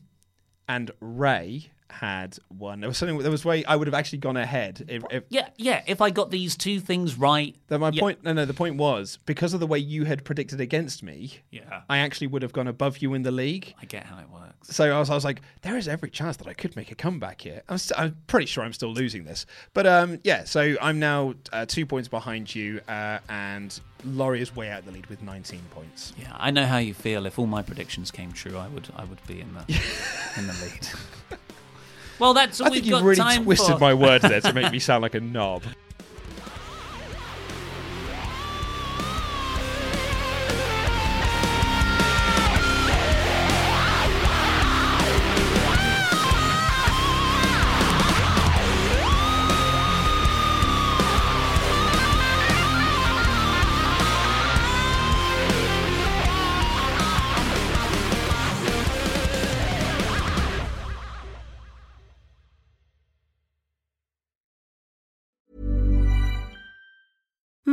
and 0.69 0.91
Rey 1.01 1.71
had 1.91 2.39
won, 2.57 2.81
there 2.81 2.89
was 2.89 2.99
something. 2.99 3.19
There 3.19 3.31
was 3.31 3.45
way 3.45 3.65
I 3.65 3.77
would 3.77 3.87
have 3.87 3.95
actually 3.95 4.19
gone 4.19 4.37
ahead. 4.37 4.85
If, 4.89 5.03
if 5.11 5.25
Yeah, 5.29 5.49
yeah. 5.57 5.83
If 5.87 6.01
I 6.01 6.11
got 6.11 6.31
these 6.31 6.57
two 6.57 6.81
things 6.81 7.17
right, 7.17 7.57
then 7.69 7.81
my 7.81 7.91
yeah, 7.91 8.01
point, 8.01 8.25
no, 8.25 8.33
no, 8.33 8.45
the 8.45 8.55
point 8.55 8.77
was 8.77 9.19
because 9.27 9.55
of 9.55 9.61
the 9.61 9.67
way 9.67 9.79
you 9.79 10.05
had 10.05 10.25
predicted 10.25 10.61
against 10.61 11.03
me, 11.03 11.41
Yeah, 11.51 11.83
I 11.89 11.99
actually 11.99 12.27
would 12.29 12.43
have 12.43 12.53
gone 12.53 12.67
above 12.69 12.99
you 12.99 13.15
in 13.15 13.23
the 13.23 13.31
league. 13.31 13.75
I 13.81 13.87
get 13.87 14.05
how 14.05 14.19
it 14.19 14.29
works. 14.31 14.69
So 14.75 14.95
I 14.95 14.99
was, 14.99 15.11
I 15.11 15.15
was 15.15 15.25
like, 15.25 15.43
there 15.63 15.77
is 15.77 15.87
every 15.87 16.11
chance 16.11 16.37
that 16.39 16.49
I 16.49 16.55
could 16.55 16.75
make 16.75 16.91
a 16.91 16.95
comeback 16.95 17.41
here. 17.41 17.63
I'm, 17.69 17.79
st- 17.79 17.99
I'm 18.01 18.17
pretty 18.27 18.47
sure 18.47 18.65
I'm 18.65 18.73
still 18.73 18.93
losing 18.93 19.25
this. 19.25 19.47
But 19.75 19.87
um, 19.87 20.19
yeah, 20.25 20.45
so 20.45 20.75
I'm 20.81 20.99
now 20.99 21.35
uh, 21.53 21.67
two 21.67 21.87
points 21.87 22.09
behind 22.09 22.53
you, 22.55 22.81
uh, 22.89 23.19
and 23.29 23.79
Laurie 24.05 24.43
is 24.43 24.55
way 24.57 24.71
out 24.71 24.85
the 24.85 24.91
lead 24.91 25.07
with 25.07 25.23
19 25.23 25.61
points. 25.71 26.13
Yeah, 26.19 26.33
I 26.35 26.51
know 26.51 26.67
how 26.67 26.79
you 26.79 26.95
feel. 26.95 27.27
If 27.27 27.39
all 27.39 27.47
my 27.47 27.63
predictions 27.63 28.11
came 28.11 28.33
true, 28.33 28.57
I 28.57 28.69
would 28.69 28.89
I 28.97 29.05
would 29.05 29.25
be 29.27 29.41
in 29.41 29.53
the 29.55 29.61
in 30.37 30.47
the 30.47 30.53
lead. 30.55 31.39
well, 32.19 32.35
that's 32.35 32.61
all 32.61 32.67
I 32.67 32.71
we've 32.71 32.77
think 32.83 32.87
you've 32.87 33.01
got 33.01 33.05
really 33.05 33.17
time 33.17 33.45
twisted 33.45 33.75
for. 33.75 33.81
my 33.81 33.95
words 33.95 34.23
there 34.29 34.41
to 34.41 34.53
make 34.53 34.73
me 34.73 34.79
sound 34.79 35.03
like 35.03 35.15
a 35.15 35.21
knob. 35.21 35.63